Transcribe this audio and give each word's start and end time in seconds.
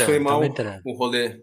Nossa, 0.00 0.06
foi 0.06 0.18
mal 0.18 0.40
o 0.84 0.92
rolê. 0.92 1.40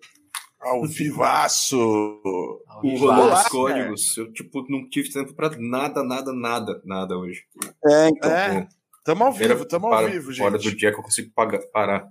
Ao 0.60 0.86
vivaço! 0.86 1.78
Ao 1.78 2.80
O 2.80 2.82
vivaço. 2.82 3.06
rolê 3.06 3.22
Olá, 3.22 3.42
dos 3.42 3.50
códigos. 3.52 4.18
Eu, 4.18 4.32
tipo, 4.32 4.66
não 4.70 4.88
tive 4.90 5.12
tempo 5.12 5.34
pra 5.34 5.50
nada, 5.58 6.04
nada, 6.04 6.32
nada, 6.34 6.82
nada 6.86 7.18
hoje. 7.18 7.44
É, 7.86 8.08
então. 8.08 8.32
É, 8.32 8.68
tamo 9.04 9.24
ao 9.26 9.34
vivo, 9.34 9.66
tamo 9.66 9.88
ao 9.88 9.92
para- 9.92 10.08
vivo, 10.08 10.32
Hora 10.44 10.58
do 10.58 10.64
gente. 10.64 10.78
dia 10.78 10.92
que 10.94 11.00
eu 11.00 11.04
consigo 11.04 11.32
pagar, 11.36 11.60
parar. 11.74 12.08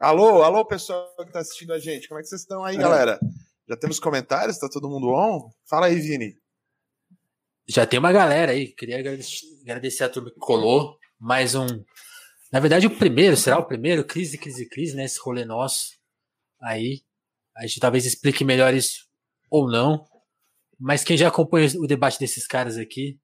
Alô, 0.00 0.42
alô, 0.42 0.64
pessoal 0.64 1.14
que 1.18 1.30
tá 1.32 1.40
assistindo 1.40 1.72
a 1.72 1.78
gente. 1.78 2.08
Como 2.08 2.18
é 2.18 2.22
que 2.22 2.28
vocês 2.28 2.40
estão 2.40 2.66
É. 2.66 2.70
aí, 2.70 2.76
galera? 2.76 3.20
Já 3.68 3.76
temos 3.76 4.00
comentários? 4.00 4.58
Tá 4.58 4.68
todo 4.68 4.88
mundo 4.88 5.08
on? 5.10 5.48
Fala 5.68 5.86
aí, 5.86 6.00
Vini. 6.00 6.34
Já 7.68 7.86
tem 7.86 8.00
uma 8.00 8.10
galera 8.10 8.50
aí. 8.52 8.68
Queria 8.74 8.98
agradecer, 8.98 9.46
agradecer 9.62 10.02
a 10.04 10.08
turma 10.08 10.30
que 10.30 10.38
colou. 10.40 10.96
Mais 11.20 11.54
um. 11.54 11.66
Na 12.52 12.58
verdade, 12.58 12.86
o 12.86 12.96
primeiro, 12.96 13.36
será 13.36 13.58
o 13.58 13.66
primeiro? 13.66 14.04
Crise, 14.04 14.36
crise, 14.36 14.68
crise, 14.68 14.96
né? 14.96 15.04
Esse 15.04 15.20
rolê 15.20 15.44
nosso. 15.44 15.92
Aí. 16.60 17.02
A 17.56 17.66
gente 17.66 17.80
talvez 17.80 18.06
explique 18.06 18.44
melhor 18.44 18.72
isso 18.72 19.06
ou 19.50 19.70
não. 19.70 20.06
Mas 20.78 21.04
quem 21.04 21.16
já 21.16 21.28
acompanha 21.28 21.68
o 21.78 21.86
debate 21.86 22.18
desses 22.18 22.46
caras 22.46 22.78
aqui 22.78 23.18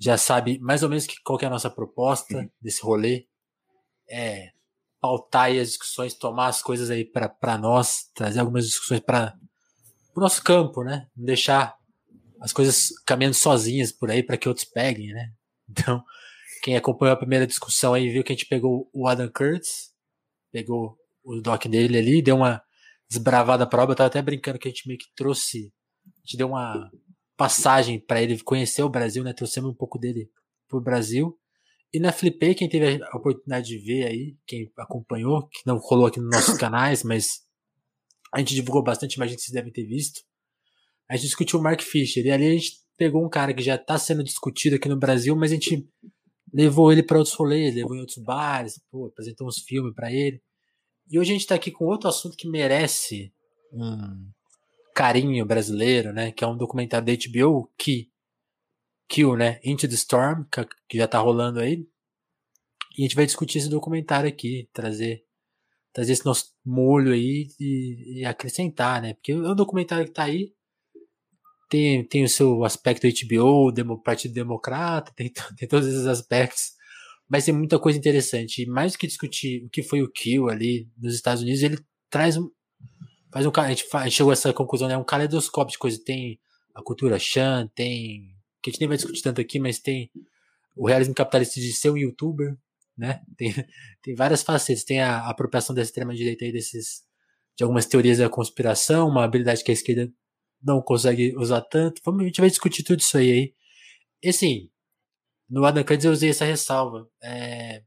já 0.00 0.18
sabe 0.18 0.58
mais 0.58 0.82
ou 0.82 0.88
menos 0.88 1.06
que, 1.06 1.14
qual 1.22 1.38
que 1.38 1.44
é 1.44 1.48
a 1.48 1.50
nossa 1.50 1.70
proposta 1.70 2.50
desse 2.60 2.82
rolê. 2.82 3.26
É 4.10 4.50
pautar 5.00 5.44
aí 5.44 5.58
as 5.58 5.68
discussões, 5.68 6.14
tomar 6.14 6.48
as 6.48 6.62
coisas 6.62 6.90
aí 6.90 7.04
para 7.04 7.58
nós, 7.58 8.10
trazer 8.14 8.40
algumas 8.40 8.66
discussões 8.66 9.00
para 9.00 9.36
o 10.14 10.20
nosso 10.20 10.42
campo, 10.42 10.82
né? 10.82 11.08
Não 11.16 11.24
deixar 11.24 11.76
as 12.40 12.52
coisas 12.52 12.90
caminhando 13.06 13.34
sozinhas 13.34 13.92
por 13.92 14.10
aí 14.10 14.22
para 14.22 14.36
que 14.36 14.48
outros 14.48 14.66
peguem, 14.66 15.12
né? 15.12 15.32
Então, 15.68 16.04
quem 16.62 16.76
acompanhou 16.76 17.14
a 17.14 17.18
primeira 17.18 17.46
discussão 17.46 17.92
aí 17.92 18.08
viu 18.08 18.22
que 18.22 18.32
a 18.32 18.36
gente 18.36 18.46
pegou 18.46 18.88
o 18.94 19.08
Adam 19.08 19.28
Kurtz, 19.28 19.92
pegou 20.52 20.96
o 21.24 21.40
doc 21.40 21.66
dele 21.66 21.98
ali, 21.98 22.22
deu 22.22 22.36
uma 22.36 22.62
desbravada 23.10 23.66
prova. 23.66 23.92
Eu 23.92 23.96
tava 23.96 24.06
até 24.06 24.22
brincando 24.22 24.60
que 24.60 24.68
a 24.68 24.70
gente 24.70 24.86
meio 24.86 24.98
que 24.98 25.12
trouxe, 25.16 25.72
a 26.06 26.20
gente 26.20 26.36
deu 26.36 26.48
uma 26.48 26.88
passagem 27.36 27.98
para 27.98 28.22
ele 28.22 28.40
conhecer 28.42 28.82
o 28.84 28.88
Brasil, 28.88 29.24
né? 29.24 29.32
Trouxemos 29.32 29.70
um 29.70 29.74
pouco 29.74 29.98
dele 29.98 30.30
pro 30.68 30.80
Brasil. 30.80 31.36
E 31.92 31.98
na 31.98 32.12
Flipei, 32.12 32.54
quem 32.54 32.68
teve 32.68 33.02
a 33.02 33.16
oportunidade 33.16 33.66
de 33.66 33.78
ver 33.78 34.06
aí, 34.06 34.36
quem 34.46 34.70
acompanhou, 34.78 35.46
que 35.48 35.60
não 35.66 35.76
rolou 35.76 36.06
aqui 36.06 36.20
nos 36.20 36.30
nossos 36.30 36.56
canais, 36.56 37.02
mas 37.02 37.42
a 38.32 38.38
gente 38.38 38.54
divulgou 38.54 38.82
bastante, 38.82 39.16
imagino 39.16 39.36
que 39.36 39.42
vocês 39.42 39.52
devem 39.52 39.72
ter 39.72 39.84
visto. 39.84 40.22
A 41.08 41.16
gente 41.16 41.26
discutiu 41.26 41.58
o 41.58 41.62
Mark 41.62 41.82
Fisher. 41.82 42.24
E 42.24 42.30
ali 42.30 42.46
a 42.46 42.52
gente 42.52 42.80
pegou 42.96 43.24
um 43.24 43.28
cara 43.28 43.52
que 43.52 43.62
já 43.62 43.74
está 43.74 43.98
sendo 43.98 44.22
discutido 44.22 44.76
aqui 44.76 44.88
no 44.88 44.96
Brasil, 44.96 45.36
mas 45.36 45.50
a 45.50 45.54
gente 45.54 45.86
levou 46.52 46.92
ele 46.92 47.02
para 47.02 47.18
outros 47.18 47.34
rolês, 47.34 47.74
levou 47.74 47.96
em 47.96 48.00
outros 48.00 48.18
bares, 48.18 48.80
pô, 48.90 49.06
apresentou 49.06 49.46
uns 49.46 49.58
filmes 49.58 49.94
para 49.94 50.12
ele. 50.12 50.42
E 51.10 51.18
hoje 51.18 51.30
a 51.30 51.34
gente 51.34 51.42
está 51.42 51.54
aqui 51.54 51.70
com 51.70 51.84
outro 51.86 52.08
assunto 52.08 52.36
que 52.36 52.48
merece 52.48 53.32
um 53.72 54.30
carinho 54.94 55.44
brasileiro, 55.46 56.12
né? 56.12 56.30
Que 56.32 56.44
é 56.44 56.46
um 56.46 56.56
documentário 56.56 57.06
da 57.06 57.12
HBO 57.12 57.70
que 57.78 58.10
Kill, 59.08 59.36
né? 59.36 59.60
Into 59.64 59.88
the 59.88 59.94
Storm, 59.94 60.44
que- 60.50 60.96
já 60.98 61.06
tá 61.08 61.18
rolando 61.18 61.60
aí. 61.60 61.86
E 62.96 63.02
a 63.02 63.02
gente 63.02 63.16
vai 63.16 63.26
discutir 63.26 63.58
esse 63.58 63.68
documentário 63.68 64.28
aqui, 64.28 64.68
trazer 64.72 65.24
trazer 65.92 66.12
esse 66.14 66.24
nosso 66.24 66.54
molho 66.64 67.12
aí 67.12 67.48
e, 67.60 68.20
e 68.20 68.24
acrescentar, 68.24 69.02
né? 69.02 69.12
Porque 69.14 69.32
é 69.32 69.36
um 69.36 69.54
documentário 69.54 70.06
que 70.06 70.12
tá 70.12 70.24
aí, 70.24 70.54
tem, 71.72 72.04
tem 72.04 72.22
o 72.22 72.28
seu 72.28 72.64
aspecto 72.64 73.08
HBO, 73.08 73.72
demo, 73.72 74.02
Partido 74.02 74.34
Democrata, 74.34 75.10
tem, 75.16 75.32
tem 75.56 75.66
todos 75.66 75.88
esses 75.88 76.06
aspectos, 76.06 76.72
mas 77.26 77.46
tem 77.46 77.54
muita 77.54 77.78
coisa 77.78 77.98
interessante. 77.98 78.62
E 78.62 78.66
mais 78.66 78.92
do 78.92 78.98
que 78.98 79.06
discutir 79.06 79.64
o 79.64 79.70
que 79.70 79.82
foi 79.82 80.02
o 80.02 80.10
Kill 80.10 80.50
ali 80.50 80.86
nos 80.98 81.14
Estados 81.14 81.42
Unidos, 81.42 81.62
ele 81.62 81.78
traz 82.10 82.36
um. 82.36 82.50
Faz 83.32 83.46
um, 83.46 83.52
a, 83.56 83.68
gente 83.70 83.86
a 83.90 84.04
gente 84.04 84.16
chegou 84.16 84.30
a 84.30 84.34
essa 84.34 84.52
conclusão, 84.52 84.86
né? 84.86 84.98
Um 84.98 85.04
caleidoscópio 85.04 85.72
de 85.72 85.78
coisa. 85.78 85.98
Tem 86.04 86.38
a 86.74 86.82
cultura 86.82 87.18
Shan, 87.18 87.70
tem. 87.74 88.36
que 88.62 88.68
a 88.68 88.70
gente 88.70 88.80
nem 88.80 88.88
vai 88.88 88.98
discutir 88.98 89.22
tanto 89.22 89.40
aqui, 89.40 89.58
mas 89.58 89.78
tem 89.78 90.10
o 90.76 90.86
realismo 90.86 91.14
capitalista 91.14 91.58
de 91.58 91.72
ser 91.72 91.88
um 91.88 91.96
youtuber, 91.96 92.54
né? 92.96 93.22
Tem, 93.38 93.54
tem 94.02 94.14
várias 94.14 94.42
facetas. 94.42 94.84
Tem 94.84 95.00
a 95.00 95.26
apropriação 95.26 95.74
da 95.74 95.80
extrema-direita 95.80 96.44
aí 96.44 96.52
desses. 96.52 97.02
de 97.56 97.64
algumas 97.64 97.86
teorias 97.86 98.18
da 98.18 98.28
conspiração, 98.28 99.08
uma 99.08 99.24
habilidade 99.24 99.64
que 99.64 99.70
a 99.70 99.74
esquerda 99.74 100.12
não 100.62 100.80
consegue 100.80 101.34
usar 101.36 101.60
tanto. 101.62 102.00
Vamos, 102.04 102.22
a 102.22 102.26
gente 102.26 102.40
vai 102.40 102.50
discutir 102.50 102.82
tudo 102.82 103.00
isso 103.00 103.16
aí. 103.16 103.30
aí. 103.30 103.54
E 104.22 104.28
assim, 104.28 104.70
no 105.48 105.64
Adam 105.64 105.84
Curtis 105.84 106.04
eu 106.04 106.12
usei 106.12 106.30
essa 106.30 106.44
ressalva. 106.44 107.08
É, 107.22 107.82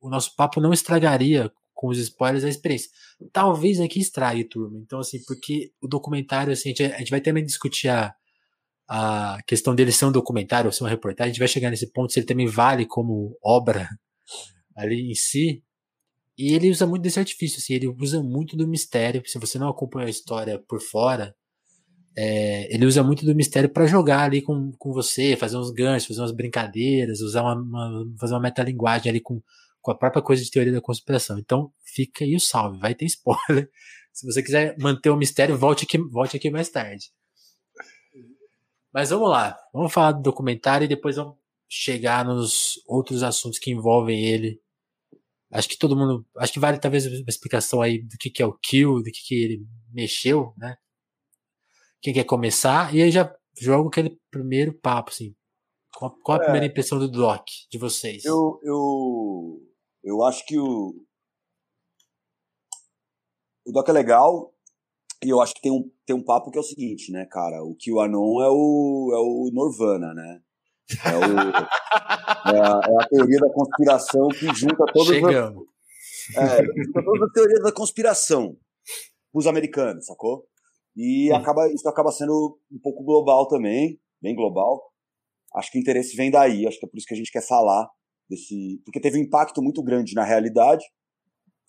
o 0.00 0.10
nosso 0.10 0.34
papo 0.36 0.60
não 0.60 0.72
estragaria 0.72 1.50
com 1.74 1.88
os 1.88 1.98
spoilers 1.98 2.44
a 2.44 2.48
experiência. 2.48 2.90
Talvez 3.32 3.80
aqui 3.80 4.00
estrague, 4.00 4.44
turma. 4.44 4.78
Então, 4.78 4.98
assim, 4.98 5.22
porque 5.26 5.72
o 5.80 5.86
documentário, 5.86 6.52
assim, 6.52 6.70
a 6.70 6.72
gente, 6.72 6.82
a 6.84 6.98
gente 6.98 7.10
vai 7.10 7.20
também 7.20 7.44
discutir 7.44 7.88
a, 7.88 8.14
a 8.88 9.38
questão 9.46 9.74
dele 9.74 9.92
ser 9.92 10.06
um 10.06 10.12
documentário 10.12 10.68
ou 10.68 10.72
ser 10.72 10.84
uma 10.84 10.90
reportagem. 10.90 11.30
A 11.30 11.32
gente 11.32 11.38
vai 11.38 11.48
chegar 11.48 11.70
nesse 11.70 11.92
ponto 11.92 12.12
se 12.12 12.18
ele 12.18 12.26
também 12.26 12.46
vale 12.46 12.86
como 12.86 13.36
obra 13.44 13.88
ali 14.74 15.10
em 15.10 15.14
si. 15.14 15.62
E 16.38 16.52
ele 16.54 16.70
usa 16.70 16.86
muito 16.86 17.02
desse 17.02 17.18
artifício, 17.18 17.58
assim, 17.58 17.74
ele 17.74 17.88
usa 17.88 18.22
muito 18.22 18.56
do 18.56 18.68
mistério. 18.68 19.22
Se 19.26 19.38
você 19.38 19.58
não 19.58 19.68
acompanha 19.68 20.06
a 20.06 20.10
história 20.10 20.58
por 20.58 20.80
fora, 20.82 21.34
é, 22.18 22.74
ele 22.74 22.86
usa 22.86 23.02
muito 23.02 23.26
do 23.26 23.34
mistério 23.34 23.68
para 23.68 23.86
jogar 23.86 24.22
ali 24.22 24.40
com, 24.40 24.72
com 24.78 24.90
você, 24.90 25.36
fazer 25.36 25.58
uns 25.58 25.70
ganchos, 25.70 26.08
fazer 26.08 26.20
umas 26.22 26.32
brincadeiras, 26.32 27.20
usar 27.20 27.42
uma, 27.42 27.54
uma 27.54 28.16
fazer 28.18 28.32
uma 28.32 28.40
metalinguagem 28.40 29.10
ali 29.10 29.20
com, 29.20 29.42
com 29.82 29.90
a 29.90 29.94
própria 29.94 30.22
coisa 30.22 30.42
de 30.42 30.50
teoria 30.50 30.72
da 30.72 30.80
conspiração. 30.80 31.38
Então, 31.38 31.70
fica 31.84 32.24
aí 32.24 32.34
o 32.34 32.40
salve, 32.40 32.78
vai 32.78 32.94
ter 32.94 33.04
spoiler. 33.04 33.68
Se 34.14 34.24
você 34.24 34.42
quiser 34.42 34.74
manter 34.78 35.10
o 35.10 35.16
mistério, 35.16 35.58
volte 35.58 35.84
aqui, 35.84 35.98
volte 35.98 36.38
aqui 36.38 36.50
mais 36.50 36.70
tarde. 36.70 37.10
Mas 38.90 39.10
vamos 39.10 39.28
lá, 39.28 39.58
vamos 39.74 39.92
falar 39.92 40.12
do 40.12 40.22
documentário 40.22 40.86
e 40.86 40.88
depois 40.88 41.16
vamos 41.16 41.34
chegar 41.68 42.24
nos 42.24 42.80
outros 42.86 43.22
assuntos 43.22 43.58
que 43.58 43.70
envolvem 43.70 44.24
ele. 44.24 44.58
Acho 45.52 45.68
que 45.68 45.76
todo 45.76 45.94
mundo, 45.94 46.26
acho 46.38 46.50
que 46.50 46.58
vale 46.58 46.78
talvez 46.78 47.06
uma 47.06 47.28
explicação 47.28 47.82
aí 47.82 48.02
do 48.02 48.16
que, 48.18 48.30
que 48.30 48.42
é 48.42 48.46
o 48.46 48.54
Kill, 48.54 49.02
do 49.02 49.04
que, 49.04 49.22
que 49.22 49.34
ele 49.34 49.66
mexeu, 49.92 50.54
né? 50.56 50.78
Quem 52.06 52.14
quer 52.14 52.22
começar? 52.22 52.94
E 52.94 53.02
aí 53.02 53.10
já 53.10 53.34
jogo 53.58 53.88
aquele 53.88 54.16
primeiro 54.30 54.72
papo, 54.72 55.10
assim. 55.10 55.34
Qual, 55.98 56.16
qual 56.22 56.38
a 56.38 56.40
É. 56.40 56.44
primeira 56.44 56.66
impressão 56.68 57.00
do 57.00 57.10
Doc, 57.10 57.42
de 57.68 57.78
vocês? 57.78 58.24
Eu, 58.24 58.60
eu, 58.62 59.60
eu 60.04 60.22
acho 60.22 60.46
que 60.46 60.56
o, 60.56 60.94
o 63.66 63.72
Doc 63.72 63.88
é 63.88 63.92
legal 63.92 64.54
e 65.20 65.28
eu 65.30 65.40
acho 65.40 65.52
que 65.54 65.60
tem 65.60 65.72
um, 65.72 65.90
tem 66.06 66.14
um 66.14 66.22
papo 66.22 66.52
que 66.52 66.58
é 66.58 66.60
o 66.60 66.62
seguinte, 66.62 67.10
né, 67.10 67.26
cara? 67.28 67.64
O 67.64 67.74
QAnon 67.74 68.40
é 68.40 68.50
o, 68.50 69.10
é 69.12 69.18
o 69.18 69.50
Nirvana, 69.52 70.14
né? 70.14 70.40
É, 71.06 71.16
o, 71.16 71.22
é, 72.54 72.60
a, 72.60 72.80
é 72.88 73.04
a 73.04 73.08
teoria 73.08 73.40
da 73.40 73.52
conspiração 73.52 74.28
que 74.28 74.46
junta 74.54 74.84
todas 74.92 75.08
as, 75.08 75.14
Chegamos. 75.16 75.64
é, 76.36 76.64
junta 76.84 77.04
todas 77.04 77.22
as 77.22 77.32
teorias 77.32 77.62
da 77.64 77.72
conspiração 77.72 78.56
os 79.34 79.48
americanos, 79.48 80.06
sacou? 80.06 80.46
E 80.96 81.30
acaba, 81.30 81.70
isso 81.70 81.86
acaba 81.88 82.10
sendo 82.10 82.58
um 82.72 82.78
pouco 82.78 83.04
global 83.04 83.46
também, 83.46 84.00
bem 84.20 84.34
global. 84.34 84.82
Acho 85.54 85.70
que 85.70 85.78
o 85.78 85.80
interesse 85.80 86.16
vem 86.16 86.30
daí, 86.30 86.66
acho 86.66 86.78
que 86.78 86.86
é 86.86 86.88
por 86.88 86.96
isso 86.96 87.06
que 87.06 87.12
a 87.12 87.16
gente 87.16 87.30
quer 87.30 87.46
falar 87.46 87.86
desse. 88.28 88.80
Porque 88.84 88.98
teve 89.00 89.18
um 89.18 89.22
impacto 89.22 89.62
muito 89.62 89.82
grande 89.82 90.14
na 90.14 90.24
realidade. 90.24 90.84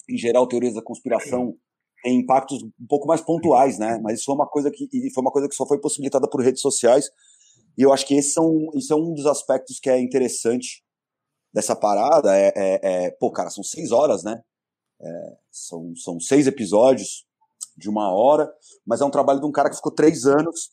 Em 0.09 0.17
geral, 0.17 0.47
teorias 0.47 0.73
da 0.73 0.81
conspiração 0.81 1.55
têm 2.01 2.19
impactos 2.19 2.63
um 2.63 2.87
pouco 2.87 3.05
mais 3.05 3.19
pontuais, 3.19 3.77
né? 3.77 3.99
Mas 4.01 4.19
isso 4.19 4.25
foi 4.25 4.35
uma 4.35 4.47
coisa 4.47 4.71
que, 4.71 4.87
foi 5.13 5.21
uma 5.21 5.31
coisa 5.31 5.49
que 5.49 5.55
só 5.55 5.67
foi 5.67 5.79
possibilitada 5.79 6.29
por 6.29 6.41
redes 6.41 6.61
sociais. 6.61 7.09
E 7.77 7.81
eu 7.81 7.91
acho 7.91 8.07
que 8.07 8.15
esse 8.15 8.31
são, 8.31 8.69
isso 8.75 8.93
é 8.93 8.95
um 8.95 9.13
dos 9.13 9.25
aspectos 9.25 9.77
que 9.79 9.89
é 9.89 9.99
interessante 9.99 10.83
dessa 11.53 11.75
parada. 11.75 12.33
É, 12.37 12.53
é, 12.55 13.05
é- 13.05 13.11
pô, 13.19 13.29
cara, 13.29 13.49
são 13.49 13.63
seis 13.63 13.91
horas, 13.91 14.23
né? 14.23 14.41
É, 15.01 15.37
são, 15.51 15.93
são 15.95 16.19
seis 16.19 16.47
episódios 16.47 17.26
de 17.77 17.89
uma 17.89 18.11
hora, 18.11 18.51
mas 18.85 19.01
é 19.01 19.05
um 19.05 19.11
trabalho 19.11 19.39
de 19.39 19.45
um 19.45 19.51
cara 19.51 19.69
que 19.69 19.75
ficou 19.75 19.93
três 19.93 20.25
anos 20.25 20.71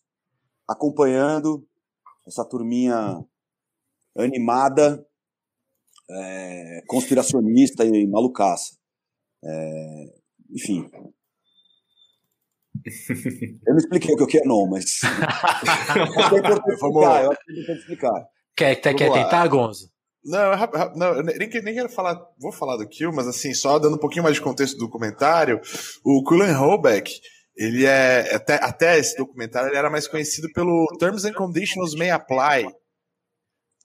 acompanhando 0.66 1.66
essa 2.26 2.44
turminha 2.44 3.22
animada, 4.16 5.06
é, 6.10 6.82
conspiracionista 6.86 7.84
e 7.84 8.06
malucaça. 8.06 8.76
É, 9.44 10.14
enfim. 10.50 10.90
Eu 13.66 13.72
não 13.72 13.76
expliquei 13.78 14.14
o 14.14 14.16
que 14.16 14.22
eu 14.24 14.26
quero, 14.26 14.48
não, 14.48 14.66
mas. 14.68 15.00
é 15.04 16.38
importante 16.38 16.76
Vamos 16.80 17.00
explicar, 17.00 17.08
lá. 17.08 17.22
eu 17.22 17.32
acho 17.32 17.40
que 17.40 17.50
é 17.50 17.54
importante 17.54 17.78
explicar. 17.78 18.28
Quer, 18.56 18.74
quer, 18.76 18.94
quer 18.94 19.12
tentar, 19.12 19.46
Gonzo? 19.48 19.93
Não, 20.24 20.56
não, 20.96 21.22
nem, 21.22 21.48
nem 21.48 21.74
quero 21.74 21.88
falar, 21.88 22.18
vou 22.38 22.50
falar 22.50 22.78
do 22.78 22.88
Kill, 22.88 23.12
mas 23.12 23.28
assim, 23.28 23.52
só 23.52 23.78
dando 23.78 23.96
um 23.96 24.00
pouquinho 24.00 24.22
mais 24.22 24.36
de 24.36 24.40
contexto 24.40 24.74
do 24.76 24.86
documentário, 24.86 25.60
o 26.02 26.22
Cullen 26.24 26.52
Holbeck, 26.52 27.12
ele 27.54 27.84
é, 27.84 28.34
até, 28.34 28.54
até 28.54 28.98
esse 28.98 29.16
documentário, 29.16 29.68
ele 29.68 29.76
era 29.76 29.90
mais 29.90 30.08
conhecido 30.08 30.48
pelo 30.54 30.86
Terms 30.98 31.26
and 31.26 31.34
Conditions 31.34 31.94
May 31.94 32.10
Apply, 32.10 32.66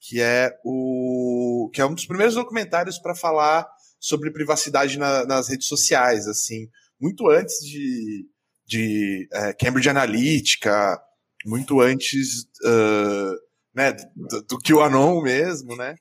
que 0.02 0.22
é 0.22 0.52
o 0.64 1.70
que 1.74 1.82
é 1.82 1.86
um 1.86 1.94
dos 1.94 2.06
primeiros 2.06 2.36
documentários 2.36 2.98
para 2.98 3.14
falar 3.14 3.68
sobre 4.00 4.32
privacidade 4.32 4.98
na, 4.98 5.26
nas 5.26 5.50
redes 5.50 5.68
sociais, 5.68 6.26
assim, 6.26 6.70
muito 7.00 7.30
antes 7.30 7.60
de, 7.60 8.26
de 8.66 9.28
é, 9.34 9.54
Cambridge 9.54 9.90
Analytica, 9.90 10.98
muito 11.46 11.82
antes 11.82 12.44
uh, 12.64 13.36
né, 13.76 13.94
do, 14.16 14.42
do 14.44 14.60
QAnon 14.60 15.22
mesmo, 15.22 15.76
né? 15.76 15.96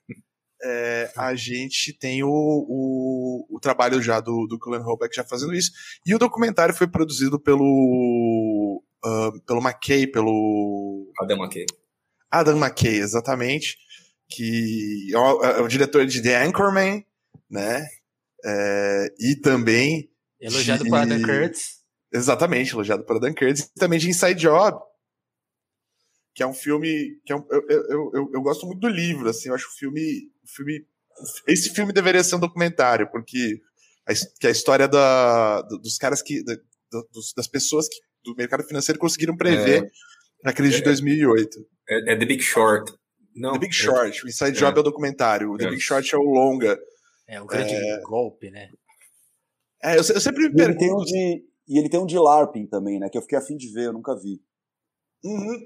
É, 0.61 1.11
a 1.15 1.33
gente 1.35 1.93
tem 1.93 2.21
o, 2.21 2.29
o, 2.29 3.45
o, 3.49 3.59
trabalho 3.61 4.01
já 4.01 4.19
do, 4.19 4.45
do 4.45 4.59
Cullen 4.59 4.81
Holbeck 4.81 5.15
já 5.15 5.23
fazendo 5.23 5.53
isso. 5.53 5.71
E 6.05 6.13
o 6.13 6.19
documentário 6.19 6.75
foi 6.75 6.87
produzido 6.87 7.39
pelo, 7.39 8.83
uh, 9.05 9.39
pelo 9.45 9.61
McKay, 9.61 10.05
pelo. 10.07 11.11
Adam 11.21 11.37
McKay. 11.37 11.65
Adam 12.29 12.57
McKay, 12.57 12.99
exatamente. 12.99 13.77
Que 14.27 15.11
é 15.13 15.17
o, 15.17 15.43
é 15.43 15.61
o 15.61 15.67
diretor 15.67 16.05
de 16.05 16.21
The 16.21 16.43
Anchorman, 16.43 17.05
né? 17.49 17.87
É, 18.45 19.13
e 19.19 19.35
também. 19.35 20.09
Elogiado 20.39 20.83
de... 20.83 20.89
por 20.89 20.99
Adam 20.99 21.21
Kurtz. 21.21 21.79
Exatamente, 22.11 22.73
elogiado 22.73 23.03
por 23.05 23.15
Adam 23.15 23.33
Kurtz. 23.33 23.61
E 23.75 23.79
também 23.79 23.99
de 23.99 24.09
Inside 24.09 24.35
Job, 24.35 24.77
que 26.39 26.43
é 26.43 26.47
um 26.47 26.53
filme 26.53 27.19
que 27.25 27.33
é 27.33 27.35
um, 27.35 27.45
eu, 27.51 27.65
eu, 27.69 28.11
eu, 28.13 28.31
eu, 28.33 28.41
gosto 28.41 28.65
muito 28.65 28.79
do 28.79 28.87
livro, 28.87 29.29
assim, 29.29 29.49
eu 29.49 29.55
acho 29.55 29.67
o 29.67 29.77
filme, 29.77 30.31
filme 30.55 30.85
esse 31.47 31.69
filme 31.69 31.91
deveria 31.91 32.23
ser 32.23 32.35
um 32.35 32.39
documentário, 32.39 33.09
porque 33.11 33.59
a, 34.07 34.13
que 34.39 34.47
a 34.47 34.51
história 34.51 34.87
da, 34.87 35.61
dos 35.61 35.97
caras 35.97 36.21
que 36.21 36.43
da, 36.43 36.55
dos, 37.11 37.33
das 37.33 37.47
pessoas 37.47 37.87
que, 37.87 37.97
do 38.23 38.35
mercado 38.35 38.63
financeiro 38.63 38.99
conseguiram 38.99 39.35
prever 39.35 39.91
é, 40.45 40.49
a 40.49 40.53
crise 40.53 40.75
é, 40.75 40.77
de 40.77 40.83
2008. 40.83 41.59
É, 41.89 42.13
é, 42.13 42.17
The 42.17 42.25
Big 42.25 42.41
Short. 42.41 42.93
Não, 43.35 43.53
The 43.53 43.59
Big 43.59 43.73
Short, 43.73 44.25
o 44.25 44.27
Inside 44.27 44.57
Job 44.57 44.77
é 44.77 44.79
o 44.79 44.83
documentário, 44.83 45.51
o 45.51 45.57
The 45.57 45.69
Big 45.69 45.81
Short 45.81 46.13
é 46.13 46.17
o 46.17 46.23
longa. 46.23 46.79
É, 47.27 47.41
o 47.41 47.45
grande 47.45 47.75
golpe, 48.03 48.49
né? 48.49 48.69
É, 49.83 49.93
eu, 49.93 49.97
eu 49.97 50.21
sempre 50.21 50.49
me 50.49 50.55
pergunto... 50.55 50.83
Ele 50.83 50.93
um 50.93 51.03
de, 51.03 51.45
e 51.67 51.79
ele 51.79 51.89
tem 51.89 51.99
um 51.99 52.05
de 52.05 52.17
LARPing 52.17 52.65
também, 52.65 52.99
né, 52.99 53.07
que 53.09 53.17
eu 53.17 53.21
fiquei 53.21 53.37
afim 53.37 53.55
de 53.55 53.71
ver, 53.71 53.85
eu 53.85 53.93
nunca 53.93 54.15
vi. 54.19 54.41
Uhum. 55.23 55.59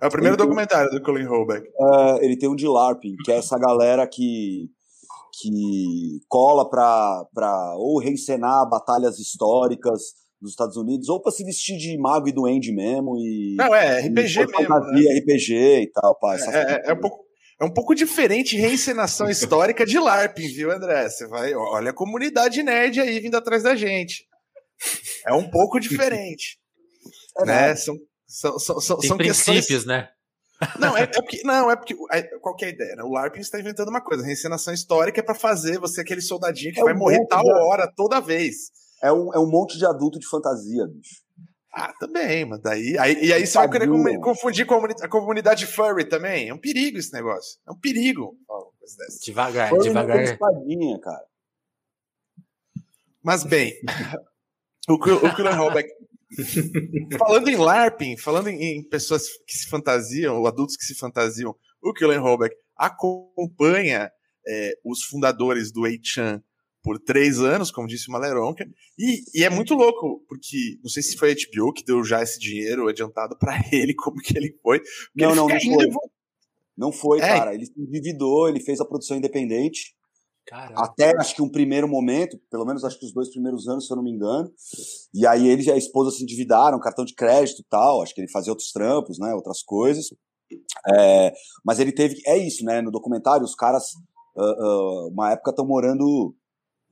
É 0.00 0.06
o 0.06 0.10
primeiro 0.10 0.36
documentário 0.36 0.90
do 0.90 1.02
Colin 1.02 1.24
Holbeck. 1.24 1.66
Uh, 1.78 2.18
ele 2.22 2.36
tem 2.38 2.48
um 2.48 2.56
de 2.56 2.66
LARPing, 2.66 3.14
que 3.24 3.32
é 3.32 3.36
essa 3.36 3.58
galera 3.58 4.06
que, 4.06 4.68
que 5.40 6.20
cola 6.28 6.68
pra, 6.68 7.24
pra 7.34 7.74
ou 7.76 7.98
reencenar 7.98 8.68
batalhas 8.68 9.18
históricas 9.18 10.00
dos 10.40 10.52
Estados 10.52 10.76
Unidos, 10.76 11.08
ou 11.08 11.20
pra 11.20 11.30
se 11.30 11.44
vestir 11.44 11.76
de 11.76 11.98
mago 11.98 12.28
e 12.28 12.32
duende 12.32 12.72
mesmo. 12.72 13.16
E, 13.18 13.56
Não, 13.58 13.74
é 13.74 14.00
RPG 14.00 14.38
mesmo. 14.38 14.52
Fantasia, 14.52 15.12
né? 15.12 15.18
RPG 15.18 15.82
e 15.82 15.90
tal, 15.92 16.18
pá. 16.18 16.36
É, 16.36 16.40
é, 16.40 16.82
é, 16.86 16.92
um 16.94 17.00
pouco, 17.00 17.24
é 17.60 17.64
um 17.64 17.72
pouco 17.72 17.94
diferente 17.94 18.56
reencenação 18.56 19.28
histórica 19.28 19.84
de 19.84 19.98
LARPing, 19.98 20.48
viu, 20.48 20.70
André? 20.72 21.08
Você 21.08 21.26
vai, 21.26 21.54
olha 21.54 21.90
a 21.90 21.94
comunidade 21.94 22.62
nerd 22.62 23.00
aí 23.00 23.20
vindo 23.20 23.36
atrás 23.36 23.62
da 23.62 23.76
gente. 23.76 24.24
É 25.26 25.34
um 25.34 25.50
pouco 25.50 25.78
diferente. 25.78 26.58
É, 27.38 27.44
né? 27.44 27.76
São, 27.76 27.96
são, 28.30 28.58
são, 28.60 28.80
são, 28.80 28.98
Tem 28.98 29.08
são 29.08 29.16
princípios, 29.16 29.66
questões... 29.66 29.86
né? 29.86 30.08
Não, 30.78 30.96
é, 30.96 31.02
é, 31.02 31.06
porque, 31.06 31.42
não, 31.42 31.70
é 31.70 31.74
porque. 31.74 31.96
É, 32.12 32.22
qual 32.38 32.54
que 32.54 32.64
é 32.64 32.68
a 32.68 32.70
ideia? 32.70 32.94
Né? 32.94 33.02
O 33.02 33.10
LARPing 33.10 33.40
está 33.40 33.58
inventando 33.58 33.88
uma 33.88 34.00
coisa. 34.00 34.22
A 34.22 34.26
reencenação 34.26 34.72
histórica 34.72 35.18
é 35.18 35.22
para 35.22 35.34
fazer 35.34 35.80
você 35.80 36.02
aquele 36.02 36.20
soldadinho 36.20 36.72
que 36.72 36.80
é 36.80 36.84
vai 36.84 36.94
um 36.94 36.98
morrer 36.98 37.26
tal 37.26 37.42
de... 37.42 37.50
hora 37.50 37.90
toda 37.96 38.20
vez. 38.20 38.70
É 39.02 39.10
um, 39.10 39.34
é 39.34 39.38
um 39.38 39.50
monte 39.50 39.78
de 39.78 39.86
adulto 39.86 40.18
de 40.18 40.28
fantasia, 40.28 40.86
bicho. 40.86 41.22
Ah, 41.72 41.92
também, 41.98 42.44
mas 42.44 42.60
daí. 42.60 42.96
Aí, 42.98 43.24
e 43.24 43.32
aí 43.32 43.46
você 43.46 43.58
vai 43.58 43.70
querer 43.70 43.88
confundir 44.20 44.66
com 44.66 44.74
a 44.74 45.08
comunidade 45.08 45.66
furry 45.66 46.04
também. 46.04 46.50
É 46.50 46.54
um 46.54 46.58
perigo 46.58 46.98
esse 46.98 47.12
negócio. 47.12 47.58
É 47.66 47.72
um 47.72 47.78
perigo. 47.78 48.36
Devagar, 49.24 49.70
furry 49.70 49.82
devagar. 49.84 50.22
Espadinha, 50.22 51.00
cara. 51.00 51.24
Mas 53.22 53.44
bem, 53.44 53.74
o, 54.88 54.94
o 54.94 55.34
Killer 55.34 55.54
Hallback 55.54 55.88
falando 57.18 57.48
em 57.48 57.56
LARPing, 57.56 58.16
falando 58.16 58.48
em, 58.48 58.82
pessoas 58.88 59.28
que 59.46 59.56
se 59.56 59.68
fantasiam, 59.68 60.36
ou 60.36 60.46
adultos 60.46 60.76
que 60.76 60.84
se 60.84 60.94
fantasiam, 60.94 61.54
o 61.82 61.92
Killen 61.92 62.18
Holbeck 62.18 62.54
acompanha 62.76 64.10
é, 64.46 64.72
os 64.84 65.02
fundadores 65.02 65.72
do 65.72 65.82
8chan 65.82 66.42
por 66.82 66.98
três 66.98 67.40
anos, 67.40 67.70
como 67.70 67.86
disse 67.86 68.08
o 68.08 68.12
Maleronca, 68.12 68.66
e, 68.98 69.22
e, 69.34 69.44
é 69.44 69.50
muito 69.50 69.74
louco, 69.74 70.24
porque 70.26 70.78
não 70.82 70.88
sei 70.88 71.02
se 71.02 71.16
foi 71.16 71.32
a 71.32 71.34
HBO 71.34 71.72
que 71.72 71.84
deu 71.84 72.02
já 72.02 72.22
esse 72.22 72.38
dinheiro 72.38 72.88
adiantado 72.88 73.36
para 73.38 73.54
ele, 73.72 73.94
como 73.94 74.16
que 74.16 74.36
ele 74.36 74.58
foi. 74.62 74.80
Não, 75.14 75.34
não, 75.34 75.46
não 75.46 75.60
foi. 75.60 75.88
Não 76.76 76.92
foi, 76.92 77.18
é. 77.18 77.26
cara. 77.26 77.54
Ele 77.54 77.66
se 77.66 77.78
endividou, 77.78 78.48
ele 78.48 78.60
fez 78.60 78.80
a 78.80 78.86
produção 78.86 79.16
independente, 79.16 79.94
Caraca. 80.46 80.82
Até 80.82 81.16
acho 81.16 81.34
que 81.34 81.42
um 81.42 81.48
primeiro 81.48 81.86
momento, 81.86 82.38
pelo 82.50 82.64
menos 82.64 82.84
acho 82.84 82.98
que 82.98 83.06
os 83.06 83.12
dois 83.12 83.30
primeiros 83.30 83.68
anos, 83.68 83.86
se 83.86 83.92
eu 83.92 83.96
não 83.96 84.02
me 84.02 84.10
engano. 84.10 84.50
E 85.14 85.26
aí 85.26 85.46
ele 85.48 85.62
e 85.62 85.70
a 85.70 85.76
esposa 85.76 86.10
se 86.10 86.22
endividaram, 86.22 86.80
cartão 86.80 87.04
de 87.04 87.14
crédito 87.14 87.60
e 87.60 87.64
tal. 87.68 88.02
Acho 88.02 88.14
que 88.14 88.20
ele 88.20 88.30
fazia 88.30 88.52
outros 88.52 88.72
trampos, 88.72 89.18
né? 89.18 89.32
Outras 89.34 89.62
coisas. 89.62 90.06
É, 90.92 91.32
mas 91.64 91.78
ele 91.78 91.92
teve. 91.92 92.20
É 92.26 92.36
isso, 92.36 92.64
né? 92.64 92.80
No 92.80 92.90
documentário, 92.90 93.44
os 93.44 93.54
caras, 93.54 93.84
uh, 94.36 94.42
uh, 94.42 95.08
uma 95.08 95.32
época, 95.32 95.50
estão 95.50 95.66
morando 95.66 96.34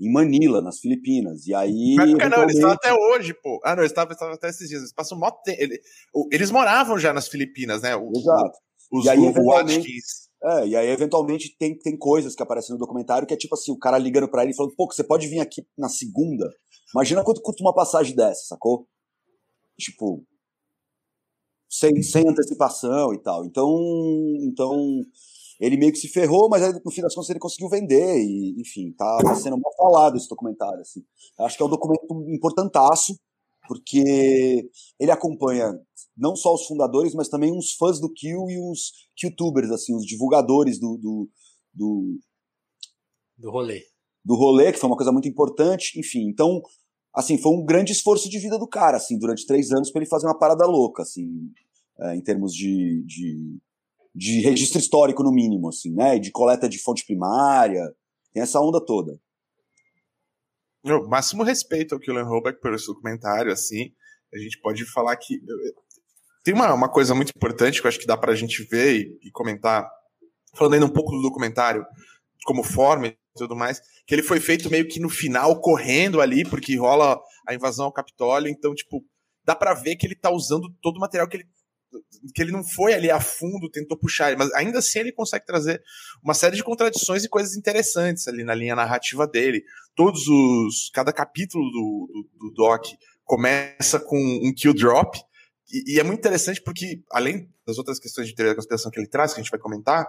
em 0.00 0.12
Manila, 0.12 0.62
nas 0.62 0.79
Filipinas. 0.79 1.47
E 1.47 1.55
aí. 1.55 1.97
Época, 1.99 2.29
não, 2.29 2.43
eles 2.45 2.55
estão 2.55 2.71
até 2.71 2.95
hoje, 2.95 3.35
pô. 3.35 3.61
Ah, 3.65 3.75
não, 3.75 3.83
eles 3.83 3.91
estavam 3.91 4.15
até 4.33 4.49
esses 4.49 4.69
dias. 4.69 4.83
Eles 4.83 4.93
passam 4.93 5.19
mó 5.19 5.31
tempo. 5.31 5.61
Eles 6.31 6.50
moravam 6.50 6.99
já 6.99 7.12
nas 7.12 7.29
Filipinas, 7.29 7.83
né? 7.83 7.97
O, 7.97 8.12
Exato. 8.15 8.59
Os, 8.93 9.05
e 9.05 9.11
aí, 9.11 9.19
o 9.19 9.33
Watkins. 9.33 10.28
É, 10.43 10.69
e 10.69 10.76
aí 10.76 10.88
eventualmente 10.88 11.56
tem, 11.58 11.76
tem 11.76 11.99
coisas 11.99 12.35
que 12.35 12.43
aparecem 12.43 12.73
no 12.73 12.79
documentário 12.79 13.26
que 13.26 13.35
é 13.35 13.37
tipo 13.37 13.55
assim, 13.55 13.73
o 13.73 13.79
cara 13.79 13.99
ligando 13.99 14.29
para 14.29 14.43
ele 14.43 14.52
e 14.52 14.56
falando, 14.56 14.75
pô, 14.76 14.87
você 14.87 15.02
pode 15.02 15.26
vir 15.26 15.40
aqui 15.40 15.67
na 15.76 15.88
segunda? 15.88 16.49
Imagina 16.94 17.25
quanto 17.25 17.43
custa 17.43 17.62
uma 17.62 17.75
passagem 17.75 18.14
dessa, 18.14 18.46
sacou? 18.46 18.87
Tipo, 19.76 20.25
sem, 21.69 22.02
sem 22.02 22.29
antecipação 22.29 23.12
e 23.12 23.18
tal. 23.23 23.45
Então, 23.45 23.76
então 24.42 25.02
ele 25.61 25.76
meio 25.76 25.92
que 25.92 25.99
se 25.99 26.09
ferrou, 26.09 26.49
mas 26.49 26.62
aí, 26.62 26.73
no 26.73 26.90
fim 26.90 27.02
das 27.02 27.14
contas 27.14 27.30
ele 27.30 27.40
conseguiu 27.40 27.68
vender 27.68 28.18
e, 28.18 28.61
enfim, 28.61 28.92
tá, 28.92 29.35
sendo 29.35 29.59
mal 29.59 29.73
falado 29.76 30.16
esse 30.16 30.28
documentário, 30.28 30.80
assim. 30.80 31.00
Acho 31.40 31.57
que 31.57 31.62
é 31.62 31.66
um 31.66 31.71
documento 31.71 32.07
importantaço, 32.28 33.18
porque 33.69 34.69
ele 34.99 35.11
acompanha 35.11 35.79
não 36.17 36.35
só 36.35 36.53
os 36.55 36.67
fundadores, 36.67 37.15
mas 37.15 37.29
também 37.29 37.57
os 37.57 37.75
fãs 37.75 38.01
do 38.01 38.13
Kill 38.13 38.49
e 38.49 38.59
os 38.59 38.93
youtubers, 39.23 39.71
assim, 39.71 39.95
os 39.95 40.05
divulgadores 40.05 40.81
do, 40.81 40.97
do, 40.97 41.31
do, 41.73 42.19
do 43.37 43.51
rolê. 43.51 43.85
Do 44.25 44.35
rolê, 44.35 44.73
que 44.73 44.79
foi 44.79 44.89
uma 44.89 44.97
coisa 44.97 45.13
muito 45.13 45.29
importante, 45.29 45.99
enfim. 45.99 46.29
Então, 46.29 46.61
assim, 47.15 47.39
foi 47.39 47.53
um 47.53 47.65
grande 47.65 47.93
esforço 47.93 48.29
de 48.29 48.39
vida 48.39 48.59
do 48.59 48.67
cara, 48.67 48.97
assim, 48.97 49.19
durante 49.19 49.47
três 49.47 49.71
anos 49.71 49.93
para 49.93 50.01
ele 50.01 50.11
fazer 50.11 50.27
uma 50.27 50.39
parada 50.39 50.67
louca, 50.67 51.03
assim, 51.03 51.53
é, 52.01 52.17
em 52.17 52.21
termos 52.21 52.53
de, 52.53 53.05
de, 53.07 53.59
de 54.15 54.41
registro 54.41 54.79
histórico, 54.79 55.23
no 55.23 55.31
mínimo, 55.31 55.69
assim, 55.69 55.93
né? 55.95 56.19
De 56.19 56.33
coleta 56.33 56.69
de 56.69 56.79
fonte 56.79 57.05
primária, 57.07 57.95
tem 58.33 58.43
essa 58.43 58.61
onda 58.61 58.85
toda. 58.85 59.21
Meu, 60.88 61.07
máximo 61.07 61.42
respeito 61.42 61.95
ao 61.95 62.00
Killian 62.00 62.25
Holbeck 62.25 62.61
por 62.62 62.73
esse 62.73 62.87
documentário, 62.87 63.52
assim. 63.52 63.92
A 64.33 64.38
gente 64.38 64.59
pode 64.61 64.87
falar 64.87 65.14
que. 65.16 65.38
Tem 66.42 66.54
uma, 66.54 66.73
uma 66.73 66.88
coisa 66.88 67.14
muito 67.14 67.30
importante 67.37 67.78
que 67.78 67.87
eu 67.87 67.88
acho 67.90 67.99
que 67.99 68.07
dá 68.07 68.16
pra 68.16 68.35
gente 68.35 68.62
ver 68.64 68.97
e, 68.97 69.28
e 69.28 69.30
comentar, 69.30 69.87
falando 70.54 70.75
ainda 70.75 70.87
um 70.87 70.92
pouco 70.92 71.11
do 71.12 71.21
documentário, 71.21 71.85
como 72.47 72.62
forma 72.62 73.09
e 73.09 73.16
tudo 73.37 73.54
mais, 73.54 73.83
que 74.07 74.14
ele 74.14 74.23
foi 74.23 74.40
feito 74.40 74.71
meio 74.71 74.88
que 74.88 74.99
no 74.99 75.11
final, 75.11 75.61
correndo 75.61 76.23
ali, 76.23 76.42
porque 76.49 76.75
rola 76.76 77.21
a 77.47 77.54
invasão 77.54 77.85
ao 77.85 77.92
Capitólio, 77.92 78.50
então, 78.50 78.75
tipo, 78.75 79.04
dá 79.45 79.54
pra 79.54 79.75
ver 79.75 79.97
que 79.97 80.07
ele 80.07 80.14
tá 80.14 80.30
usando 80.30 80.75
todo 80.80 80.97
o 80.97 81.00
material 81.00 81.28
que 81.28 81.37
ele 81.37 81.49
que 82.35 82.42
ele 82.42 82.52
não 82.52 82.62
foi 82.62 82.92
ali 82.92 83.11
a 83.11 83.21
fundo, 83.21 83.71
tentou 83.71 83.97
puxar, 83.99 84.37
mas 84.37 84.52
ainda 84.52 84.78
assim 84.78 85.00
ele 85.00 85.12
consegue 85.12 85.47
trazer 85.47 85.83
uma 86.23 86.35
série 86.35 86.57
de 86.57 86.62
contradições 86.62 87.25
e 87.25 87.28
coisas 87.28 87.57
interessantes 87.57 88.28
ali 88.28 88.45
na 88.45 88.54
linha 88.54 88.76
narrativa 88.76 89.26
dele. 89.26 89.64
Todos 89.95 90.26
os. 90.28 90.90
Cada 90.92 91.12
capítulo 91.12 91.64
do, 91.71 92.09
do, 92.12 92.49
do 92.49 92.54
Doc 92.54 92.87
começa 93.25 94.00
com 94.00 94.18
um 94.42 94.52
kill 94.54 94.75
drop. 94.75 95.18
E, 95.71 95.95
e, 95.95 96.00
é 96.00 96.02
muito 96.02 96.21
interessante 96.21 96.62
porque, 96.62 97.02
além 97.11 97.49
das 97.66 97.76
outras 97.76 97.99
questões 97.99 98.26
de 98.26 98.35
teoria 98.35 98.52
da 98.52 98.57
conspiração 98.57 98.90
que 98.90 98.99
ele 98.99 99.09
traz, 99.09 99.35
que 99.35 99.40
a 99.40 99.42
gente 99.42 99.50
vai 99.50 99.61
comentar, 99.61 100.07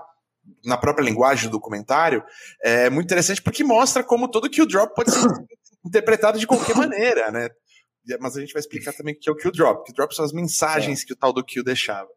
na 0.65 0.77
própria 0.77 1.03
linguagem 1.03 1.49
do 1.49 1.51
documentário, 1.51 2.23
é 2.63 2.89
muito 2.89 3.05
interessante 3.05 3.41
porque 3.41 3.63
mostra 3.63 4.03
como 4.03 4.29
todo 4.29 4.49
kill 4.49 4.65
drop 4.65 4.95
pode 4.95 5.11
ser 5.11 5.27
interpretado 5.85 6.39
de 6.39 6.47
qualquer 6.47 6.75
maneira, 6.75 7.29
né? 7.31 7.49
Mas 8.19 8.35
a 8.35 8.41
gente 8.41 8.53
vai 8.53 8.59
explicar 8.59 8.93
também 8.93 9.13
o 9.13 9.19
que 9.19 9.29
é 9.29 9.31
o 9.31 9.35
kill 9.35 9.51
drop. 9.51 9.85
Kill 9.85 9.95
drop 9.95 10.15
são 10.15 10.25
as 10.25 10.31
mensagens 10.31 11.01
é. 11.01 11.05
que 11.05 11.13
o 11.13 11.15
tal 11.15 11.33
do 11.33 11.43
kill 11.43 11.63
deixava. 11.63 12.09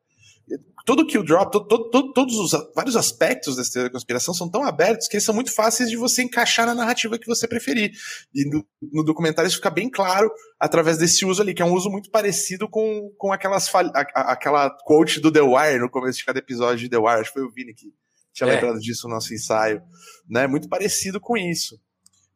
Todo 0.85 1.07
kill 1.07 1.23
drop, 1.23 1.53
todo, 1.53 1.91
todo, 1.91 2.13
todos 2.13 2.37
os 2.37 2.51
vários 2.75 2.97
aspectos 2.97 3.55
dessa 3.55 3.73
teoria 3.73 3.89
da 3.89 3.93
conspiração 3.93 4.35
são 4.35 4.51
tão 4.51 4.65
abertos 4.65 5.07
que 5.07 5.15
eles 5.15 5.25
são 5.25 5.35
muito 5.35 5.55
fáceis 5.55 5.89
de 5.89 5.97
você 5.97 6.23
encaixar 6.23 6.67
na 6.67 6.75
narrativa 6.75 7.19
que 7.19 7.27
você 7.27 7.47
preferir. 7.47 7.93
E 8.35 8.45
no, 8.51 8.67
no 8.93 9.05
documentário 9.05 9.47
isso 9.47 9.59
fica 9.59 9.71
bem 9.71 9.89
claro 9.89 10.29
através 10.59 10.99
desse 10.99 11.25
uso 11.25 11.41
ali, 11.41 11.55
que 11.55 11.63
é 11.63 11.65
um 11.65 11.73
uso 11.73 11.89
muito 11.89 12.11
parecido 12.11 12.69
com, 12.69 13.11
com 13.17 13.33
aquelas 13.33 13.73
a, 13.73 14.33
aquela 14.33 14.71
quote 14.85 15.21
do 15.21 15.31
The 15.31 15.41
Wire 15.41 15.79
no 15.79 15.89
começo 15.89 16.19
de 16.19 16.25
cada 16.25 16.41
episódio 16.41 16.79
de 16.79 16.89
The 16.89 16.99
Wire. 16.99 17.21
Acho 17.21 17.33
que 17.33 17.39
foi 17.39 17.45
o 17.45 17.53
Vini 17.53 17.73
que 17.73 17.87
tinha 18.33 18.51
é. 18.51 18.55
lembrado 18.55 18.81
disso 18.81 19.07
no 19.07 19.15
nosso 19.15 19.33
ensaio. 19.33 19.81
Né? 20.29 20.49
Muito 20.49 20.69
parecido 20.69 21.21
com 21.21 21.37
isso. 21.37 21.79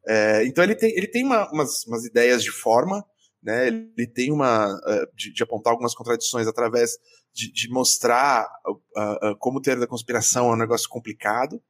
É, 0.07 0.47
então 0.47 0.63
ele 0.63 0.77
tem, 0.77 0.97
ele 0.97 1.09
tem 1.09 1.25
uma, 1.25 1.51
umas, 1.51 1.85
umas 1.85 2.05
ideias 2.05 2.43
de 2.43 2.53
forma, 2.53 3.05
né? 3.47 3.69
Ele 3.69 4.09
tem 4.13 4.33
uma 4.33 4.75
uh, 4.75 5.07
de, 5.15 5.33
de, 5.33 5.43
apontar 5.45 5.71
algumas 5.71 5.95
contradições 5.95 6.49
através 6.49 6.99
de, 7.33 7.53
de 7.53 7.71
mostrar 7.71 8.45
uh, 8.67 9.31
uh, 9.31 9.39
como 9.39 9.61
ter 9.61 9.79
da 9.79 9.87
conspiração 9.87 10.51
é 10.51 10.55
um 10.55 10.59
negócio 10.59 10.89
complicado, 10.89 11.63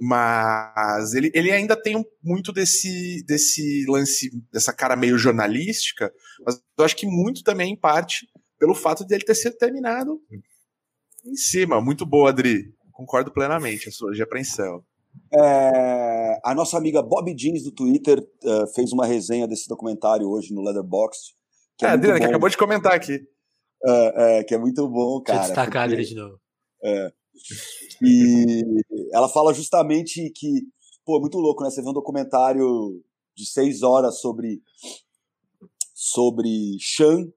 mas 0.00 1.14
ele, 1.14 1.32
ele 1.34 1.50
ainda 1.50 1.74
tem 1.74 2.06
muito 2.22 2.52
desse, 2.52 3.24
desse 3.26 3.84
lance, 3.88 4.30
dessa 4.52 4.72
cara 4.72 4.94
meio 4.94 5.18
jornalística, 5.18 6.12
mas 6.46 6.62
eu 6.78 6.84
acho 6.84 6.94
que 6.94 7.06
muito 7.06 7.42
também 7.42 7.72
em 7.72 7.76
parte 7.76 8.24
pelo 8.56 8.74
fato 8.74 9.04
dele 9.04 9.24
ter 9.24 9.34
sido 9.34 9.56
terminado 9.56 10.20
em 11.26 11.34
cima. 11.34 11.80
Muito 11.80 12.06
boa, 12.06 12.30
Adri. 12.30 12.72
Concordo 12.92 13.32
plenamente, 13.32 13.88
a 13.88 13.92
sua 13.92 14.12
apreensão. 14.22 14.84
É, 15.34 16.40
a 16.42 16.54
nossa 16.54 16.78
amiga 16.78 17.02
Bob 17.02 17.34
Jeans 17.34 17.62
do 17.62 17.72
Twitter 17.72 18.18
uh, 18.44 18.66
fez 18.74 18.92
uma 18.92 19.04
resenha 19.04 19.46
desse 19.46 19.68
documentário 19.68 20.28
hoje 20.28 20.54
no 20.54 20.62
Letterboxd. 20.62 21.34
Que 21.76 21.84
é, 21.84 21.88
é 21.88 21.92
Adriana, 21.92 22.18
que 22.18 22.26
acabou 22.26 22.48
de 22.48 22.56
comentar 22.56 22.94
aqui. 22.94 23.20
É, 23.84 24.38
é, 24.38 24.44
que 24.44 24.54
é 24.54 24.58
muito 24.58 24.88
bom, 24.88 25.20
cara. 25.20 25.38
Deixa 25.38 25.52
eu 25.52 25.56
destacar 25.56 25.88
porque, 25.88 26.02
de 26.02 26.14
novo. 26.14 26.40
É, 26.82 27.12
e 28.02 28.64
ela 29.12 29.28
fala 29.28 29.52
justamente 29.54 30.30
que, 30.34 30.62
pô, 31.04 31.20
muito 31.20 31.38
louco, 31.38 31.62
né? 31.62 31.70
Você 31.70 31.82
vê 31.82 31.88
um 31.88 31.92
documentário 31.92 33.02
de 33.36 33.46
seis 33.46 33.82
horas 33.82 34.20
sobre 34.20 34.60
sobre 35.94 36.76
Shan, 36.80 37.28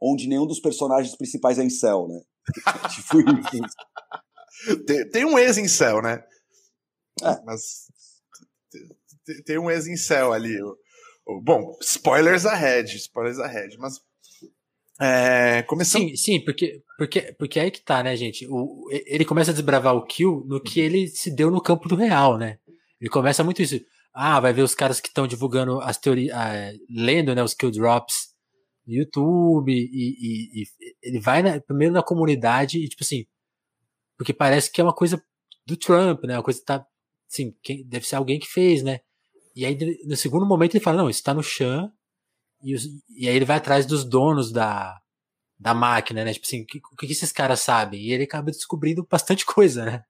onde 0.00 0.26
nenhum 0.26 0.46
dos 0.46 0.60
personagens 0.60 1.14
principais 1.16 1.58
é 1.58 1.64
em 1.64 1.70
céu, 1.70 2.08
né? 2.08 2.20
tipo 2.94 3.20
isso. 3.20 4.84
Tem, 4.86 5.08
tem 5.10 5.24
um 5.24 5.38
ex 5.38 5.58
em 5.58 5.68
céu, 5.68 6.02
né? 6.02 6.22
É. 7.20 7.42
Mas 7.44 7.86
tem, 9.44 9.58
um 9.58 9.70
ex 9.70 9.86
em 9.86 9.96
céu 9.96 10.32
ali. 10.32 10.58
Bom, 11.42 11.76
spoilers 11.80 12.46
ahead, 12.46 12.96
spoilers 12.96 13.38
ahead, 13.38 13.76
mas 13.78 14.00
é, 15.00 15.62
começando... 15.62 16.02
Sim, 16.02 16.16
sim, 16.16 16.44
porque, 16.44 16.82
porque, 16.96 17.32
porque 17.38 17.58
é 17.58 17.62
aí 17.62 17.70
que 17.70 17.80
tá, 17.80 18.02
né, 18.02 18.14
gente? 18.16 18.46
O, 18.48 18.88
ele 18.90 19.24
começa 19.24 19.50
a 19.50 19.54
desbravar 19.54 19.96
o 19.96 20.04
kill 20.04 20.44
no 20.46 20.62
que 20.62 20.80
ele 20.80 21.08
se 21.08 21.34
deu 21.34 21.50
no 21.50 21.60
campo 21.60 21.88
do 21.88 21.96
real, 21.96 22.38
né? 22.38 22.58
Ele 23.00 23.10
começa 23.10 23.42
muito 23.42 23.62
isso. 23.62 23.80
Ah, 24.14 24.38
vai 24.38 24.52
ver 24.52 24.62
os 24.62 24.74
caras 24.74 25.00
que 25.00 25.08
estão 25.08 25.26
divulgando 25.26 25.80
as 25.80 25.98
teorias, 25.98 26.36
ah, 26.36 26.72
lendo 26.88 27.34
né, 27.34 27.42
os 27.42 27.54
kill 27.54 27.70
drops 27.70 28.32
no 28.86 28.94
YouTube, 28.94 29.72
e, 29.72 29.82
e, 29.82 30.62
e 30.62 30.66
ele 31.02 31.20
vai 31.20 31.42
na, 31.42 31.60
primeiro 31.60 31.94
na 31.94 32.02
comunidade 32.02 32.78
e, 32.78 32.88
tipo 32.88 33.02
assim, 33.02 33.24
porque 34.16 34.32
parece 34.32 34.70
que 34.70 34.80
é 34.80 34.84
uma 34.84 34.94
coisa 34.94 35.20
do 35.66 35.76
Trump, 35.76 36.24
né? 36.24 36.36
Uma 36.36 36.42
coisa 36.44 36.60
que 36.60 36.66
tá, 36.66 36.86
assim, 37.32 37.54
quem, 37.62 37.84
deve 37.86 38.06
ser 38.06 38.16
alguém 38.16 38.38
que 38.38 38.46
fez, 38.46 38.82
né? 38.82 39.00
E 39.56 39.64
aí, 39.64 39.76
no 40.04 40.16
segundo 40.16 40.46
momento, 40.46 40.74
ele 40.74 40.84
fala, 40.84 40.98
não, 40.98 41.10
isso 41.10 41.22
tá 41.22 41.34
no 41.34 41.42
Chan, 41.42 41.90
e, 42.62 42.74
e 43.16 43.28
aí 43.28 43.34
ele 43.34 43.44
vai 43.44 43.56
atrás 43.56 43.86
dos 43.86 44.04
donos 44.04 44.52
da, 44.52 44.98
da 45.58 45.74
máquina, 45.74 46.24
né? 46.24 46.32
Tipo 46.32 46.46
assim, 46.46 46.62
o 46.62 46.66
que, 46.66 46.80
que, 46.80 47.06
que 47.06 47.12
esses 47.12 47.32
caras 47.32 47.60
sabem? 47.60 48.00
E 48.00 48.12
ele 48.12 48.24
acaba 48.24 48.50
descobrindo 48.50 49.06
bastante 49.08 49.44
coisa, 49.46 49.84
né? 49.84 50.04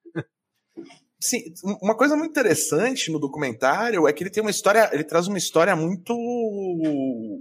Sim, 1.21 1.39
uma 1.81 1.97
coisa 1.97 2.17
muito 2.17 2.33
interessante 2.33 3.09
no 3.09 3.21
documentário 3.21 4.09
é 4.09 4.13
que 4.13 4.25
ele 4.25 4.31
tem 4.31 4.41
uma 4.41 4.51
história, 4.51 4.91
ele 4.93 5.05
traz 5.05 5.29
uma 5.29 5.39
história 5.39 5.77
muito 5.77 6.13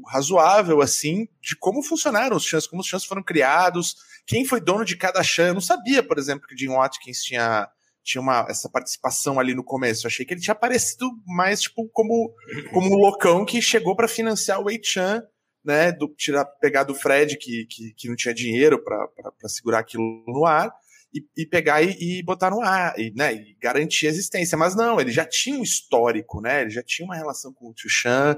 razoável, 0.08 0.82
assim, 0.82 1.28
de 1.42 1.58
como 1.58 1.82
funcionaram 1.82 2.38
os 2.38 2.46
chãs, 2.46 2.68
como 2.68 2.82
os 2.82 2.88
chãs 2.88 3.04
foram 3.04 3.24
criados, 3.24 3.96
quem 4.28 4.46
foi 4.46 4.62
dono 4.62 4.86
de 4.86 4.96
cada 4.96 5.24
chã. 5.24 5.48
Eu 5.48 5.56
não 5.56 5.62
sabia, 5.62 6.04
por 6.04 6.20
exemplo, 6.20 6.48
que 6.48 6.56
Jim 6.56 6.68
Watkins 6.68 7.24
tinha 7.24 7.68
tinha 8.04 8.22
uma, 8.22 8.46
essa 8.50 8.70
participação 8.70 9.40
ali 9.40 9.54
no 9.54 9.64
começo. 9.64 10.06
Eu 10.06 10.10
achei 10.10 10.26
que 10.26 10.34
ele 10.34 10.42
tinha 10.42 10.54
aparecido 10.54 11.10
mais, 11.26 11.62
tipo, 11.62 11.88
como, 11.90 12.34
como 12.74 12.88
um 12.88 12.98
loucão 12.98 13.46
que 13.46 13.62
chegou 13.62 13.96
para 13.96 14.08
financiar 14.08 14.60
o 14.60 14.66
Wei-Chan, 14.66 15.24
né? 15.64 15.92
Do, 15.92 16.08
tirar, 16.10 16.46
pegar 16.46 16.84
do 16.84 16.96
Fred, 16.96 17.38
que, 17.38 17.66
que, 17.66 17.94
que 17.96 18.10
não 18.10 18.16
tinha 18.16 18.34
dinheiro 18.34 18.84
para 18.84 19.08
segurar 19.48 19.80
aquilo 19.80 20.24
no 20.28 20.46
ar, 20.46 20.72
e, 21.14 21.24
e 21.38 21.46
pegar 21.46 21.82
e, 21.82 21.96
e, 22.00 22.24
botar 22.24 22.50
no 22.50 22.62
ar, 22.62 22.98
e, 22.98 23.14
né? 23.16 23.34
E 23.34 23.56
garantir 23.62 24.08
a 24.08 24.10
existência. 24.10 24.58
Mas 24.58 24.76
não, 24.76 25.00
ele 25.00 25.12
já 25.12 25.26
tinha 25.26 25.58
um 25.58 25.64
histórico, 25.64 26.42
né? 26.42 26.62
Ele 26.62 26.70
já 26.70 26.84
tinha 26.84 27.06
uma 27.06 27.16
relação 27.16 27.54
com 27.54 27.70
o 27.70 27.74
Tio 27.74 27.90
Chan, 27.90 28.38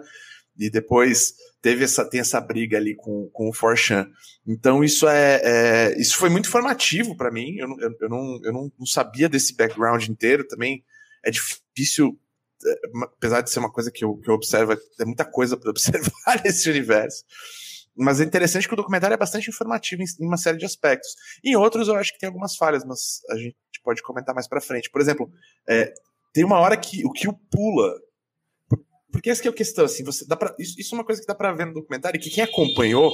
e 0.57 0.69
depois 0.69 1.33
teve 1.61 1.83
essa, 1.83 2.07
tem 2.07 2.19
essa 2.19 2.39
briga 2.39 2.77
ali 2.77 2.95
com, 2.95 3.29
com 3.31 3.49
o 3.49 3.53
Forchan. 3.53 4.07
Então 4.45 4.83
isso 4.83 5.07
é, 5.07 5.41
é, 5.43 6.01
isso 6.01 6.17
foi 6.17 6.29
muito 6.29 6.49
formativo 6.49 7.15
para 7.15 7.31
mim. 7.31 7.55
Eu, 7.57 7.69
eu, 7.79 7.95
eu, 8.01 8.09
não, 8.09 8.39
eu 8.43 8.53
não, 8.53 8.71
não 8.77 8.85
sabia 8.85 9.29
desse 9.29 9.55
background 9.55 10.07
inteiro 10.07 10.45
também. 10.45 10.83
É 11.25 11.31
difícil, 11.31 12.19
é, 12.65 13.03
apesar 13.03 13.41
de 13.41 13.49
ser 13.49 13.59
uma 13.59 13.71
coisa 13.71 13.91
que 13.91 14.03
eu, 14.03 14.17
que 14.17 14.29
eu 14.29 14.35
observo, 14.35 14.73
é 14.73 15.05
muita 15.05 15.25
coisa 15.25 15.57
para 15.57 15.69
observar 15.71 16.43
nesse 16.43 16.69
universo. 16.69 17.23
Mas 17.95 18.19
é 18.19 18.23
interessante 18.23 18.67
que 18.67 18.73
o 18.73 18.77
documentário 18.77 19.13
é 19.13 19.17
bastante 19.17 19.49
informativo 19.49 20.01
em, 20.01 20.05
em 20.19 20.27
uma 20.27 20.37
série 20.37 20.57
de 20.57 20.65
aspectos. 20.65 21.15
Em 21.43 21.55
outros 21.55 21.87
eu 21.87 21.95
acho 21.95 22.11
que 22.11 22.19
tem 22.19 22.27
algumas 22.27 22.55
falhas, 22.55 22.83
mas 22.83 23.21
a 23.29 23.37
gente 23.37 23.55
pode 23.83 24.01
comentar 24.01 24.33
mais 24.33 24.47
para 24.47 24.61
frente. 24.61 24.89
Por 24.89 24.99
exemplo, 24.99 25.31
é, 25.69 25.93
tem 26.33 26.43
uma 26.43 26.59
hora 26.59 26.75
que 26.75 27.05
o 27.05 27.11
Kill 27.11 27.33
pula 27.51 27.93
porque 29.13 29.29
essa 29.29 29.47
é 29.47 29.49
a 29.49 29.53
questão, 29.53 29.85
assim, 29.85 30.03
você 30.03 30.25
dá 30.25 30.35
pra, 30.35 30.55
isso, 30.59 30.73
isso 30.79 30.95
é 30.95 30.97
uma 30.97 31.05
coisa 31.05 31.21
que 31.21 31.27
dá 31.27 31.35
para 31.35 31.53
ver 31.53 31.67
no 31.67 31.73
documentário, 31.73 32.19
que 32.19 32.31
quem 32.31 32.43
acompanhou 32.43 33.13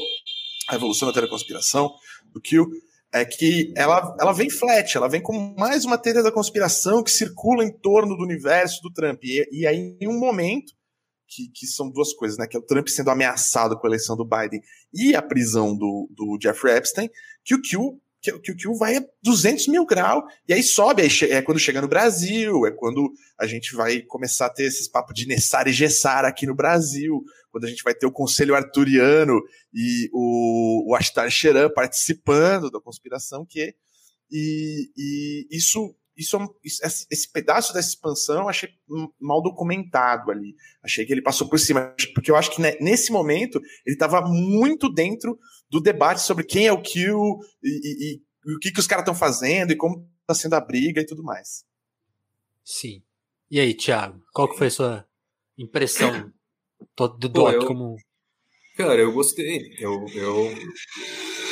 a 0.69 0.75
evolução 0.75 1.07
da 1.07 1.13
teoria 1.13 1.27
da 1.27 1.35
conspiração, 1.35 1.93
do 2.31 2.39
Kill, 2.39 2.65
é 3.11 3.25
que 3.25 3.73
ela, 3.75 4.15
ela 4.17 4.31
vem 4.31 4.49
flat, 4.49 4.95
ela 4.95 5.09
vem 5.09 5.21
como 5.21 5.53
mais 5.57 5.83
uma 5.83 5.97
teoria 5.97 6.23
da 6.23 6.31
conspiração 6.31 7.03
que 7.03 7.11
circula 7.11 7.65
em 7.65 7.71
torno 7.71 8.15
do 8.15 8.23
universo 8.23 8.81
do 8.81 8.93
Trump. 8.93 9.19
E, 9.23 9.45
e 9.51 9.67
aí, 9.67 9.97
em 9.99 10.07
um 10.07 10.17
momento, 10.17 10.71
que, 11.27 11.49
que 11.49 11.67
são 11.67 11.89
duas 11.89 12.13
coisas, 12.13 12.37
né? 12.37 12.47
Que 12.47 12.55
é 12.55 12.59
o 12.59 12.65
Trump 12.65 12.87
sendo 12.87 13.09
ameaçado 13.09 13.77
com 13.77 13.85
a 13.85 13.89
eleição 13.89 14.15
do 14.15 14.25
Biden 14.25 14.61
e 14.93 15.15
a 15.15 15.21
prisão 15.21 15.75
do, 15.75 16.07
do 16.11 16.37
Jeffrey 16.41 16.77
Epstein, 16.77 17.09
que 17.43 17.55
o 17.55 17.61
Q 17.61 17.99
que, 18.21 18.37
que, 18.39 18.53
que 18.53 18.67
vai 18.77 18.97
a 18.97 19.05
200 19.23 19.67
mil 19.67 19.85
graus, 19.85 20.23
e 20.47 20.53
aí 20.53 20.61
sobe, 20.61 21.01
aí 21.01 21.09
é 21.31 21.41
quando 21.41 21.59
chega 21.59 21.81
no 21.81 21.87
Brasil, 21.87 22.65
é 22.65 22.71
quando 22.71 23.11
a 23.39 23.47
gente 23.47 23.75
vai 23.75 24.01
começar 24.01 24.47
a 24.47 24.49
ter 24.49 24.63
esses 24.63 24.87
papos 24.87 25.15
de 25.15 25.25
Nessar 25.25 25.67
e 25.67 25.73
Gessar 25.73 26.25
aqui 26.25 26.45
no 26.45 26.55
Brasil, 26.55 27.23
quando 27.51 27.65
a 27.65 27.69
gente 27.69 27.83
vai 27.83 27.93
ter 27.93 28.05
o 28.05 28.11
Conselho 28.11 28.55
Arturiano 28.55 29.39
e 29.73 30.09
o, 30.13 30.91
o 30.91 30.95
Ashtar 30.95 31.29
Sheran 31.29 31.69
participando 31.69 32.69
da 32.69 32.79
conspiração, 32.79 33.45
que 33.45 33.73
e, 34.31 34.91
e 34.95 35.47
isso 35.51 35.95
isso, 36.19 36.37
esse 37.09 37.31
pedaço 37.31 37.73
dessa 37.73 37.87
expansão 37.87 38.41
eu 38.41 38.49
achei 38.49 38.69
mal 39.19 39.41
documentado 39.41 40.29
ali. 40.31 40.53
Achei 40.83 41.05
que 41.05 41.13
ele 41.13 41.21
passou 41.21 41.47
por 41.47 41.57
cima. 41.57 41.95
Porque 42.13 42.29
eu 42.29 42.35
acho 42.35 42.51
que 42.51 42.61
nesse 42.61 43.09
momento 43.09 43.61
ele 43.85 43.95
estava 43.95 44.21
muito 44.27 44.91
dentro 44.93 45.39
do 45.69 45.79
debate 45.79 46.21
sobre 46.21 46.43
quem 46.43 46.67
é 46.67 46.73
o 46.73 46.81
Kill 46.81 47.39
e, 47.63 47.69
e, 47.69 48.21
e 48.45 48.55
o 48.55 48.59
que, 48.59 48.71
que 48.71 48.79
os 48.79 48.87
caras 48.87 49.03
estão 49.03 49.15
fazendo 49.15 49.71
e 49.71 49.77
como 49.77 50.05
está 50.21 50.33
sendo 50.33 50.55
a 50.55 50.59
briga 50.59 50.99
e 50.99 51.05
tudo 51.05 51.23
mais. 51.23 51.63
Sim. 52.65 53.01
E 53.49 53.59
aí, 53.59 53.73
Thiago, 53.73 54.21
qual 54.33 54.49
que 54.49 54.57
foi 54.57 54.67
a 54.67 54.71
sua 54.71 55.05
impressão 55.57 56.31
do 57.17 57.29
Doc 57.29 57.53
eu, 57.53 57.65
como. 57.65 57.95
Cara, 58.75 58.99
eu 58.99 59.13
gostei. 59.13 59.73
Eu, 59.79 60.05
eu 60.13 60.53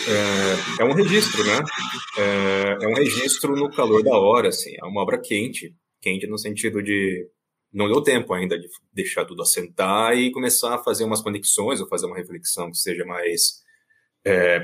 é, 0.08 0.82
é 0.82 0.86
um 0.86 0.94
registro, 0.94 1.44
né? 1.44 1.60
É, 2.18 2.86
é, 2.86 2.88
um 2.88 2.94
registro 2.94 3.56
no 3.56 3.70
calor 3.70 4.02
da 4.04 4.18
hora, 4.18 4.50
assim. 4.50 4.74
É 4.82 4.86
uma 4.86 5.02
obra 5.02 5.20
quente. 5.20 5.76
Quente 6.02 6.28
no 6.28 6.38
sentido 6.38 6.82
de 6.82 7.28
não 7.74 7.88
deu 7.88 8.02
tempo 8.02 8.34
ainda 8.34 8.58
de 8.58 8.68
deixar 8.94 9.26
tudo 9.26 9.42
assentar 9.42 10.18
e 10.18 10.32
começar 10.32 10.76
a 10.76 10.84
fazer 10.84 11.04
umas 11.04 11.22
conexões 11.22 11.82
ou 11.82 11.88
fazer 11.88 12.06
uma 12.06 12.16
reflexão 12.16 12.72
que 12.72 12.78
seja 12.78 13.04
mais 13.06 13.62
é, 14.26 14.62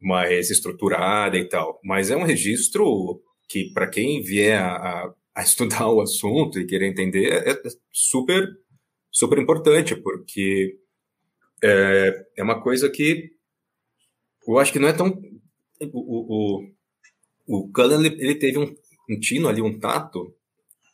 mais 0.00 0.50
estruturada 0.50 1.36
e 1.36 1.46
tal. 1.48 1.78
Mas 1.84 2.10
é 2.10 2.16
um 2.16 2.24
registro 2.24 3.22
que, 3.48 3.72
para 3.72 3.88
quem 3.88 4.22
vier 4.22 4.60
a, 4.60 5.12
a, 5.34 5.42
estudar 5.42 5.88
o 5.88 6.00
assunto 6.00 6.58
e 6.58 6.66
querer 6.66 6.88
entender, 6.88 7.32
é, 7.32 7.50
é 7.50 7.62
super, 7.92 8.48
super 9.10 9.38
importante, 9.38 9.94
porque 9.96 10.78
é, 11.62 12.26
é 12.38 12.42
uma 12.42 12.62
coisa 12.62 12.88
que 12.90 13.37
eu 14.54 14.58
acho 14.58 14.72
que 14.72 14.78
não 14.78 14.88
é 14.88 14.92
tão. 14.92 15.08
O, 15.92 16.64
o, 16.66 16.68
o 17.46 17.72
Cullen 17.72 18.04
ele, 18.04 18.16
ele 18.22 18.34
teve 18.34 18.58
um, 18.58 18.74
um 19.10 19.18
tino 19.18 19.48
ali, 19.48 19.62
um 19.62 19.78
tato, 19.78 20.34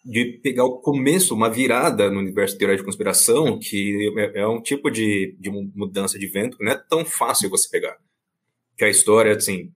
de 0.04 0.38
pegar 0.42 0.64
o 0.64 0.80
começo, 0.80 1.34
uma 1.34 1.48
virada 1.48 2.10
no 2.10 2.20
universo 2.20 2.58
teoria 2.58 2.76
de 2.76 2.84
conspiração, 2.84 3.58
que 3.58 4.12
é, 4.18 4.40
é, 4.40 4.46
um 4.46 4.60
tipo 4.60 4.90
de, 4.90 5.34
de 5.40 5.50
mudança 5.50 6.18
de 6.18 6.26
vento 6.26 6.58
que 6.58 6.64
não 6.64 6.72
é 6.72 6.76
tão 6.76 7.04
fácil 7.04 7.48
você 7.48 7.68
pegar. 7.70 7.96
Que 8.76 8.84
a 8.84 8.90
história, 8.90 9.34
assim, 9.34 9.72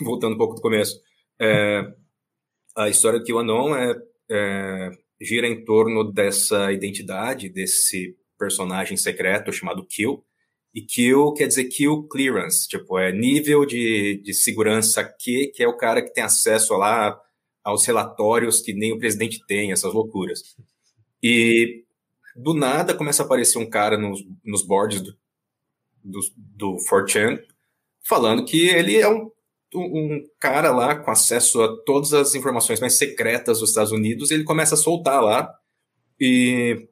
voltando 0.00 0.34
um 0.34 0.38
pouco 0.38 0.54
do 0.54 0.60
começo, 0.60 1.00
é, 1.40 1.92
a 2.76 2.88
história 2.88 3.20
que 3.22 3.32
o 3.32 3.38
Anon 3.38 3.74
é, 3.74 4.00
é, 4.30 4.90
gira 5.20 5.48
em 5.48 5.64
torno 5.64 6.04
dessa 6.04 6.72
identidade, 6.72 7.48
desse 7.48 8.16
personagem 8.38 8.96
secreto 8.96 9.52
chamado 9.52 9.84
Kill, 9.84 10.24
e 10.74 10.82
kill 10.82 11.32
quer 11.32 11.46
dizer 11.46 11.64
kill 11.64 12.04
clearance, 12.08 12.68
tipo, 12.68 12.98
é 12.98 13.12
nível 13.12 13.64
de, 13.64 14.20
de 14.22 14.34
segurança 14.34 15.04
Q, 15.04 15.52
que 15.54 15.62
é 15.62 15.68
o 15.68 15.76
cara 15.76 16.02
que 16.02 16.12
tem 16.12 16.24
acesso 16.24 16.74
lá 16.76 17.18
aos 17.64 17.86
relatórios 17.86 18.60
que 18.60 18.72
nem 18.72 18.92
o 18.92 18.98
presidente 18.98 19.40
tem, 19.46 19.72
essas 19.72 19.92
loucuras. 19.92 20.56
E 21.22 21.84
do 22.36 22.54
nada 22.54 22.94
começa 22.94 23.22
a 23.22 23.26
aparecer 23.26 23.58
um 23.58 23.68
cara 23.68 23.98
nos, 23.98 24.24
nos 24.44 24.62
boards 24.62 25.00
do, 25.02 25.16
do, 26.04 26.20
do 26.36 26.76
4chan 26.88 27.42
falando 28.08 28.44
que 28.44 28.68
ele 28.68 28.96
é 28.96 29.08
um, 29.08 29.30
um 29.74 30.24
cara 30.40 30.70
lá 30.70 30.96
com 30.96 31.10
acesso 31.10 31.60
a 31.60 31.76
todas 31.84 32.14
as 32.14 32.34
informações 32.34 32.80
mais 32.80 32.94
secretas 32.94 33.60
dos 33.60 33.70
Estados 33.70 33.92
Unidos, 33.92 34.30
e 34.30 34.34
ele 34.34 34.44
começa 34.44 34.74
a 34.74 34.78
soltar 34.78 35.22
lá, 35.22 35.52
e 36.18 36.88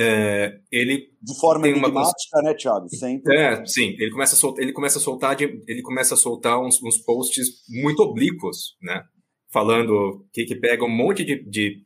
é, 0.00 0.60
ele 0.70 1.08
de 1.20 1.40
forma 1.40 1.68
enigmática, 1.68 2.38
uma... 2.38 2.42
né, 2.42 2.54
Thiago? 2.54 2.88
Sempre. 2.88 3.36
É, 3.36 3.66
sim. 3.66 3.96
Ele 3.98 4.12
começa 4.12 4.36
a 4.36 4.38
soltar, 4.38 4.62
ele 4.62 4.72
começa 4.72 4.98
a 4.98 5.02
soltar, 5.02 5.34
de, 5.34 5.44
ele 5.66 5.82
começa 5.82 6.14
a 6.14 6.16
soltar 6.16 6.60
uns, 6.60 6.80
uns 6.82 6.98
posts 6.98 7.64
muito 7.68 8.00
oblíquos, 8.00 8.76
né? 8.80 9.02
Falando 9.52 10.24
que, 10.32 10.44
que 10.44 10.54
pega 10.54 10.84
um 10.84 10.88
monte 10.88 11.24
de, 11.24 11.42
de, 11.42 11.82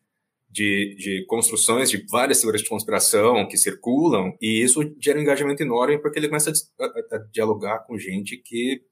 de, 0.51 0.95
de 0.97 1.25
construções 1.27 1.89
de 1.89 2.05
várias 2.11 2.41
teorias 2.43 2.63
de 2.63 2.69
conspiração 2.69 3.49
que 3.49 3.57
circulam 3.57 4.37
e 4.43 4.63
isso 4.63 4.81
gera 5.01 5.19
um 5.19 5.23
engajamento 5.23 5.63
enorme 5.63 5.99
porque 5.99 6.19
ele 6.19 6.29
começa 6.29 6.51
a, 6.51 6.85
a, 6.85 7.17
a 7.17 7.19
dialogar 7.33 7.87
com 7.87 7.97
gente 7.97 8.37
que 8.37 8.83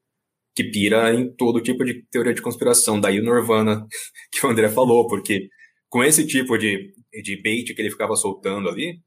que 0.52 0.64
pira 0.64 1.14
em 1.14 1.32
todo 1.32 1.62
tipo 1.62 1.84
de 1.84 2.02
teoria 2.10 2.34
de 2.34 2.42
conspiração. 2.42 3.00
Daí 3.00 3.20
o 3.20 3.22
Nirvana 3.22 3.86
que 4.32 4.44
o 4.44 4.50
André 4.50 4.68
falou, 4.68 5.06
porque 5.06 5.48
com 5.88 6.02
esse 6.02 6.26
tipo 6.26 6.56
de, 6.56 6.92
de 7.22 7.42
bait 7.42 7.74
que 7.74 7.80
ele 7.80 7.90
ficava 7.90 8.16
soltando 8.16 8.68
ali, 8.68 9.00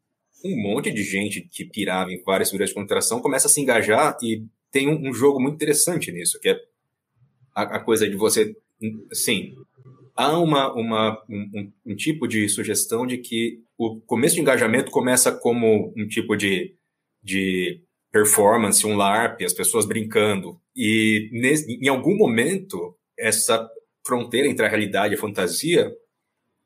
um 0.44 0.62
monte 0.62 0.92
de 0.92 1.04
gente 1.04 1.42
que 1.42 1.64
pirava 1.64 2.12
em 2.12 2.22
várias 2.22 2.50
teorias 2.50 2.70
de 2.70 2.76
conspiração 2.76 3.22
começa 3.22 3.48
a 3.48 3.50
se 3.50 3.62
engajar 3.62 4.18
e 4.22 4.44
tem 4.72 4.90
um, 4.90 5.10
um 5.10 5.14
jogo 5.14 5.40
muito 5.40 5.56
interessante 5.56 6.12
nisso, 6.12 6.40
que 6.40 6.50
é 6.50 6.60
a, 7.56 7.78
a, 7.78 7.80
coisa 7.80 8.10
de 8.10 8.16
você, 8.16 8.56
sim, 9.12 9.56
há 10.16 10.38
uma, 10.40 10.74
uma 10.74 11.24
um, 11.30 11.72
um, 11.86 11.96
tipo 11.96 12.28
de 12.28 12.50
sugestão 12.50 13.06
de 13.06 13.20
que 13.20 13.62
o 13.78 14.02
começo 14.02 14.36
de 14.36 14.42
engajamento 14.42 14.92
começa 14.92 15.32
como 15.32 15.94
um 15.96 16.08
tipo 16.08 16.36
de, 16.36 16.76
de 17.22 17.82
performance, 18.12 18.86
um 18.86 18.98
LARP, 18.98 19.44
as 19.44 19.54
pessoas 19.54 19.86
brincando. 19.86 20.60
E 20.76 21.30
nesse, 21.32 21.72
em 21.72 21.88
algum 21.88 22.18
momento, 22.18 22.96
essa 23.18 23.70
fronteira 24.06 24.48
entre 24.48 24.66
a 24.66 24.70
realidade 24.70 25.14
e 25.14 25.18
a 25.18 25.22
fantasia 25.22 25.92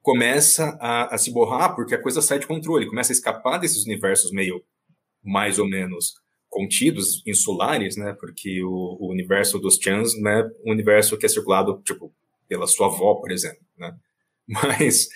começa 0.08 0.78
a, 0.80 1.14
a, 1.14 1.18
se 1.18 1.34
borrar 1.34 1.76
porque 1.76 1.94
a 1.94 2.02
coisa 2.02 2.22
sai 2.22 2.40
de 2.40 2.48
controle, 2.48 2.88
começa 2.88 3.12
a 3.12 3.16
escapar 3.16 3.58
desses 3.58 3.84
universos 3.84 4.32
meio 4.32 4.64
mais 5.22 5.60
ou 5.60 5.68
menos 5.68 6.14
contidos, 6.48 7.22
insulares, 7.28 7.98
né? 7.98 8.16
Porque 8.18 8.64
o, 8.64 8.98
o 9.02 9.12
universo 9.12 9.60
dos 9.60 9.76
Chans 9.76 10.18
não 10.18 10.32
é 10.32 10.50
um 10.66 10.72
universo 10.72 11.18
que 11.18 11.26
é 11.26 11.30
circulado, 11.30 11.82
tipo, 11.84 12.16
pela 12.48 12.66
sua 12.68 12.88
avó, 12.88 13.16
por 13.16 13.34
exemplo, 13.34 13.60
né? 13.78 13.98
Mas 14.48 15.10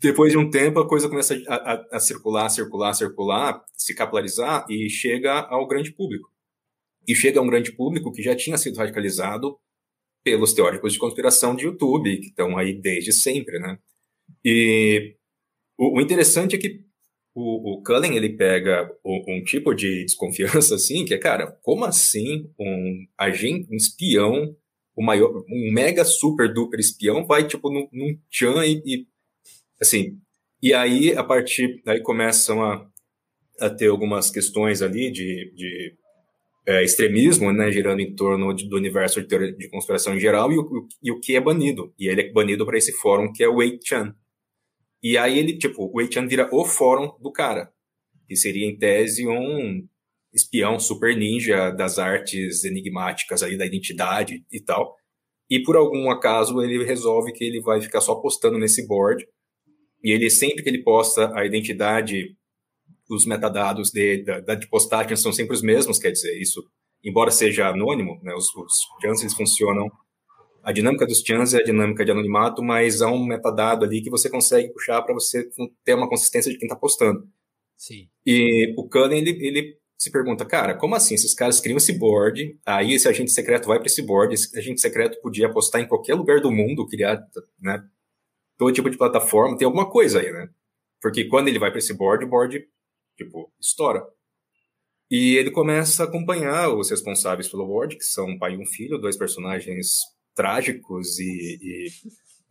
depois 0.00 0.30
de 0.30 0.38
um 0.38 0.48
tempo 0.48 0.78
a 0.78 0.88
coisa 0.88 1.08
começa 1.08 1.34
a, 1.48 1.54
a, 1.54 1.86
a 1.96 1.98
circular, 1.98 2.48
circular, 2.50 2.94
circular, 2.94 3.64
se 3.74 3.96
capilarizar 3.96 4.64
e 4.70 4.88
chega 4.88 5.40
ao 5.40 5.66
grande 5.66 5.90
público. 5.90 6.30
E 7.08 7.16
chega 7.16 7.40
a 7.40 7.42
um 7.42 7.48
grande 7.48 7.72
público 7.72 8.12
que 8.12 8.22
já 8.22 8.36
tinha 8.36 8.56
sido 8.56 8.76
radicalizado 8.76 9.58
pelos 10.22 10.52
teóricos 10.52 10.92
de 10.92 11.00
conspiração 11.00 11.56
de 11.56 11.64
YouTube, 11.64 12.16
que 12.20 12.28
estão 12.28 12.56
aí 12.56 12.80
desde 12.80 13.12
sempre, 13.12 13.58
né? 13.58 13.76
E 14.44 15.16
o, 15.78 15.98
o 15.98 16.00
interessante 16.00 16.56
é 16.56 16.58
que 16.58 16.84
o, 17.34 17.74
o 17.74 17.82
Cullen, 17.82 18.16
ele 18.16 18.30
pega 18.30 18.90
um, 19.04 19.36
um, 19.36 19.44
tipo 19.44 19.74
de 19.74 20.04
desconfiança, 20.04 20.74
assim, 20.74 21.04
que 21.04 21.14
é, 21.14 21.18
cara, 21.18 21.46
como 21.62 21.84
assim 21.84 22.50
um 22.58 23.06
agente, 23.18 23.68
um 23.70 23.76
espião, 23.76 24.54
o 24.96 25.02
maior, 25.02 25.44
um 25.48 25.72
mega 25.72 26.04
super 26.04 26.52
duper 26.52 26.80
espião 26.80 27.26
vai, 27.26 27.46
tipo, 27.46 27.70
num, 27.70 27.88
num 27.92 28.18
Chan 28.30 28.64
e, 28.66 28.82
e, 28.84 29.06
assim, 29.80 30.18
e 30.62 30.74
aí, 30.74 31.14
a 31.16 31.24
partir, 31.24 31.80
daí 31.84 32.02
começam 32.02 32.62
a, 32.62 32.86
a 33.60 33.70
ter 33.70 33.88
algumas 33.88 34.30
questões 34.30 34.82
ali 34.82 35.10
de, 35.10 35.52
de 35.54 35.96
é, 36.66 36.84
extremismo, 36.84 37.52
né, 37.52 37.70
girando 37.72 38.00
em 38.00 38.14
torno 38.14 38.52
de, 38.54 38.68
do 38.68 38.76
universo 38.76 39.20
de 39.20 39.28
teoria 39.28 39.52
de 39.52 39.68
conspiração 39.68 40.14
em 40.14 40.20
geral, 40.20 40.52
e 40.52 40.58
o, 40.58 40.88
e 41.02 41.10
o 41.10 41.20
que 41.20 41.36
é 41.36 41.40
banido. 41.40 41.92
E 41.98 42.08
ele 42.08 42.22
é 42.22 42.32
banido 42.32 42.66
para 42.66 42.78
esse 42.78 42.92
fórum 42.92 43.32
que 43.32 43.42
é 43.42 43.48
o 43.48 43.56
8chan. 43.56 44.14
E 45.02 45.16
aí 45.16 45.38
ele, 45.38 45.56
tipo, 45.56 45.84
o 45.84 45.94
8chan 45.94 46.28
vira 46.28 46.48
o 46.52 46.64
fórum 46.64 47.10
do 47.20 47.32
cara, 47.32 47.72
que 48.28 48.36
seria, 48.36 48.66
em 48.66 48.76
tese, 48.76 49.26
um 49.26 49.86
espião 50.32 50.78
super 50.78 51.16
ninja 51.16 51.70
das 51.70 51.98
artes 51.98 52.64
enigmáticas 52.64 53.42
aí, 53.42 53.56
da 53.56 53.66
identidade 53.66 54.44
e 54.52 54.60
tal. 54.60 54.94
E 55.48 55.60
por 55.62 55.76
algum 55.76 56.10
acaso 56.10 56.62
ele 56.62 56.84
resolve 56.84 57.32
que 57.32 57.42
ele 57.42 57.60
vai 57.60 57.80
ficar 57.80 58.00
só 58.00 58.14
postando 58.14 58.58
nesse 58.58 58.86
board. 58.86 59.26
E 60.04 60.12
ele, 60.12 60.30
sempre 60.30 60.62
que 60.62 60.68
ele 60.68 60.82
posta 60.82 61.32
a 61.36 61.44
identidade, 61.44 62.36
os 63.10 63.26
metadados 63.26 63.90
de, 63.90 64.22
da, 64.22 64.40
da 64.40 64.54
de 64.54 64.68
postagem 64.68 65.16
são 65.16 65.32
sempre 65.32 65.54
os 65.54 65.62
mesmos, 65.62 65.98
quer 65.98 66.10
dizer, 66.10 66.40
isso, 66.40 66.62
embora 67.04 67.30
seja 67.30 67.68
anônimo, 67.68 68.20
né, 68.22 68.34
os, 68.34 68.54
os 68.54 68.74
chances 69.02 69.34
funcionam 69.34 69.90
a 70.62 70.72
dinâmica 70.72 71.06
dos 71.06 71.20
chans 71.20 71.54
é 71.54 71.58
a 71.58 71.64
dinâmica 71.64 72.04
de 72.04 72.10
anonimato, 72.10 72.62
mas 72.62 73.00
há 73.00 73.10
um 73.10 73.24
metadado 73.24 73.84
ali 73.84 74.02
que 74.02 74.10
você 74.10 74.28
consegue 74.28 74.72
puxar 74.72 75.02
para 75.02 75.14
você 75.14 75.48
ter 75.84 75.94
uma 75.94 76.08
consistência 76.08 76.52
de 76.52 76.58
quem 76.58 76.66
está 76.66 76.76
postando. 76.76 77.26
Sim. 77.76 78.08
E 78.26 78.74
o 78.76 78.86
Cullen, 78.88 79.18
ele, 79.20 79.30
ele 79.40 79.78
se 79.98 80.10
pergunta, 80.10 80.44
cara, 80.44 80.74
como 80.74 80.94
assim? 80.94 81.14
Esses 81.14 81.34
caras 81.34 81.60
criam 81.60 81.78
esse 81.78 81.98
board, 81.98 82.58
aí 82.66 82.92
esse 82.92 83.08
agente 83.08 83.30
secreto 83.30 83.66
vai 83.66 83.78
para 83.78 83.86
esse 83.86 84.02
board, 84.02 84.34
esse 84.34 84.58
agente 84.58 84.80
secreto 84.80 85.20
podia 85.22 85.50
postar 85.50 85.80
em 85.80 85.88
qualquer 85.88 86.14
lugar 86.14 86.40
do 86.40 86.50
mundo, 86.50 86.86
criar, 86.86 87.18
né, 87.60 87.82
todo 88.58 88.72
tipo 88.72 88.90
de 88.90 88.98
plataforma, 88.98 89.56
tem 89.56 89.64
alguma 89.64 89.88
coisa 89.88 90.20
aí, 90.20 90.30
né? 90.30 90.48
Porque 91.00 91.24
quando 91.24 91.48
ele 91.48 91.58
vai 91.58 91.70
para 91.70 91.78
esse 91.78 91.94
board, 91.94 92.24
o 92.24 92.28
board, 92.28 92.62
tipo, 93.24 93.52
estoura. 93.60 94.02
E 95.10 95.36
ele 95.36 95.50
começa 95.50 96.04
a 96.04 96.06
acompanhar 96.06 96.72
os 96.72 96.90
responsáveis 96.90 97.48
pelo 97.48 97.66
board, 97.66 97.96
que 97.96 98.04
são 98.04 98.26
um 98.26 98.38
pai 98.38 98.54
e 98.54 98.58
um 98.58 98.66
filho, 98.66 98.98
dois 98.98 99.16
personagens 99.16 99.98
trágicos 100.34 101.18
e, 101.18 101.58
e 101.60 101.88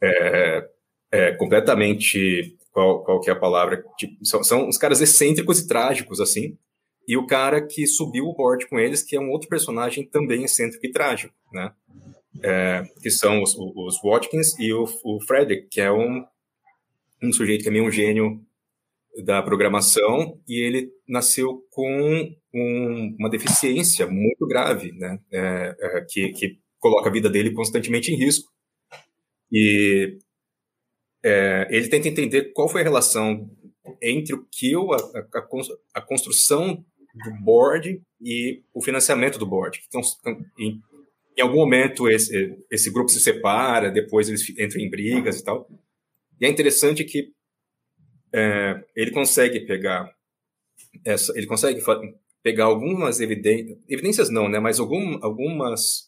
é, 0.01 0.69
é, 1.12 1.32
completamente 1.36 2.58
qual, 2.71 3.03
qual 3.03 3.21
que 3.21 3.29
é 3.29 3.34
a 3.34 3.39
palavra? 3.39 3.84
Tipo, 3.97 4.25
são, 4.25 4.43
são 4.43 4.67
os 4.67 4.77
caras 4.77 5.01
excêntricos 5.01 5.60
e 5.60 5.67
trágicos 5.67 6.19
assim. 6.19 6.58
E 7.08 7.17
o 7.17 7.25
cara 7.25 7.65
que 7.65 7.88
subiu 7.88 8.25
o 8.25 8.36
board 8.36 8.67
com 8.67 8.77
eles 8.77 9.01
que 9.01 9.15
é 9.15 9.19
um 9.19 9.32
outro 9.32 9.49
personagem 9.49 10.05
também 10.05 10.43
excêntrico 10.43 10.86
e 10.86 10.91
trágico 10.91 11.34
né? 11.51 11.71
É, 12.43 12.84
que 13.01 13.10
são 13.10 13.41
os, 13.41 13.55
os 13.58 13.99
Watkins 14.01 14.58
e 14.60 14.71
o, 14.71 14.86
o 15.03 15.19
Frederick 15.21 15.67
que 15.69 15.82
é 15.82 15.91
um 15.91 16.23
um 17.21 17.34
sujeito 17.34 17.63
que 17.63 17.69
é 17.69 17.71
meio 17.71 17.86
um 17.86 17.91
gênio 17.91 18.41
da 19.24 19.41
programação 19.41 20.39
e 20.48 20.60
ele 20.62 20.91
nasceu 21.08 21.65
com 21.72 22.32
um, 22.54 23.15
uma 23.19 23.30
deficiência 23.30 24.08
muito 24.08 24.48
grave, 24.48 24.91
né? 24.93 25.19
É, 25.32 25.76
é, 25.80 26.06
que, 26.08 26.30
que 26.30 26.60
coloca 26.80 27.10
a 27.10 27.12
vida 27.12 27.30
dele 27.30 27.52
constantemente 27.52 28.12
em 28.12 28.15
risco. 28.15 28.52
E 29.52 30.17
é, 31.24 31.67
ele 31.69 31.89
tenta 31.89 32.08
entender 32.08 32.54
qual 32.54 32.69
foi 32.69 32.82
a 32.82 32.84
relação 32.84 33.50
entre 34.02 34.36
o 34.36 34.45
Kill, 34.52 34.93
a, 34.93 34.98
a, 34.98 35.48
a, 35.95 36.02
construção 36.02 36.86
do 37.13 37.32
board 37.43 38.02
e 38.22 38.62
o 38.74 38.82
financiamento 38.82 39.39
do 39.39 39.45
board. 39.45 39.82
Então, 39.88 40.02
em, 40.58 40.80
em 41.38 41.41
algum 41.41 41.58
momento 41.58 42.08
esse, 42.08 42.58
esse 42.72 42.91
grupo 42.91 43.10
se 43.10 43.19
separa, 43.19 43.89
depois 43.89 44.30
eles 44.30 44.48
entram 44.58 44.80
em 44.80 44.89
brigas 44.89 45.39
e 45.39 45.43
tal. 45.43 45.67
E 46.39 46.45
é 46.45 46.50
interessante 46.50 47.04
que 47.04 47.34
é, 48.34 48.84
ele 48.96 49.12
consegue 49.12 49.62
pegar 49.62 50.13
essa, 51.06 51.38
ele 51.38 51.48
consegue 51.48 51.82
pegar 52.44 52.65
algumas 52.65 53.20
evidências, 53.20 53.78
evidências 53.88 54.30
não, 54.30 54.48
né, 54.48 54.60
mas 54.60 54.80
algum, 54.80 55.20
algumas 55.22 56.08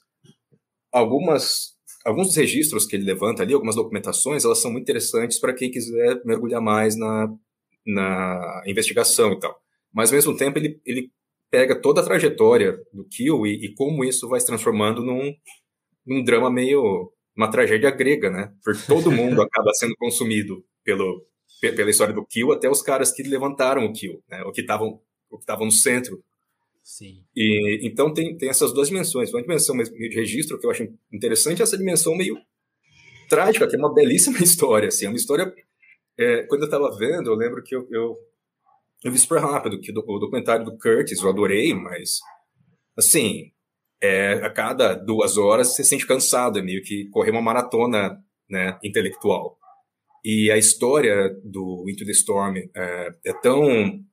algumas 0.92 1.72
alguns 2.06 2.36
registros 2.36 2.86
que 2.86 2.96
ele 2.96 3.06
levanta 3.06 3.44
ali, 3.44 3.54
algumas 3.54 3.76
documentações, 3.76 4.44
elas 4.44 4.60
são 4.60 4.72
muito 4.72 4.84
interessantes 4.84 5.40
para 5.40 5.54
quem 5.54 5.70
quiser 5.70 6.22
mergulhar 6.26 6.62
mais 6.62 6.98
na, 6.98 7.28
na 7.86 8.64
investigação 8.66 9.34
e 9.34 9.40
tal. 9.40 9.56
Mas, 9.94 10.10
ao 10.10 10.16
mesmo 10.16 10.36
tempo, 10.36 10.58
ele, 10.58 10.82
ele 10.86 11.12
pega 11.50 11.80
toda 11.80 12.02
a 12.02 12.04
trajetória 12.04 12.78
do 12.94 13.06
Kill 13.06 13.46
e, 13.46 13.66
e 13.66 13.74
como 13.76 14.04
isso 14.04 14.28
vai 14.28 14.40
se 14.40 14.46
transformando 14.46 15.04
num, 15.04 15.34
num 16.06 16.24
drama 16.24 16.50
meio... 16.50 17.12
uma 17.36 17.50
tragédia 17.50 17.92
grega, 17.92 18.30
né? 18.30 18.52
Porque 18.64 18.82
todo 18.88 19.12
mundo 19.12 19.42
acaba 19.44 19.74
sendo 19.74 19.96
consumido 19.98 20.64
pelo, 20.84 21.26
pela 21.62 21.90
história 21.90 22.14
do 22.14 22.26
Kill, 22.26 22.52
até 22.52 22.70
os 22.70 22.82
caras 22.82 23.12
que 23.12 23.24
levantaram 23.24 23.86
o 23.86 23.94
Kill, 23.94 24.24
né? 24.30 24.42
O 24.44 24.52
que 24.52 24.62
estavam 24.62 25.00
o 25.30 25.38
que 25.38 25.44
estavam 25.44 25.66
no 25.66 25.72
centro 25.72 26.22
Sim. 26.84 27.24
E, 27.36 27.80
então 27.84 28.14
tem, 28.14 28.36
tem 28.38 28.50
essas 28.50 28.74
duas 28.74 28.88
dimensões. 28.88 29.32
Uma 29.32 29.42
dimensão 29.42 29.76
meio 29.76 29.90
de 29.90 30.16
registro, 30.16 30.60
que 30.60 30.66
eu 30.66 30.72
acho 30.72 30.88
interessante, 31.12 31.62
essa 31.62 31.78
dimensão 31.78 32.16
meio 32.16 32.38
trágica, 33.30 33.68
que 33.68 33.76
é 33.76 33.80
uma 33.80 33.94
belíssima 33.94 34.40
história. 34.44 34.88
Assim, 34.88 35.06
é 35.06 35.10
uma 35.10 35.18
história. 35.18 35.54
É, 36.18 36.44
quando 36.44 36.62
eu 36.62 36.66
estava 36.66 36.96
vendo, 36.98 37.30
eu 37.30 37.36
lembro 37.36 37.64
que 37.64 37.76
eu, 37.76 37.88
eu, 37.92 38.18
eu 39.04 39.12
vi 39.12 39.18
super 39.18 39.40
rápido 39.40 39.80
que 39.80 39.92
o 39.92 40.20
documentário 40.20 40.66
do 40.66 40.78
Curtis 40.78 41.22
eu 41.22 41.30
adorei, 41.30 41.74
mas 41.74 42.20
assim, 42.98 43.52
é, 44.02 44.34
a 44.34 44.50
cada 44.50 44.94
duas 44.94 45.38
horas 45.38 45.70
você 45.70 45.84
se 45.84 45.90
sente 45.90 46.06
cansado, 46.06 46.60
é 46.60 46.62
meio 46.62 46.84
que 46.84 47.08
correr 47.10 47.32
uma 47.32 47.42
maratona 47.42 48.22
né, 48.50 48.78
intelectual. 48.84 49.58
E 50.24 50.52
a 50.52 50.58
história 50.58 51.30
do 51.44 51.86
Into 51.90 52.06
the 52.06 52.12
Storm 52.12 52.58
é, 52.58 53.16
é 53.26 53.34
tão 53.34 54.04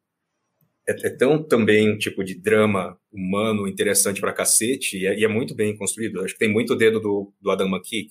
é, 0.89 0.93
é, 1.07 1.11
tão 1.11 1.43
também 1.43 1.99
tipo 1.99 2.25
de 2.25 2.35
drama 2.35 2.99
humano 3.13 3.69
interessante 3.69 4.21
pra 4.21 4.33
cacete 4.33 4.97
e 4.97 5.07
é, 5.07 5.19
e 5.19 5.25
é 5.25 5.29
muito 5.29 5.55
bem 5.55 5.77
construído. 5.77 6.23
acho 6.23 6.33
que 6.33 6.41
tem 6.41 6.51
muito 6.51 6.75
dedo 6.75 6.99
do, 6.99 7.33
do 7.41 7.51
Adam 7.51 7.69
McKay, 7.69 8.09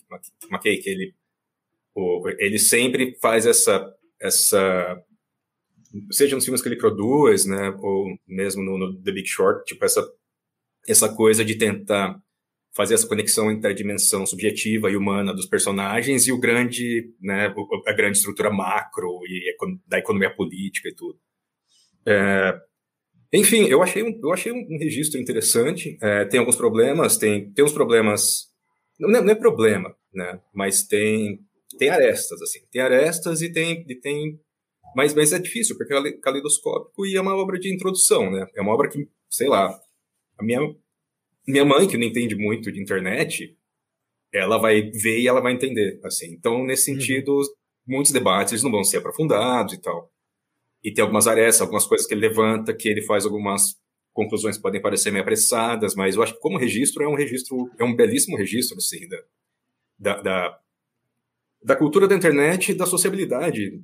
McKay 0.52 0.78
que 0.78 0.90
ele 0.90 1.16
o, 1.96 2.24
ele 2.38 2.60
sempre 2.60 3.18
faz 3.20 3.48
essa 3.48 3.92
essa 4.22 5.04
seja 6.12 6.36
nos 6.36 6.46
filmes 6.46 6.62
que 6.62 6.70
ele 6.70 6.76
produz, 6.78 7.46
né, 7.46 7.70
ou 7.80 8.18
mesmo 8.28 8.62
no, 8.62 8.78
no 8.78 9.02
The 9.02 9.12
Big 9.12 9.28
Short, 9.28 9.66
tipo 9.66 9.84
essa 9.84 10.08
essa 10.88 11.14
coisa 11.14 11.44
de 11.44 11.56
tentar 11.56 12.22
fazer 12.78 12.94
essa 12.94 13.08
conexão 13.08 13.52
entre 13.52 13.72
a 13.72 13.74
dimensão 13.74 14.24
subjetiva 14.24 14.92
e 14.92 14.96
humana 14.96 15.34
dos 15.34 15.48
personagens 15.48 16.28
e 16.28 16.32
o 16.32 16.40
grande, 16.40 17.12
né, 17.20 17.52
a 17.88 17.92
grande 17.92 18.20
estrutura 18.20 18.52
macro 18.52 19.20
e 19.26 19.56
da 19.88 19.98
economia 19.98 20.30
política 20.30 20.88
e 20.88 20.94
tudo. 20.94 21.20
É, 22.06 22.54
enfim, 23.34 23.66
eu 23.66 23.82
achei 23.82 24.04
um, 24.04 24.20
eu 24.24 24.32
achei 24.32 24.52
um 24.52 24.78
registro 24.80 25.20
interessante. 25.20 25.98
É, 26.02 26.24
tem 26.26 26.40
alguns 26.40 26.56
problemas, 26.56 27.18
tem, 27.18 27.52
tem 27.52 27.66
uns 27.66 27.74
problemas. 27.74 28.46
Não 29.00 29.10
é, 29.10 29.22
não 29.22 29.32
é, 29.32 29.36
problema, 29.36 29.94
né? 30.14 30.40
Mas 30.54 30.84
tem, 30.84 31.40
tem 31.80 31.90
arestas, 31.90 32.42
assim. 32.44 32.60
Tem 32.72 32.82
arestas 32.82 33.42
e 33.42 33.52
tem. 33.52 33.84
E 33.90 33.96
tem 33.96 34.40
mas, 34.96 35.14
mas 35.14 35.34
é 35.34 35.40
difícil, 35.40 35.78
porque 35.78 35.94
é 35.94 36.12
caleidoscópico 36.14 37.06
e 37.06 37.16
é 37.16 37.22
uma 37.22 37.36
obra 37.36 37.60
de 37.60 37.74
introdução, 37.74 38.32
né? 38.32 38.48
É 38.56 38.62
uma 38.62 38.74
obra 38.74 38.90
que, 38.90 39.08
sei 39.30 39.48
lá, 39.48 39.78
a 40.38 40.44
minha, 40.44 40.60
minha 41.48 41.64
mãe, 41.64 41.88
que 41.88 41.98
não 41.98 42.06
entende 42.06 42.36
muito 42.36 42.72
de 42.72 42.82
internet, 42.82 43.56
ela 44.34 44.58
vai 44.58 44.92
ver 44.92 45.20
e 45.20 45.28
ela 45.28 45.42
vai 45.42 45.54
entender, 45.54 46.00
assim. 46.04 46.34
Então, 46.34 46.64
nesse 46.66 46.92
uhum. 46.92 47.00
sentido, 47.00 47.36
uhum. 47.36 47.44
muitos 47.88 48.12
debates 48.12 48.64
não 48.64 48.72
vão 48.72 48.84
ser 48.84 48.98
aprofundados 48.98 49.74
e 49.74 49.82
tal. 49.82 50.12
E 50.84 50.94
tem 50.94 51.02
algumas 51.02 51.28
arestas, 51.28 51.62
algumas 51.62 51.86
coisas 51.86 52.06
que 52.06 52.14
ele 52.14 52.28
levanta, 52.28 52.74
que 52.74 52.88
ele 52.88 53.02
faz 53.02 53.26
algumas 53.26 53.78
conclusões 54.14 54.58
que 54.58 54.64
podem 54.64 54.82
parecer 54.82 55.12
meio 55.12 55.22
apressadas, 55.22 55.96
mas 55.96 56.16
eu 56.16 56.24
acho 56.24 56.34
que 56.34 56.40
como 56.40 56.58
registro 56.58 57.04
é 57.04 57.08
um 57.08 57.16
registro, 57.16 57.70
é 57.80 57.84
um 57.84 57.96
belíssimo 57.96 58.36
registro, 58.36 58.78
assim, 58.78 59.08
da, 59.08 59.18
da, 60.00 60.22
da, 60.22 60.60
da 61.64 61.76
cultura 61.76 62.08
da 62.08 62.16
internet 62.16 62.72
e 62.72 62.76
da 62.76 62.88
sociabilidade 62.88 63.80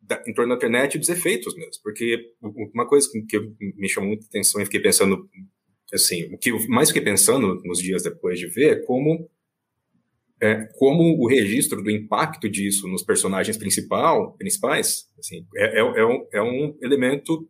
da, 0.00 0.22
em 0.26 0.32
torno 0.32 0.50
da 0.50 0.56
internet 0.56 0.94
e 0.94 0.98
dos 0.98 1.08
efeitos 1.08 1.54
mesmo, 1.54 1.82
porque 1.82 2.32
uma 2.72 2.86
coisa 2.86 3.08
que 3.28 3.38
me 3.76 3.88
chamou 3.88 4.08
muita 4.08 4.26
atenção 4.26 4.60
e 4.62 4.64
fiquei 4.64 4.80
pensando, 4.80 5.28
assim, 5.92 6.32
o 6.32 6.38
que 6.38 6.50
eu 6.50 6.68
mais 6.68 6.88
fiquei 6.88 7.02
pensando 7.02 7.60
nos 7.64 7.78
dias 7.78 8.02
depois 8.02 8.38
de 8.38 8.46
ver 8.46 8.78
é 8.78 8.80
como 8.82 9.28
é, 10.40 10.66
como 10.78 11.18
o 11.18 11.26
registro 11.26 11.82
do 11.82 11.90
impacto 11.90 12.48
disso 12.48 12.86
nos 12.88 13.02
personagens 13.02 13.56
principal, 13.56 14.32
principais 14.32 15.08
assim, 15.18 15.46
é, 15.56 15.78
é, 15.78 15.80
é, 15.80 16.04
um, 16.04 16.26
é 16.30 16.42
um 16.42 16.76
elemento 16.82 17.48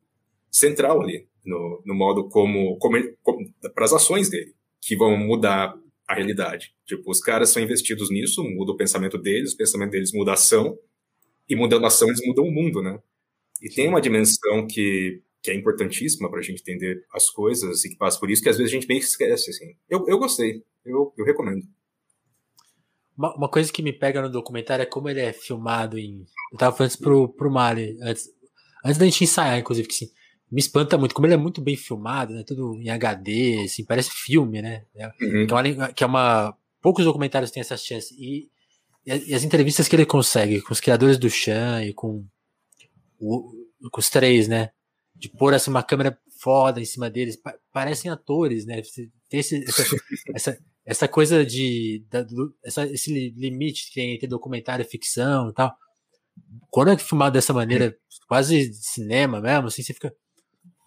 central 0.50 1.02
ali 1.02 1.26
no, 1.46 1.82
no 1.86 1.94
modo 1.94 2.28
como, 2.28 2.76
como, 2.78 2.96
como 3.22 3.38
para 3.74 3.84
as 3.84 3.92
ações 3.92 4.28
dele, 4.28 4.52
que 4.82 4.96
vão 4.96 5.16
mudar 5.16 5.74
a 6.06 6.14
realidade. 6.14 6.74
Tipo, 6.84 7.10
os 7.10 7.20
caras 7.20 7.50
são 7.50 7.62
investidos 7.62 8.10
nisso, 8.10 8.42
muda 8.44 8.72
o 8.72 8.76
pensamento 8.76 9.16
deles, 9.16 9.52
o 9.52 9.56
pensamento 9.56 9.92
deles 9.92 10.12
muda 10.12 10.32
a 10.32 10.34
ação, 10.34 10.78
e 11.48 11.54
mudando 11.54 11.84
a 11.84 11.88
ação 11.88 12.08
eles 12.08 12.20
mudam 12.26 12.44
o 12.44 12.52
mundo, 12.52 12.82
né? 12.82 12.98
E 13.62 13.70
tem 13.70 13.88
uma 13.88 14.00
dimensão 14.00 14.66
que, 14.66 15.22
que 15.42 15.50
é 15.50 15.54
importantíssima 15.54 16.28
para 16.28 16.40
a 16.40 16.42
gente 16.42 16.60
entender 16.60 17.04
as 17.12 17.30
coisas 17.30 17.84
e 17.84 17.90
que 17.90 17.96
passa 17.96 18.18
por 18.18 18.30
isso, 18.30 18.42
que 18.42 18.48
às 18.48 18.56
vezes 18.56 18.72
a 18.72 18.74
gente 18.74 18.88
meio 18.88 19.00
que 19.00 19.06
esquece, 19.06 19.50
assim. 19.50 19.76
Eu, 19.88 20.06
eu 20.08 20.18
gostei, 20.18 20.62
eu, 20.84 21.12
eu 21.16 21.24
recomendo. 21.24 21.62
Uma, 23.16 23.34
uma, 23.34 23.48
coisa 23.48 23.72
que 23.72 23.82
me 23.82 23.92
pega 23.92 24.20
no 24.20 24.30
documentário 24.30 24.82
é 24.82 24.86
como 24.86 25.08
ele 25.08 25.20
é 25.20 25.32
filmado 25.32 25.98
em. 25.98 26.26
Eu 26.52 26.58
tava 26.58 26.76
falando 26.76 26.90
isso 26.90 26.98
pro, 26.98 27.28
pro 27.28 27.50
Mali, 27.50 27.96
antes, 28.02 28.28
antes 28.84 28.98
da 28.98 29.06
gente 29.06 29.24
ensaiar, 29.24 29.58
inclusive, 29.58 29.88
que 29.88 29.94
assim, 29.94 30.12
me 30.50 30.60
espanta 30.60 30.98
muito, 30.98 31.14
como 31.14 31.26
ele 31.26 31.34
é 31.34 31.38
muito 31.38 31.60
bem 31.60 31.76
filmado, 31.76 32.34
né? 32.34 32.44
Tudo 32.46 32.74
em 32.80 32.90
HD, 32.90 33.64
assim, 33.64 33.84
parece 33.84 34.10
filme, 34.10 34.60
né? 34.60 34.84
É, 34.94 35.06
uhum. 35.22 35.46
que, 35.46 35.52
é 35.52 35.56
uma, 35.56 35.92
que 35.92 36.04
é 36.04 36.06
uma. 36.06 36.56
Poucos 36.82 37.04
documentários 37.04 37.50
têm 37.50 37.60
essa 37.60 37.76
chance. 37.76 38.14
E, 38.18 38.48
e, 39.06 39.34
as 39.34 39.42
entrevistas 39.42 39.88
que 39.88 39.96
ele 39.96 40.06
consegue 40.06 40.60
com 40.60 40.72
os 40.72 40.80
criadores 40.80 41.18
do 41.18 41.30
Chan 41.30 41.82
e 41.84 41.94
com, 41.94 42.24
o, 43.18 43.50
com 43.90 44.00
os 44.00 44.10
três, 44.10 44.46
né? 44.46 44.70
De 45.18 45.28
pôr 45.28 45.54
assim, 45.54 45.70
uma 45.70 45.82
câmera 45.82 46.18
foda 46.40 46.80
em 46.80 46.84
cima 46.84 47.08
deles, 47.08 47.36
pa, 47.36 47.54
parecem 47.72 48.10
atores, 48.10 48.66
né? 48.66 48.82
Tem 49.28 49.40
esse, 49.40 49.64
essa, 49.64 49.96
essa 50.34 50.58
essa 50.86 51.08
coisa 51.08 51.44
de. 51.44 52.06
Da, 52.08 52.22
do, 52.22 52.54
essa, 52.64 52.86
esse 52.86 53.12
limite 53.30 53.88
que 53.88 53.94
tem 53.94 54.14
entre 54.14 54.28
documentário 54.28 54.84
e 54.84 54.88
ficção 54.88 55.50
e 55.50 55.52
tal. 55.52 55.74
Quando 56.70 56.92
é 56.92 56.98
filmado 56.98 57.34
dessa 57.34 57.52
maneira, 57.52 57.96
quase 58.28 58.68
de 58.68 58.76
cinema 58.76 59.40
mesmo, 59.40 59.66
assim, 59.66 59.82
você 59.82 59.92
fica. 59.92 60.14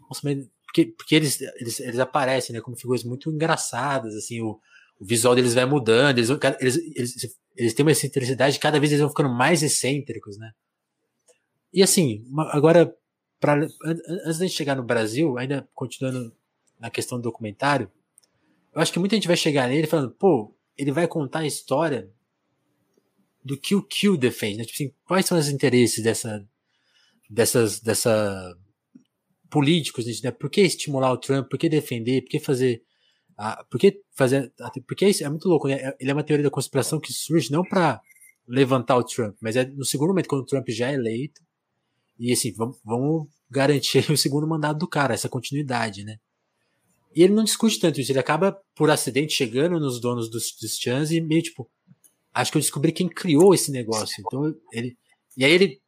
Nossa, 0.08 0.22
mas. 0.24 0.48
Porque, 0.63 0.86
porque 0.86 1.15
eles, 1.15 1.42
eles, 1.42 1.80
eles 1.80 2.00
aparecem, 2.00 2.54
né, 2.54 2.62
como 2.62 2.78
figuras 2.78 3.04
muito 3.04 3.32
engraçadas, 3.32 4.15
assim, 4.15 4.39
o, 4.39 4.60
o 5.00 5.06
visual 5.06 5.34
deles 5.34 5.56
vai 5.56 5.65
mudando, 5.65 6.20
eles, 6.20 6.30
eles, 6.30 6.78
eles, 6.96 7.38
eles 7.58 7.74
têm 7.74 7.84
uma 7.84 7.92
excentricidade, 7.92 8.60
cada 8.60 8.80
vez 8.80 8.92
eles 8.92 9.02
vão 9.02 9.10
ficando 9.10 9.34
mais 9.34 9.63
excêntricos, 9.63 10.38
né? 10.38 10.52
E 11.74 11.82
assim, 11.82 12.24
agora, 12.52 12.96
pra, 13.39 13.56
antes 14.25 14.38
gente 14.38 14.54
chegar 14.54 14.75
no 14.75 14.84
Brasil, 14.84 15.38
ainda 15.38 15.67
continuando 15.73 16.34
na 16.80 16.89
questão 16.89 17.17
do 17.17 17.23
documentário, 17.23 17.91
eu 18.73 18.82
acho 18.82 18.91
que 18.93 18.99
muita 18.99 19.15
gente 19.15 19.28
vai 19.28 19.38
chegar 19.38 19.67
nele 19.67 19.88
falando, 19.88 20.12
pô, 20.12 20.56
ele 20.78 20.91
vai 20.91 21.08
contar 21.08 21.39
a 21.39 21.47
história 21.47 22.12
do 23.43 23.58
que 23.58 23.75
o 23.75 23.82
Q 23.82 24.17
defende, 24.17 24.58
né? 24.58 24.63
Tipo 24.63 24.75
assim, 24.75 24.93
quais 25.06 25.25
são 25.25 25.38
os 25.38 25.49
interesses 25.49 26.04
dessa, 26.04 26.45
dessas, 27.30 27.80
dessa 27.80 28.56
políticos, 29.49 30.06
né? 30.21 30.32
Por 30.32 30.49
que 30.49 30.62
estimular 30.62 31.12
o 31.12 31.17
Trump? 31.17 31.49
Por 31.49 31.58
que 31.58 31.67
defender? 31.67 32.21
Por 32.21 32.30
que 32.30 32.39
fazer, 32.39 32.84
ah, 33.38 33.65
por 33.69 33.80
que 33.80 34.02
fazer, 34.13 34.54
porque 34.88 35.06
é, 35.06 35.23
é 35.23 35.30
muito 35.30 35.47
louco, 35.47 35.67
né? 35.67 35.75
É, 35.75 35.97
ele 35.99 36.12
é 36.12 36.13
uma 36.13 36.23
teoria 36.23 36.43
da 36.43 36.52
conspiração 36.52 36.99
que 36.99 37.12
surge 37.12 37.52
não 37.52 37.63
para 37.63 38.02
levantar 38.47 38.97
o 38.97 39.04
Trump, 39.04 39.36
mas 39.41 39.56
é 39.56 39.65
no 39.65 39.86
segundo 39.86 40.10
momento 40.10 40.28
quando 40.28 40.41
o 40.41 40.45
Trump 40.45 40.67
já 40.69 40.91
é 40.91 40.93
eleito 40.93 41.41
e 42.20 42.32
assim, 42.32 42.52
vamos, 42.54 42.78
vamos 42.84 43.28
garantir 43.50 44.10
o 44.12 44.18
segundo 44.18 44.48
mandato 44.48 44.78
do 44.78 44.88
cara, 44.88 45.14
essa 45.14 45.30
continuidade, 45.30 46.04
né? 46.04 46.18
E 47.16 47.24
ele 47.24 47.34
não 47.34 47.44
discute 47.44 47.80
tanto 47.80 48.00
isso, 48.00 48.12
ele 48.12 48.20
acaba 48.20 48.56
por 48.76 48.92
acidente 48.92 49.34
chegando 49.34 49.80
nos 49.80 50.00
donos 50.00 50.30
dos, 50.30 50.54
dos 50.62 50.78
chans 50.78 51.10
e 51.12 51.20
meio 51.20 51.42
tipo, 51.42 51.70
acho 52.34 52.52
que 52.52 52.58
eu 52.58 52.62
descobri 52.62 52.92
quem 52.92 53.08
criou 53.08 53.54
esse 53.54 53.72
negócio. 53.72 54.24
Então 54.26 54.56
ele. 54.72 54.98
E 55.36 55.46
aí 55.46 55.52
ele. 55.52 55.82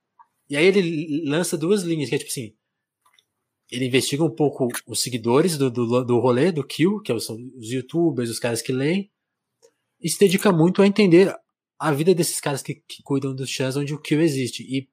E 0.50 0.58
aí 0.58 0.66
ele 0.66 1.30
lança 1.30 1.58
duas 1.58 1.84
linhas, 1.84 2.10
que 2.10 2.16
é 2.16 2.18
tipo 2.18 2.30
assim. 2.32 2.54
Ele 3.72 3.86
investiga 3.86 4.24
um 4.24 4.30
pouco 4.30 4.68
os 4.86 5.02
seguidores 5.02 5.58
do, 5.58 5.72
do, 5.72 6.04
do 6.04 6.20
rolê, 6.20 6.52
do 6.52 6.66
Kill, 6.66 7.00
que 7.02 7.18
são 7.22 7.38
os 7.58 7.72
youtubers, 7.72 8.30
os 8.30 8.38
caras 8.38 8.62
que 8.62 8.74
leem, 8.74 9.10
e 10.02 10.10
se 10.10 10.20
dedica 10.20 10.52
muito 10.52 10.82
a 10.82 10.88
entender 10.88 11.34
a 11.80 11.92
vida 11.94 12.14
desses 12.14 12.42
caras 12.42 12.62
que, 12.62 12.76
que 12.76 13.02
cuidam 13.02 13.34
dos 13.34 13.50
chans 13.50 13.78
onde 13.78 13.94
o 13.94 14.02
Kill 14.02 14.20
existe. 14.22 14.64
E, 14.64 14.90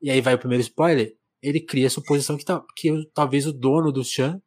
e 0.00 0.10
aí 0.10 0.20
vai 0.20 0.34
o 0.34 0.38
primeiro 0.38 0.62
spoiler, 0.62 1.16
ele 1.42 1.60
cria 1.60 1.86
a 1.86 1.90
suposição 1.90 2.36
que, 2.36 2.44
tá, 2.44 2.64
que 2.76 2.90
talvez 3.14 3.46
o 3.46 3.52
dono 3.52 3.90
do 3.92 4.04
chan 4.04 4.40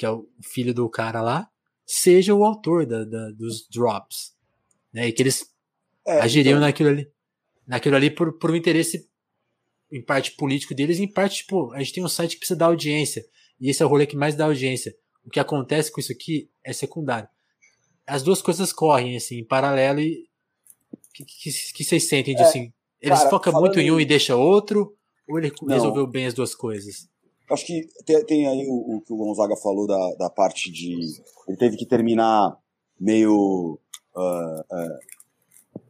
que 0.00 0.06
é 0.06 0.10
o 0.10 0.26
filho 0.42 0.72
do 0.72 0.88
cara 0.88 1.20
lá, 1.20 1.46
seja 1.84 2.34
o 2.34 2.42
autor 2.42 2.86
da, 2.86 3.04
da 3.04 3.30
dos 3.32 3.68
drops. 3.68 4.34
Né? 4.90 5.08
E 5.08 5.12
que 5.12 5.22
eles 5.22 5.44
é, 6.06 6.20
agiriam 6.20 6.56
então... 6.56 6.66
naquilo 6.66 6.88
ali. 6.88 7.12
Naquilo 7.66 7.96
ali 7.96 8.10
por, 8.10 8.38
por 8.38 8.50
um 8.50 8.56
interesse 8.56 9.06
em 9.92 10.02
parte 10.02 10.30
político 10.36 10.74
deles 10.74 10.98
e 10.98 11.02
em 11.02 11.12
parte, 11.12 11.42
tipo, 11.42 11.70
a 11.72 11.80
gente 11.80 11.92
tem 11.92 12.02
um 12.02 12.08
site 12.08 12.32
que 12.32 12.38
precisa 12.38 12.58
dar 12.58 12.66
audiência. 12.66 13.22
E 13.60 13.68
esse 13.68 13.82
é 13.82 13.86
o 13.86 13.90
rolê 13.90 14.06
que 14.06 14.16
mais 14.16 14.34
dá 14.34 14.46
audiência. 14.46 14.96
O 15.22 15.28
que 15.28 15.38
acontece 15.38 15.92
com 15.92 16.00
isso 16.00 16.12
aqui 16.12 16.50
é 16.64 16.72
secundário. 16.72 17.28
As 18.06 18.22
duas 18.22 18.40
coisas 18.40 18.72
correm, 18.72 19.16
assim, 19.16 19.40
em 19.40 19.44
paralelo 19.44 20.00
e. 20.00 20.30
O 20.92 21.12
que, 21.12 21.26
que, 21.26 21.50
que, 21.74 21.84
vocês 21.84 22.08
sentem 22.08 22.34
de 22.34 22.40
é, 22.40 22.44
assim? 22.46 22.72
Eles 23.00 23.18
cara, 23.18 23.30
focam 23.30 23.52
muito 23.54 23.80
em 23.80 23.90
um 23.90 23.98
e 24.00 24.04
deixa 24.04 24.36
outro? 24.36 24.94
Ou 25.28 25.38
ele 25.38 25.52
Não. 25.62 25.74
resolveu 25.74 26.06
bem 26.06 26.26
as 26.26 26.34
duas 26.34 26.54
coisas? 26.54 27.08
Acho 27.50 27.66
que 27.66 27.86
tem, 28.04 28.24
tem 28.24 28.46
aí 28.46 28.66
o, 28.68 28.96
o, 28.96 29.00
que 29.00 29.12
o 29.12 29.16
Gonzaga 29.16 29.56
falou 29.56 29.86
da, 29.86 30.14
da 30.14 30.30
parte 30.30 30.70
de. 30.70 30.94
Ele 31.48 31.56
teve 31.56 31.76
que 31.76 31.86
terminar 31.86 32.56
meio. 32.98 33.78
Uh, 34.14 34.60
uh, 34.60 35.20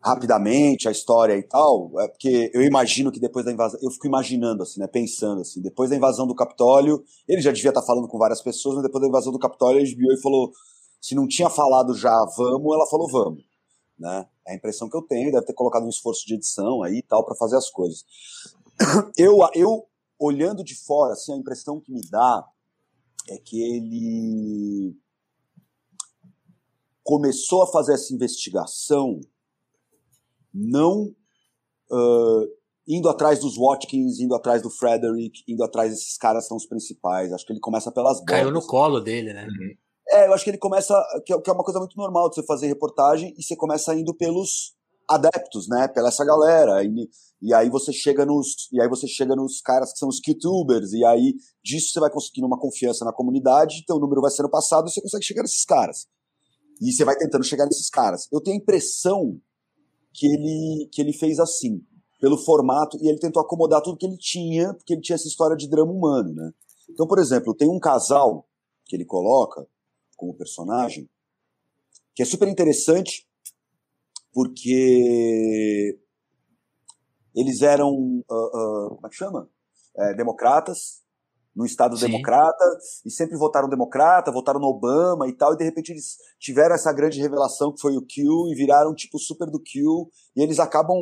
rapidamente 0.02 0.88
a 0.88 0.90
história 0.90 1.36
e 1.36 1.42
tal, 1.42 1.92
é 2.00 2.08
porque 2.08 2.50
eu 2.54 2.62
imagino 2.62 3.12
que 3.12 3.20
depois 3.20 3.44
da 3.44 3.52
invasão, 3.52 3.78
eu 3.82 3.90
fico 3.90 4.06
imaginando 4.06 4.62
assim, 4.62 4.80
né, 4.80 4.86
pensando 4.86 5.42
assim, 5.42 5.60
depois 5.60 5.90
da 5.90 5.96
invasão 5.96 6.26
do 6.26 6.34
Capitólio, 6.34 7.04
ele 7.28 7.42
já 7.42 7.52
devia 7.52 7.70
estar 7.70 7.82
falando 7.82 8.08
com 8.08 8.18
várias 8.18 8.40
pessoas, 8.40 8.76
mas 8.76 8.84
depois 8.84 9.02
da 9.02 9.08
invasão 9.08 9.30
do 9.30 9.38
Capitólio 9.38 9.80
ele 9.80 9.94
viu 9.94 10.10
e 10.10 10.20
falou, 10.22 10.50
se 11.00 11.14
não 11.14 11.28
tinha 11.28 11.50
falado 11.50 11.94
já 11.94 12.16
vamos, 12.36 12.74
ela 12.74 12.86
falou 12.86 13.10
vamos, 13.10 13.44
né? 14.00 14.26
É 14.46 14.52
a 14.52 14.56
impressão 14.56 14.88
que 14.88 14.96
eu 14.96 15.02
tenho, 15.02 15.30
deve 15.30 15.44
ter 15.44 15.52
colocado 15.52 15.84
um 15.84 15.90
esforço 15.90 16.26
de 16.26 16.34
edição 16.34 16.82
aí 16.82 16.96
e 16.96 17.02
tal 17.02 17.24
para 17.24 17.36
fazer 17.36 17.56
as 17.56 17.70
coisas. 17.70 18.04
Eu 19.16 19.38
eu 19.54 19.86
olhando 20.18 20.64
de 20.64 20.74
fora, 20.74 21.12
assim, 21.12 21.32
a 21.32 21.36
impressão 21.36 21.80
que 21.80 21.92
me 21.92 22.02
dá 22.10 22.46
é 23.28 23.38
que 23.38 23.60
ele 23.62 24.96
começou 27.02 27.62
a 27.62 27.66
fazer 27.66 27.94
essa 27.94 28.12
investigação 28.12 29.20
não 30.52 31.14
uh, 31.90 32.60
indo 32.86 33.08
atrás 33.08 33.40
dos 33.40 33.56
Watkins, 33.56 34.18
indo 34.18 34.34
atrás 34.34 34.62
do 34.62 34.70
Frederick, 34.70 35.42
indo 35.48 35.62
atrás 35.64 35.90
desses 35.90 36.16
caras 36.16 36.46
são 36.46 36.56
os 36.56 36.66
principais. 36.66 37.32
Acho 37.32 37.46
que 37.46 37.52
ele 37.52 37.60
começa 37.60 37.90
pelas 37.90 38.18
bordas. 38.18 38.36
Caiu 38.36 38.50
no 38.50 38.66
colo 38.66 39.00
dele, 39.00 39.32
né? 39.32 39.46
Uhum. 39.46 39.76
É, 40.10 40.26
eu 40.26 40.32
acho 40.32 40.44
que 40.44 40.50
ele 40.50 40.58
começa, 40.58 40.94
que 41.24 41.32
é, 41.32 41.40
que 41.40 41.50
é 41.50 41.52
uma 41.52 41.64
coisa 41.64 41.78
muito 41.78 41.96
normal 41.96 42.28
de 42.28 42.36
você 42.36 42.42
fazer 42.44 42.66
reportagem, 42.66 43.34
e 43.38 43.42
você 43.42 43.54
começa 43.56 43.94
indo 43.94 44.14
pelos 44.14 44.74
adeptos, 45.08 45.68
né? 45.68 45.88
Pela 45.88 46.08
essa 46.08 46.24
galera. 46.24 46.84
E, 46.84 47.08
e 47.42 47.54
aí 47.54 47.68
você 47.68 47.92
chega 47.92 48.24
nos. 48.24 48.68
E 48.72 48.80
aí 48.80 48.88
você 48.88 49.06
chega 49.06 49.34
nos 49.34 49.60
caras 49.60 49.92
que 49.92 49.98
são 49.98 50.08
os 50.08 50.20
YouTubers, 50.26 50.92
e 50.92 51.04
aí 51.04 51.34
disso 51.62 51.92
você 51.92 52.00
vai 52.00 52.10
conseguindo 52.10 52.46
uma 52.46 52.58
confiança 52.58 53.04
na 53.04 53.12
comunidade, 53.12 53.84
teu 53.86 53.98
número 53.98 54.20
vai 54.20 54.30
sendo 54.30 54.50
passado 54.50 54.88
e 54.88 54.92
você 54.92 55.00
consegue 55.00 55.24
chegar 55.24 55.42
nesses 55.42 55.64
caras. 55.64 56.06
E 56.80 56.92
você 56.92 57.04
vai 57.04 57.16
tentando 57.16 57.44
chegar 57.44 57.66
nesses 57.66 57.90
caras. 57.90 58.26
Eu 58.32 58.40
tenho 58.40 58.56
a 58.56 58.60
impressão 58.60 59.38
que 60.12 60.26
ele, 60.26 60.88
que 60.92 61.00
ele 61.00 61.12
fez 61.12 61.38
assim, 61.38 61.80
pelo 62.20 62.38
formato, 62.38 62.96
e 63.00 63.08
ele 63.08 63.18
tentou 63.18 63.42
acomodar 63.42 63.82
tudo 63.82 63.96
que 63.96 64.06
ele 64.06 64.16
tinha, 64.16 64.74
porque 64.74 64.94
ele 64.94 65.02
tinha 65.02 65.14
essa 65.14 65.28
história 65.28 65.56
de 65.56 65.68
drama 65.68 65.92
humano, 65.92 66.32
né? 66.34 66.50
Então, 66.88 67.06
por 67.06 67.18
exemplo, 67.18 67.54
tem 67.54 67.68
um 67.68 67.78
casal 67.78 68.46
que 68.86 68.96
ele 68.96 69.04
coloca 69.04 69.66
como 70.20 70.36
personagem, 70.36 71.08
que 72.14 72.22
é 72.22 72.26
super 72.26 72.46
interessante, 72.46 73.26
porque 74.32 75.98
eles 77.34 77.62
eram, 77.62 77.90
uh, 77.90 78.24
uh, 78.28 78.94
como 78.96 79.06
é 79.06 79.08
que 79.08 79.16
chama? 79.16 79.48
É, 79.96 80.14
democratas, 80.14 81.00
no 81.56 81.64
estado 81.64 81.96
Sim. 81.96 82.06
democrata, 82.06 82.64
e 83.04 83.10
sempre 83.10 83.36
votaram 83.36 83.68
democrata, 83.68 84.30
votaram 84.30 84.60
no 84.60 84.66
Obama 84.66 85.26
e 85.28 85.32
tal, 85.32 85.54
e 85.54 85.56
de 85.56 85.64
repente 85.64 85.90
eles 85.92 86.16
tiveram 86.38 86.74
essa 86.74 86.92
grande 86.92 87.20
revelação 87.20 87.72
que 87.72 87.80
foi 87.80 87.96
o 87.96 88.02
Q, 88.02 88.22
e 88.52 88.54
viraram 88.54 88.94
tipo 88.94 89.18
super 89.18 89.50
do 89.50 89.60
Q, 89.60 89.80
e 90.36 90.42
eles 90.42 90.58
acabam. 90.58 90.96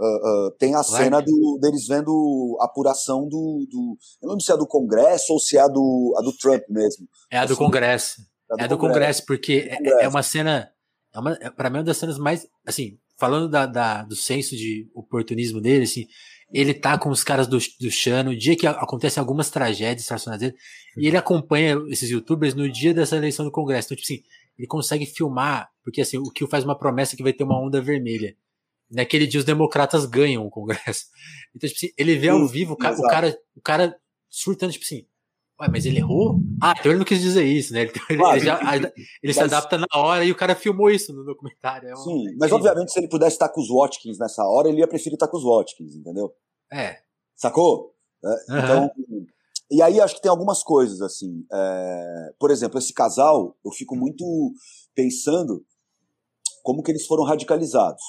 Uh, 0.00 0.52
tem 0.60 0.76
a 0.76 0.82
cena 0.84 1.20
do, 1.20 1.58
deles 1.60 1.88
vendo 1.88 2.56
a 2.60 2.66
apuração 2.66 3.22
do, 3.28 3.66
do. 3.68 3.98
Eu 4.22 4.28
não 4.28 4.38
sei 4.38 4.46
se 4.46 4.52
é 4.52 4.56
do 4.56 4.64
Congresso 4.64 5.32
ou 5.32 5.40
se 5.40 5.56
é 5.56 5.60
a 5.60 5.66
do, 5.66 6.14
a 6.16 6.22
do 6.22 6.32
Trump 6.36 6.62
mesmo. 6.68 7.08
É 7.28 7.36
a 7.36 7.44
do 7.44 7.54
Assim, 7.54 7.64
Congresso. 7.64 8.22
É 8.58 8.64
É 8.64 8.68
do 8.68 8.78
Congresso, 8.78 9.24
porque 9.26 9.66
é- 9.68 9.76
Congresso. 9.76 10.00
é 10.00 10.08
uma 10.08 10.22
cena. 10.22 10.70
É 11.14 11.18
uma, 11.18 11.32
é, 11.40 11.50
pra 11.50 11.68
mim, 11.70 11.76
é 11.76 11.78
uma 11.80 11.84
das 11.84 11.96
cenas 11.96 12.18
mais. 12.18 12.46
Assim, 12.66 12.98
falando 13.18 13.48
da, 13.48 13.66
da- 13.66 14.02
do 14.02 14.14
senso 14.16 14.56
de 14.56 14.88
oportunismo 14.94 15.60
dele, 15.60 15.84
assim, 15.84 16.06
ele 16.52 16.72
tá 16.72 16.96
com 16.98 17.10
os 17.10 17.22
caras 17.24 17.46
do, 17.46 17.58
do 17.80 17.90
Chan 17.90 18.22
no 18.24 18.36
dia 18.36 18.56
que 18.56 18.66
acontecem 18.66 19.20
algumas 19.20 19.50
tragédias 19.50 20.08
relacionadas 20.08 20.40
dele, 20.48 20.56
e 20.96 21.06
ele 21.06 21.16
acompanha 21.16 21.76
esses 21.88 22.08
youtubers 22.10 22.54
no 22.54 22.70
dia 22.70 22.94
dessa 22.94 23.16
eleição 23.16 23.44
do 23.44 23.50
Congresso. 23.50 23.88
Então, 23.88 23.96
tipo 24.02 24.12
assim, 24.12 24.22
ele 24.56 24.66
consegue 24.66 25.04
filmar, 25.06 25.68
porque 25.84 26.00
assim, 26.00 26.16
o 26.18 26.30
Kill 26.30 26.48
faz 26.48 26.64
uma 26.64 26.78
promessa 26.78 27.16
que 27.16 27.22
vai 27.22 27.32
ter 27.32 27.44
uma 27.44 27.60
onda 27.60 27.80
vermelha. 27.82 28.34
Naquele 28.90 29.26
dia 29.26 29.38
os 29.40 29.44
democratas 29.44 30.06
ganham 30.06 30.46
o 30.46 30.50
Congresso. 30.50 31.04
Então, 31.54 31.68
tipo 31.68 31.78
assim, 31.78 31.92
ele 31.98 32.16
vê 32.16 32.28
ao 32.28 32.46
vivo 32.46 32.72
o 32.72 32.76
ca- 32.76 32.92
o 32.92 33.02
cara, 33.02 33.38
o 33.54 33.60
cara 33.60 33.96
surtando, 34.30 34.72
tipo 34.72 34.84
assim, 34.84 35.06
Ué, 35.60 35.68
mas 35.68 35.84
ele 35.86 35.98
errou? 35.98 36.38
Ah, 36.62 36.74
então 36.78 36.92
ele 36.92 36.98
não 36.98 37.04
quis 37.04 37.20
dizer 37.20 37.44
isso, 37.44 37.72
né? 37.72 37.80
Ele, 37.82 37.90
Claro. 37.90 38.36
ele 38.36 38.44
já- 38.46 38.60
ele 39.22 39.32
se 39.32 39.40
Mas- 39.40 39.52
adapta 39.52 39.76
na 39.76 39.86
hora 40.00 40.24
e 40.24 40.30
o 40.30 40.36
cara 40.36 40.54
filmou 40.54 40.88
isso 40.90 41.12
no 41.12 41.24
documentário. 41.24 41.88
É 41.88 41.94
uma- 41.94 42.04
Sim, 42.04 42.36
mas 42.38 42.52
obviamente 42.52 42.92
se 42.92 43.00
ele 43.00 43.08
pudesse 43.08 43.34
estar 43.34 43.48
com 43.48 43.60
os 43.60 43.68
Watkins 43.68 44.18
nessa 44.18 44.44
hora, 44.44 44.68
ele 44.68 44.78
ia 44.78 44.86
preferir 44.86 45.14
estar 45.14 45.26
com 45.26 45.36
os 45.36 45.42
Watkins, 45.44 45.96
entendeu? 45.96 46.32
É. 46.72 47.00
Sacou? 47.34 47.92
É, 48.24 48.28
Aham. 48.52 48.90
Então, 48.96 49.26
e 49.70 49.82
aí 49.82 50.00
acho 50.00 50.14
que 50.14 50.22
tem 50.22 50.30
algumas 50.30 50.62
coisas 50.62 51.02
assim. 51.02 51.44
é, 51.52 52.32
por 52.38 52.50
exemplo, 52.52 52.78
esse 52.78 52.92
casal, 52.92 53.56
eu 53.64 53.72
fico 53.72 53.96
muito 53.96 54.24
pensando 54.94 55.64
como 56.62 56.82
que 56.84 56.90
eles 56.92 57.04
foram 57.06 57.24
radicalizados. 57.24 58.02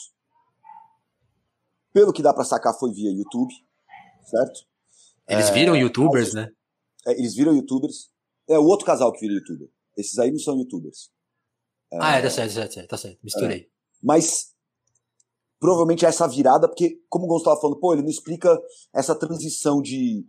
Pelo 1.92 2.14
que 2.14 2.22
dá 2.22 2.32
pra 2.34 2.44
sacar 2.44 2.78
foi 2.78 2.92
via 2.92 3.12
YouTube, 3.12 3.52
certo? 4.26 4.62
Eles 5.28 5.50
viram 5.50 5.76
youtubers, 5.76 6.34
né? 6.34 6.50
É, 7.10 7.20
eles 7.20 7.36
viram 7.36 7.54
YouTubers. 7.54 8.10
É 8.48 8.58
o 8.58 8.66
outro 8.66 8.86
casal 8.86 9.12
que 9.12 9.20
vira 9.20 9.34
YouTuber. 9.34 9.70
Esses 9.98 10.18
aí 10.18 10.32
não 10.32 10.40
são 10.40 10.58
YouTubers. 10.58 11.12
Ah, 11.94 12.18
é, 12.18 12.22
tá 12.22 12.30
certo, 12.30 12.54
tá 12.54 12.54
certo, 12.54 12.70
tá 12.70 12.72
certo, 12.72 12.88
tá 12.88 12.98
certo. 12.98 13.20
Misturei. 13.24 13.68
Mas 14.02 14.54
provavelmente 15.60 16.06
é 16.06 16.10
essa 16.10 16.28
virada, 16.28 16.68
porque, 16.68 17.02
como 17.10 17.26
o 17.26 17.28
Gonçalo 17.28 17.56
estava 17.56 17.62
falando, 17.62 17.80
pô, 17.80 17.94
ele 17.94 18.04
não 18.04 18.10
explica 18.10 18.58
essa 18.94 19.16
transição 19.16 19.82
de. 19.82 20.26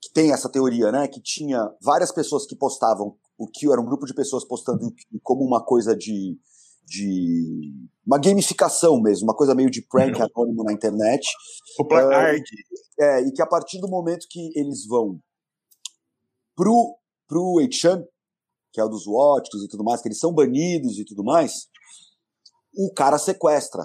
que 0.00 0.12
tem 0.12 0.32
essa 0.32 0.48
teoria, 0.48 0.90
né? 0.90 1.06
Que 1.08 1.20
tinha 1.20 1.70
várias 1.80 2.10
pessoas 2.10 2.46
que 2.46 2.56
postavam 2.56 3.16
o 3.36 3.46
Q, 3.46 3.72
era 3.72 3.80
um 3.80 3.84
grupo 3.84 4.06
de 4.06 4.14
pessoas 4.14 4.44
postando 4.44 4.86
o 4.86 4.92
Q 4.92 5.02
como 5.22 5.44
uma 5.44 5.64
coisa 5.64 5.94
de. 5.94 6.38
de 6.86 7.72
uma 8.06 8.18
gamificação 8.18 9.00
mesmo, 9.00 9.26
uma 9.26 9.36
coisa 9.36 9.54
meio 9.54 9.70
de 9.70 9.82
prank 9.82 10.20
anônimo 10.20 10.64
na 10.64 10.72
internet. 10.72 11.26
Popular 11.76 12.12
Ah, 12.12 12.28
Arg. 12.28 12.42
É, 12.98 13.20
e 13.22 13.32
que 13.32 13.42
a 13.42 13.46
partir 13.46 13.80
do 13.80 13.88
momento 13.88 14.26
que 14.30 14.52
eles 14.54 14.86
vão 14.86 15.20
pro, 16.56 16.98
pro 17.28 17.58
8chan, 17.60 18.02
que 18.72 18.80
é 18.80 18.84
o 18.84 18.88
dos 18.88 19.04
Watkins 19.06 19.62
e 19.64 19.68
tudo 19.68 19.84
mais, 19.84 20.00
que 20.00 20.08
eles 20.08 20.18
são 20.18 20.32
banidos 20.32 20.98
e 20.98 21.04
tudo 21.04 21.22
mais, 21.24 21.68
o 22.74 22.92
cara 22.92 23.18
sequestra. 23.18 23.84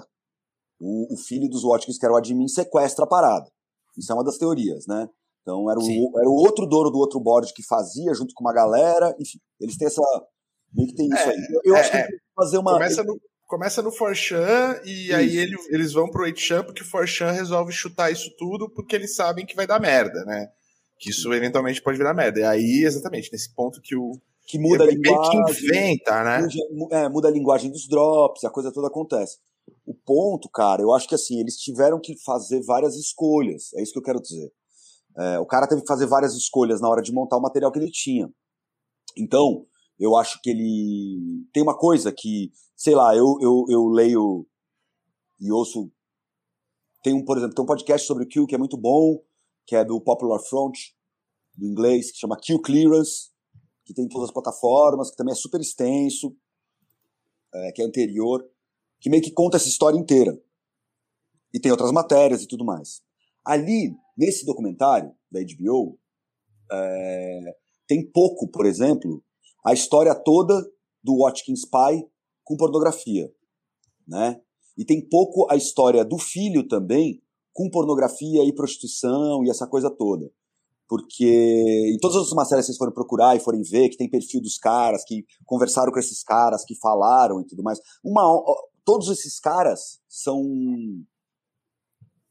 O, 0.80 1.14
o 1.14 1.16
filho 1.18 1.48
dos 1.48 1.62
Watkins, 1.62 1.98
que 1.98 2.04
era 2.06 2.14
o 2.14 2.16
admin, 2.16 2.46
sequestra 2.48 3.04
a 3.04 3.08
parada. 3.08 3.50
Isso 3.96 4.10
é 4.12 4.14
uma 4.14 4.24
das 4.24 4.38
teorias, 4.38 4.86
né? 4.86 5.08
Então 5.42 5.70
era 5.70 5.80
Sim. 5.80 5.98
o, 6.00 6.18
era 6.20 6.28
o 6.28 6.34
outro 6.34 6.66
dono 6.66 6.90
do 6.90 6.98
outro 6.98 7.18
board 7.18 7.52
que 7.52 7.62
fazia, 7.66 8.14
junto 8.14 8.32
com 8.34 8.44
uma 8.44 8.52
galera, 8.52 9.14
enfim, 9.18 9.38
eles 9.60 9.76
têm 9.76 9.86
essa. 9.88 10.00
Meio 10.72 10.88
que 10.88 10.94
tem 10.94 11.06
isso 11.06 11.16
É, 11.16 11.30
aí. 11.30 11.46
Eu, 11.50 11.60
eu 11.64 11.76
é, 11.76 11.80
acho 11.80 11.90
que 11.90 11.96
é. 11.96 12.02
tem 12.02 12.10
que 12.10 12.22
fazer 12.36 12.58
uma. 12.58 12.72
Começa 12.74 13.02
no, 13.02 13.20
começa 13.46 13.82
no 13.82 13.90
Forchan 13.90 14.80
e 14.84 15.12
aí 15.12 15.36
ele- 15.38 15.56
eles 15.70 15.92
vão 15.94 16.10
pro 16.10 16.24
8chan 16.24 16.64
porque 16.64 16.82
o 16.82 16.86
Forchan 16.88 17.30
resolve 17.32 17.72
chutar 17.72 18.12
isso 18.12 18.30
tudo 18.38 18.70
porque 18.70 18.94
eles 18.94 19.16
sabem 19.16 19.46
que 19.46 19.56
vai 19.56 19.66
dar 19.66 19.80
merda, 19.80 20.22
né? 20.26 20.48
Que 20.98 21.10
isso 21.10 21.32
eventualmente 21.32 21.82
pode 21.82 21.98
virar 21.98 22.14
merda. 22.14 22.40
E 22.40 22.44
aí, 22.44 22.84
exatamente, 22.84 23.30
nesse 23.32 23.54
ponto 23.54 23.80
que 23.80 23.96
o. 23.96 24.12
que 24.46 24.58
muda 24.58 24.84
a 24.84 24.86
meio 24.86 25.00
que 25.00 25.08
linguagem. 25.08 25.40
inventa, 25.48 26.24
né? 26.24 26.48
muda, 26.72 26.96
é, 26.96 27.08
muda 27.08 27.28
a 27.28 27.30
linguagem 27.30 27.70
dos 27.70 27.88
drops, 27.88 28.44
a 28.44 28.50
coisa 28.50 28.72
toda 28.72 28.88
acontece. 28.88 29.38
O 29.86 29.94
ponto, 29.94 30.48
cara, 30.48 30.82
eu 30.82 30.92
acho 30.92 31.06
que 31.06 31.14
assim, 31.14 31.38
eles 31.40 31.56
tiveram 31.56 32.00
que 32.00 32.16
fazer 32.24 32.62
várias 32.64 32.96
escolhas. 32.96 33.72
É 33.74 33.82
isso 33.82 33.92
que 33.92 33.98
eu 33.98 34.02
quero 34.02 34.20
dizer. 34.20 34.50
É, 35.16 35.38
o 35.38 35.46
cara 35.46 35.66
teve 35.66 35.82
que 35.82 35.86
fazer 35.86 36.06
várias 36.06 36.34
escolhas 36.34 36.80
na 36.80 36.88
hora 36.88 37.02
de 37.02 37.12
montar 37.12 37.36
o 37.36 37.42
material 37.42 37.70
que 37.72 37.78
ele 37.78 37.90
tinha. 37.90 38.28
Então, 39.16 39.66
eu 39.98 40.16
acho 40.16 40.40
que 40.42 40.50
ele. 40.50 41.44
Tem 41.52 41.62
uma 41.62 41.76
coisa 41.76 42.12
que, 42.12 42.52
sei 42.76 42.94
lá, 42.94 43.16
eu, 43.16 43.36
eu, 43.40 43.64
eu 43.68 43.86
leio 43.86 44.46
e 45.40 45.52
ouço. 45.52 45.90
Tem 47.02 47.14
um, 47.14 47.24
por 47.24 47.36
exemplo, 47.36 47.54
tem 47.54 47.62
um 47.62 47.66
podcast 47.66 48.06
sobre 48.06 48.24
o 48.24 48.28
Q 48.28 48.46
que 48.46 48.54
é 48.54 48.58
muito 48.58 48.76
bom, 48.76 49.18
que 49.68 49.76
é 49.76 49.84
do 49.84 50.00
Popular 50.00 50.40
Front, 50.40 50.78
do 51.54 51.66
inglês, 51.66 52.10
que 52.10 52.16
chama 52.16 52.40
Q 52.40 52.58
Clearance, 52.62 53.28
que 53.84 53.92
tem 53.92 54.06
em 54.06 54.08
todas 54.08 54.30
as 54.30 54.32
plataformas, 54.32 55.10
que 55.10 55.16
também 55.16 55.32
é 55.32 55.36
super 55.36 55.60
extenso, 55.60 56.34
é, 57.52 57.72
que 57.72 57.82
é 57.82 57.84
anterior, 57.84 58.42
que 58.98 59.10
meio 59.10 59.22
que 59.22 59.30
conta 59.30 59.58
essa 59.58 59.68
história 59.68 59.98
inteira. 59.98 60.42
E 61.52 61.60
tem 61.60 61.70
outras 61.70 61.92
matérias 61.92 62.42
e 62.42 62.48
tudo 62.48 62.64
mais. 62.64 63.02
Ali, 63.44 63.94
nesse 64.16 64.46
documentário 64.46 65.14
da 65.30 65.40
HBO, 65.40 65.98
é, 66.72 67.56
tem 67.86 68.10
pouco, 68.10 68.48
por 68.48 68.64
exemplo, 68.64 69.22
a 69.66 69.74
história 69.74 70.14
toda 70.14 70.66
do 71.04 71.18
Watkins 71.18 71.66
pai 71.66 72.02
com 72.42 72.56
pornografia, 72.56 73.30
né? 74.06 74.40
E 74.78 74.84
tem 74.84 75.06
pouco 75.06 75.46
a 75.50 75.56
história 75.56 76.04
do 76.06 76.16
filho 76.16 76.66
também 76.66 77.22
com 77.52 77.70
pornografia 77.70 78.44
e 78.44 78.54
prostituição 78.54 79.44
e 79.44 79.50
essa 79.50 79.66
coisa 79.66 79.90
toda. 79.90 80.30
Porque 80.88 81.92
em 81.94 81.98
todas 81.98 82.16
as 82.16 82.22
outras 82.22 82.36
matérias 82.36 82.64
que 82.64 82.72
vocês 82.72 82.78
forem 82.78 82.94
procurar 82.94 83.36
e 83.36 83.40
forem 83.40 83.62
ver, 83.62 83.90
que 83.90 83.96
tem 83.96 84.08
perfil 84.08 84.40
dos 84.40 84.56
caras, 84.56 85.04
que 85.04 85.24
conversaram 85.44 85.92
com 85.92 85.98
esses 85.98 86.22
caras, 86.22 86.64
que 86.64 86.74
falaram 86.76 87.40
e 87.40 87.46
tudo 87.46 87.62
mais. 87.62 87.78
Uma, 88.02 88.22
todos 88.84 89.08
esses 89.10 89.38
caras 89.38 90.00
são 90.08 90.42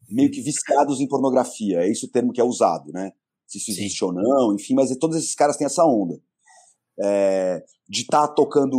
meio 0.10 0.32
que 0.32 0.42
viciados 0.42 1.00
em 1.00 1.08
pornografia. 1.08 1.82
É 1.82 1.90
esse 1.90 2.06
o 2.06 2.10
termo 2.10 2.34
que 2.34 2.42
é 2.42 2.44
usado, 2.44 2.92
né? 2.92 3.12
Se 3.46 3.60
isso 3.60 3.68
Sim. 3.68 3.72
existe 3.74 4.04
ou 4.04 4.12
não, 4.12 4.54
enfim, 4.56 4.74
mas 4.74 4.96
todos 4.98 5.18
esses 5.18 5.36
caras 5.36 5.56
têm 5.56 5.66
essa 5.66 5.86
onda. 5.86 6.20
É, 7.00 7.64
de 7.88 8.02
estar 8.02 8.28
tocando 8.30 8.78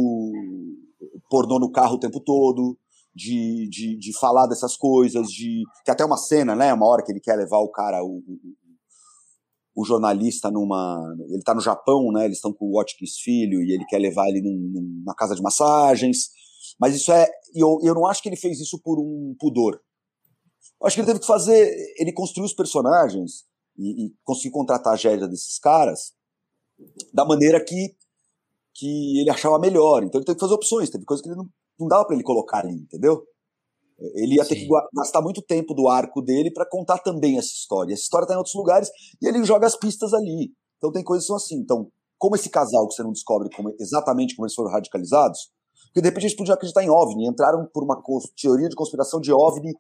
pornô 1.30 1.58
no 1.58 1.70
carro 1.70 1.94
o 1.94 2.00
tempo 2.00 2.20
todo, 2.20 2.76
de, 3.18 3.68
de, 3.68 3.98
de 3.98 4.18
falar 4.18 4.46
dessas 4.46 4.76
coisas, 4.76 5.26
de. 5.28 5.64
Tem 5.84 5.92
até 5.92 6.04
uma 6.04 6.16
cena, 6.16 6.54
né? 6.54 6.72
Uma 6.72 6.86
hora 6.86 7.02
que 7.04 7.10
ele 7.10 7.20
quer 7.20 7.34
levar 7.34 7.58
o 7.58 7.70
cara, 7.70 8.02
o, 8.04 8.18
o, 8.18 8.38
o 9.82 9.84
jornalista 9.84 10.50
numa. 10.50 11.02
Ele 11.28 11.42
tá 11.42 11.52
no 11.52 11.60
Japão, 11.60 12.12
né? 12.12 12.26
Eles 12.26 12.38
estão 12.38 12.52
com 12.52 12.66
o 12.66 12.76
Watkins 12.78 13.18
filho 13.18 13.60
e 13.60 13.72
ele 13.74 13.84
quer 13.86 13.98
levar 13.98 14.28
ele 14.28 14.40
num- 14.40 15.00
numa 15.02 15.14
casa 15.16 15.34
de 15.34 15.42
massagens. 15.42 16.28
Mas 16.80 16.94
isso 16.94 17.10
é. 17.10 17.28
Eu, 17.54 17.78
eu 17.82 17.94
não 17.94 18.06
acho 18.06 18.22
que 18.22 18.28
ele 18.28 18.36
fez 18.36 18.60
isso 18.60 18.80
por 18.80 19.00
um 19.00 19.34
pudor. 19.40 19.80
Eu 20.80 20.86
acho 20.86 20.94
que 20.94 21.00
ele 21.00 21.08
teve 21.08 21.20
que 21.20 21.26
fazer. 21.26 21.74
Ele 21.98 22.12
construiu 22.12 22.46
os 22.46 22.54
personagens 22.54 23.44
e, 23.76 24.06
e 24.06 24.14
conseguiu 24.22 24.52
contratar 24.52 24.92
a 24.92 24.96
gélia 24.96 25.26
desses 25.26 25.58
caras 25.58 26.12
da 27.12 27.24
maneira 27.24 27.58
que, 27.64 27.96
que 28.74 29.20
ele 29.20 29.30
achava 29.30 29.58
melhor. 29.58 30.04
Então 30.04 30.20
ele 30.20 30.24
teve 30.26 30.36
que 30.36 30.44
fazer 30.44 30.54
opções. 30.54 30.88
Teve 30.88 31.04
coisas 31.04 31.20
que 31.20 31.28
ele 31.28 31.36
não, 31.36 31.48
não 31.78 31.88
dava 31.88 32.04
pra 32.04 32.14
ele 32.14 32.24
colocar 32.24 32.58
ali, 32.58 32.74
entendeu? 32.74 33.22
Ele 34.14 34.36
ia 34.36 34.44
Sim. 34.44 34.50
ter 34.50 34.56
que 34.60 34.68
gastar 34.94 35.20
muito 35.20 35.42
tempo 35.42 35.74
do 35.74 35.88
arco 35.88 36.22
dele 36.22 36.52
para 36.52 36.68
contar 36.68 36.98
também 36.98 37.36
essa 37.36 37.48
história. 37.48 37.92
Essa 37.92 38.02
história 38.02 38.24
está 38.24 38.34
em 38.34 38.38
outros 38.38 38.54
lugares 38.54 38.90
e 39.20 39.26
ele 39.26 39.42
joga 39.44 39.66
as 39.66 39.76
pistas 39.76 40.14
ali. 40.14 40.52
Então 40.76 40.92
tem 40.92 41.02
coisas 41.02 41.24
que 41.24 41.28
são 41.28 41.36
assim. 41.36 41.56
Então, 41.56 41.90
como 42.16 42.36
esse 42.36 42.48
casal 42.48 42.86
que 42.86 42.94
você 42.94 43.02
não 43.02 43.12
descobre 43.12 43.48
como, 43.54 43.74
exatamente 43.78 44.36
como 44.36 44.46
eles 44.46 44.54
foram 44.54 44.70
radicalizados, 44.70 45.50
porque 45.86 46.00
de 46.00 46.08
repente 46.08 46.24
eles 46.24 46.36
podiam 46.36 46.54
acreditar 46.54 46.84
em 46.84 46.90
OVNI, 46.90 47.26
entraram 47.26 47.66
por 47.72 47.82
uma 47.82 48.00
teoria 48.40 48.68
de 48.68 48.76
conspiração 48.76 49.20
de 49.20 49.32
OVNI, 49.32 49.72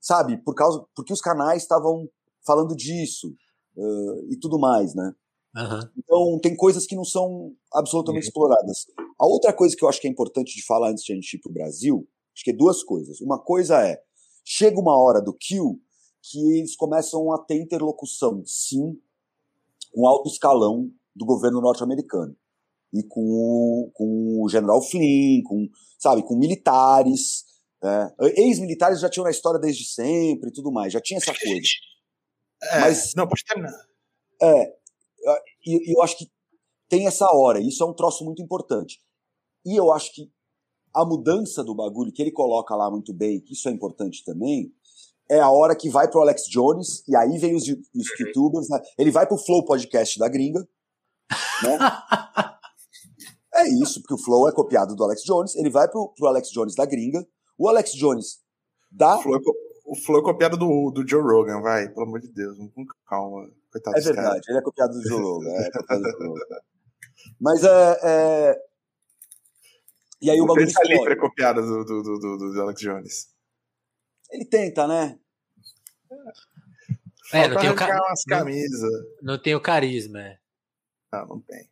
sabe, 0.00 0.38
por 0.42 0.54
causa, 0.54 0.82
porque 0.94 1.12
os 1.12 1.20
canais 1.20 1.62
estavam 1.62 2.08
falando 2.46 2.74
disso 2.74 3.28
uh, 3.76 4.32
e 4.32 4.38
tudo 4.38 4.58
mais, 4.58 4.94
né? 4.94 5.12
Uhum. 5.54 5.80
Então 5.98 6.38
tem 6.40 6.54
coisas 6.54 6.86
que 6.86 6.94
não 6.94 7.04
são 7.04 7.52
absolutamente 7.72 8.24
uhum. 8.24 8.28
exploradas. 8.28 8.86
A 9.18 9.26
outra 9.26 9.52
coisa 9.52 9.74
que 9.74 9.84
eu 9.84 9.88
acho 9.88 10.00
que 10.00 10.06
é 10.06 10.10
importante 10.10 10.54
de 10.54 10.64
falar 10.64 10.90
antes 10.90 11.04
de 11.04 11.12
a 11.12 11.14
gente 11.14 11.34
ir 11.34 11.38
para 11.40 11.50
o 11.50 11.54
Brasil, 11.54 12.06
acho 12.34 12.44
que 12.44 12.50
é 12.50 12.56
duas 12.56 12.82
coisas. 12.82 13.20
Uma 13.20 13.38
coisa 13.38 13.80
é, 13.86 14.00
chega 14.44 14.78
uma 14.78 14.96
hora 15.00 15.20
do 15.22 15.32
kill 15.32 15.80
que 16.22 16.58
eles 16.58 16.76
começam 16.76 17.32
a 17.32 17.38
ter 17.38 17.56
interlocução, 17.56 18.42
sim, 18.44 18.98
com 19.92 20.06
alto 20.06 20.28
escalão 20.28 20.90
do 21.14 21.24
governo 21.24 21.60
norte-americano. 21.60 22.36
E 22.92 23.02
com 23.02 23.20
o, 23.20 23.90
com 23.92 24.42
o 24.42 24.48
general 24.48 24.82
Flynn, 24.82 25.42
com, 25.44 25.68
sabe, 25.98 26.22
com 26.22 26.36
militares. 26.36 27.44
É. 27.82 28.42
Ex-militares 28.42 29.00
já 29.00 29.08
tinham 29.08 29.24
na 29.24 29.30
história 29.30 29.60
desde 29.60 29.84
sempre 29.84 30.50
e 30.50 30.52
tudo 30.52 30.72
mais, 30.72 30.92
já 30.92 31.00
tinha 31.00 31.18
essa 31.18 31.32
coisa. 31.34 31.60
É, 32.62 32.80
Mas, 32.80 33.14
não, 33.14 33.28
pode 33.28 33.44
terminar. 33.44 33.72
É, 34.42 34.76
e 35.64 35.94
eu 35.94 36.02
acho 36.02 36.16
que 36.16 36.30
tem 36.88 37.06
essa 37.06 37.26
hora, 37.30 37.60
isso 37.60 37.82
é 37.82 37.86
um 37.86 37.94
troço 37.94 38.24
muito 38.24 38.42
importante. 38.42 39.00
E 39.66 39.74
eu 39.76 39.92
acho 39.92 40.14
que 40.14 40.30
a 40.94 41.04
mudança 41.04 41.64
do 41.64 41.74
bagulho, 41.74 42.12
que 42.12 42.22
ele 42.22 42.30
coloca 42.30 42.74
lá 42.74 42.88
muito 42.88 43.12
bem, 43.12 43.40
que 43.40 43.52
isso 43.52 43.68
é 43.68 43.72
importante 43.72 44.24
também, 44.24 44.72
é 45.28 45.40
a 45.40 45.50
hora 45.50 45.74
que 45.74 45.90
vai 45.90 46.08
pro 46.08 46.20
Alex 46.20 46.44
Jones, 46.44 47.02
e 47.06 47.16
aí 47.16 47.36
vem 47.36 47.54
os, 47.56 47.64
os 47.64 48.20
youtubers, 48.20 48.68
né? 48.70 48.80
ele 48.96 49.10
vai 49.10 49.26
pro 49.26 49.36
Flow 49.36 49.64
Podcast 49.64 50.18
da 50.18 50.28
gringa, 50.28 50.66
né? 51.64 51.78
é 53.56 53.68
isso, 53.82 54.00
porque 54.00 54.14
o 54.14 54.24
Flow 54.24 54.48
é 54.48 54.52
copiado 54.52 54.94
do 54.94 55.02
Alex 55.02 55.22
Jones, 55.22 55.56
ele 55.56 55.68
vai 55.68 55.88
pro, 55.88 56.14
pro 56.16 56.28
Alex 56.28 56.48
Jones 56.50 56.76
da 56.76 56.86
gringa, 56.86 57.26
o 57.58 57.68
Alex 57.68 57.92
Jones 57.92 58.38
dá... 58.90 59.18
O 59.18 59.22
Flow, 59.22 59.36
é, 59.36 59.40
o 59.86 59.96
Flow 59.96 60.20
é 60.20 60.22
copiado 60.22 60.56
do, 60.56 60.92
do 60.92 61.06
Joe 61.06 61.22
Rogan, 61.22 61.60
vai, 61.60 61.88
pelo 61.88 62.06
amor 62.06 62.20
de 62.20 62.28
Deus, 62.28 62.56
com 62.72 62.86
calma, 63.06 63.50
coitado 63.70 63.98
É 63.98 64.00
verdade, 64.00 64.40
cara. 64.40 64.42
ele 64.48 64.58
é 64.58 64.62
copiado 64.62 64.92
do 64.94 65.02
Joe 65.02 65.20
Rogan, 65.20 65.50
é 65.50 65.70
copiado 65.72 66.02
do 66.02 66.10
Joe 66.10 66.28
Rogan. 66.28 66.60
Mas 67.40 67.64
é, 67.64 68.00
é... 68.02 68.65
E 70.20 70.30
aí 70.30 70.40
o, 70.40 70.44
o 70.44 70.46
bagulho 70.46 70.66
explode. 70.66 71.12
é 71.12 71.16
copiado 71.16 71.62
do, 71.62 71.84
do, 71.84 72.02
do, 72.02 72.18
do, 72.18 72.52
do 72.52 72.62
Alex 72.62 72.80
Jones. 72.80 73.28
Ele 74.30 74.44
tenta, 74.44 74.86
né? 74.86 75.18
É, 77.32 77.48
não 77.48 77.60
tem, 77.60 77.70
o 77.70 77.74
ca... 77.74 78.02
umas 78.02 78.22
camisas. 78.24 78.92
Não, 79.22 79.34
não 79.34 79.42
tem 79.42 79.54
o 79.54 79.60
carisma, 79.60 80.20
é. 80.20 80.38
Não, 81.12 81.26
não 81.26 81.40
tem. 81.40 81.68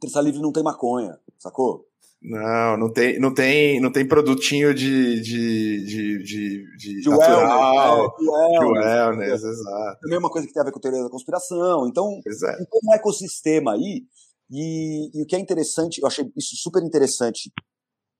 Terça 0.00 0.20
Livre 0.20 0.40
não 0.40 0.52
tem 0.52 0.62
maconha, 0.62 1.18
sacou? 1.38 1.88
Não, 2.20 2.76
não 2.76 2.92
tem, 2.92 3.18
não 3.20 3.32
tem, 3.32 3.80
não 3.80 3.92
tem 3.92 4.06
produtinho 4.06 4.74
de, 4.74 5.20
de, 5.20 5.84
de, 5.84 6.22
de, 6.24 6.76
de, 6.76 7.00
de 7.00 7.08
natural, 7.08 8.16
wellness, 8.18 8.54
é, 8.54 8.58
de 8.58 8.64
wellness, 8.64 9.44
exato. 9.44 10.00
Também 10.00 10.16
é 10.16 10.18
uma 10.18 10.30
coisa 10.30 10.46
que 10.46 10.52
tem 10.52 10.60
a 10.60 10.64
ver 10.64 10.72
com 10.72 10.78
a 10.78 10.82
teoria 10.82 11.02
da 11.04 11.10
conspiração. 11.10 11.86
Então, 11.86 12.20
é. 12.26 12.56
tem 12.56 12.80
um 12.84 12.94
ecossistema 12.94 13.74
aí, 13.74 14.02
e, 14.50 15.10
e 15.14 15.22
o 15.22 15.26
que 15.26 15.36
é 15.36 15.38
interessante, 15.38 16.00
eu 16.00 16.06
achei 16.06 16.24
isso 16.36 16.56
super 16.56 16.82
interessante 16.82 17.52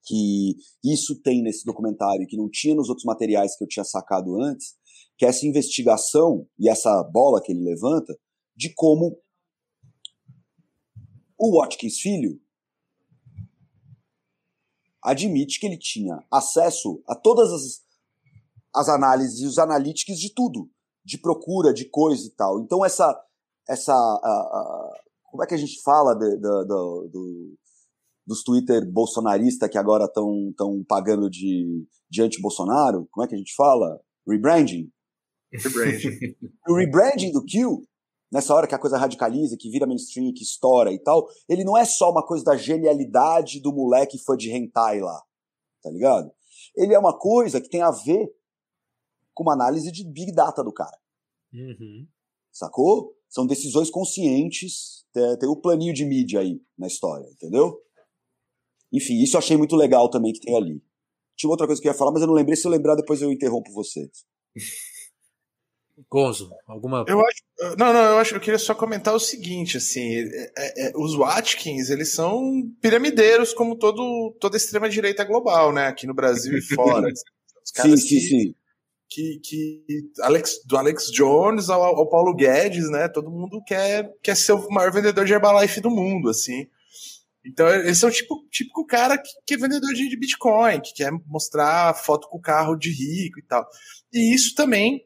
que 0.04 0.56
isso 0.84 1.20
tem 1.20 1.42
nesse 1.42 1.64
documentário 1.64 2.26
que 2.26 2.36
não 2.36 2.48
tinha 2.50 2.74
nos 2.74 2.88
outros 2.88 3.04
materiais 3.04 3.56
que 3.56 3.64
eu 3.64 3.68
tinha 3.68 3.84
sacado 3.84 4.40
antes, 4.40 4.74
que 5.16 5.24
é 5.24 5.28
essa 5.28 5.46
investigação 5.46 6.46
e 6.58 6.68
essa 6.68 7.02
bola 7.04 7.42
que 7.42 7.52
ele 7.52 7.64
levanta 7.64 8.16
de 8.56 8.72
como 8.74 9.20
o 11.38 11.58
Watkins 11.58 11.98
filho 12.00 12.40
admite 15.02 15.60
que 15.60 15.66
ele 15.66 15.78
tinha 15.78 16.24
acesso 16.30 17.02
a 17.06 17.14
todas 17.14 17.52
as, 17.52 17.82
as 18.74 18.88
análises 18.88 19.40
e 19.40 19.46
os 19.46 19.58
analíticos 19.58 20.18
de 20.18 20.32
tudo, 20.34 20.70
de 21.04 21.18
procura, 21.18 21.72
de 21.72 21.84
coisa 21.88 22.26
e 22.26 22.30
tal. 22.30 22.60
Então 22.60 22.84
essa 22.84 23.24
essa 23.68 23.92
a, 23.92 23.96
a, 23.96 25.00
como 25.38 25.44
é 25.44 25.46
que 25.46 25.54
a 25.54 25.58
gente 25.58 25.80
fala 25.82 26.14
de, 26.14 26.30
de, 26.30 26.36
de, 26.36 27.10
do, 27.12 27.56
dos 28.26 28.42
Twitter 28.42 28.84
bolsonaristas 28.90 29.70
que 29.70 29.78
agora 29.78 30.06
estão 30.06 30.52
tão 30.56 30.82
pagando 30.82 31.30
de, 31.30 31.86
de 32.10 32.22
anti-Bolsonaro, 32.22 33.06
como 33.12 33.24
é 33.24 33.28
que 33.28 33.36
a 33.36 33.38
gente 33.38 33.54
fala? 33.54 34.00
Rebranding. 34.26 34.90
Rebranding. 35.52 36.34
o 36.68 36.74
rebranding 36.74 37.30
do 37.30 37.44
Q, 37.44 37.86
nessa 38.32 38.52
hora 38.52 38.66
que 38.66 38.74
a 38.74 38.80
coisa 38.80 38.98
radicaliza, 38.98 39.56
que 39.56 39.70
vira 39.70 39.86
mainstream, 39.86 40.32
que 40.34 40.42
estoura 40.42 40.92
e 40.92 40.98
tal, 40.98 41.28
ele 41.48 41.62
não 41.62 41.76
é 41.76 41.84
só 41.84 42.10
uma 42.10 42.26
coisa 42.26 42.44
da 42.44 42.56
genialidade 42.56 43.60
do 43.60 43.72
moleque 43.72 44.18
fã 44.18 44.36
de 44.36 44.50
hentai 44.50 44.98
lá, 44.98 45.22
tá 45.80 45.88
ligado? 45.88 46.32
Ele 46.74 46.94
é 46.94 46.98
uma 46.98 47.16
coisa 47.16 47.60
que 47.60 47.70
tem 47.70 47.82
a 47.82 47.92
ver 47.92 48.28
com 49.32 49.44
uma 49.44 49.54
análise 49.54 49.92
de 49.92 50.04
big 50.04 50.32
data 50.32 50.64
do 50.64 50.72
cara. 50.72 50.98
Uhum. 51.54 52.08
Sacou? 52.50 53.14
São 53.28 53.46
decisões 53.46 53.88
conscientes, 53.88 54.97
tem, 55.12 55.48
o 55.48 55.56
planinho 55.56 55.94
de 55.94 56.04
mídia 56.04 56.40
aí 56.40 56.60
na 56.76 56.86
história, 56.86 57.26
entendeu? 57.30 57.78
Enfim, 58.92 59.22
isso 59.22 59.36
eu 59.36 59.38
achei 59.38 59.56
muito 59.56 59.76
legal 59.76 60.08
também 60.08 60.32
que 60.32 60.40
tem 60.40 60.56
ali. 60.56 60.82
Tinha 61.36 61.50
outra 61.50 61.66
coisa 61.66 61.80
que 61.80 61.86
eu 61.86 61.92
ia 61.92 61.98
falar, 61.98 62.12
mas 62.12 62.22
eu 62.22 62.26
não 62.26 62.34
lembrei. 62.34 62.56
Se 62.56 62.66
eu 62.66 62.70
lembrar, 62.70 62.94
depois 62.94 63.22
eu 63.22 63.30
interrompo 63.30 63.72
vocês. 63.72 64.08
Gonzo, 66.10 66.50
alguma. 66.66 67.04
Eu 67.08 67.20
acho. 67.20 67.42
Não, 67.76 67.92
não, 67.92 68.02
eu 68.02 68.18
acho 68.18 68.34
eu 68.34 68.40
queria 68.40 68.58
só 68.58 68.74
comentar 68.74 69.14
o 69.14 69.18
seguinte, 69.18 69.76
assim, 69.78 70.14
é, 70.14 70.52
é, 70.56 70.88
é 70.88 70.92
os 70.96 71.16
Watkins, 71.16 71.90
eles 71.90 72.12
são 72.12 72.62
piramideiros 72.80 73.52
como 73.52 73.76
todo, 73.76 74.36
toda 74.40 74.56
extrema-direita 74.56 75.24
global, 75.24 75.72
né? 75.72 75.88
Aqui 75.88 76.06
no 76.06 76.14
Brasil 76.14 76.56
e 76.56 76.62
fora. 76.62 77.08
Os 77.64 77.72
caras 77.72 78.00
sim, 78.00 78.06
sim, 78.06 78.14
que, 78.14 78.20
sim. 78.20 78.54
Que, 79.08 79.40
que 79.42 79.84
Alex, 80.20 80.60
do 80.66 80.76
Alex 80.76 81.06
Jones 81.10 81.70
ao, 81.70 81.82
ao 81.82 82.08
Paulo 82.08 82.34
Guedes, 82.34 82.90
né? 82.90 83.08
Todo 83.08 83.30
mundo 83.30 83.62
quer, 83.66 84.12
quer 84.22 84.36
ser 84.36 84.52
o 84.52 84.68
maior 84.68 84.92
vendedor 84.92 85.24
de 85.24 85.32
Herbalife 85.32 85.80
do 85.80 85.90
mundo, 85.90 86.28
assim. 86.28 86.66
Então, 87.44 87.66
eles 87.68 87.98
são 87.98 88.10
tipo 88.10 88.46
típico 88.50 88.86
cara 88.86 89.16
que, 89.16 89.30
que 89.46 89.54
é 89.54 89.56
vendedor 89.56 89.92
de, 89.94 90.08
de 90.08 90.16
Bitcoin, 90.18 90.80
que 90.80 90.92
quer 90.92 91.10
mostrar 91.26 91.94
foto 91.94 92.28
com 92.28 92.36
o 92.36 92.42
carro 92.42 92.76
de 92.76 92.90
rico 92.90 93.38
e 93.38 93.42
tal. 93.42 93.66
E 94.12 94.34
isso 94.34 94.54
também 94.54 95.02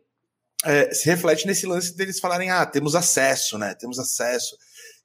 é, 0.64 0.92
se 0.92 1.06
reflete 1.06 1.46
nesse 1.46 1.66
lance 1.66 1.96
deles 1.96 2.20
falarem, 2.20 2.50
ah, 2.50 2.66
temos 2.66 2.94
acesso, 2.94 3.58
né? 3.58 3.74
Temos 3.74 3.98
acesso. 3.98 4.56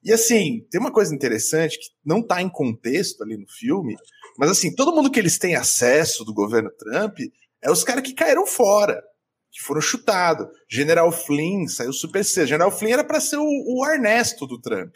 E 0.02 0.12
assim, 0.12 0.66
tem 0.70 0.80
uma 0.80 0.92
coisa 0.92 1.14
interessante 1.14 1.78
que 1.78 1.86
não 2.04 2.20
está 2.20 2.40
em 2.40 2.48
contexto 2.48 3.22
ali 3.22 3.36
no 3.36 3.48
filme, 3.48 3.96
mas 4.38 4.50
assim, 4.50 4.74
todo 4.74 4.94
mundo 4.94 5.10
que 5.10 5.18
eles 5.18 5.38
têm 5.38 5.56
acesso 5.56 6.24
do 6.24 6.32
governo 6.32 6.70
Trump 6.70 7.18
é 7.62 7.70
os 7.70 7.84
caras 7.84 8.02
que 8.02 8.14
caíram 8.14 8.46
fora, 8.46 9.02
que 9.50 9.62
foram 9.62 9.80
chutados. 9.80 10.46
General 10.68 11.10
Flynn 11.10 11.66
saiu 11.66 11.92
super 11.92 12.24
cedo. 12.24 12.48
General 12.48 12.70
Flynn 12.70 12.92
era 12.92 13.04
para 13.04 13.20
ser 13.20 13.36
o, 13.36 13.44
o 13.46 13.86
Ernesto 13.86 14.46
do 14.46 14.60
Trump, 14.60 14.94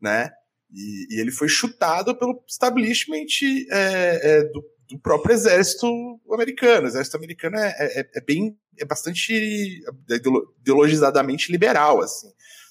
né? 0.00 0.30
E, 0.70 1.14
e 1.14 1.20
ele 1.20 1.30
foi 1.30 1.48
chutado 1.48 2.16
pelo 2.16 2.42
establishment 2.48 3.26
é, 3.70 4.20
é, 4.22 4.44
do, 4.44 4.64
do, 4.88 4.98
próprio 4.98 5.34
exército 5.34 5.86
americano. 6.32 6.84
O 6.84 6.88
exército 6.88 7.16
americano 7.16 7.56
é, 7.56 7.74
é, 7.78 8.10
é 8.16 8.20
bem, 8.20 8.58
é 8.78 8.84
bastante 8.84 9.82
ideologizadamente 10.60 11.52
liberal, 11.52 12.00
assim. 12.00 12.28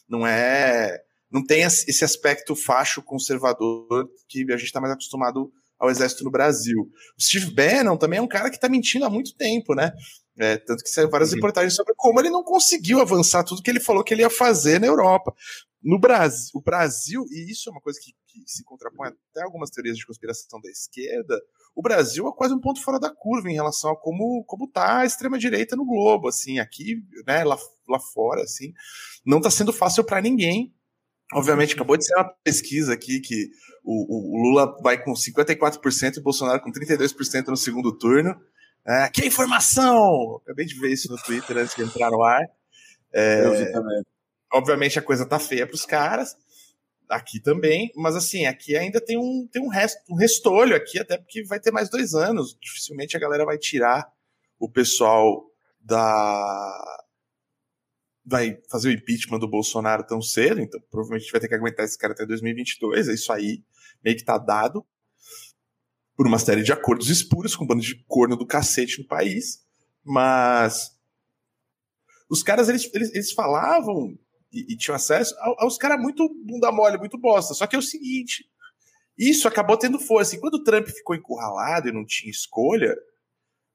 Não 0.07 0.27
é, 0.27 1.01
não 1.31 1.43
tem 1.43 1.63
esse 1.63 2.03
aspecto 2.03 2.55
facho 2.55 3.01
conservador 3.01 4.09
que 4.27 4.45
a 4.51 4.57
gente 4.57 4.67
está 4.67 4.81
mais 4.81 4.93
acostumado 4.93 5.51
ao 5.83 5.89
exército 5.89 6.23
no 6.23 6.31
Brasil. 6.31 6.89
O 7.17 7.21
Steve 7.21 7.51
Bannon 7.51 7.97
também 7.97 8.19
é 8.19 8.21
um 8.21 8.27
cara 8.27 8.49
que 8.49 8.55
está 8.55 8.69
mentindo 8.69 9.03
há 9.05 9.09
muito 9.09 9.35
tempo, 9.35 9.75
né? 9.75 9.91
É, 10.39 10.57
tanto 10.57 10.81
que 10.81 10.89
saiu 10.89 11.09
várias 11.09 11.29
uhum. 11.29 11.35
reportagens 11.35 11.75
sobre 11.75 11.93
como 11.95 12.19
ele 12.19 12.29
não 12.29 12.41
conseguiu 12.41 13.01
avançar 13.01 13.43
tudo 13.43 13.61
que 13.61 13.69
ele 13.69 13.81
falou 13.81 14.03
que 14.03 14.13
ele 14.13 14.21
ia 14.21 14.29
fazer 14.29 14.79
na 14.79 14.87
Europa. 14.87 15.35
No 15.83 15.99
Brasil, 15.99 16.51
o 16.55 16.61
Brasil, 16.61 17.25
e 17.29 17.51
isso 17.51 17.69
é 17.69 17.71
uma 17.71 17.81
coisa 17.81 17.99
que, 18.01 18.13
que 18.27 18.41
se 18.47 18.63
contrapõe 18.63 19.09
até 19.09 19.43
algumas 19.43 19.69
teorias 19.69 19.97
de 19.97 20.05
conspiração 20.05 20.61
da 20.61 20.69
esquerda, 20.69 21.39
o 21.75 21.81
Brasil 21.81 22.27
é 22.27 22.31
quase 22.33 22.53
um 22.53 22.61
ponto 22.61 22.81
fora 22.81 22.97
da 22.97 23.13
curva 23.13 23.51
em 23.51 23.53
relação 23.53 23.91
a 23.91 23.99
como 23.99 24.45
como 24.45 24.71
tá 24.71 24.99
a 24.99 25.05
extrema 25.05 25.37
direita 25.37 25.75
no 25.75 25.85
globo, 25.85 26.29
assim, 26.29 26.59
aqui, 26.59 27.03
né, 27.27 27.43
lá, 27.43 27.57
lá 27.89 27.99
fora, 27.99 28.41
assim, 28.41 28.73
não 29.25 29.39
está 29.39 29.51
sendo 29.51 29.73
fácil 29.73 30.05
para 30.05 30.21
ninguém. 30.21 30.73
Obviamente, 31.33 31.73
acabou 31.73 31.97
de 31.97 32.05
ser 32.05 32.15
uma 32.15 32.29
pesquisa 32.43 32.93
aqui 32.93 33.19
que 33.19 33.49
o, 33.83 34.37
o 34.37 34.43
Lula 34.43 34.77
vai 34.81 35.01
com 35.01 35.13
54% 35.13 36.15
e 36.15 36.19
o 36.19 36.23
Bolsonaro 36.23 36.61
com 36.61 36.71
32% 36.71 37.47
no 37.47 37.57
segundo 37.57 37.91
turno. 37.97 38.39
É, 38.85 39.09
que 39.09 39.25
informação! 39.25 40.41
Acabei 40.43 40.65
de 40.65 40.79
ver 40.79 40.91
isso 40.91 41.11
no 41.11 41.17
Twitter 41.17 41.57
antes 41.57 41.75
de 41.75 41.83
entrar 41.83 42.09
no 42.09 42.23
ar. 42.23 42.43
É, 43.13 43.45
Eu 43.45 43.55
vi 43.55 43.71
também. 43.71 44.03
Obviamente 44.51 44.99
a 44.99 45.01
coisa 45.01 45.25
tá 45.25 45.39
feia 45.39 45.65
pros 45.65 45.85
caras, 45.85 46.35
aqui 47.09 47.39
também, 47.39 47.91
mas 47.95 48.15
assim, 48.15 48.45
aqui 48.45 48.75
ainda 48.75 49.01
tem 49.01 49.17
um, 49.17 49.47
tem 49.51 49.61
um, 49.61 49.67
resto, 49.67 49.99
um 50.09 50.15
restolho 50.15 50.75
aqui, 50.75 50.99
até 50.99 51.17
porque 51.17 51.43
vai 51.43 51.59
ter 51.59 51.71
mais 51.71 51.89
dois 51.89 52.13
anos. 52.13 52.55
Dificilmente 52.61 53.17
a 53.17 53.19
galera 53.19 53.45
vai 53.45 53.57
tirar 53.57 54.07
o 54.07 54.13
o 54.63 54.69
pessoal 54.69 55.45
da 55.81 56.99
vai 58.25 58.57
fazer 58.71 58.87
o 58.87 58.91
impeachment 58.93 59.39
do 59.39 59.49
Bolsonaro 59.49 60.07
tão 60.07 60.21
cedo, 60.21 60.61
então 60.61 60.79
provavelmente 60.89 61.23
a 61.23 61.25
gente 61.25 61.31
vai 61.33 61.41
ter 61.41 61.49
que 61.49 61.55
aguentar 61.55 61.83
esse 61.83 61.97
cara 61.97 62.13
até 62.13 62.25
2022, 62.25 63.09
é 63.09 63.13
isso 63.13 63.33
aí, 63.33 63.61
meio 64.03 64.17
que 64.17 64.23
tá 64.23 64.37
dado, 64.37 64.85
por 66.15 66.27
uma 66.27 66.39
série 66.39 66.63
de 66.63 66.71
acordos 66.71 67.09
espuros 67.09 67.55
com 67.55 67.63
um 67.63 67.67
bando 67.67 67.81
de 67.81 68.03
corno 68.05 68.35
do 68.35 68.45
cacete 68.45 69.01
no 69.01 69.07
país, 69.07 69.63
mas 70.03 70.91
os 72.29 72.43
caras, 72.43 72.69
eles, 72.69 72.89
eles, 72.93 73.13
eles 73.13 73.31
falavam 73.31 74.17
e, 74.51 74.73
e 74.73 74.77
tinham 74.77 74.95
acesso 74.95 75.35
aos 75.57 75.77
caras 75.77 76.01
muito 76.01 76.27
bunda 76.45 76.71
mole, 76.71 76.97
muito 76.97 77.17
bosta, 77.17 77.53
só 77.53 77.65
que 77.65 77.75
é 77.75 77.79
o 77.79 77.83
seguinte, 77.83 78.45
isso 79.17 79.47
acabou 79.47 79.77
tendo 79.77 79.99
força, 79.99 80.35
e 80.35 80.39
quando 80.39 80.55
o 80.55 80.63
Trump 80.63 80.87
ficou 80.87 81.15
encurralado 81.15 81.89
e 81.89 81.91
não 81.91 82.05
tinha 82.05 82.31
escolha, 82.31 82.95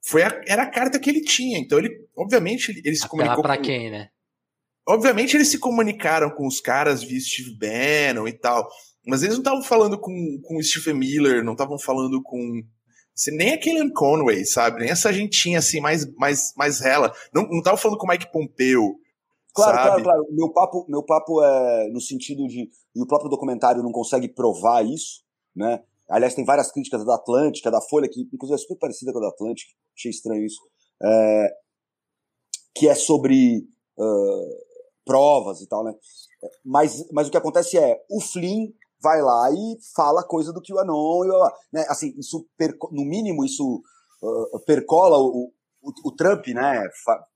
foi 0.00 0.22
a, 0.22 0.42
era 0.46 0.62
a 0.62 0.70
carta 0.70 0.98
que 0.98 1.10
ele 1.10 1.22
tinha, 1.22 1.58
então 1.58 1.78
ele, 1.78 2.08
obviamente, 2.16 2.70
ele, 2.70 2.82
ele 2.84 2.96
se 2.96 3.08
comunicou 3.08 3.42
pra 3.42 3.56
com, 3.56 3.62
quem, 3.62 3.90
né? 3.90 4.10
Obviamente 4.86 5.36
eles 5.36 5.48
se 5.48 5.58
comunicaram 5.58 6.30
com 6.30 6.46
os 6.46 6.60
caras 6.60 7.02
via 7.02 7.20
Steve 7.20 7.54
Bannon 7.54 8.26
e 8.26 8.32
tal, 8.32 8.68
mas 9.08 9.22
eles 9.22 9.36
não 9.36 9.40
estavam 9.40 9.62
falando 9.62 9.98
com, 9.98 10.38
com 10.42 10.58
o 10.58 10.62
Stephen 10.62 10.92
Miller, 10.92 11.42
não 11.42 11.52
estavam 11.52 11.78
falando 11.78 12.22
com 12.22 12.62
assim, 13.16 13.34
nem 13.34 13.54
aquele 13.54 13.90
Conway, 13.90 14.44
sabe? 14.44 14.80
Nem 14.80 14.90
essa 14.90 15.10
gentinha 15.10 15.60
assim 15.60 15.80
mais 15.80 16.04
mais 16.14 16.52
mais 16.54 16.78
rela. 16.78 17.10
Não 17.32 17.44
não 17.48 17.58
estavam 17.58 17.78
falando 17.78 17.96
com 17.96 18.06
o 18.06 18.10
Mike 18.10 18.30
Pompeo. 18.30 19.00
Claro, 19.54 19.76
sabe? 19.76 19.88
claro, 19.88 20.02
claro. 20.02 20.26
Meu 20.30 20.52
papo, 20.52 20.86
meu 20.86 21.02
papo 21.02 21.42
é 21.42 21.88
no 21.88 22.02
sentido 22.02 22.46
de 22.46 22.68
e 22.94 23.02
o 23.02 23.06
próprio 23.06 23.30
documentário 23.30 23.82
não 23.82 23.92
consegue 23.92 24.28
provar 24.28 24.84
isso, 24.84 25.24
né? 25.56 25.82
Aliás, 26.06 26.34
tem 26.34 26.44
várias 26.44 26.70
críticas 26.70 27.02
da 27.04 27.14
Atlântica, 27.14 27.70
da 27.70 27.80
Folha, 27.80 28.08
que 28.10 28.28
inclusive 28.32 28.56
é 28.56 28.58
super 28.58 28.76
parecida 28.76 29.10
com 29.10 29.18
a 29.18 29.22
da 29.22 29.28
Atlântica, 29.28 29.72
achei 29.96 30.10
estranho 30.10 30.44
isso, 30.44 30.60
é, 31.02 31.52
que 32.74 32.88
é 32.88 32.94
sobre 32.94 33.66
uh, 33.98 34.68
provas 35.04 35.62
e 35.62 35.66
tal, 35.66 35.82
né? 35.82 35.94
Mas, 36.64 37.10
mas 37.10 37.28
o 37.28 37.30
que 37.30 37.36
acontece 37.36 37.78
é, 37.78 37.98
o 38.10 38.20
Flynn 38.20 38.68
vai 39.00 39.22
lá 39.22 39.50
e 39.50 39.78
fala 39.94 40.26
coisa 40.26 40.52
do 40.52 40.62
QAnon, 40.62 41.24
e, 41.24 41.28
né? 41.72 41.84
Assim, 41.88 42.14
isso, 42.18 42.46
no 42.90 43.04
mínimo, 43.04 43.44
isso 43.44 43.82
uh, 44.22 44.60
percola 44.64 45.18
o, 45.18 45.52
o, 45.82 45.92
o, 46.04 46.12
Trump, 46.16 46.46
né? 46.48 46.82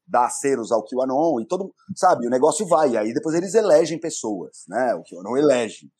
Dá 0.06 0.26
aceros 0.26 0.72
ao 0.72 0.84
QAnon 0.84 1.40
e 1.40 1.46
todo 1.46 1.72
sabe, 1.96 2.26
o 2.26 2.30
negócio 2.30 2.66
vai, 2.66 2.96
aí 2.96 3.14
depois 3.14 3.34
eles 3.34 3.54
elegem 3.54 4.00
pessoas, 4.00 4.64
né? 4.68 4.94
O 4.94 5.02
QAnon 5.02 5.36
elege. 5.36 5.90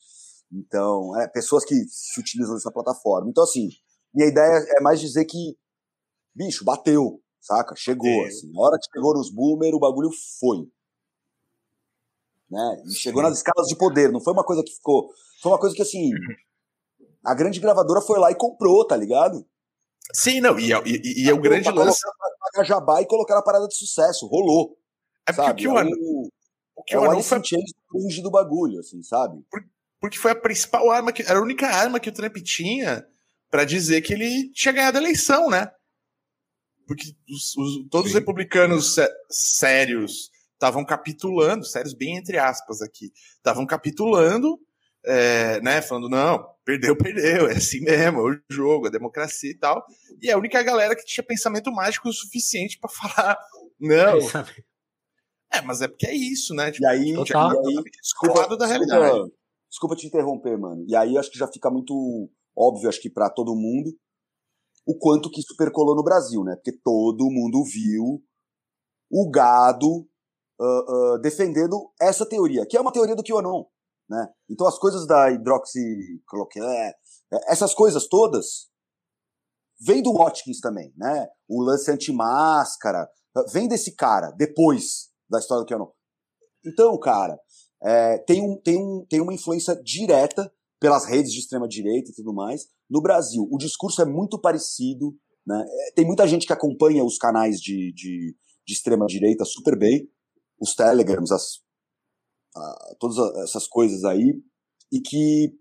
Então, 0.51 1.19
é, 1.19 1.27
pessoas 1.27 1.65
que 1.65 1.75
se 1.87 2.19
utilizam 2.19 2.53
dessa 2.53 2.71
plataforma. 2.71 3.29
Então, 3.29 3.43
assim, 3.43 3.69
minha 4.13 4.27
ideia 4.27 4.63
é 4.77 4.81
mais 4.81 4.99
dizer 4.99 5.25
que, 5.25 5.57
bicho, 6.35 6.63
bateu, 6.63 7.19
saca? 7.41 7.75
Chegou, 7.75 8.07
é. 8.07 8.27
assim. 8.27 8.51
Na 8.51 8.61
hora 8.61 8.77
que 8.77 8.87
chegou 8.93 9.13
nos 9.15 9.33
boomer, 9.33 9.73
o 9.73 9.79
bagulho 9.79 10.09
foi 10.39 10.67
né? 12.53 12.83
E 12.85 12.93
chegou 12.93 13.23
nas 13.23 13.37
escalas 13.37 13.67
de 13.67 13.75
poder, 13.75 14.11
não 14.11 14.21
foi 14.21 14.31
uma 14.31 14.43
coisa 14.43 14.63
que 14.63 14.71
ficou. 14.71 15.09
Foi 15.43 15.51
uma 15.51 15.59
coisa 15.59 15.75
que 15.75 15.81
assim. 15.81 16.11
A 17.25 17.35
grande 17.35 17.59
gravadora 17.59 18.01
foi 18.01 18.17
lá 18.17 18.31
e 18.31 18.35
comprou, 18.35 18.87
tá 18.87 18.95
ligado? 18.95 19.45
Sim, 20.13 20.39
não, 20.39 20.57
e, 20.57 20.71
e, 20.71 21.25
e 21.25 21.29
é 21.29 21.33
o 21.33 21.41
grande 21.41 21.69
lance. 21.69 21.99
Pagar 22.39 22.65
jabá 22.65 23.01
e 23.01 23.05
colocar 23.05 23.37
a 23.37 23.41
parada 23.41 23.67
de 23.67 23.75
sucesso, 23.75 24.25
rolou. 24.27 24.77
É 25.27 25.33
porque 25.33 25.45
sabe? 25.45 25.51
o 25.51 25.55
que 25.55 25.67
o, 25.67 26.29
o, 26.75 26.83
que 26.83 26.95
é 26.95 26.99
o 26.99 27.21
foi... 27.21 27.43
Change 27.43 28.21
do 28.21 28.31
bagulho, 28.31 28.79
assim, 28.79 29.01
sabe? 29.03 29.41
Porque 29.99 30.17
foi 30.17 30.31
a 30.31 30.35
principal 30.35 30.89
arma, 30.89 31.11
que 31.11 31.21
era 31.21 31.39
a 31.39 31.41
única 31.41 31.67
arma 31.67 31.99
que 31.99 32.09
o 32.09 32.13
Trump 32.13 32.35
tinha 32.37 33.05
para 33.49 33.65
dizer 33.65 34.01
que 34.01 34.13
ele 34.13 34.49
tinha 34.51 34.73
ganhado 34.73 34.97
a 34.97 35.01
eleição, 35.01 35.49
né? 35.49 35.71
Porque 36.87 37.03
os, 37.29 37.55
os, 37.55 37.87
todos 37.89 38.11
Sim. 38.11 38.17
os 38.17 38.19
republicanos 38.19 38.95
sé 38.95 39.09
sérios 39.29 40.29
estavam 40.53 40.85
capitulando, 40.85 41.65
sérios 41.65 41.93
bem 41.93 42.17
entre 42.17 42.37
aspas 42.37 42.81
aqui, 42.81 43.11
estavam 43.37 43.65
capitulando, 43.65 44.59
é, 45.05 45.59
né, 45.61 45.81
falando, 45.81 46.09
não, 46.09 46.45
perdeu, 46.63 46.95
perdeu, 46.97 47.47
é 47.47 47.53
assim 47.53 47.81
mesmo, 47.81 48.19
é 48.19 48.31
o 48.31 48.39
jogo, 48.49 48.87
a 48.87 48.91
democracia 48.91 49.51
e 49.51 49.57
tal. 49.57 49.85
E 50.21 50.29
é 50.29 50.33
a 50.33 50.37
única 50.37 50.61
galera 50.63 50.95
que 50.95 51.05
tinha 51.05 51.23
pensamento 51.23 51.71
mágico 51.71 52.09
o 52.09 52.13
suficiente 52.13 52.79
para 52.79 52.89
falar, 52.91 53.37
não. 53.79 54.17
É, 55.51 55.61
mas 55.61 55.81
é 55.81 55.87
porque 55.87 56.07
é 56.07 56.15
isso, 56.15 56.55
né? 56.55 56.71
Tipo, 56.71 56.83
e 56.83 56.87
aí, 56.87 57.11
e 57.11 57.15
aí 57.15 57.83
desculpa, 58.01 58.57
da 58.57 58.65
realidade. 58.65 59.03
Desculpa, 59.03 59.31
desculpa 59.69 59.95
te 59.95 60.07
interromper, 60.07 60.57
mano. 60.57 60.83
E 60.87 60.95
aí 60.95 61.17
acho 61.17 61.29
que 61.29 61.37
já 61.37 61.47
fica 61.47 61.69
muito 61.69 62.29
óbvio, 62.55 62.89
acho 62.89 63.01
que 63.01 63.09
para 63.09 63.29
todo 63.29 63.55
mundo, 63.55 63.95
o 64.85 64.97
quanto 64.97 65.29
que 65.29 65.41
isso 65.41 65.55
percolou 65.55 65.95
no 65.95 66.03
Brasil, 66.03 66.43
né? 66.43 66.55
Porque 66.55 66.71
todo 66.83 67.29
mundo 67.29 67.63
viu 67.63 68.23
o 69.11 69.29
gado 69.29 70.07
uh, 70.59 71.15
uh, 71.15 71.19
defendendo 71.19 71.91
essa 72.01 72.25
teoria, 72.25 72.65
que 72.65 72.75
é 72.75 72.81
uma 72.81 72.91
teoria 72.91 73.15
do 73.15 73.23
QAnon. 73.23 73.65
Né? 74.13 74.27
Então 74.47 74.67
as 74.67 74.77
coisas 74.77 75.07
da 75.07 75.31
hidroxicloroquina, 75.31 76.67
essas 77.47 77.73
coisas 77.73 78.07
todas, 78.07 78.69
vem 79.81 80.03
do 80.03 80.13
Watkins 80.13 80.59
também, 80.59 80.93
né? 80.95 81.27
O 81.49 81.63
lance 81.63 81.89
anti-máscara, 81.89 83.09
vem 83.51 83.67
desse 83.67 83.95
cara, 83.95 84.29
depois 84.29 85.09
da 85.27 85.39
história 85.39 85.63
do 85.63 85.67
QAnon. 85.67 85.89
Então, 86.63 86.95
cara, 86.99 87.39
é, 87.81 88.19
tem, 88.19 88.43
um, 88.43 88.61
tem, 88.61 88.77
um, 88.77 89.03
tem 89.09 89.19
uma 89.19 89.33
influência 89.33 89.75
direta 89.81 90.53
pelas 90.79 91.05
redes 91.05 91.33
de 91.33 91.39
extrema-direita 91.39 92.11
e 92.11 92.13
tudo 92.13 92.35
mais. 92.35 92.67
No 92.87 93.01
Brasil, 93.01 93.47
o 93.51 93.57
discurso 93.57 93.99
é 93.99 94.05
muito 94.05 94.39
parecido. 94.39 95.17
Né? 95.45 95.65
Tem 95.95 96.05
muita 96.05 96.27
gente 96.27 96.45
que 96.45 96.53
acompanha 96.53 97.03
os 97.03 97.17
canais 97.17 97.59
de, 97.59 97.91
de, 97.93 98.37
de 98.63 98.73
extrema-direita 98.73 99.43
super 99.43 99.75
bem 99.75 100.07
os 100.61 100.75
telegrams, 100.75 101.31
as, 101.31 101.62
a, 102.55 102.95
todas 102.99 103.17
essas 103.43 103.67
coisas 103.67 104.03
aí, 104.03 104.33
e 104.91 105.01
que 105.01 105.53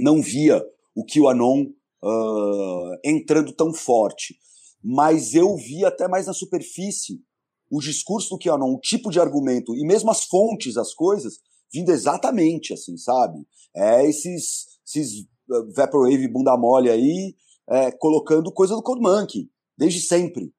não 0.00 0.22
via 0.22 0.62
o 0.94 1.04
QAnon 1.04 1.66
uh, 2.02 2.98
entrando 3.04 3.52
tão 3.52 3.72
forte. 3.72 4.36
Mas 4.82 5.34
eu 5.34 5.56
vi 5.56 5.84
até 5.84 6.08
mais 6.08 6.26
na 6.26 6.32
superfície 6.32 7.22
o 7.70 7.80
discurso 7.80 8.30
do 8.30 8.38
QAnon, 8.38 8.74
o 8.74 8.80
tipo 8.80 9.10
de 9.10 9.20
argumento, 9.20 9.76
e 9.76 9.86
mesmo 9.86 10.10
as 10.10 10.24
fontes, 10.24 10.76
as 10.76 10.92
coisas, 10.94 11.38
vindo 11.72 11.92
exatamente 11.92 12.72
assim, 12.72 12.96
sabe? 12.96 13.46
É 13.76 14.04
esses, 14.06 14.66
esses 14.86 15.20
uh, 15.48 15.72
Vaporwave 15.74 16.26
bunda 16.28 16.56
mole 16.56 16.90
aí, 16.90 17.34
é, 17.68 17.92
colocando 17.92 18.52
coisa 18.52 18.74
do 18.74 18.82
Code 18.82 19.00
Monkey, 19.00 19.48
desde 19.78 20.00
sempre. 20.00 20.52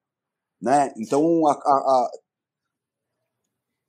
Né? 0.62 0.94
Então, 0.98 1.46
a, 1.48 1.52
a, 1.52 2.12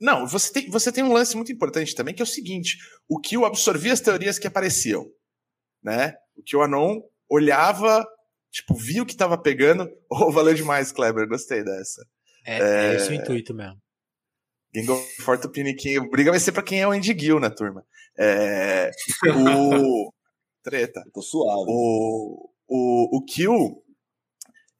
não, 0.03 0.27
você 0.27 0.53
tem, 0.53 0.69
você 0.69 0.91
tem 0.91 1.05
um 1.05 1.13
lance 1.13 1.37
muito 1.37 1.53
importante 1.53 1.95
também, 1.95 2.13
que 2.13 2.21
é 2.21 2.25
o 2.25 2.27
seguinte: 2.27 2.77
o 3.09 3.21
Kill 3.21 3.45
absorvia 3.45 3.93
as 3.93 4.01
teorias 4.01 4.37
que 4.37 4.49
apareciam. 4.49 5.07
Né? 5.81 6.15
O 6.37 6.43
Kill 6.43 6.61
Anon 6.63 7.01
olhava, 7.31 8.05
tipo, 8.51 8.75
via 8.75 9.03
o 9.03 9.07
que 9.07 9.13
estava 9.13 9.39
pegando. 9.39 9.89
Oh, 10.11 10.31
valeu 10.31 10.53
demais, 10.53 10.93
Kleber, 10.93 11.27
gostei 11.27 11.65
dessa. 11.65 12.05
É, 12.45 12.59
é... 12.59 12.93
é 12.93 12.97
esse 12.97 13.11
o 13.11 13.15
intuito 13.15 13.55
mesmo. 13.55 13.81
Gingo 14.75 14.97
Forte 15.21 15.49
Piniquim. 15.49 15.99
O 15.99 16.11
briga 16.11 16.31
vai 16.31 16.41
ser 16.41 16.53
pra 16.53 16.63
quem 16.63 16.81
é 16.81 16.89
o 16.89 16.91
Andy 16.91 17.17
Gill 17.19 17.41
na 17.41 17.49
turma. 17.49 17.87
É, 18.19 18.91
o. 19.27 20.13
Treta. 20.63 21.03
tô 21.15 21.23
suave. 21.23 21.65
O, 21.67 22.51
o, 22.69 23.19
o 23.19 23.25
Kill 23.25 23.83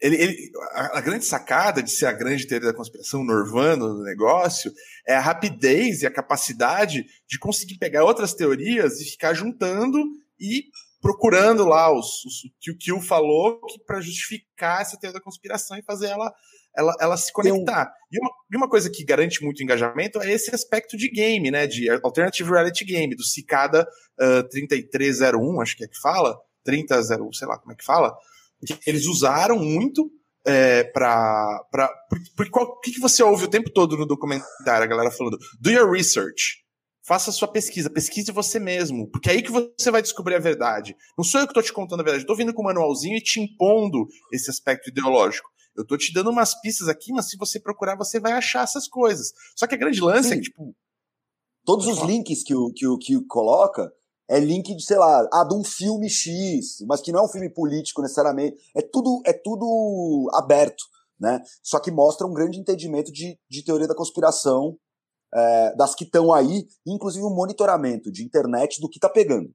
ele, 0.03 0.17
ele, 0.17 0.51
a, 0.73 1.01
grande 1.01 1.25
sacada 1.25 1.81
de 1.81 1.91
ser 1.91 2.07
a 2.07 2.13
grande 2.13 2.47
teoria 2.47 2.73
da 2.73 2.77
conspiração, 2.77 3.23
Norvano 3.23 3.95
do 3.95 4.03
negócio, 4.03 4.73
é 5.07 5.15
a 5.15 5.21
rapidez 5.21 6.03
e 6.03 6.07
a 6.07 6.13
capacidade 6.13 7.07
de 7.29 7.39
conseguir 7.39 7.79
pegar 7.79 8.03
outras 8.03 8.35
teorias 8.35 9.01
e 9.01 9.05
ficar 9.05 9.33
juntando 9.33 10.03
e 10.41 10.65
procurando 11.01 11.65
lá 11.65 11.93
os, 11.93 12.25
os, 12.25 12.45
o 12.45 12.51
que 12.61 12.71
o 12.73 12.77
Kill 12.77 13.01
falou 13.01 13.61
para 13.87 14.01
justificar 14.01 14.83
essa 14.83 14.99
teoria 14.99 15.21
da 15.21 15.25
conspiração 15.25 15.79
e 15.79 15.83
fazer 15.83 16.09
ela, 16.09 16.33
ela, 16.77 16.97
ela 17.01 17.17
se 17.17 17.33
conectar. 17.33 17.93
E, 18.11 18.19
uma, 18.19 18.31
e 18.53 18.57
uma 18.57 18.69
coisa 18.69 18.91
que 18.91 19.05
garante 19.05 19.43
muito 19.43 19.63
engajamento 19.63 20.21
é 20.21 20.33
esse 20.33 20.53
aspecto 20.53 20.97
de 20.97 21.09
game, 21.09 21.49
né? 21.49 21.69
De 21.69 21.89
Alternative 22.03 22.51
Reality 22.51 22.85
Game, 22.85 23.15
do 23.15 23.23
Cicada 23.23 23.87
uh, 24.21 24.49
3301, 24.49 25.61
acho 25.61 25.77
que 25.77 25.85
é 25.85 25.89
que 25.89 26.01
fala, 26.01 26.37
3001, 26.65 27.33
sei 27.35 27.47
lá 27.47 27.57
como 27.57 27.73
é 27.73 27.77
que 27.77 27.85
fala, 27.85 28.17
eles 28.87 29.07
usaram 29.07 29.59
muito 29.59 30.11
é, 30.47 30.85
para. 30.85 31.61
Porque 32.37 32.59
o 32.59 32.81
que, 32.81 32.93
que 32.93 33.01
você 33.01 33.23
ouve 33.23 33.45
o 33.45 33.51
tempo 33.51 33.71
todo 33.71 33.97
no 33.97 34.07
documentário, 34.07 34.85
a 34.85 34.87
galera 34.87 35.11
falando? 35.11 35.39
Do 35.61 35.71
your 35.71 35.91
research. 35.91 36.63
Faça 37.05 37.33
sua 37.33 37.49
pesquisa, 37.49 37.91
pesquise 37.91 38.31
você 38.31 38.61
mesmo, 38.61 39.11
porque 39.11 39.29
é 39.29 39.33
aí 39.33 39.43
que 39.43 39.51
você 39.51 39.91
vai 39.91 40.01
descobrir 40.01 40.37
a 40.37 40.39
verdade. 40.39 40.95
Não 41.19 41.25
sou 41.25 41.41
eu 41.41 41.49
que 41.49 41.51
estou 41.51 41.63
te 41.63 41.73
contando 41.73 41.99
a 41.99 42.05
verdade, 42.05 42.23
estou 42.23 42.37
vindo 42.37 42.55
com 42.55 42.63
o 42.63 42.65
um 42.65 42.69
manualzinho 42.69 43.17
e 43.17 43.21
te 43.21 43.41
impondo 43.41 44.07
esse 44.33 44.49
aspecto 44.49 44.89
ideológico. 44.89 45.51
Eu 45.77 45.83
estou 45.83 45.99
te 45.99 46.13
dando 46.13 46.31
umas 46.31 46.61
pistas 46.61 46.87
aqui, 46.87 47.13
mas 47.13 47.29
se 47.29 47.37
você 47.37 47.59
procurar, 47.59 47.97
você 47.97 48.21
vai 48.21 48.33
achar 48.33 48.63
essas 48.63 48.87
coisas. 48.87 49.33
Só 49.57 49.67
que 49.67 49.75
a 49.75 49.79
grande 49.79 50.01
lance 50.01 50.29
Sim. 50.29 50.35
é 50.35 50.37
que, 50.37 50.43
tipo. 50.43 50.77
Todos 51.65 51.87
os 51.87 52.03
links 52.03 52.43
que 52.43 52.55
o, 52.55 52.73
que 52.73 52.87
o, 52.87 52.99
que 52.99 53.17
o 53.17 53.27
coloca 53.27 53.93
é 54.33 54.41
link 54.41 54.75
de, 54.75 54.83
sei 54.83 54.97
lá, 54.97 55.29
ah, 55.31 55.45
de 55.45 55.55
um 55.55 55.63
filme 55.63 56.09
X, 56.09 56.79
mas 56.87 57.03
que 57.03 57.13
não 57.13 57.21
é 57.21 57.25
um 57.25 57.29
filme 57.29 57.51
político 57.51 58.01
necessariamente. 58.01 58.57
É 58.75 58.81
tudo, 58.81 59.21
é 59.27 59.33
tudo 59.35 60.31
aberto. 60.33 60.83
né? 61.21 61.43
Só 61.63 61.79
que 61.79 61.91
mostra 61.91 62.27
um 62.27 62.33
grande 62.33 62.59
entendimento 62.59 63.13
de, 63.13 63.39
de 63.49 63.63
teoria 63.63 63.87
da 63.87 63.95
conspiração 63.95 64.79
é, 65.35 65.77
das 65.77 65.95
que 65.95 66.05
estão 66.05 66.33
aí, 66.33 66.67
inclusive 66.87 67.23
o 67.23 67.29
um 67.29 67.35
monitoramento 67.35 68.11
de 68.11 68.25
internet 68.25 68.81
do 68.81 68.89
que 68.89 68.97
está 68.97 69.09
pegando, 69.09 69.51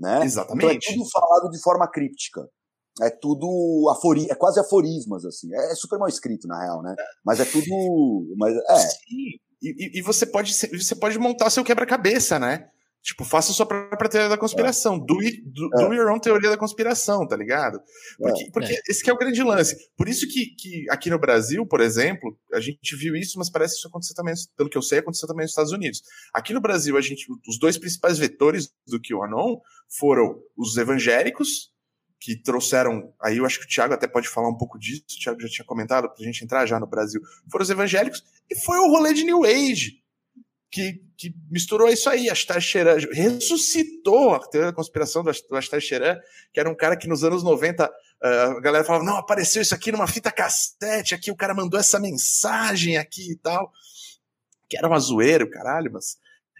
né? 0.00 0.24
Exatamente. 0.24 0.64
Então 0.64 0.70
é 0.70 0.96
tudo 0.96 1.10
falado 1.10 1.50
de 1.50 1.60
forma 1.60 1.86
críptica. 1.86 2.48
É 3.02 3.10
tudo 3.10 3.90
afori 3.90 4.26
é 4.30 4.34
quase 4.34 4.58
aforismas, 4.58 5.26
assim. 5.26 5.54
É, 5.54 5.72
é 5.72 5.74
super 5.74 5.98
mal 5.98 6.08
escrito, 6.08 6.48
na 6.48 6.58
real, 6.58 6.82
né? 6.82 6.94
Mas 7.22 7.40
é 7.40 7.44
tudo. 7.44 8.34
Mas, 8.38 8.56
é. 8.56 8.76
Sim. 8.76 9.38
E, 9.62 9.98
e, 9.98 10.02
você, 10.02 10.26
pode, 10.26 10.52
você 10.52 10.94
pode 10.94 11.18
montar 11.18 11.50
seu 11.50 11.64
quebra-cabeça, 11.64 12.38
né? 12.38 12.70
Tipo, 13.04 13.22
faça 13.22 13.52
sua 13.52 13.66
própria 13.66 14.08
teoria 14.08 14.30
da 14.30 14.38
conspiração. 14.38 14.94
É. 14.94 14.98
Do, 14.98 15.18
do, 15.44 15.70
é. 15.74 15.88
do 15.88 15.94
your 15.94 16.10
own 16.10 16.18
teoria 16.18 16.48
da 16.48 16.56
conspiração, 16.56 17.28
tá 17.28 17.36
ligado? 17.36 17.78
Porque, 18.16 18.44
é. 18.44 18.50
porque 18.50 18.72
é. 18.72 18.80
esse 18.88 19.08
é 19.08 19.12
o 19.12 19.18
grande 19.18 19.42
lance. 19.42 19.76
Por 19.94 20.08
isso 20.08 20.26
que, 20.26 20.46
que 20.56 20.86
aqui 20.88 21.10
no 21.10 21.18
Brasil, 21.18 21.66
por 21.66 21.82
exemplo, 21.82 22.34
a 22.54 22.60
gente 22.60 22.96
viu 22.96 23.14
isso, 23.14 23.38
mas 23.38 23.50
parece 23.50 23.74
que 23.74 23.80
isso 23.80 23.88
aconteceu 23.88 24.16
também, 24.16 24.32
pelo 24.56 24.70
que 24.70 24.78
eu 24.78 24.80
sei, 24.80 25.00
aconteceu 25.00 25.28
também 25.28 25.44
nos 25.44 25.50
Estados 25.50 25.70
Unidos. 25.70 26.02
Aqui 26.32 26.54
no 26.54 26.62
Brasil, 26.62 26.96
a 26.96 27.02
gente, 27.02 27.26
os 27.46 27.58
dois 27.58 27.76
principais 27.76 28.16
vetores 28.16 28.72
do 28.86 28.98
QAnon 28.98 29.58
foram 29.86 30.40
os 30.56 30.74
evangélicos, 30.78 31.74
que 32.18 32.40
trouxeram, 32.40 33.12
aí 33.20 33.36
eu 33.36 33.44
acho 33.44 33.58
que 33.58 33.66
o 33.66 33.68
Thiago 33.68 33.92
até 33.92 34.06
pode 34.06 34.30
falar 34.30 34.48
um 34.48 34.56
pouco 34.56 34.78
disso, 34.78 35.02
o 35.02 35.22
Thiago 35.22 35.38
já 35.42 35.48
tinha 35.48 35.66
comentado, 35.66 36.08
pra 36.08 36.24
gente 36.24 36.42
entrar 36.42 36.64
já 36.64 36.80
no 36.80 36.86
Brasil, 36.86 37.20
foram 37.52 37.62
os 37.62 37.68
evangélicos, 37.68 38.24
e 38.50 38.56
foi 38.56 38.78
o 38.78 38.88
rolê 38.88 39.12
de 39.12 39.24
New 39.24 39.44
Age, 39.44 40.02
que, 40.74 41.00
que 41.16 41.32
misturou 41.48 41.88
isso 41.88 42.10
aí. 42.10 42.28
Astar 42.28 42.60
Sheran 42.60 42.96
ressuscitou 43.12 44.34
a 44.34 44.40
teoria 44.40 44.70
da 44.70 44.76
conspiração 44.76 45.22
do 45.22 45.30
Astar 45.30 45.80
Sheran, 45.80 46.18
que 46.52 46.58
era 46.58 46.68
um 46.68 46.74
cara 46.74 46.96
que 46.96 47.06
nos 47.06 47.22
anos 47.22 47.44
90 47.44 47.86
uh, 47.86 47.90
ah, 48.20 48.44
a 48.56 48.60
galera 48.60 48.84
falava: 48.84 49.04
não, 49.04 49.16
apareceu 49.16 49.62
isso 49.62 49.72
aqui 49.72 49.92
numa 49.92 50.08
fita 50.08 50.32
cassete, 50.32 51.14
aqui 51.14 51.30
o 51.30 51.36
cara 51.36 51.54
mandou 51.54 51.78
essa 51.78 52.00
mensagem 52.00 52.96
aqui 52.96 53.30
e 53.30 53.36
tal. 53.36 53.70
Que 54.68 54.76
era 54.76 54.88
uma 54.88 54.98
zoeira, 54.98 55.44
o 55.44 55.50
caralho, 55.50 55.92
mas 55.92 56.16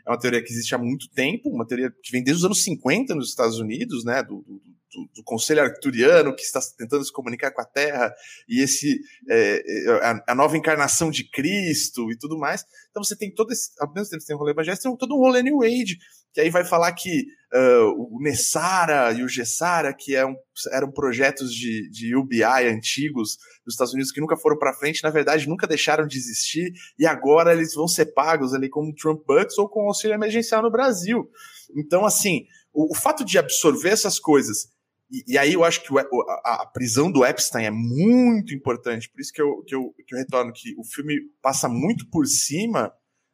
é 0.07 0.11
uma 0.11 0.19
teoria 0.19 0.43
que 0.43 0.53
existe 0.53 0.75
há 0.77 0.79
muito 0.79 1.09
tempo, 1.11 1.51
uma 1.51 1.67
teoria 1.67 1.91
que 1.91 2.13
vem 2.13 2.23
desde 2.23 2.41
os 2.41 2.45
anos 2.45 2.63
50 2.63 3.17
nos 3.17 3.31
Estados 3.31 3.59
Unidos, 3.59 4.05
né? 4.05 4.23
Do, 4.23 4.43
do, 4.43 4.63
do, 4.95 5.11
do 5.17 5.25
Conselho 5.25 5.63
Arcturiano 5.63 6.35
que 6.35 6.43
está 6.43 6.61
tentando 6.79 7.05
se 7.05 7.13
comunicar 7.13 7.51
com 7.51 7.61
a 7.61 7.65
Terra 7.65 8.15
e 8.49 8.63
esse 8.63 9.01
é, 9.29 9.63
é, 9.67 9.91
a, 10.07 10.25
a, 10.29 10.35
nova 10.35 10.57
encarnação 10.57 11.11
de 11.11 11.29
Cristo 11.29 12.11
e 12.11 12.17
tudo 12.17 12.39
mais. 12.39 12.65
Então 12.91 13.03
você 13.03 13.17
tem 13.17 13.33
todo 13.35 13.53
esse, 13.53 13.71
ao 13.81 13.93
mesmo 13.93 14.11
tempo 14.11 14.21
que 14.21 14.27
tem 14.27 14.37
um 14.37 14.39
rolê 14.39 14.53
evangélico, 14.53 14.83
tem 14.83 14.97
todo 14.97 15.15
um 15.15 15.19
rolê 15.19 15.43
New 15.43 15.63
Age, 15.63 15.99
que 16.33 16.41
aí 16.41 16.51
vai 16.51 16.65
falar 16.65 16.93
que 16.93 17.27
uh, 17.53 18.17
o 18.17 18.21
Nessara 18.21 19.13
e 19.13 19.23
o 19.23 19.29
Gessara, 19.29 19.93
que 19.93 20.15
é 20.15 20.25
um, 20.25 20.35
eram 20.73 20.91
projetos 20.91 21.53
de, 21.53 21.91
de 21.91 22.17
UBI 22.17 22.69
antigos 22.69 23.37
dos 23.65 23.75
Estados 23.75 23.93
Unidos 23.93 24.13
que 24.13 24.21
nunca 24.21 24.37
foram 24.37 24.59
para 24.59 24.75
frente, 24.75 25.03
na 25.03 25.11
verdade 25.11 25.49
nunca 25.49 25.67
deixaram 25.67 26.07
de 26.07 26.17
existir 26.17 26.73
e 26.99 27.07
agora 27.07 27.53
eles 27.53 27.75
vão 27.75 27.89
ser 27.89 28.07
pagos 28.07 28.55
ali 28.55 28.69
como 28.69 28.95
Trump 28.95 29.23
Bucks 29.27 29.59
ou 29.59 29.69
com 29.69 29.87
auxílio 29.87 30.15
emergencial 30.15 30.63
no 30.63 30.71
Brasil. 30.71 31.29
Então, 31.77 32.05
assim, 32.05 32.47
o, 32.73 32.93
o 32.93 32.95
fato 32.95 33.25
de 33.25 33.39
absorver 33.39 33.91
essas 33.91 34.19
coisas 34.19 34.74
e, 35.11 35.35
e, 35.35 35.39
aí 35.39 35.53
eu 35.53 35.65
acho 35.65 35.83
que 35.83 35.93
o, 35.93 35.99
a, 35.99 36.63
a, 36.63 36.67
prisão 36.67 37.11
do 37.11 37.25
Epstein 37.25 37.67
é 37.67 37.71
muito 37.71 38.55
importante, 38.55 39.09
por 39.11 39.21
isso 39.21 39.33
que 39.33 39.41
eu, 39.41 39.63
que, 39.63 39.75
eu, 39.75 39.95
que 40.07 40.15
eu 40.15 40.19
retorno 40.19 40.53
que 40.53 40.75
o 40.79 40.85
filme 40.85 41.21
passa 41.43 41.69
muito 41.69 42.09
por 42.11 42.27
cima, 42.27 42.93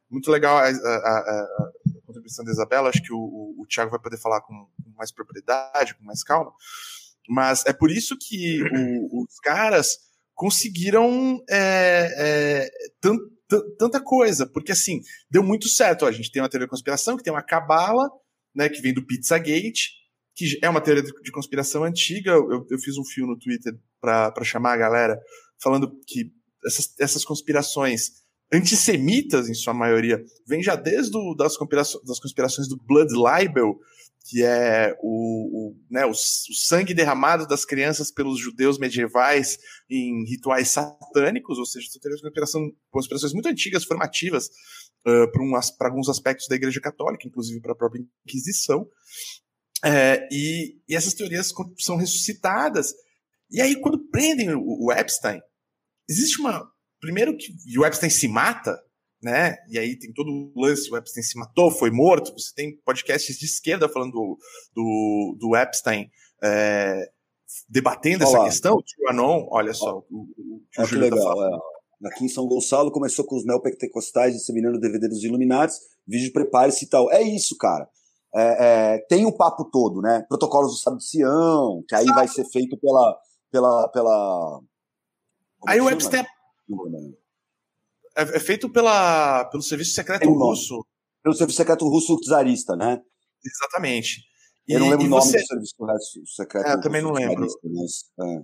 muito 0.09 0.29
legal 0.29 0.57
a, 0.57 0.67
a, 0.67 0.67
a 0.67 1.67
contribuição 2.05 2.43
da 2.43 2.51
Isabela, 2.51 2.89
acho 2.89 3.01
que 3.01 3.13
o, 3.13 3.17
o, 3.17 3.61
o 3.61 3.65
Thiago 3.65 3.89
vai 3.89 3.99
poder 3.99 4.17
falar 4.17 4.41
com, 4.41 4.67
mais 4.97 5.11
propriedade, 5.11 5.95
com 5.95 6.03
mais 6.03 6.23
calma, 6.23 6.53
mas 7.27 7.65
é 7.65 7.73
por 7.73 7.89
isso 7.89 8.17
que 8.19 8.61
o, 8.61 9.23
os 9.23 9.39
caras 9.39 9.97
conseguiram 10.35 11.41
é, 11.49 12.09
é, 12.17 12.69
tanta 13.77 14.01
coisa, 14.01 14.45
porque 14.45 14.71
assim, 14.71 15.01
deu 15.29 15.43
muito 15.43 15.67
certo, 15.67 16.05
a 16.05 16.11
gente 16.11 16.31
tem 16.31 16.41
uma 16.41 16.49
teoria 16.49 16.67
de 16.67 16.71
conspiração, 16.71 17.15
que 17.15 17.23
tem 17.23 17.31
uma 17.31 17.43
cabala, 17.43 18.09
né, 18.53 18.67
que 18.67 18.81
vem 18.81 18.93
do 18.93 19.05
Pizzagate, 19.05 20.00
que 20.41 20.57
é 20.63 20.69
uma 20.69 20.81
teoria 20.81 21.03
de 21.03 21.31
conspiração 21.31 21.83
antiga. 21.83 22.31
Eu, 22.31 22.65
eu 22.69 22.79
fiz 22.79 22.97
um 22.97 23.05
fio 23.05 23.27
no 23.27 23.37
Twitter 23.37 23.77
para 23.99 24.43
chamar 24.43 24.73
a 24.73 24.77
galera, 24.77 25.19
falando 25.61 25.91
que 26.07 26.31
essas, 26.65 26.95
essas 26.99 27.23
conspirações 27.23 28.21
antissemitas, 28.51 29.47
em 29.47 29.53
sua 29.53 29.73
maioria, 29.73 30.23
vêm 30.47 30.63
já 30.63 30.75
desde 30.75 31.11
do, 31.11 31.35
das, 31.35 31.55
conspirações, 31.55 32.03
das 32.03 32.19
conspirações 32.19 32.67
do 32.67 32.75
Blood 32.75 33.13
Libel, 33.13 33.79
que 34.25 34.43
é 34.43 34.95
o, 35.01 35.69
o, 35.69 35.75
né, 35.89 36.05
o, 36.05 36.09
o, 36.09 36.15
sangue 36.15 36.93
derramado 36.93 37.47
das 37.47 37.63
crianças 37.63 38.11
pelos 38.11 38.39
judeus 38.39 38.77
medievais 38.77 39.57
em 39.89 40.25
rituais 40.27 40.69
satânicos, 40.69 41.57
ou 41.57 41.65
seja, 41.65 41.87
são 41.87 42.21
conspiração, 42.21 42.71
conspirações 42.89 43.33
muito 43.33 43.47
antigas, 43.47 43.83
formativas, 43.83 44.49
uh, 45.05 45.31
para 45.31 45.43
um, 45.43 45.53
alguns 45.81 46.09
aspectos 46.09 46.47
da 46.47 46.55
Igreja 46.55 46.81
Católica, 46.81 47.27
inclusive 47.27 47.61
para 47.61 47.73
a 47.73 47.75
própria 47.75 48.03
Inquisição. 48.25 48.87
É, 49.83 50.27
e, 50.31 50.79
e, 50.87 50.95
essas 50.95 51.13
teorias 51.13 51.51
são 51.79 51.95
ressuscitadas. 51.95 52.93
E 53.49 53.59
aí, 53.59 53.75
quando 53.75 54.07
prendem 54.09 54.53
o, 54.53 54.85
o 54.85 54.91
Epstein, 54.91 55.41
existe 56.09 56.39
uma. 56.39 56.69
Primeiro 56.99 57.35
que 57.35 57.51
o 57.79 57.85
Epstein 57.85 58.11
se 58.11 58.27
mata, 58.27 58.79
né? 59.21 59.57
E 59.69 59.79
aí 59.79 59.97
tem 59.97 60.13
todo 60.13 60.29
o 60.29 60.61
lance: 60.61 60.91
o 60.91 60.97
Epstein 60.97 61.23
se 61.23 61.37
matou, 61.37 61.71
foi 61.71 61.89
morto. 61.89 62.31
Você 62.33 62.53
tem 62.55 62.77
podcasts 62.85 63.37
de 63.37 63.45
esquerda 63.45 63.89
falando 63.89 64.11
do, 64.11 64.37
do, 64.75 65.37
do 65.39 65.55
Epstein. 65.55 66.11
É, 66.43 67.09
debatendo 67.67 68.23
olha 68.25 68.35
essa 68.35 68.45
questão, 68.45 68.77
o 68.77 69.09
Anon, 69.09 69.47
olha 69.51 69.73
só, 69.73 69.97
o, 69.97 70.03
o, 70.09 70.57
o 70.57 70.81
é 70.81 70.85
que 70.85 70.93
tá 70.93 70.99
legal, 70.99 71.35
tá 71.35 71.59
é. 72.03 72.07
Aqui 72.07 72.25
em 72.25 72.29
São 72.29 72.47
Gonçalo 72.47 72.91
começou 72.91 73.25
com 73.25 73.35
os 73.35 73.45
neopentecostais 73.45 74.33
disseminando 74.33 74.79
DVD 74.79 75.07
dos 75.07 75.23
Illuminati, 75.23 75.75
vídeo 76.07 76.31
prepare-se 76.31 76.85
e 76.85 76.89
tal. 76.89 77.11
É 77.11 77.21
isso, 77.21 77.57
cara 77.57 77.87
é, 78.33 78.95
é, 78.95 78.97
tem 79.07 79.25
o 79.25 79.35
papo 79.35 79.65
todo, 79.65 80.01
né? 80.01 80.25
Protocolos 80.27 80.71
do 80.71 80.77
Estado 80.77 80.97
de 80.97 81.05
Sião, 81.05 81.83
que 81.87 81.95
aí 81.95 82.05
vai 82.07 82.27
ser 82.27 82.45
feito 82.45 82.77
pela. 82.77 83.17
pela, 83.51 83.87
pela 83.89 84.61
aí 85.67 85.81
o 85.81 85.89
Epstein 85.89 86.25
é, 88.17 88.21
é, 88.21 88.39
feito 88.39 88.69
pela, 88.69 89.45
pelo 89.45 89.63
Serviço 89.63 89.93
Secreto 89.93 90.29
Russo. 90.29 90.85
Pelo 91.23 91.35
Serviço 91.35 91.57
Secreto 91.57 91.87
Russo 91.87 92.17
czarista, 92.21 92.75
né? 92.75 93.01
Exatamente. 93.43 94.23
E, 94.67 94.73
eu 94.73 94.79
não 94.79 94.89
lembro 94.89 95.05
o 95.05 95.09
nome 95.09 95.21
você... 95.21 95.37
do 95.39 95.45
Serviço 95.45 96.25
Secreto 96.35 96.67
é, 96.67 96.81
também 96.81 97.01
não 97.01 97.11
lembro. 97.11 97.47
Mas, 97.63 98.27
é. 98.27 98.43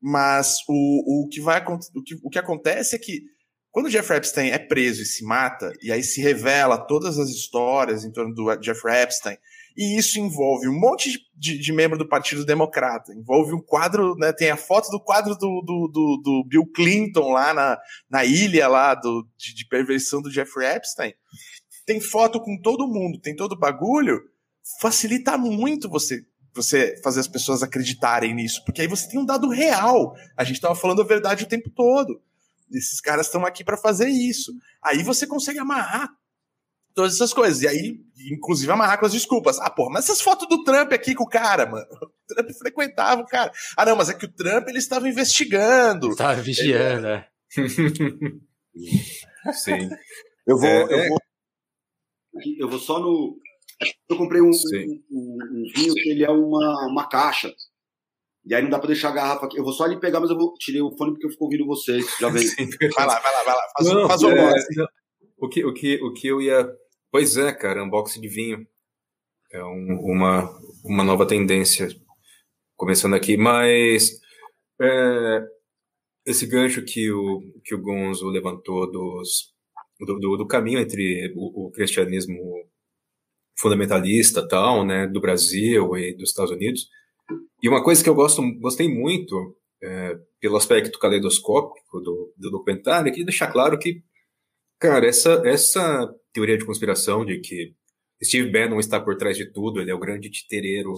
mas 0.00 0.56
o, 0.68 1.24
o, 1.24 1.28
que 1.28 1.40
vai, 1.40 1.62
o, 1.64 2.02
que, 2.02 2.14
o 2.22 2.30
que 2.30 2.38
acontece 2.38 2.96
é 2.96 2.98
que 2.98 3.22
quando 3.70 3.86
o 3.86 3.90
Jeffrey 3.90 4.18
Epstein 4.18 4.50
é 4.50 4.58
preso 4.58 5.02
e 5.02 5.06
se 5.06 5.24
mata, 5.24 5.72
e 5.80 5.92
aí 5.92 6.02
se 6.02 6.20
revela 6.20 6.78
todas 6.78 7.18
as 7.18 7.28
histórias 7.30 8.04
em 8.04 8.10
torno 8.10 8.34
do 8.34 8.62
Jeffrey 8.62 9.02
Epstein, 9.02 9.36
e 9.76 9.96
isso 9.96 10.18
envolve 10.18 10.68
um 10.68 10.78
monte 10.78 11.10
de, 11.34 11.58
de, 11.58 11.72
membro 11.72 11.96
do 11.96 12.08
Partido 12.08 12.44
Democrata, 12.44 13.14
envolve 13.14 13.54
um 13.54 13.62
quadro, 13.62 14.16
né, 14.16 14.32
tem 14.32 14.50
a 14.50 14.56
foto 14.56 14.90
do 14.90 15.00
quadro 15.00 15.36
do, 15.36 15.62
do, 15.62 15.88
do, 15.92 16.20
do 16.22 16.44
Bill 16.48 16.66
Clinton 16.74 17.32
lá 17.32 17.54
na, 17.54 17.78
na 18.10 18.24
ilha 18.24 18.66
lá 18.66 18.94
do, 18.94 19.26
de, 19.36 19.54
de 19.54 19.68
perversão 19.68 20.20
do 20.20 20.30
Jeffrey 20.30 20.68
Epstein, 20.68 21.14
tem 21.86 22.00
foto 22.00 22.40
com 22.40 22.60
todo 22.60 22.88
mundo, 22.88 23.20
tem 23.20 23.36
todo 23.36 23.58
bagulho, 23.58 24.20
facilita 24.80 25.38
muito 25.38 25.88
você 25.88 26.24
você 26.52 27.00
fazer 27.02 27.20
as 27.20 27.28
pessoas 27.28 27.62
acreditarem 27.62 28.34
nisso, 28.34 28.64
porque 28.64 28.80
aí 28.80 28.88
você 28.88 29.08
tem 29.08 29.20
um 29.20 29.24
dado 29.24 29.48
real. 29.48 30.14
A 30.36 30.42
gente 30.42 30.56
estava 30.56 30.74
falando 30.74 31.00
a 31.00 31.06
verdade 31.06 31.44
o 31.44 31.48
tempo 31.48 31.70
todo. 31.70 32.20
Esses 32.72 33.00
caras 33.00 33.26
estão 33.26 33.44
aqui 33.44 33.64
para 33.64 33.76
fazer 33.76 34.08
isso. 34.08 34.52
Aí 34.82 35.02
você 35.02 35.26
consegue 35.26 35.58
amarrar 35.58 36.08
todas 36.94 37.14
essas 37.14 37.32
coisas. 37.32 37.62
E 37.62 37.68
aí, 37.68 38.00
inclusive, 38.30 38.70
amarrar 38.70 38.98
com 38.98 39.06
as 39.06 39.12
desculpas. 39.12 39.58
Ah, 39.58 39.70
porra, 39.70 39.94
mas 39.94 40.04
essas 40.04 40.20
fotos 40.20 40.48
do 40.48 40.62
Trump 40.64 40.92
aqui 40.92 41.14
com 41.14 41.24
o 41.24 41.28
cara, 41.28 41.66
mano. 41.66 41.86
O 42.30 42.32
Trump 42.32 42.48
frequentava 42.52 43.22
o 43.22 43.26
cara. 43.26 43.50
Ah, 43.76 43.84
não, 43.84 43.96
mas 43.96 44.08
é 44.08 44.14
que 44.14 44.24
o 44.24 44.32
Trump 44.32 44.68
ele 44.68 44.78
estava 44.78 45.08
investigando. 45.08 46.10
Estava 46.10 46.40
vigiando, 46.40 47.08
é. 47.08 47.28
Sim. 49.52 49.90
Eu 50.46 50.56
vou, 50.56 50.68
é, 50.68 50.82
eu 50.84 50.90
é. 50.90 51.08
vou. 51.08 51.18
Eu 52.56 52.68
vou 52.68 52.78
só 52.78 53.00
no. 53.00 53.36
Eu 54.08 54.16
comprei 54.16 54.40
um, 54.40 54.50
um, 54.50 55.02
um, 55.10 55.38
um 55.54 55.64
vinho 55.74 55.92
que 55.94 56.08
ele 56.08 56.22
é 56.22 56.30
uma, 56.30 56.86
uma 56.86 57.08
caixa. 57.08 57.52
E 58.44 58.54
aí 58.54 58.62
não 58.62 58.70
dá 58.70 58.78
pra 58.78 58.88
deixar 58.88 59.10
a 59.10 59.12
garrafa 59.12 59.46
aqui. 59.46 59.58
Eu 59.58 59.64
vou 59.64 59.72
só 59.72 59.84
ali 59.84 60.00
pegar, 60.00 60.20
mas 60.20 60.30
eu 60.30 60.36
vou 60.36 60.54
tirei 60.54 60.80
o 60.80 60.96
fone 60.96 61.12
porque 61.12 61.26
eu 61.26 61.30
fico 61.30 61.44
ouvindo 61.44 61.66
vocês. 61.66 62.06
Já 62.18 62.28
veio. 62.28 62.48
vai 62.96 63.06
lá, 63.06 63.20
vai 63.20 63.32
lá, 63.32 63.42
vai 63.44 63.54
lá. 63.54 63.62
Faz, 63.76 63.88
não, 63.88 64.08
faz 64.08 64.22
o 64.22 64.30
é, 64.30 64.54
o 65.38 65.48
que, 65.48 65.64
o, 65.64 65.74
que, 65.74 66.02
o 66.02 66.12
que 66.12 66.26
eu 66.28 66.40
ia. 66.40 66.68
Pois 67.10 67.36
é, 67.36 67.52
cara, 67.52 67.84
unboxing 67.84 68.20
de 68.20 68.28
vinho. 68.28 68.66
É 69.52 69.62
um, 69.64 69.98
uma, 70.02 70.48
uma 70.84 71.02
nova 71.02 71.26
tendência 71.26 71.88
começando 72.76 73.14
aqui, 73.14 73.36
mas 73.36 74.20
é, 74.80 75.46
esse 76.24 76.46
gancho 76.46 76.82
que 76.84 77.10
o, 77.10 77.42
que 77.64 77.74
o 77.74 77.82
Gonzo 77.82 78.28
levantou 78.28 78.90
dos, 78.90 79.52
do, 79.98 80.18
do, 80.18 80.36
do 80.38 80.46
caminho 80.46 80.78
entre 80.78 81.32
o, 81.36 81.66
o, 81.66 81.70
cristianismo 81.70 82.38
fundamentalista 83.58 84.46
tal, 84.46 84.86
né, 84.86 85.06
do 85.06 85.20
Brasil 85.20 85.96
e 85.96 86.14
dos 86.14 86.30
Estados 86.30 86.52
Unidos, 86.52 86.88
e 87.62 87.68
uma 87.68 87.82
coisa 87.82 88.02
que 88.02 88.08
eu 88.08 88.14
gosto, 88.14 88.42
gostei 88.60 88.88
muito, 88.88 89.56
é, 89.82 90.16
pelo 90.40 90.56
aspecto 90.56 90.98
caleidoscópico 90.98 92.00
do, 92.00 92.32
do 92.36 92.50
documentário, 92.50 93.12
que 93.12 93.24
deixar 93.24 93.48
claro 93.48 93.78
que, 93.78 94.02
cara, 94.78 95.06
essa, 95.06 95.42
essa 95.44 96.08
teoria 96.32 96.56
de 96.56 96.64
conspiração 96.64 97.24
de 97.24 97.38
que 97.40 97.74
Steve 98.22 98.50
Bannon 98.50 98.78
está 98.78 99.00
por 99.00 99.16
trás 99.16 99.36
de 99.36 99.50
tudo, 99.50 99.80
ele 99.80 99.90
é 99.90 99.94
o 99.94 99.98
grande 99.98 100.30
titereiro 100.30 100.94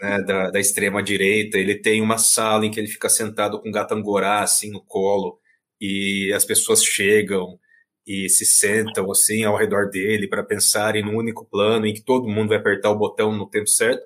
né, 0.00 0.22
da, 0.26 0.50
da 0.50 0.60
extrema-direita, 0.60 1.58
ele 1.58 1.74
tem 1.74 2.00
uma 2.00 2.18
sala 2.18 2.64
em 2.64 2.70
que 2.70 2.78
ele 2.78 2.86
fica 2.86 3.08
sentado 3.08 3.60
com 3.60 3.68
um 3.68 3.72
gato 3.72 3.92
angorá, 3.92 4.42
assim, 4.42 4.70
no 4.70 4.84
colo, 4.84 5.38
e 5.80 6.32
as 6.32 6.44
pessoas 6.44 6.84
chegam 6.84 7.58
e 8.06 8.28
se 8.28 8.46
sentam, 8.46 9.10
assim, 9.10 9.44
ao 9.44 9.56
redor 9.56 9.90
dele 9.90 10.28
para 10.28 10.44
pensarem 10.44 11.04
num 11.04 11.16
único 11.16 11.44
plano 11.44 11.86
em 11.86 11.94
que 11.94 12.02
todo 12.02 12.28
mundo 12.28 12.48
vai 12.48 12.58
apertar 12.58 12.90
o 12.90 12.98
botão 12.98 13.36
no 13.36 13.48
tempo 13.48 13.68
certo, 13.68 14.04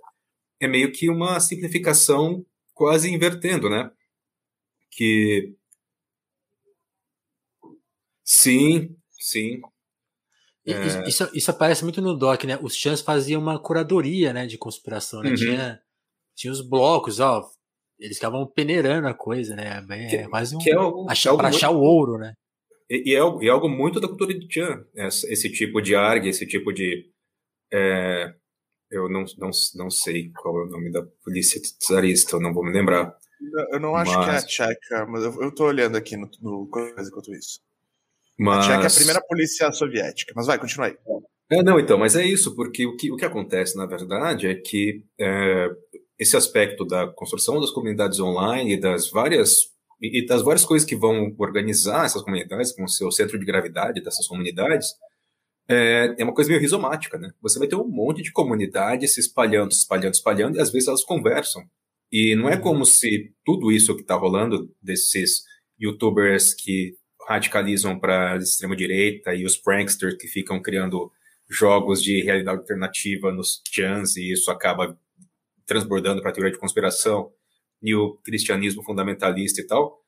é 0.61 0.69
meio 0.69 0.93
que 0.93 1.09
uma 1.09 1.39
simplificação 1.41 2.45
quase 2.73 3.13
invertendo, 3.13 3.69
né? 3.69 3.91
Que... 4.91 5.55
Sim, 8.25 8.97
sim, 9.21 9.61
é... 10.67 11.07
Isso, 11.07 11.31
isso 11.35 11.51
aparece 11.51 11.85
muito 11.85 12.01
no 12.01 12.17
doc, 12.17 12.45
né? 12.45 12.59
Os 12.63 12.75
Chans 12.75 13.03
faziam 13.03 13.41
uma 13.41 13.59
curadoria, 13.59 14.33
né, 14.33 14.47
de 14.47 14.57
conspiração, 14.57 15.21
né? 15.21 15.31
Uhum. 15.31 15.37
Tinha, 15.37 15.81
tinha 16.35 16.53
os 16.53 16.67
blocos, 16.67 17.21
ó. 17.21 17.47
Eles 17.99 18.17
estavam 18.17 18.47
peneirando 18.47 19.07
a 19.07 19.15
coisa, 19.15 19.55
né? 19.55 19.85
É, 19.91 20.27
quase 20.27 20.57
um. 20.57 20.59
Que 20.59 20.71
é 20.71 20.75
algo, 20.75 21.09
achar, 21.09 21.33
muito... 21.33 21.47
achar 21.47 21.71
o 21.71 21.81
ouro, 21.81 22.19
né? 22.19 22.33
E, 22.91 23.11
e, 23.11 23.15
é, 23.15 23.19
algo, 23.19 23.43
e 23.43 23.47
é 23.47 23.51
algo 23.51 23.69
muito 23.69 24.01
da 24.01 24.09
cultura 24.09 24.35
de 24.35 24.53
Chan, 24.53 24.85
esse, 24.95 25.33
esse 25.33 25.53
tipo 25.53 25.81
de 25.81 25.95
ARG, 25.95 26.29
esse 26.29 26.47
tipo 26.47 26.73
de. 26.73 27.11
É, 27.73 28.35
eu 28.97 29.09
não, 29.09 29.25
não, 29.39 29.51
não 29.75 29.91
sei 29.91 30.31
qual 30.31 30.59
é 30.61 30.65
o 30.65 30.71
nome 30.71 30.91
da 30.91 31.03
polícia 31.25 31.61
czarista, 31.81 32.37
eu 32.37 32.41
não 32.41 32.53
vou 32.53 32.65
me 32.65 32.73
lembrar. 32.73 33.17
Eu 33.71 33.81
não 33.81 33.95
acho 33.95 34.13
mas... 34.13 34.25
que 34.25 34.31
é 34.31 34.37
a 34.37 34.43
tcheca, 34.71 35.07
mas 35.07 35.25
eu, 35.25 35.43
eu 35.43 35.55
tô 35.55 35.65
olhando 35.65 35.97
aqui 35.97 36.17
no, 36.17 36.31
no 36.41 36.67
coisa 36.69 37.09
enquanto 37.09 37.35
isso. 37.35 37.61
Mas... 38.39 38.67
A 38.67 38.69
Tcheca 38.69 38.85
é 38.85 38.87
a 38.87 38.95
primeira 38.95 39.21
polícia 39.21 39.73
soviética. 39.73 40.33
Mas 40.35 40.47
vai, 40.47 40.59
continua 40.59 40.87
aí. 40.87 40.97
É, 41.51 41.63
não, 41.63 41.79
então, 41.79 41.99
mas 41.99 42.17
é 42.17 42.25
isso, 42.25 42.55
porque 42.55 42.87
o 42.87 42.97
que, 42.97 43.13
o 43.13 43.17
que 43.17 43.25
acontece, 43.25 43.77
na 43.77 43.87
verdade, 43.87 44.47
é 44.47 44.55
que 44.55 45.05
é, 45.21 45.69
esse 46.19 46.37
aspecto 46.37 46.85
da 46.85 47.07
construção 47.07 47.61
das 47.61 47.71
comunidades 47.71 48.19
online 48.19 48.75
e 48.75 48.81
das 48.81 49.11
várias 49.11 49.73
e 50.01 50.27
das 50.27 50.43
várias 50.43 50.65
coisas 50.65 50.87
que 50.87 50.97
vão 50.97 51.35
organizar 51.39 52.05
essas 52.05 52.23
comunidades, 52.23 52.73
com 52.73 52.85
o 52.85 52.89
seu 52.89 53.11
centro 53.11 53.39
de 53.39 53.47
gravidade 53.47 54.03
dessas 54.03 54.27
comunidades, 54.27 54.89
é, 55.69 56.15
é 56.19 56.25
uma 56.25 56.35
coisa 56.35 56.49
meio 56.51 56.61
rizomática, 56.61 57.19
né? 57.19 57.33
Você 57.41 57.59
vai 57.59 57.69
ter 57.69 57.77
um 57.77 57.89
monte 57.89 58.23
de 58.23 58.33
comunidades 58.33 59.15
se 59.15 59.21
espalhando, 59.21 59.73
se 59.73 59.81
espalhando, 59.81 60.15
espalhando, 60.15 60.57
e 60.57 60.61
às 60.61 60.71
vezes 60.71 60.89
elas 60.89 61.05
conversam. 61.05 61.65
E 62.13 62.35
não 62.37 62.49
é 62.49 62.57
como 62.57 62.85
se 62.85 63.33
tudo 63.45 63.73
isso 63.73 63.95
que 63.95 64.03
está 64.03 64.15
rolando 64.15 64.71
desses 64.83 65.43
youtubers 65.81 66.55
que 66.55 66.95
radicalizam 67.27 67.99
para 67.99 68.37
extrema-direita 68.37 69.35
e 69.35 69.45
os 69.45 69.57
pranksters 69.57 70.17
que 70.17 70.29
ficam 70.29 70.61
criando 70.61 71.11
jogos 71.49 72.03
de 72.03 72.23
realidade 72.23 72.59
alternativa 72.59 73.33
nos 73.33 73.63
chans 73.71 74.17
e 74.17 74.33
isso 74.33 74.51
acaba 74.51 74.99
transbordando 75.67 76.21
para 76.21 76.31
a 76.31 76.35
teoria 76.35 76.53
de 76.53 76.59
conspiração 76.59 77.33
e 77.83 77.95
o 77.95 78.15
cristianismo 78.25 78.83
fundamentalista 78.83 79.61
e 79.61 79.67
tal, 79.67 80.03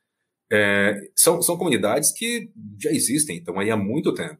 é, 0.50 1.10
são, 1.14 1.42
são 1.42 1.56
comunidades 1.56 2.12
que 2.12 2.50
já 2.80 2.90
existem, 2.90 3.38
estão 3.38 3.58
aí 3.58 3.70
há 3.70 3.76
muito 3.76 4.14
tempo. 4.14 4.38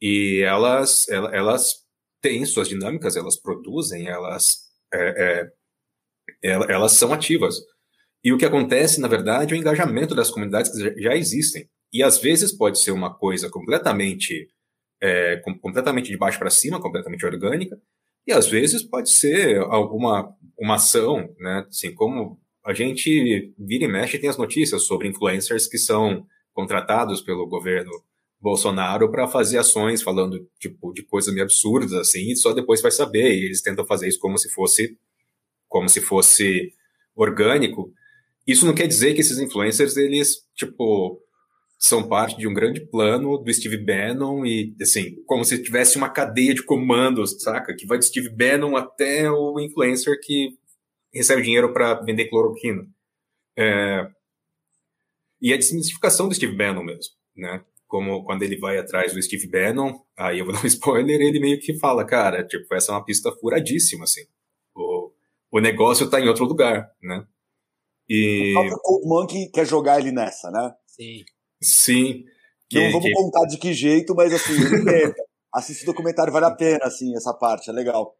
E 0.00 0.42
elas, 0.44 1.08
elas, 1.08 1.86
têm 2.20 2.44
suas 2.44 2.68
dinâmicas, 2.68 3.16
elas 3.16 3.40
produzem, 3.40 4.08
elas, 4.08 4.58
é, 4.92 5.50
é, 6.44 6.50
elas 6.72 6.92
são 6.92 7.12
ativas. 7.12 7.56
E 8.24 8.32
o 8.32 8.38
que 8.38 8.44
acontece, 8.44 9.00
na 9.00 9.08
verdade, 9.08 9.54
é 9.54 9.56
o 9.56 9.60
engajamento 9.60 10.14
das 10.14 10.30
comunidades 10.30 10.72
que 10.72 11.02
já 11.02 11.14
existem. 11.14 11.68
E 11.92 12.02
às 12.02 12.18
vezes 12.18 12.52
pode 12.52 12.78
ser 12.80 12.90
uma 12.90 13.14
coisa 13.14 13.48
completamente, 13.48 14.48
é, 15.00 15.36
com, 15.36 15.56
completamente 15.58 16.10
de 16.10 16.16
baixo 16.16 16.38
para 16.38 16.50
cima, 16.50 16.80
completamente 16.80 17.24
orgânica, 17.24 17.80
e 18.26 18.32
às 18.32 18.48
vezes 18.48 18.82
pode 18.82 19.10
ser 19.10 19.58
alguma 19.58 20.34
uma 20.58 20.76
ação, 20.76 21.34
né? 21.38 21.66
Assim, 21.68 21.94
como 21.94 22.40
a 22.64 22.72
gente 22.72 23.54
vira 23.58 23.84
e 23.84 23.88
mexe 23.88 24.18
tem 24.18 24.28
as 24.28 24.38
notícias 24.38 24.82
sobre 24.84 25.06
influencers 25.06 25.66
que 25.68 25.78
são 25.78 26.26
contratados 26.52 27.20
pelo 27.20 27.46
governo 27.46 27.92
Bolsonaro 28.40 29.10
para 29.10 29.26
fazer 29.26 29.58
ações 29.58 30.02
falando 30.02 30.48
tipo 30.60 30.92
de 30.92 31.02
coisas 31.04 31.32
meio 31.32 31.44
absurdas 31.44 31.92
assim, 31.92 32.30
e 32.30 32.36
só 32.36 32.52
depois 32.52 32.82
vai 32.82 32.90
saber. 32.90 33.32
E 33.32 33.46
eles 33.46 33.62
tentam 33.62 33.86
fazer 33.86 34.08
isso 34.08 34.18
como 34.18 34.38
se 34.38 34.48
fosse 34.52 34.98
como 35.68 35.88
se 35.88 36.00
fosse 36.00 36.72
orgânico. 37.14 37.92
Isso 38.46 38.66
não 38.66 38.74
quer 38.74 38.86
dizer 38.86 39.14
que 39.14 39.20
esses 39.20 39.38
influencers 39.38 39.96
eles 39.96 40.46
tipo 40.54 41.20
são 41.78 42.08
parte 42.08 42.36
de 42.38 42.48
um 42.48 42.54
grande 42.54 42.80
plano 42.80 43.36
do 43.38 43.52
Steve 43.52 43.76
Bannon 43.76 44.46
e, 44.46 44.74
assim, 44.80 45.22
como 45.26 45.44
se 45.44 45.62
tivesse 45.62 45.96
uma 45.96 46.08
cadeia 46.08 46.54
de 46.54 46.62
comandos, 46.62 47.42
saca? 47.42 47.74
Que 47.74 47.86
vai 47.86 47.98
do 47.98 48.04
Steve 48.04 48.30
Bannon 48.30 48.76
até 48.76 49.30
o 49.30 49.60
influencer 49.60 50.18
que 50.22 50.56
recebe 51.12 51.42
dinheiro 51.42 51.72
para 51.72 51.94
vender 52.02 52.28
cloroquina. 52.28 52.86
É... 53.56 54.08
E 55.40 55.52
a 55.52 55.56
desmistificação 55.56 56.28
do 56.28 56.34
Steve 56.34 56.56
Bannon 56.56 56.82
mesmo, 56.82 57.14
né? 57.36 57.62
Como 57.86 58.24
quando 58.24 58.42
ele 58.42 58.58
vai 58.58 58.78
atrás 58.78 59.14
do 59.14 59.22
Steve 59.22 59.48
Bannon, 59.48 60.00
aí 60.16 60.40
eu 60.40 60.44
vou 60.44 60.54
dar 60.54 60.62
um 60.62 60.66
spoiler, 60.68 61.20
ele 61.20 61.40
meio 61.40 61.58
que 61.60 61.78
fala, 61.78 62.04
cara, 62.04 62.44
tipo, 62.46 62.74
essa 62.74 62.92
é 62.92 62.94
uma 62.94 63.04
pista 63.04 63.30
furadíssima, 63.40 64.04
assim. 64.04 64.22
O, 64.74 65.12
o 65.52 65.60
negócio 65.60 66.10
tá 66.10 66.20
em 66.20 66.28
outro 66.28 66.44
lugar, 66.44 66.90
né? 67.02 67.24
E... 68.08 68.50
O 68.50 68.54
próprio 68.54 68.78
Cold 68.82 69.08
Monkey 69.08 69.50
quer 69.50 69.66
jogar 69.66 70.00
ele 70.00 70.12
nessa, 70.12 70.50
né? 70.50 70.72
Sim. 70.86 71.24
Sim. 71.62 72.24
Que, 72.68 72.84
não 72.84 72.92
vamos 72.92 73.06
que... 73.06 73.12
contar 73.12 73.46
de 73.46 73.58
que 73.58 73.72
jeito, 73.72 74.14
mas 74.14 74.32
assim, 74.32 74.52
ele 74.52 75.14
assistir 75.54 75.84
o 75.84 75.86
documentário 75.86 76.32
vale 76.32 76.46
a 76.46 76.54
pena, 76.54 76.84
assim, 76.84 77.14
essa 77.16 77.32
parte, 77.32 77.70
é 77.70 77.72
legal. 77.72 78.16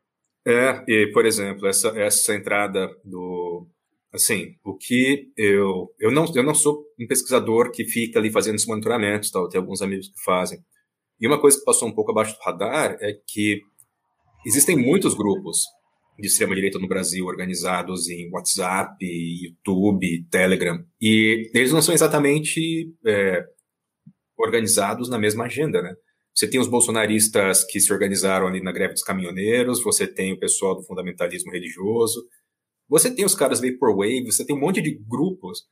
É, 0.46 0.84
e 0.86 1.10
por 1.12 1.26
exemplo, 1.26 1.66
essa, 1.66 1.88
essa 1.98 2.34
entrada 2.34 2.88
do. 3.04 3.66
Assim, 4.16 4.56
o 4.64 4.74
que 4.74 5.30
eu. 5.36 5.88
Eu 5.98 6.10
não, 6.10 6.24
eu 6.34 6.42
não 6.42 6.54
sou 6.54 6.82
um 6.98 7.06
pesquisador 7.06 7.70
que 7.70 7.84
fica 7.84 8.18
ali 8.18 8.30
fazendo 8.30 8.54
esse 8.54 8.66
monitoramento, 8.66 9.30
tal, 9.30 9.48
tem 9.48 9.60
alguns 9.60 9.82
amigos 9.82 10.08
que 10.08 10.22
fazem. 10.24 10.58
E 11.20 11.26
uma 11.26 11.40
coisa 11.40 11.58
que 11.58 11.64
passou 11.64 11.86
um 11.86 11.94
pouco 11.94 12.10
abaixo 12.12 12.34
do 12.34 12.42
radar 12.42 12.96
é 13.00 13.12
que 13.26 13.60
existem 14.46 14.76
muitos 14.76 15.14
grupos 15.14 15.64
de 16.18 16.28
extrema-direita 16.28 16.78
no 16.78 16.88
Brasil 16.88 17.26
organizados 17.26 18.08
em 18.08 18.30
WhatsApp, 18.30 18.96
YouTube, 19.04 20.26
Telegram, 20.30 20.82
e 20.98 21.50
eles 21.54 21.72
não 21.72 21.82
são 21.82 21.94
exatamente 21.94 22.90
é, 23.06 23.44
organizados 24.38 25.10
na 25.10 25.18
mesma 25.18 25.44
agenda, 25.44 25.82
né? 25.82 25.94
Você 26.34 26.48
tem 26.48 26.60
os 26.60 26.68
bolsonaristas 26.68 27.64
que 27.64 27.80
se 27.80 27.92
organizaram 27.92 28.46
ali 28.46 28.62
na 28.62 28.72
greve 28.72 28.94
dos 28.94 29.02
caminhoneiros, 29.02 29.82
você 29.82 30.06
tem 30.06 30.32
o 30.32 30.38
pessoal 30.38 30.74
do 30.74 30.82
fundamentalismo 30.84 31.52
religioso, 31.52 32.26
você 32.88 33.14
tem 33.14 33.24
os 33.24 33.34
caras 33.34 33.60
Vaporwave, 33.60 34.24
você 34.24 34.44
tem 34.44 34.56
um 34.56 34.60
monte 34.60 34.80
de 34.80 34.98
grupos 35.08 35.64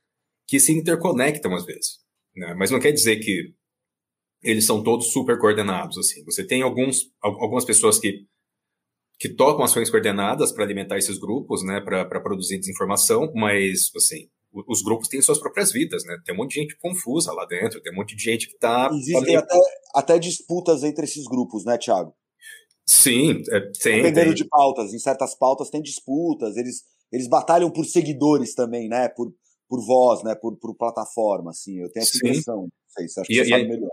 que 0.47 0.59
se 0.59 0.71
interconectam 0.71 1.53
às 1.55 1.65
vezes, 1.65 1.99
né? 2.35 2.53
Mas 2.57 2.71
não 2.71 2.79
quer 2.79 2.91
dizer 2.91 3.17
que 3.17 3.53
eles 4.43 4.65
são 4.65 4.83
todos 4.83 5.11
super 5.11 5.39
coordenados, 5.39 5.97
assim. 5.97 6.23
Você 6.25 6.45
tem 6.45 6.61
alguns, 6.61 7.11
algumas 7.21 7.65
pessoas 7.65 7.99
que 7.99 8.25
que 9.17 9.29
tocam 9.29 9.63
ações 9.63 9.89
coordenadas 9.89 10.51
para 10.51 10.63
alimentar 10.63 10.97
esses 10.97 11.17
grupos, 11.17 11.63
né, 11.63 11.79
para 11.79 12.19
produzir 12.19 12.59
desinformação, 12.59 13.31
mas, 13.33 13.89
assim, 13.95 14.27
os 14.67 14.81
grupos 14.81 15.07
têm 15.07 15.21
suas 15.21 15.39
próprias 15.39 15.71
vidas, 15.71 16.03
né? 16.05 16.17
Tem 16.25 16.33
um 16.33 16.37
monte 16.37 16.53
de 16.53 16.61
gente 16.61 16.77
confusa 16.77 17.33
lá 17.33 17.45
dentro, 17.45 17.81
tem 17.81 17.91
um 17.91 17.95
monte 17.95 18.15
de 18.15 18.23
gente 18.23 18.47
que 18.47 18.55
está. 18.55 18.89
Existem 18.93 19.35
até, 19.35 19.57
até 19.93 20.19
disputas 20.19 20.83
entre 20.83 21.03
esses 21.03 21.25
grupos, 21.25 21.65
né, 21.65 21.77
Thiago? 21.77 22.13
Sim, 22.85 23.41
é, 23.51 23.59
tem. 23.81 24.01
Dependendo 24.03 24.27
tem. 24.27 24.35
de 24.35 24.47
pautas. 24.47 24.93
Em 24.93 24.99
certas 24.99 25.37
pautas 25.37 25.69
tem 25.69 25.81
disputas, 25.81 26.55
eles, 26.55 26.83
eles 27.11 27.27
batalham 27.27 27.71
por 27.71 27.85
seguidores 27.85 28.53
também, 28.53 28.89
né? 28.89 29.09
Por, 29.09 29.33
por 29.67 29.85
voz, 29.85 30.23
né? 30.23 30.35
Por, 30.35 30.57
por 30.57 30.75
plataforma, 30.75 31.51
assim. 31.51 31.79
Eu 31.79 31.91
tenho 31.91 32.03
essa 32.03 32.11
Sim. 32.11 32.27
impressão. 32.27 32.61
Não 32.61 32.69
sei, 32.89 33.07
você 33.07 33.19
acha 33.19 33.27
que 33.27 33.33
e, 33.33 33.37
você 33.37 33.49
sabe 33.49 33.67
melhor. 33.67 33.89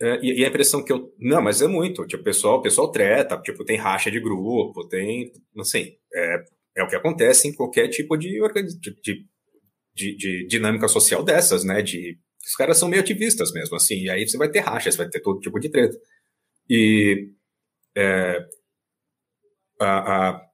É, 0.00 0.20
e, 0.22 0.40
e, 0.40 0.44
a 0.44 0.48
impressão 0.48 0.84
que 0.84 0.92
eu. 0.92 1.12
Não, 1.18 1.42
mas 1.42 1.60
é 1.60 1.66
muito. 1.66 2.06
Tipo, 2.06 2.22
o 2.22 2.24
pessoal, 2.24 2.58
o 2.58 2.62
pessoal 2.62 2.90
treta, 2.90 3.40
tipo, 3.40 3.64
tem 3.64 3.76
racha 3.76 4.10
de 4.10 4.20
grupo, 4.20 4.86
tem. 4.86 5.32
Assim, 5.58 5.96
é, 6.14 6.44
é 6.76 6.82
o 6.82 6.88
que 6.88 6.96
acontece 6.96 7.48
em 7.48 7.52
qualquer 7.52 7.88
tipo 7.88 8.16
de, 8.16 8.38
de, 8.80 9.26
de, 9.94 10.16
de 10.16 10.46
dinâmica 10.46 10.86
social 10.86 11.24
dessas, 11.24 11.64
né? 11.64 11.82
De, 11.82 12.18
os 12.46 12.54
caras 12.54 12.78
são 12.78 12.88
meio 12.88 13.02
ativistas 13.02 13.52
mesmo, 13.52 13.76
assim, 13.76 13.96
e 14.04 14.10
aí 14.10 14.26
você 14.26 14.38
vai 14.38 14.48
ter 14.50 14.60
racha, 14.60 14.90
você 14.90 14.96
vai 14.96 15.08
ter 15.08 15.20
todo 15.20 15.40
tipo 15.40 15.58
de 15.58 15.68
treta. 15.68 15.98
E 16.70 17.30
é, 17.96 18.38
a, 19.80 20.28
a, 20.28 20.47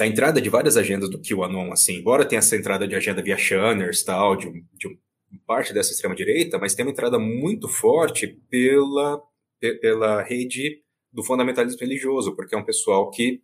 a, 0.00 0.06
entrada 0.06 0.40
de 0.40 0.48
várias 0.48 0.76
agendas 0.76 1.10
do 1.10 1.20
QAnon, 1.20 1.72
assim, 1.72 1.96
embora 1.96 2.24
tenha 2.24 2.38
essa 2.38 2.56
entrada 2.56 2.86
de 2.86 2.94
agenda 2.94 3.22
via 3.22 3.36
Shanners, 3.36 4.02
tal, 4.02 4.36
de, 4.36 4.50
de 4.50 4.98
parte 5.46 5.72
dessa 5.72 5.92
extrema-direita, 5.92 6.58
mas 6.58 6.74
tem 6.74 6.84
uma 6.84 6.92
entrada 6.92 7.18
muito 7.18 7.68
forte 7.68 8.38
pela, 8.48 9.20
pela 9.80 10.22
rede 10.22 10.82
do 11.12 11.22
fundamentalismo 11.22 11.80
religioso, 11.80 12.34
porque 12.34 12.54
é 12.54 12.58
um 12.58 12.64
pessoal 12.64 13.10
que 13.10 13.40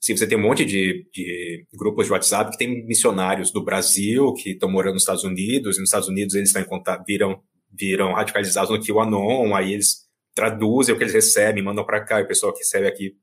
Sim, 0.00 0.16
você 0.16 0.28
tem 0.28 0.38
um 0.38 0.42
monte 0.42 0.64
de, 0.64 1.08
de 1.12 1.66
grupos 1.76 2.06
de 2.06 2.12
WhatsApp 2.12 2.52
que 2.52 2.58
tem 2.58 2.86
missionários 2.86 3.50
do 3.50 3.64
Brasil 3.64 4.32
que 4.34 4.50
estão 4.50 4.70
morando 4.70 4.94
nos 4.94 5.02
Estados 5.02 5.24
Unidos, 5.24 5.76
e 5.76 5.80
nos 5.80 5.88
Estados 5.88 6.08
Unidos 6.08 6.34
eles 6.34 6.50
estão 6.50 6.62
em 6.62 6.66
contato, 6.66 7.02
viram, 7.04 7.42
viram 7.72 8.12
radicalizados 8.12 8.70
no 8.70 8.80
QAnon, 8.80 9.54
aí 9.56 9.72
eles 9.72 10.06
traduzem 10.34 10.94
o 10.94 10.98
que 10.98 11.02
eles 11.02 11.14
recebem, 11.14 11.64
mandam 11.64 11.84
para 11.84 12.04
cá, 12.04 12.20
e 12.20 12.22
o 12.22 12.28
pessoal 12.28 12.52
que 12.52 12.60
recebe 12.60 12.86
aqui 12.86 13.16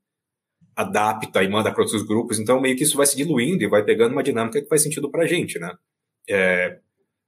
adapta 0.76 1.42
e 1.42 1.48
manda 1.48 1.72
para 1.72 1.82
outros 1.82 2.02
grupos, 2.02 2.38
então 2.38 2.60
meio 2.60 2.76
que 2.76 2.84
isso 2.84 2.98
vai 2.98 3.06
se 3.06 3.16
diluindo 3.16 3.64
e 3.64 3.68
vai 3.68 3.82
pegando 3.82 4.12
uma 4.12 4.22
dinâmica 4.22 4.60
que 4.60 4.68
faz 4.68 4.82
sentido 4.82 5.10
para 5.10 5.24
a 5.24 5.26
gente, 5.26 5.58
né? 5.58 5.74
É, 6.28 6.78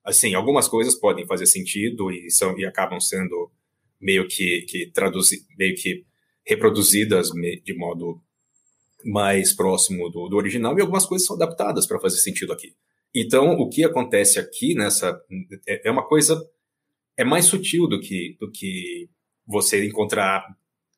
assim, 0.05 0.35
algumas 0.35 0.69
coisas 0.69 0.95
podem 0.95 1.27
fazer 1.27 1.47
sentido 1.47 2.13
e, 2.13 2.31
são, 2.31 2.59
e 2.59 2.67
acabam 2.67 3.01
sendo 3.01 3.51
meio 3.99 4.29
que, 4.29 4.63
que 4.69 4.91
traduzi, 4.93 5.47
meio 5.57 5.75
que 5.75 6.05
reproduzidas 6.47 7.31
de 7.65 7.75
modo 7.75 8.21
mais 9.05 9.55
próximo 9.55 10.11
do, 10.11 10.29
do 10.29 10.37
original 10.37 10.77
e 10.77 10.83
algumas 10.83 11.07
coisas 11.07 11.27
são 11.27 11.37
adaptadas 11.37 11.87
para 11.87 12.01
fazer 12.01 12.19
sentido 12.19 12.53
aqui. 12.53 12.75
Então, 13.15 13.53
o 13.53 13.69
que 13.69 13.83
acontece 13.83 14.39
aqui 14.39 14.75
nessa 14.75 15.19
é, 15.67 15.89
é 15.89 15.91
uma 15.91 16.07
coisa 16.07 16.39
é 17.17 17.25
mais 17.25 17.47
sutil 17.47 17.89
do 17.89 17.99
que 17.99 18.37
do 18.39 18.51
que 18.51 19.09
você 19.47 19.87
encontrar 19.87 20.45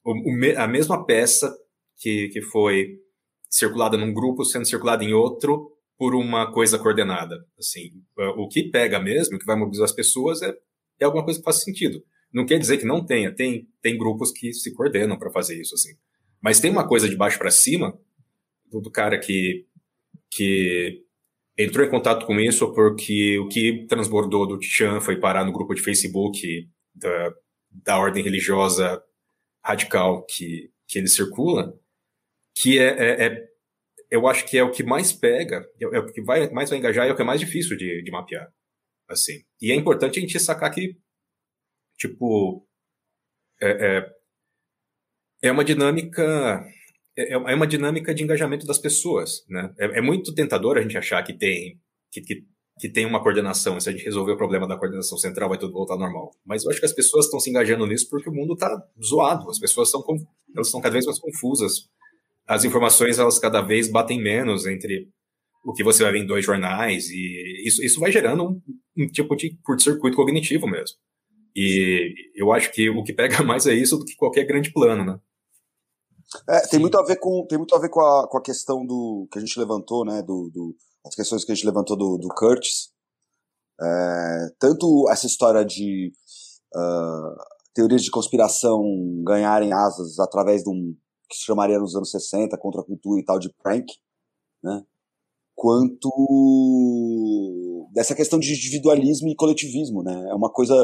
o, 0.05 0.13
a 0.57 0.67
mesma 0.67 1.07
peça 1.07 1.57
que, 2.01 2.29
que 2.29 2.41
foi 2.41 2.99
circulada 3.49 3.97
num 3.97 4.13
grupo 4.13 4.45
sendo 4.45 4.67
circulada 4.67 5.05
em 5.05 5.13
outro 5.13 5.71
por 5.99 6.15
uma 6.15 6.51
coisa 6.51 6.79
coordenada. 6.79 7.45
Assim, 7.59 7.93
o 8.37 8.49
que 8.49 8.65
pega 8.71 8.99
mesmo, 8.99 9.37
o 9.37 9.39
que 9.39 9.45
vai 9.45 9.55
mobilizar 9.55 9.85
as 9.85 9.93
pessoas 9.93 10.41
é, 10.41 10.57
é 10.99 11.05
alguma 11.05 11.23
coisa 11.23 11.39
que 11.39 11.45
faz 11.45 11.63
sentido. 11.63 12.03
Não 12.33 12.47
quer 12.47 12.59
dizer 12.59 12.79
que 12.79 12.87
não 12.87 13.05
tenha, 13.05 13.35
tem, 13.35 13.69
tem 13.83 13.99
grupos 13.99 14.33
que 14.33 14.53
se 14.55 14.73
coordenam 14.73 15.19
para 15.19 15.31
fazer 15.31 15.61
isso, 15.61 15.75
assim. 15.75 15.91
Mas 16.41 16.59
tem 16.59 16.71
uma 16.71 16.89
coisa 16.89 17.09
de 17.09 17.17
baixo 17.17 17.39
para 17.39 17.51
cima 17.51 17.99
do, 18.71 18.81
do, 18.81 18.91
cara 18.91 19.19
que, 19.19 19.67
que 20.31 21.05
entrou 21.59 21.85
em 21.85 21.91
contato 21.91 22.25
com 22.25 22.41
isso 22.41 22.73
porque 22.73 23.39
o 23.39 23.49
que 23.49 23.85
transbordou 23.87 24.47
do 24.47 24.63
Chan 24.63 25.01
foi 25.01 25.17
parar 25.17 25.45
no 25.45 25.53
grupo 25.53 25.75
de 25.75 25.83
Facebook 25.83 26.67
da, 26.95 27.35
da 27.71 27.99
ordem 27.99 28.23
religiosa 28.23 29.03
radical 29.63 30.25
que, 30.25 30.71
que 30.87 30.99
ele 30.99 31.09
circula, 31.09 31.79
que 32.55 32.79
é, 32.79 32.89
é, 32.89 33.27
é 33.27 33.51
eu 34.11 34.27
acho 34.27 34.45
que 34.47 34.59
é 34.59 34.63
o 34.63 34.73
que 34.73 34.83
mais 34.83 35.13
pega, 35.13 35.65
é, 35.81 35.85
é 35.85 35.99
o 35.99 36.13
que 36.13 36.21
vai, 36.23 36.51
mais 36.51 36.69
vai 36.69 36.79
engajar 36.79 37.07
e 37.07 37.11
é 37.11 37.13
o 37.13 37.17
que 37.17 37.23
é 37.23 37.25
mais 37.25 37.41
difícil 37.41 37.77
de, 37.77 38.03
de 38.03 38.11
mapear. 38.11 38.53
Assim. 39.09 39.43
E 39.61 39.73
é 39.73 39.75
importante 39.75 40.19
a 40.19 40.23
gente 40.23 40.39
sacar 40.39 40.71
que, 40.73 40.97
tipo, 41.97 42.67
é, 43.61 43.71
é, 43.71 44.13
é 45.43 45.53
uma 45.53 45.65
dinâmica 45.65 46.65
é, 47.17 47.33
é 47.33 47.55
uma 47.55 47.67
dinâmica 47.67 48.15
de 48.15 48.23
engajamento 48.23 48.67
das 48.67 48.79
pessoas, 48.79 49.45
né? 49.49 49.73
É, 49.79 49.99
é 49.99 50.01
muito 50.01 50.35
tentador 50.35 50.79
a 50.79 50.83
gente 50.83 50.97
achar 50.97 51.23
que 51.23 51.33
tem 51.33 51.81
que, 52.11 52.21
que, 52.23 52.45
que, 52.79 52.89
tem 52.89 53.07
uma 53.07 53.23
coordenação, 53.23 53.79
se 53.81 53.89
a 53.89 53.93
gente 53.93 54.05
resolver 54.05 54.33
o 54.33 54.37
problema 54.37 54.67
da 54.67 54.77
coordenação 54.77 55.17
central 55.19 55.49
vai 55.49 55.59
tudo 55.59 55.73
voltar 55.73 55.97
normal. 55.97 56.33
Mas 56.45 56.65
eu 56.65 56.71
acho 56.71 56.81
que 56.81 56.87
as 56.87 56.93
pessoas 56.93 57.27
estão 57.27 57.39
se 57.39 57.51
engajando 57.51 57.87
nisso 57.87 58.09
porque 58.09 58.29
o 58.29 58.33
mundo 58.33 58.55
está 58.55 58.69
zoado, 59.03 59.49
as 59.51 59.59
pessoas 59.59 59.89
estão 59.89 60.03
elas 60.55 60.67
estão 60.67 60.81
cada 60.81 60.93
vez 60.93 61.07
mais 61.07 61.19
confusas 61.19 61.89
as 62.51 62.65
informações 62.65 63.17
elas 63.17 63.39
cada 63.39 63.61
vez 63.61 63.89
batem 63.89 64.21
menos 64.21 64.67
entre 64.67 65.09
o 65.65 65.73
que 65.73 65.85
você 65.85 66.03
vai 66.03 66.11
ver 66.11 66.19
em 66.19 66.27
dois 66.27 66.45
jornais 66.45 67.09
e 67.09 67.63
isso, 67.65 67.81
isso 67.85 68.01
vai 68.01 68.11
gerando 68.11 68.43
um, 68.43 68.61
um 68.99 69.07
tipo 69.07 69.37
de 69.37 69.57
curto-circuito 69.63 70.17
cognitivo 70.17 70.67
mesmo. 70.67 70.97
E 71.55 72.13
eu 72.35 72.53
acho 72.53 72.73
que 72.73 72.91
o 72.91 73.05
que 73.05 73.13
pega 73.13 73.41
mais 73.47 73.69
é 73.69 73.75
isso 73.75 73.97
do 73.97 74.05
que 74.05 74.17
qualquer 74.17 74.45
grande 74.47 74.73
plano, 74.73 75.05
né? 75.05 75.21
É, 76.49 76.67
tem 76.67 76.81
muito 76.81 76.99
a 76.99 77.05
ver 77.05 77.17
com 77.21 77.47
tem 77.49 77.57
muito 77.57 77.75
a 77.75 77.79
ver 77.79 77.89
com 77.89 78.01
a, 78.01 78.29
com 78.29 78.39
a 78.39 78.43
questão 78.43 78.85
do 78.85 79.29
que 79.31 79.39
a 79.39 79.41
gente 79.41 79.59
levantou, 79.59 80.05
né? 80.05 80.21
Do, 80.21 80.51
do 80.53 80.75
as 81.07 81.15
questões 81.15 81.45
que 81.45 81.53
a 81.53 81.55
gente 81.55 81.67
levantou 81.67 81.97
do, 81.97 82.19
do 82.19 82.29
Curtis. 82.29 82.91
É, 83.81 84.49
tanto 84.59 85.09
essa 85.09 85.27
história 85.27 85.65
de 85.65 86.13
uh, 86.75 87.37
teorias 87.73 88.03
de 88.03 88.11
conspiração 88.11 88.83
ganharem 89.25 89.73
asas 89.73 90.19
através 90.19 90.65
de 90.65 90.71
um 90.71 90.97
se 91.37 91.45
chamaria 91.45 91.79
nos 91.79 91.95
anos 91.95 92.11
60, 92.11 92.57
contra 92.59 92.81
a 92.81 92.85
cultura 92.85 93.21
e 93.21 93.25
tal, 93.25 93.39
de 93.39 93.53
prank, 93.63 93.87
né? 94.63 94.85
quanto 95.61 96.09
dessa 97.93 98.15
questão 98.15 98.39
de 98.39 98.51
individualismo 98.51 99.29
e 99.29 99.37
coletivismo, 99.37 100.03
né? 100.03 100.31
É 100.31 100.35
uma 100.35 100.51
coisa 100.51 100.75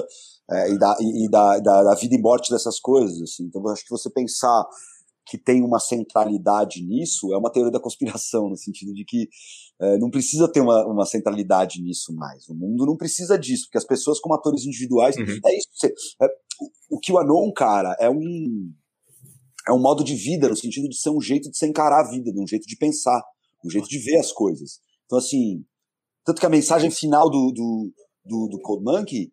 é, 0.51 0.71
e, 0.71 0.79
da, 0.79 0.97
e 1.01 1.31
da, 1.31 1.59
da, 1.61 1.83
da, 1.83 1.95
vida 1.95 2.15
e 2.15 2.21
morte 2.21 2.53
dessas 2.53 2.79
coisas, 2.79 3.23
assim. 3.23 3.45
Então, 3.45 3.63
eu 3.63 3.71
acho 3.71 3.83
que 3.83 3.91
você 3.91 4.11
pensar 4.11 4.67
que 5.27 5.39
tem 5.39 5.65
uma 5.65 5.81
centralidade 5.81 6.83
nisso 6.87 7.33
é 7.33 7.39
uma 7.39 7.51
teoria 7.51 7.73
da 7.73 7.81
conspiração, 7.81 8.51
no 8.51 8.57
sentido 8.57 8.93
de 8.93 9.05
que 9.05 9.29
é, 9.81 9.97
não 9.99 10.11
precisa 10.11 10.47
ter 10.47 10.61
uma, 10.61 10.87
uma 10.87 11.07
centralidade 11.07 11.81
nisso 11.83 12.15
mais. 12.15 12.47
O 12.47 12.55
mundo 12.55 12.85
não 12.85 12.99
precisa 12.99 13.39
disso, 13.39 13.65
porque 13.67 13.79
as 13.79 13.87
pessoas 13.87 14.21
como 14.21 14.35
atores 14.35 14.67
individuais, 14.67 15.17
uhum. 15.17 15.25
é 15.25 15.57
isso. 15.57 15.69
Você, 15.73 15.95
é, 16.21 16.27
o, 16.91 16.97
o 16.97 17.01
que 17.01 17.13
o 17.13 17.19
Anon, 17.19 17.51
cara, 17.53 17.97
é 17.99 18.11
um 18.11 18.73
é 19.69 19.73
um 19.73 19.81
modo 19.81 20.05
de 20.05 20.15
vida, 20.15 20.49
no 20.49 20.57
sentido 20.57 20.89
de 20.89 20.97
ser 20.97 21.11
um 21.11 21.21
jeito 21.21 21.51
de 21.51 21.59
se 21.59 21.67
encarar 21.67 22.01
a 22.01 22.11
vida, 22.11 22.33
de 22.33 22.41
um 22.41 22.47
jeito 22.47 22.67
de 22.67 22.77
pensar, 22.77 23.23
um 23.65 23.71
jeito 23.71 23.89
de 23.89 23.99
ver 23.99 24.19
as 24.19 24.33
coisas. 24.33 24.81
Então, 25.05 25.19
assim, 25.19 25.65
tanto 26.25 26.41
que 26.41 26.47
a 26.47 26.51
mensagem 26.51 26.91
final 26.91 27.29
do, 27.29 27.53
do, 27.53 27.93
do, 28.25 28.49
do 28.49 28.61
Cold 28.61 28.85
Monkey, 28.85 29.33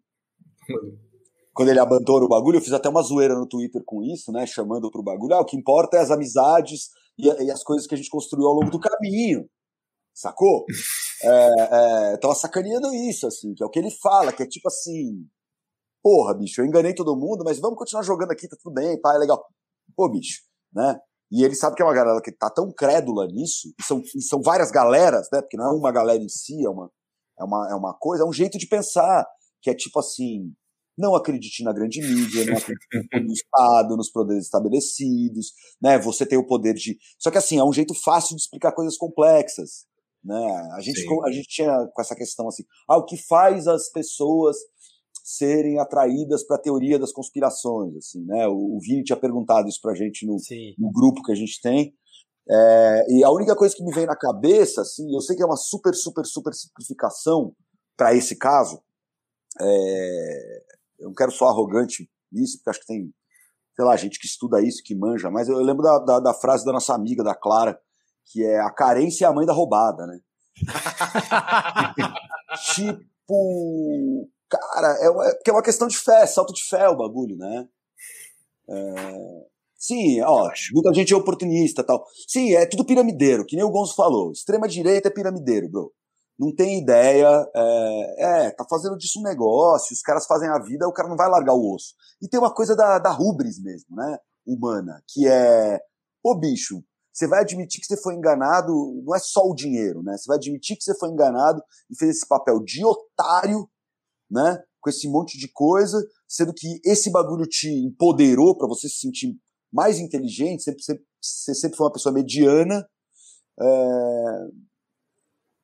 quando 1.53 1.69
ele 1.69 1.79
abandona 1.79 2.25
o 2.25 2.29
bagulho, 2.29 2.57
eu 2.57 2.61
fiz 2.61 2.73
até 2.73 2.89
uma 2.89 3.01
zoeira 3.01 3.35
no 3.35 3.47
Twitter 3.47 3.83
com 3.85 4.03
isso, 4.03 4.31
né, 4.31 4.45
chamando 4.45 4.89
pro 4.89 5.03
bagulho, 5.03 5.35
ah, 5.35 5.41
o 5.41 5.45
que 5.45 5.57
importa 5.57 5.97
é 5.97 5.99
as 5.99 6.11
amizades 6.11 6.89
e, 7.17 7.27
e 7.27 7.51
as 7.51 7.63
coisas 7.63 7.85
que 7.85 7.93
a 7.93 7.97
gente 7.97 8.09
construiu 8.09 8.47
ao 8.47 8.53
longo 8.53 8.71
do 8.71 8.79
caminho, 8.79 9.47
sacou? 10.13 10.65
É, 11.25 12.11
é, 12.11 12.17
tava 12.17 12.35
sacaneando 12.35 12.93
isso, 12.93 13.25
assim, 13.25 13.53
que 13.53 13.63
é 13.63 13.65
o 13.65 13.69
que 13.69 13.79
ele 13.79 13.89
fala, 13.89 14.33
que 14.33 14.43
é 14.43 14.45
tipo 14.45 14.67
assim, 14.67 15.25
porra, 16.01 16.33
bicho, 16.33 16.59
eu 16.59 16.65
enganei 16.65 16.93
todo 16.93 17.15
mundo, 17.15 17.45
mas 17.45 17.61
vamos 17.61 17.77
continuar 17.77 18.03
jogando 18.03 18.31
aqui, 18.31 18.45
tá 18.45 18.57
tudo 18.61 18.73
bem, 18.73 18.99
pá, 18.99 19.15
é 19.15 19.19
legal. 19.19 19.41
Pô, 19.95 20.09
bicho, 20.09 20.41
né? 20.73 20.97
E 21.31 21.43
ele 21.43 21.55
sabe 21.55 21.75
que 21.75 21.81
é 21.81 21.85
uma 21.85 21.93
galera 21.93 22.21
que 22.21 22.31
tá 22.31 22.49
tão 22.49 22.71
crédula 22.71 23.25
nisso, 23.27 23.73
e 23.79 23.83
são, 23.83 24.01
e 24.15 24.21
são 24.21 24.41
várias 24.41 24.69
galeras, 24.69 25.27
né? 25.31 25.41
Porque 25.41 25.57
não 25.57 25.65
é 25.65 25.73
uma 25.73 25.91
galera 25.91 26.21
em 26.21 26.29
si, 26.29 26.63
é 26.63 26.69
uma, 26.69 26.91
é, 27.39 27.43
uma, 27.43 27.71
é 27.71 27.75
uma 27.75 27.93
coisa, 27.97 28.23
é 28.23 28.27
um 28.27 28.33
jeito 28.33 28.57
de 28.57 28.67
pensar, 28.67 29.25
que 29.61 29.69
é 29.69 29.73
tipo 29.73 29.99
assim, 29.99 30.53
não 30.97 31.15
acredite 31.15 31.63
na 31.63 31.73
grande 31.73 32.01
mídia, 32.01 32.45
não 32.45 32.57
acredite 32.57 32.87
no 33.25 33.33
Estado, 33.33 33.97
nos 33.97 34.11
poderes 34.11 34.45
estabelecidos, 34.45 35.53
né? 35.81 35.97
Você 35.99 36.25
tem 36.25 36.37
o 36.37 36.45
poder 36.45 36.73
de. 36.75 36.97
Só 37.17 37.31
que 37.31 37.37
assim, 37.37 37.57
é 37.57 37.63
um 37.63 37.73
jeito 37.73 37.93
fácil 38.03 38.35
de 38.35 38.41
explicar 38.41 38.71
coisas 38.71 38.95
complexas. 38.95 39.85
Né? 40.23 40.37
A, 40.73 40.79
gente, 40.79 41.01
a 41.25 41.31
gente 41.31 41.47
tinha 41.49 41.87
com 41.93 42.01
essa 42.01 42.15
questão 42.15 42.47
assim, 42.47 42.63
ah, 42.87 42.97
o 42.97 43.05
que 43.05 43.17
faz 43.17 43.67
as 43.67 43.89
pessoas 43.89 44.55
serem 45.23 45.79
atraídas 45.79 46.45
para 46.45 46.57
a 46.57 46.61
teoria 46.61 46.99
das 46.99 47.13
conspirações. 47.13 47.95
Assim, 47.95 48.25
né? 48.25 48.45
O, 48.47 48.75
o 48.75 48.79
Vini 48.81 49.03
tinha 49.03 49.17
perguntado 49.17 49.69
isso 49.69 49.79
para 49.81 49.93
a 49.93 49.95
gente 49.95 50.27
no, 50.27 50.35
no, 50.77 50.91
grupo 50.91 51.23
que 51.23 51.31
a 51.31 51.35
gente 51.35 51.61
tem. 51.61 51.95
É, 52.49 53.05
e 53.09 53.23
a 53.23 53.31
única 53.31 53.55
coisa 53.55 53.73
que 53.73 53.83
me 53.83 53.93
vem 53.93 54.05
na 54.05 54.17
cabeça, 54.17 54.81
assim, 54.81 55.15
eu 55.15 55.21
sei 55.21 55.37
que 55.37 55.41
é 55.41 55.45
uma 55.45 55.55
super, 55.55 55.95
super, 55.95 56.25
super 56.25 56.53
simplificação 56.53 57.55
para 57.95 58.13
esse 58.13 58.35
caso. 58.37 58.83
É, 59.61 60.63
eu 60.99 61.07
não 61.07 61.13
quero 61.13 61.31
só 61.31 61.47
arrogante 61.47 62.09
nisso, 62.29 62.57
porque 62.57 62.71
acho 62.71 62.79
que 62.81 62.87
tem, 62.87 63.13
sei 63.73 63.85
lá, 63.85 63.95
gente 63.95 64.19
que 64.19 64.27
estuda 64.27 64.61
isso, 64.61 64.83
que 64.83 64.93
manja, 64.93 65.31
mas 65.31 65.47
eu 65.47 65.57
lembro 65.59 65.83
da, 65.83 65.99
da, 65.99 66.19
da 66.19 66.33
frase 66.33 66.65
da 66.65 66.73
nossa 66.73 66.93
amiga, 66.93 67.23
da 67.23 67.33
Clara, 67.33 67.79
que 68.25 68.43
é 68.43 68.59
a 68.59 68.71
carência 68.71 69.25
é 69.25 69.27
a 69.29 69.33
mãe 69.33 69.45
da 69.45 69.53
roubada, 69.53 70.05
né? 70.05 70.19
tipo, 72.73 74.29
Cara, 74.73 74.87
é, 74.99 75.07
uma, 75.07 75.23
é 75.27 75.51
uma 75.51 75.61
questão 75.61 75.87
de 75.87 75.95
fé, 75.95 76.25
salto 76.25 76.51
de 76.51 76.67
fé 76.67 76.89
o 76.89 76.97
bagulho, 76.97 77.37
né? 77.37 77.67
É... 78.67 79.45
Sim, 79.77 80.19
ó, 80.21 80.49
muita 80.73 80.91
gente 80.95 81.13
é 81.13 81.15
oportunista 81.15 81.83
tal. 81.83 82.03
Sim, 82.27 82.55
é 82.55 82.65
tudo 82.65 82.83
piramideiro, 82.83 83.45
que 83.45 83.55
nem 83.55 83.63
o 83.63 83.69
Gonzo 83.69 83.93
falou. 83.93 84.31
Extrema 84.31 84.67
direita 84.67 85.09
é 85.09 85.11
piramideiro, 85.11 85.69
bro. 85.69 85.93
Não 86.39 86.55
tem 86.55 86.79
ideia, 86.79 87.47
é, 87.55 88.47
é, 88.47 88.51
tá 88.51 88.65
fazendo 88.67 88.97
disso 88.97 89.19
um 89.19 89.23
negócio, 89.23 89.93
os 89.93 90.01
caras 90.01 90.25
fazem 90.25 90.49
a 90.49 90.57
vida, 90.57 90.87
o 90.87 90.93
cara 90.93 91.07
não 91.07 91.15
vai 91.15 91.29
largar 91.29 91.53
o 91.53 91.75
osso. 91.75 91.93
E 92.19 92.27
tem 92.27 92.39
uma 92.39 92.51
coisa 92.51 92.75
da, 92.75 92.97
da 92.97 93.11
rubris 93.11 93.61
mesmo, 93.61 93.95
né? 93.95 94.17
Humana, 94.43 95.03
que 95.07 95.27
é, 95.27 95.79
ô 96.23 96.33
bicho, 96.33 96.83
você 97.13 97.27
vai 97.27 97.41
admitir 97.41 97.79
que 97.79 97.85
você 97.85 98.01
foi 98.01 98.15
enganado, 98.15 98.73
não 99.05 99.13
é 99.13 99.19
só 99.19 99.41
o 99.41 99.53
dinheiro, 99.53 100.01
né? 100.01 100.17
Você 100.17 100.25
vai 100.27 100.37
admitir 100.37 100.75
que 100.75 100.83
você 100.83 100.97
foi 100.97 101.09
enganado 101.09 101.61
e 101.91 101.95
fez 101.95 102.15
esse 102.15 102.27
papel 102.27 102.59
de 102.63 102.83
otário 102.83 103.69
né? 104.33 104.57
Com 104.81 104.89
esse 104.89 105.07
monte 105.07 105.37
de 105.37 105.47
coisa, 105.51 106.03
sendo 106.27 106.53
que 106.53 106.81
esse 106.83 107.11
bagulho 107.11 107.45
te 107.45 107.69
empoderou 107.69 108.57
para 108.57 108.67
você 108.67 108.89
se 108.89 108.97
sentir 108.97 109.37
mais 109.71 109.99
inteligente, 109.99 110.63
sempre, 110.63 110.83
sempre, 110.83 111.03
você 111.21 111.53
sempre 111.53 111.77
foi 111.77 111.85
uma 111.85 111.93
pessoa 111.93 112.13
mediana. 112.13 112.85
É... 113.61 113.65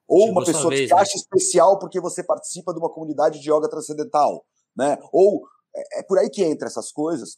Ou 0.08 0.28
Chegou 0.28 0.32
uma 0.32 0.46
pessoa 0.46 0.70
vez, 0.70 0.88
que 0.88 0.96
né? 0.96 1.02
acha 1.02 1.18
especial 1.18 1.80
porque 1.80 2.00
você 2.00 2.24
participa 2.24 2.74
de 2.74 2.80
uma 2.80 2.92
comunidade 2.92 3.40
de 3.40 3.52
yoga 3.52 3.70
transcendental, 3.70 4.46
né? 4.76 4.98
Ou 5.12 5.42
é, 5.76 6.00
é 6.00 6.04
por 6.04 6.18
aí 6.18 6.30
que 6.30 6.44
entra 6.44 6.68
essas 6.68 6.92
coisas. 6.92 7.38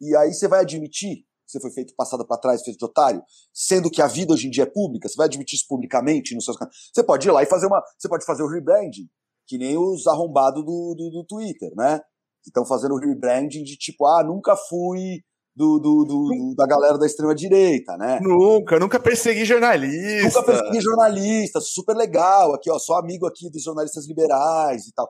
E 0.00 0.14
aí 0.16 0.32
você 0.32 0.48
vai 0.48 0.60
admitir 0.60 1.24
você 1.46 1.60
foi 1.60 1.70
feito 1.70 1.94
passada 1.94 2.26
para 2.26 2.38
trás, 2.38 2.62
feito 2.62 2.78
de 2.78 2.84
otário, 2.84 3.22
sendo 3.52 3.88
que 3.88 4.02
a 4.02 4.08
vida 4.08 4.34
hoje 4.34 4.48
em 4.48 4.50
dia 4.50 4.64
é 4.64 4.66
pública, 4.66 5.08
você 5.08 5.16
vai 5.16 5.26
admitir 5.26 5.54
isso 5.54 5.66
publicamente 5.68 6.34
nos 6.34 6.44
seus 6.44 6.56
canais. 6.56 6.74
Você 6.92 7.04
pode 7.04 7.28
ir 7.28 7.30
lá 7.30 7.42
e 7.42 7.46
fazer 7.46 7.66
uma. 7.66 7.80
Você 7.96 8.08
pode 8.08 8.24
fazer 8.24 8.42
o 8.42 8.48
rebranding, 8.48 9.08
que 9.46 9.58
nem 9.58 9.76
os 9.76 10.06
arrombados 10.06 10.64
do, 10.64 10.94
do, 10.96 11.10
do 11.10 11.24
Twitter, 11.24 11.70
né? 11.76 11.98
Que 12.42 12.50
estão 12.50 12.64
fazendo 12.66 12.94
o 12.94 12.98
rebranding 12.98 13.62
de 13.62 13.76
tipo, 13.76 14.06
ah, 14.06 14.24
nunca 14.24 14.56
fui 14.56 15.20
do, 15.56 15.78
do, 15.78 16.04
do, 16.04 16.54
da 16.54 16.66
galera 16.66 16.98
da 16.98 17.06
extrema-direita, 17.06 17.96
né? 17.96 18.20
Nunca, 18.20 18.78
nunca 18.78 19.00
persegui 19.00 19.44
jornalista. 19.46 20.40
Nunca 20.40 20.42
persegui 20.42 20.80
jornalista, 20.82 21.60
super 21.62 21.96
legal, 21.96 22.54
aqui, 22.54 22.70
ó, 22.70 22.78
sou 22.78 22.94
amigo 22.96 23.26
aqui 23.26 23.50
dos 23.50 23.62
jornalistas 23.62 24.06
liberais 24.06 24.86
e 24.86 24.92
tal. 24.92 25.08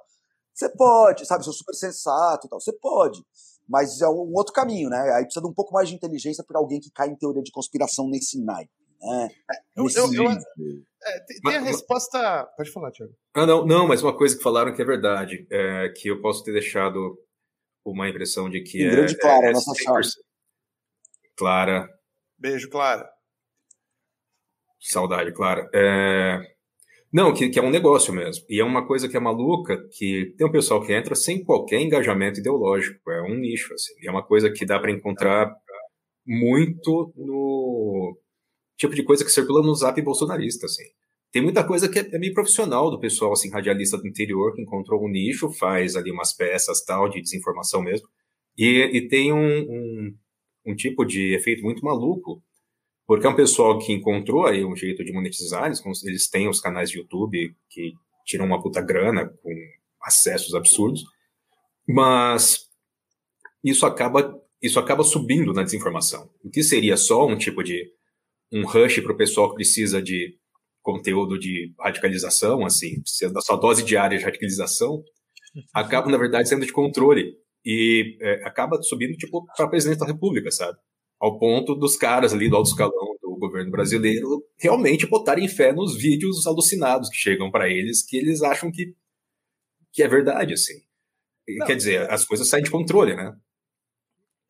Você 0.54 0.68
pode, 0.70 1.26
sabe, 1.26 1.44
sou 1.44 1.52
super 1.52 1.74
sensato 1.74 2.46
e 2.46 2.48
tal, 2.48 2.60
você 2.60 2.72
pode. 2.72 3.20
Mas 3.68 4.00
é 4.00 4.08
um 4.08 4.32
outro 4.34 4.52
caminho, 4.52 4.88
né? 4.88 4.98
Aí 5.16 5.24
precisa 5.24 5.42
de 5.42 5.50
um 5.50 5.52
pouco 5.52 5.74
mais 5.74 5.88
de 5.88 5.96
inteligência 5.96 6.44
para 6.46 6.60
alguém 6.60 6.78
que 6.78 6.90
cai 6.92 7.08
em 7.08 7.16
teoria 7.16 7.42
de 7.42 7.50
conspiração 7.50 8.08
nesse 8.08 8.40
naipe, 8.40 8.70
né? 9.00 9.28
Eu, 9.76 9.84
eu, 9.94 10.14
eu, 10.14 10.30
é, 10.30 11.20
tem, 11.20 11.40
tem 11.40 11.56
a 11.56 11.60
Mas- 11.60 11.64
resposta. 11.66 12.46
Pode 12.56 12.70
falar, 12.70 12.90
Thiago. 12.90 13.12
Ah, 13.34 13.46
não, 13.46 13.64
não, 13.66 13.86
mas 13.86 14.02
uma 14.02 14.16
coisa 14.16 14.36
que 14.36 14.42
falaram 14.42 14.74
que 14.74 14.82
é 14.82 14.84
verdade, 14.84 15.46
é 15.50 15.88
que 15.96 16.08
eu 16.08 16.20
posso 16.20 16.42
ter 16.42 16.52
deixado 16.52 17.18
uma 17.84 18.08
impressão 18.08 18.48
de 18.50 18.60
que 18.62 18.82
Em 18.82 18.86
é, 18.86 18.90
grande 18.90 19.16
Clara, 19.18 19.48
é 19.48 19.52
nossa 19.52 19.70
100%. 19.72 19.76
chave. 19.84 20.08
Clara, 21.36 21.88
Beijo, 22.38 22.68
Clara. 22.70 23.08
saudade, 24.80 25.32
Clara. 25.32 25.68
É, 25.74 26.40
Não, 27.12 27.32
que, 27.32 27.48
que 27.48 27.58
é 27.58 27.62
um 27.62 27.70
negócio 27.70 28.12
mesmo. 28.12 28.44
E 28.48 28.60
é 28.60 28.64
uma 28.64 28.86
coisa 28.86 29.08
que 29.08 29.16
é 29.16 29.20
maluca, 29.20 29.76
que 29.92 30.34
tem 30.36 30.46
um 30.46 30.50
pessoal 30.52 30.82
que 30.84 30.92
entra 30.92 31.14
sem 31.14 31.42
qualquer 31.44 31.80
engajamento 31.80 32.40
ideológico. 32.40 33.10
É 33.10 33.22
um 33.22 33.34
nicho, 33.36 33.72
assim. 33.74 33.94
E 34.02 34.08
é 34.08 34.10
uma 34.10 34.24
coisa 34.24 34.50
que 34.50 34.66
dá 34.66 34.78
para 34.78 34.90
encontrar 34.90 35.54
muito 36.26 37.12
no 37.16 37.75
tipo 38.76 38.94
de 38.94 39.02
coisa 39.02 39.24
que 39.24 39.30
circula 39.30 39.62
no 39.62 39.74
zap 39.74 40.00
bolsonarista, 40.02 40.66
assim. 40.66 40.84
Tem 41.32 41.42
muita 41.42 41.64
coisa 41.64 41.88
que 41.88 41.98
é, 41.98 42.08
é 42.12 42.18
meio 42.18 42.32
profissional 42.32 42.90
do 42.90 42.98
pessoal, 42.98 43.32
assim, 43.32 43.50
radialista 43.50 43.98
do 43.98 44.06
interior, 44.06 44.54
que 44.54 44.62
encontrou 44.62 45.04
um 45.04 45.08
nicho, 45.08 45.50
faz 45.50 45.96
ali 45.96 46.10
umas 46.10 46.32
peças, 46.32 46.84
tal, 46.84 47.08
de 47.08 47.20
desinformação 47.20 47.82
mesmo. 47.82 48.08
E, 48.56 48.90
e 48.94 49.08
tem 49.08 49.32
um, 49.32 49.58
um, 49.60 50.14
um 50.66 50.74
tipo 50.74 51.04
de 51.04 51.34
efeito 51.34 51.62
muito 51.62 51.84
maluco, 51.84 52.42
porque 53.06 53.26
é 53.26 53.30
um 53.30 53.36
pessoal 53.36 53.78
que 53.78 53.92
encontrou 53.92 54.46
aí 54.46 54.64
um 54.64 54.74
jeito 54.74 55.04
de 55.04 55.12
monetizar, 55.12 55.66
eles, 55.66 55.82
eles 56.04 56.28
têm 56.28 56.48
os 56.48 56.60
canais 56.60 56.90
de 56.90 56.98
YouTube 56.98 57.54
que 57.68 57.92
tiram 58.24 58.46
uma 58.46 58.60
puta 58.60 58.80
grana 58.80 59.28
com 59.42 59.54
acessos 60.02 60.54
absurdos, 60.54 61.04
mas 61.86 62.66
isso 63.62 63.86
acaba 63.86 64.34
isso 64.62 64.80
acaba 64.80 65.04
subindo 65.04 65.52
na 65.52 65.62
desinformação. 65.62 66.30
O 66.42 66.50
que 66.50 66.62
seria 66.62 66.96
só 66.96 67.26
um 67.26 67.36
tipo 67.36 67.62
de 67.62 67.92
um 68.52 68.64
rush 68.64 69.00
para 69.00 69.12
o 69.12 69.16
pessoal 69.16 69.48
que 69.50 69.56
precisa 69.56 70.00
de 70.02 70.36
conteúdo 70.82 71.38
de 71.38 71.74
radicalização, 71.80 72.64
assim, 72.64 73.00
precisa 73.00 73.32
da 73.32 73.40
sua 73.40 73.56
dose 73.56 73.82
diária 73.82 74.16
de 74.16 74.24
radicalização, 74.24 75.02
acaba, 75.74 76.10
na 76.10 76.16
verdade, 76.16 76.48
sendo 76.48 76.64
de 76.64 76.72
controle. 76.72 77.34
E 77.64 78.16
é, 78.20 78.46
acaba 78.46 78.80
subindo, 78.82 79.16
tipo, 79.16 79.44
para 79.56 79.68
presidente 79.68 79.98
da 79.98 80.06
República, 80.06 80.50
sabe? 80.52 80.78
Ao 81.18 81.38
ponto 81.38 81.74
dos 81.74 81.96
caras 81.96 82.32
ali 82.32 82.48
do 82.48 82.54
alto 82.54 82.68
escalão 82.68 83.16
do 83.20 83.36
governo 83.36 83.72
brasileiro 83.72 84.44
realmente 84.60 85.06
botarem 85.06 85.48
fé 85.48 85.72
nos 85.72 85.96
vídeos 85.96 86.46
alucinados 86.46 87.08
que 87.08 87.16
chegam 87.16 87.50
para 87.50 87.68
eles, 87.68 88.04
que 88.06 88.16
eles 88.16 88.40
acham 88.42 88.70
que, 88.70 88.94
que 89.92 90.02
é 90.02 90.08
verdade, 90.08 90.54
assim. 90.54 90.74
Não. 91.48 91.66
Quer 91.66 91.76
dizer, 91.76 92.10
as 92.10 92.24
coisas 92.24 92.48
saem 92.48 92.62
de 92.62 92.70
controle, 92.70 93.16
né? 93.16 93.36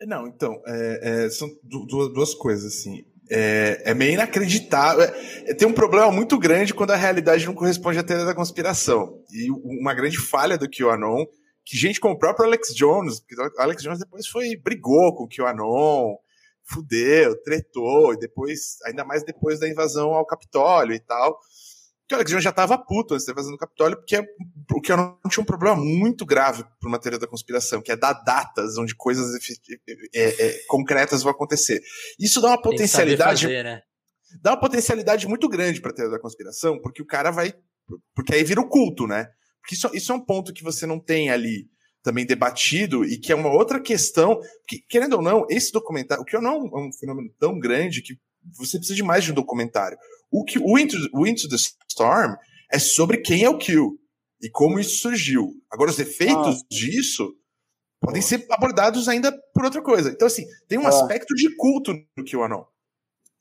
Não, 0.02 0.26
então, 0.26 0.60
é, 0.66 1.24
é, 1.24 1.30
são 1.30 1.48
du- 1.62 1.86
duas, 1.86 2.12
duas 2.12 2.34
coisas, 2.34 2.74
assim. 2.74 3.02
É, 3.28 3.82
é 3.86 3.94
meio 3.94 4.12
inacreditável. 4.12 5.04
É, 5.04 5.54
tem 5.54 5.66
um 5.66 5.72
problema 5.72 6.10
muito 6.10 6.38
grande 6.38 6.74
quando 6.74 6.92
a 6.92 6.96
realidade 6.96 7.46
não 7.46 7.54
corresponde 7.54 7.98
à 7.98 8.02
teoria 8.02 8.24
da 8.24 8.34
conspiração. 8.34 9.20
E 9.30 9.50
uma 9.50 9.94
grande 9.94 10.18
falha 10.18 10.56
do 10.56 10.68
QAnon, 10.68 11.24
que 11.64 11.76
gente 11.76 11.98
como 12.00 12.14
o 12.14 12.18
próprio 12.18 12.46
Alex 12.46 12.74
Jones, 12.74 13.20
porque 13.20 13.34
o 13.34 13.60
Alex 13.60 13.82
Jones 13.82 13.98
depois 13.98 14.26
foi, 14.26 14.56
brigou 14.56 15.14
com 15.14 15.24
o 15.24 15.28
QAnon, 15.28 16.16
fudeu, 16.62 17.40
tretou, 17.42 18.12
e 18.14 18.18
depois, 18.18 18.76
ainda 18.84 19.04
mais 19.04 19.24
depois 19.24 19.60
da 19.60 19.68
invasão 19.68 20.12
ao 20.12 20.26
Capitólio 20.26 20.94
e 20.94 21.00
tal. 21.00 21.38
Que 22.08 22.14
o 22.14 22.16
Alex 22.16 22.30
Jones 22.30 22.44
já 22.44 22.50
estava 22.50 22.78
puto 22.78 23.14
antes 23.14 23.26
da 23.26 23.32
invasão 23.32 23.52
do 23.52 23.58
Capitólio, 23.58 23.96
porque 23.96 24.18
o 24.72 24.80
QAnon 24.80 25.16
tinha 25.28 25.42
um 25.42 25.46
problema 25.46 25.76
muito 25.76 26.24
grave 26.24 26.64
para 26.78 26.88
uma 26.88 27.00
teoria 27.00 27.18
da 27.18 27.26
conspiração, 27.26 27.82
que 27.82 27.90
é 27.90 27.96
dar 27.96 28.12
datas 28.12 28.78
onde 28.78 28.94
coisas 28.94 29.34
é, 30.14 30.46
é, 30.46 30.60
concretas 30.68 31.22
vão 31.22 31.32
acontecer. 31.32 31.82
Isso 32.18 32.40
dá 32.40 32.48
uma 32.48 32.56
que 32.56 32.62
potencialidade 32.62 33.42
fazer, 33.42 33.64
né? 33.64 33.82
dá 34.40 34.52
uma 34.52 34.60
potencialidade 34.60 35.26
muito 35.26 35.48
grande 35.48 35.80
pra 35.80 35.92
teoria 35.92 36.16
da 36.16 36.22
conspiração, 36.22 36.80
porque 36.80 37.02
o 37.02 37.06
cara 37.06 37.30
vai. 37.30 37.52
Porque 38.14 38.34
aí 38.34 38.44
vira 38.44 38.60
o 38.60 38.68
culto, 38.68 39.06
né? 39.06 39.28
Porque 39.60 39.74
isso, 39.74 39.90
isso 39.92 40.12
é 40.12 40.14
um 40.14 40.24
ponto 40.24 40.52
que 40.52 40.62
você 40.62 40.86
não 40.86 41.00
tem 41.00 41.30
ali 41.30 41.68
também 42.02 42.24
debatido 42.24 43.04
e 43.04 43.18
que 43.18 43.32
é 43.32 43.34
uma 43.34 43.50
outra 43.50 43.80
questão. 43.80 44.40
Que, 44.66 44.78
querendo 44.88 45.14
ou 45.14 45.22
não, 45.22 45.44
esse 45.50 45.72
documentário. 45.72 46.22
O 46.22 46.24
que 46.24 46.36
eu 46.36 46.42
não 46.42 46.66
é 46.66 46.78
um 46.78 46.92
fenômeno 46.92 47.28
tão 47.38 47.58
grande 47.58 48.02
que 48.02 48.14
você 48.56 48.78
precisa 48.78 48.94
de 48.94 49.02
mais 49.02 49.24
de 49.24 49.32
um 49.32 49.34
documentário. 49.34 49.98
O, 50.30 50.44
que, 50.44 50.58
o, 50.58 50.78
Into, 50.78 50.96
o 51.12 51.26
Into 51.26 51.48
the 51.48 51.56
Storm 51.88 52.34
é 52.72 52.78
sobre 52.78 53.18
quem 53.18 53.44
é 53.44 53.50
o 53.50 53.58
Kill 53.58 53.98
e 54.42 54.50
como 54.50 54.78
isso 54.78 54.98
surgiu. 54.98 55.52
Agora, 55.70 55.90
os 55.90 55.98
efeitos 55.98 56.62
disso 56.70 57.34
podem 58.00 58.20
ser 58.20 58.46
abordados 58.50 59.08
ainda 59.08 59.32
por 59.54 59.64
outra 59.64 59.80
coisa. 59.82 60.10
Então, 60.10 60.26
assim, 60.26 60.44
tem 60.68 60.78
um 60.78 60.86
Ah. 60.86 60.90
aspecto 60.90 61.34
de 61.34 61.54
culto 61.56 61.92
no 62.16 62.24
QAnon. 62.24 62.64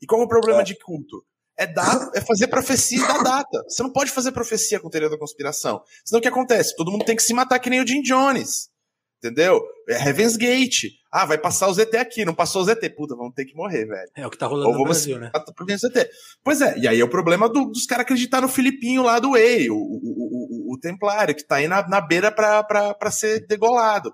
E 0.01 0.05
qual 0.05 0.21
é 0.21 0.25
o 0.25 0.27
problema 0.27 0.61
É. 0.61 0.63
de 0.63 0.77
culto? 0.77 1.25
É 1.57 1.65
dar, 1.65 2.11
é 2.13 2.21
fazer 2.21 2.47
profecia 2.47 2.99
dar 3.07 3.23
data. 3.23 3.63
Você 3.67 3.81
não 3.81 3.91
pode 3.91 4.11
fazer 4.11 4.31
profecia 4.33 4.79
com 4.79 4.89
teoria 4.89 5.09
da 5.09 5.17
conspiração. 5.17 5.81
Senão 6.03 6.19
o 6.19 6.21
que 6.21 6.27
acontece? 6.27 6.75
Todo 6.75 6.91
mundo 6.91 7.05
tem 7.05 7.15
que 7.15 7.23
se 7.23 7.33
matar 7.33 7.59
que 7.59 7.69
nem 7.69 7.81
o 7.81 7.87
Jim 7.87 8.01
Jones. 8.01 8.69
Entendeu? 9.17 9.59
É 9.89 9.95
Heaven's 10.07 10.35
Gate. 10.37 10.83
Ah, 11.11 11.25
vai 11.25 11.37
passar 11.37 11.67
o 11.69 11.73
ZT 11.73 11.95
aqui. 11.97 12.25
Não 12.25 12.33
passou 12.35 12.61
o 12.61 12.65
ZT. 12.65 12.89
Puta, 12.91 13.15
vamos 13.15 13.33
ter 13.33 13.45
que 13.45 13.55
morrer, 13.55 13.85
velho. 13.85 14.09
É 14.15 14.27
o 14.27 14.29
que 14.29 14.37
tá 14.37 14.45
rolando 14.45 14.69
Ou 14.69 14.77
no 14.77 14.83
Brasil, 14.83 15.17
né? 15.17 15.31
ZT. 15.77 16.09
Pois 16.43 16.61
é, 16.61 16.77
e 16.77 16.87
aí 16.87 16.99
é 16.99 17.03
o 17.03 17.09
problema 17.09 17.47
do- 17.49 17.65
dos 17.71 17.85
caras 17.85 18.03
acreditar 18.03 18.41
no 18.41 18.47
Filipinho 18.49 19.01
lá 19.03 19.19
do 19.19 19.31
Way, 19.31 19.69
o, 19.69 19.75
o, 19.75 19.77
o, 19.77 20.71
o, 20.71 20.73
o 20.75 20.79
Templário, 20.79 21.33
que 21.33 21.43
tá 21.45 21.55
aí 21.55 21.67
na, 21.67 21.87
na 21.87 22.01
beira 22.01 22.31
pra, 22.31 22.63
pra, 22.63 22.93
pra 22.93 23.11
ser 23.11 23.45
degolado. 23.47 24.13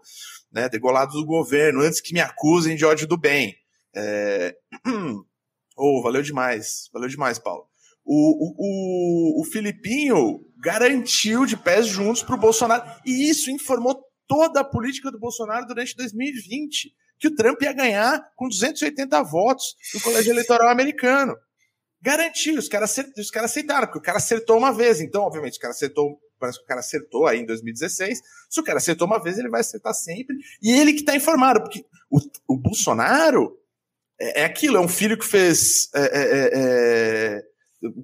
Né? 0.52 0.70
Degolado 0.70 1.14
do 1.14 1.26
governo, 1.26 1.82
antes 1.82 2.00
que 2.00 2.14
me 2.14 2.20
acusem 2.22 2.76
de 2.76 2.86
ódio 2.86 3.08
do 3.08 3.18
bem. 3.18 3.56
É... 3.96 4.56
Oh, 5.78 6.02
valeu 6.04 6.22
demais. 6.22 6.90
Valeu 6.94 7.10
demais, 7.10 7.40
Paulo. 7.40 7.64
O, 8.06 8.14
o, 8.14 9.40
o, 9.40 9.42
o 9.42 9.46
Filipinho 9.46 10.42
garantiu 10.62 11.46
de 11.46 11.58
pés 11.58 11.88
juntos 11.88 12.22
pro 12.22 12.38
Bolsonaro. 12.38 12.84
E 13.06 13.30
isso 13.30 13.50
informou 13.50 14.00
toda 14.32 14.62
a 14.62 14.64
política 14.64 15.12
do 15.12 15.20
Bolsonaro 15.20 15.68
durante 15.68 15.94
2020. 15.94 16.96
Que 17.20 17.28
o 17.28 17.36
Trump 17.36 17.62
ia 17.62 17.74
ganhar 17.74 18.32
com 18.34 18.48
280 18.48 19.22
votos 19.24 19.76
no 19.94 20.00
colégio 20.00 20.32
eleitoral 20.32 20.70
americano. 20.70 21.36
Garantiu, 22.02 22.58
os 22.58 22.70
caras 22.70 22.98
os 23.18 23.30
caras 23.30 23.52
aceitaram, 23.52 23.88
porque 23.88 24.00
o 24.00 24.02
cara 24.02 24.18
acertou 24.18 24.58
uma 24.58 24.72
vez. 24.72 25.02
Então, 25.02 25.24
obviamente, 25.24 25.58
o 25.58 25.60
cara 25.60 25.74
acertou. 25.74 26.18
Parece 26.40 26.60
que 26.60 26.64
o 26.64 26.68
cara 26.68 26.80
acertou 26.80 27.28
aí 27.28 27.42
em 27.42 27.46
2016. 27.46 28.22
Se 28.50 28.60
o 28.60 28.64
cara 28.64 28.78
acertou 28.78 29.06
uma 29.06 29.22
vez, 29.22 29.38
ele 29.38 29.50
vai 29.50 29.60
acertar 29.60 29.94
sempre. 29.94 30.38
E 30.64 30.72
ele 30.72 30.94
que 30.94 31.04
tá 31.04 31.14
informado, 31.14 31.62
porque 31.62 31.86
o, 32.10 32.20
o 32.48 32.58
Bolsonaro 32.58 33.56
é, 34.20 34.42
é 34.42 34.46
aquilo, 34.46 34.78
é 34.78 34.80
um 34.80 34.88
filho 34.88 35.18
que 35.18 35.26
fez. 35.26 35.90
é, 35.94 36.00
é, 36.00 36.22
é, 36.24 36.50
é, 36.54 37.44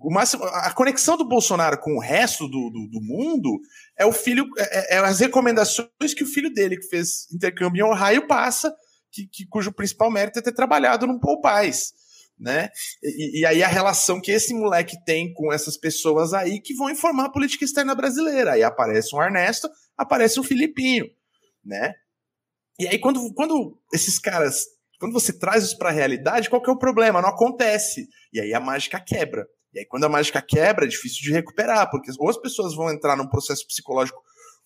o 0.01 0.11
máximo, 0.11 0.43
a 0.43 0.71
conexão 0.73 1.15
do 1.15 1.27
Bolsonaro 1.27 1.79
com 1.79 1.95
o 1.95 1.99
resto 1.99 2.47
do, 2.47 2.69
do, 2.69 2.87
do 2.91 3.01
mundo 3.01 3.59
é 3.97 4.05
o 4.05 4.11
filho, 4.11 4.45
é, 4.57 4.95
é 4.95 4.97
as 4.99 5.19
recomendações 5.19 6.13
que 6.15 6.23
o 6.23 6.27
filho 6.27 6.53
dele, 6.53 6.77
que 6.77 6.87
fez 6.87 7.27
intercâmbio 7.33 7.85
em 7.85 7.89
Ohio, 7.89 8.27
passa, 8.27 8.73
que, 9.11 9.27
que- 9.27 9.47
cujo 9.47 9.71
principal 9.71 10.11
mérito 10.11 10.39
é 10.39 10.41
ter 10.41 10.51
trabalhado 10.53 11.07
num 11.07 11.19
Paz, 11.41 11.93
né? 12.39 12.69
E, 13.03 13.39
e 13.41 13.45
aí 13.45 13.63
a 13.63 13.67
relação 13.67 14.21
que 14.21 14.31
esse 14.31 14.53
moleque 14.53 14.95
tem 15.05 15.33
com 15.33 15.51
essas 15.51 15.75
pessoas 15.77 16.33
aí 16.33 16.61
que 16.61 16.75
vão 16.75 16.89
informar 16.89 17.25
a 17.25 17.31
política 17.31 17.65
externa 17.65 17.95
brasileira. 17.95 18.51
Aí 18.53 18.63
aparece 18.63 19.15
um 19.15 19.21
Ernesto, 19.21 19.67
aparece 19.97 20.39
um 20.39 20.43
Filipinho, 20.43 21.05
né? 21.65 21.93
E 22.79 22.87
aí 22.87 22.99
quando, 22.99 23.33
quando 23.33 23.79
esses 23.91 24.19
caras, 24.19 24.65
quando 24.99 25.13
você 25.13 25.33
traz 25.33 25.63
isso 25.63 25.77
para 25.77 25.89
a 25.89 25.93
realidade, 25.93 26.49
qual 26.49 26.61
que 26.61 26.69
é 26.69 26.73
o 26.73 26.77
problema? 26.77 27.21
Não 27.21 27.29
acontece. 27.29 28.07
E 28.31 28.39
aí 28.39 28.53
a 28.53 28.59
mágica 28.59 28.99
quebra. 28.99 29.47
E 29.77 29.81
aí 29.81 29.85
quando 29.85 30.05
a 30.05 30.09
mágica 30.09 30.41
quebra, 30.41 30.85
é 30.85 30.87
difícil 30.87 31.21
de 31.21 31.31
recuperar, 31.31 31.89
porque 31.91 32.11
ou 32.17 32.29
as 32.29 32.37
pessoas 32.37 32.73
vão 32.75 32.89
entrar 32.89 33.15
num 33.15 33.27
processo 33.27 33.65
psicológico 33.67 34.19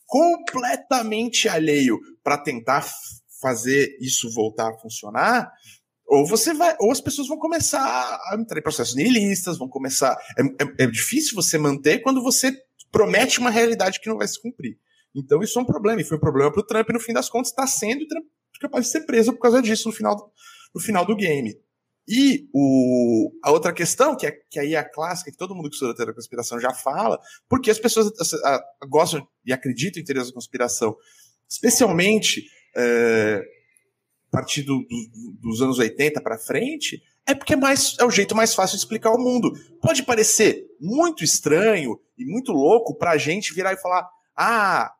completamente 0.05 1.49
alheio 1.49 1.99
para 2.23 2.37
tentar 2.37 2.87
fazer 3.41 3.97
isso 3.99 4.33
voltar 4.33 4.69
a 4.69 4.77
funcionar, 4.77 5.51
ou 6.05 6.25
você 6.25 6.53
vai, 6.53 6.75
ou 6.79 6.91
as 6.91 7.01
pessoas 7.01 7.27
vão 7.27 7.37
começar 7.37 7.81
a 7.81 8.37
entrar 8.39 8.59
em 8.59 8.63
processos 8.63 8.95
nihilistas, 8.95 9.57
vão 9.57 9.67
começar. 9.67 10.17
É, 10.37 10.63
é- 10.63 10.83
é 10.83 10.87
difícil 10.87 11.35
você 11.35 11.57
manter 11.57 11.99
quando 11.99 12.21
você 12.21 12.53
promete 12.91 13.39
uma 13.39 13.49
realidade 13.49 13.99
que 13.99 14.09
não 14.09 14.17
vai 14.17 14.27
se 14.27 14.41
cumprir. 14.41 14.77
Então 15.15 15.41
isso 15.41 15.59
é 15.59 15.61
um 15.61 15.65
problema, 15.65 16.01
e 16.01 16.03
foi 16.05 16.17
um 16.17 16.21
problema 16.21 16.51
para 16.51 16.61
o 16.61 16.65
Trump, 16.65 16.89
e 16.89 16.93
no 16.93 16.99
fim 16.99 17.13
das 17.13 17.29
contas 17.29 17.49
está 17.49 17.67
sendo, 17.67 18.07
Trump 18.07 18.25
capaz 18.61 18.85
de 18.85 18.91
ser 18.91 19.01
preso 19.01 19.33
por 19.33 19.39
causa 19.39 19.61
disso 19.61 19.89
no 19.89 19.93
final, 19.93 20.31
no 20.73 20.79
final 20.79 21.03
do 21.03 21.15
game. 21.15 21.59
E 22.07 22.47
o, 22.53 23.31
a 23.43 23.51
outra 23.51 23.71
questão, 23.71 24.15
que, 24.15 24.25
é, 24.25 24.31
que 24.49 24.59
aí 24.59 24.73
é 24.73 24.77
a 24.77 24.89
clássica, 24.89 25.31
que 25.31 25.37
todo 25.37 25.55
mundo 25.55 25.69
que 25.69 25.75
estuda 25.75 25.95
teoria 25.95 26.13
da 26.13 26.15
conspiração 26.15 26.59
já 26.59 26.73
fala, 26.73 27.19
porque 27.47 27.69
as 27.69 27.79
pessoas 27.79 28.11
a, 28.43 28.55
a, 28.55 28.87
gostam 28.87 29.25
e 29.45 29.53
acreditam 29.53 30.01
em 30.01 30.05
teorias 30.05 30.27
da 30.27 30.33
conspiração, 30.33 30.95
especialmente 31.47 32.45
é, 32.75 33.43
a 34.27 34.31
partir 34.31 34.63
do, 34.63 34.79
do, 34.79 35.31
dos 35.41 35.61
anos 35.61 35.77
80 35.77 36.21
para 36.21 36.37
frente, 36.37 37.01
é 37.25 37.35
porque 37.35 37.53
é, 37.53 37.57
mais, 37.57 37.95
é 37.99 38.05
o 38.05 38.11
jeito 38.11 38.35
mais 38.35 38.53
fácil 38.53 38.77
de 38.77 38.83
explicar 38.83 39.11
o 39.11 39.19
mundo. 39.19 39.51
Pode 39.81 40.03
parecer 40.03 40.65
muito 40.79 41.23
estranho 41.23 41.99
e 42.17 42.25
muito 42.25 42.51
louco 42.51 42.95
para 42.95 43.11
a 43.11 43.17
gente 43.17 43.53
virar 43.53 43.73
e 43.73 43.77
falar: 43.77 44.09
ah, 44.35 44.91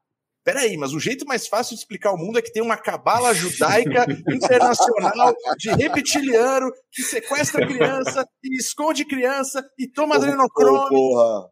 Peraí, 0.44 0.76
mas 0.76 0.92
o 0.94 1.00
jeito 1.00 1.26
mais 1.26 1.48
fácil 1.48 1.76
de 1.76 1.82
explicar 1.82 2.12
o 2.12 2.18
mundo 2.18 2.40
é 2.40 2.42
que 2.42 2.52
tem 2.52 2.64
uma 2.64 2.78
cabala 2.78 3.34
judaica 3.34 4.06
internacional 4.34 5.36
de 5.58 5.70
reptiliano 5.72 6.72
que 6.92 7.04
sequestra 7.04 7.66
criança 7.66 8.28
e 8.44 8.58
esconde 8.58 9.06
criança 9.06 9.64
e 9.78 9.88
toma 9.88 10.16
adrenocrome. 10.16 10.90
Porra. 10.90 11.50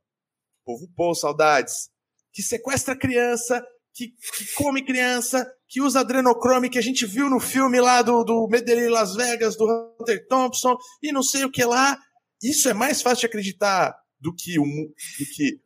Povo 0.96 1.14
saudades. 1.14 1.90
Que 2.34 2.42
sequestra 2.42 2.98
criança, 2.98 3.64
que, 3.94 4.08
que, 4.08 4.54
come 4.56 4.84
criança, 4.84 5.48
que 5.68 5.82
usa 5.82 6.00
adrenocrome 6.00 6.70
que 6.70 6.80
a 6.80 6.84
gente 6.84 7.06
viu 7.06 7.30
no 7.30 7.40
filme 7.40 7.80
lá 7.80 8.02
do, 8.02 8.24
do 8.24 8.48
Medellín 8.48 8.90
Las 8.90 9.16
Vegas, 9.16 9.56
do 9.56 9.66
Hunter 10.00 10.28
Thompson 10.28 10.76
e 11.02 11.12
não 11.12 11.22
sei 11.22 11.44
o 11.44 11.52
que 11.52 11.64
lá. 11.64 11.98
Isso 12.42 12.70
é 12.70 12.74
mais 12.74 13.02
fácil 13.02 13.22
de 13.22 13.26
acreditar 13.28 13.96
do 14.20 14.34
que 14.34 14.60
o. 14.60 14.64
Do 14.64 15.26
que... 15.36 15.60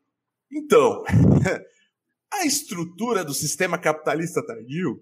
Então. 0.52 1.04
A 2.34 2.46
estrutura 2.46 3.24
do 3.24 3.34
sistema 3.34 3.78
capitalista 3.78 4.46
tardio 4.46 5.00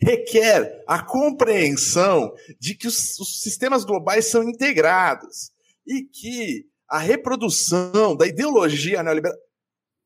requer 0.00 0.82
a 0.86 1.02
compreensão 1.02 2.32
de 2.58 2.74
que 2.74 2.86
os, 2.86 3.18
os 3.18 3.40
sistemas 3.40 3.84
globais 3.84 4.26
são 4.26 4.42
integrados 4.42 5.50
e 5.86 6.02
que 6.02 6.64
a 6.88 6.98
reprodução 6.98 8.16
da 8.16 8.26
ideologia 8.26 9.02
neoliberal 9.02 9.36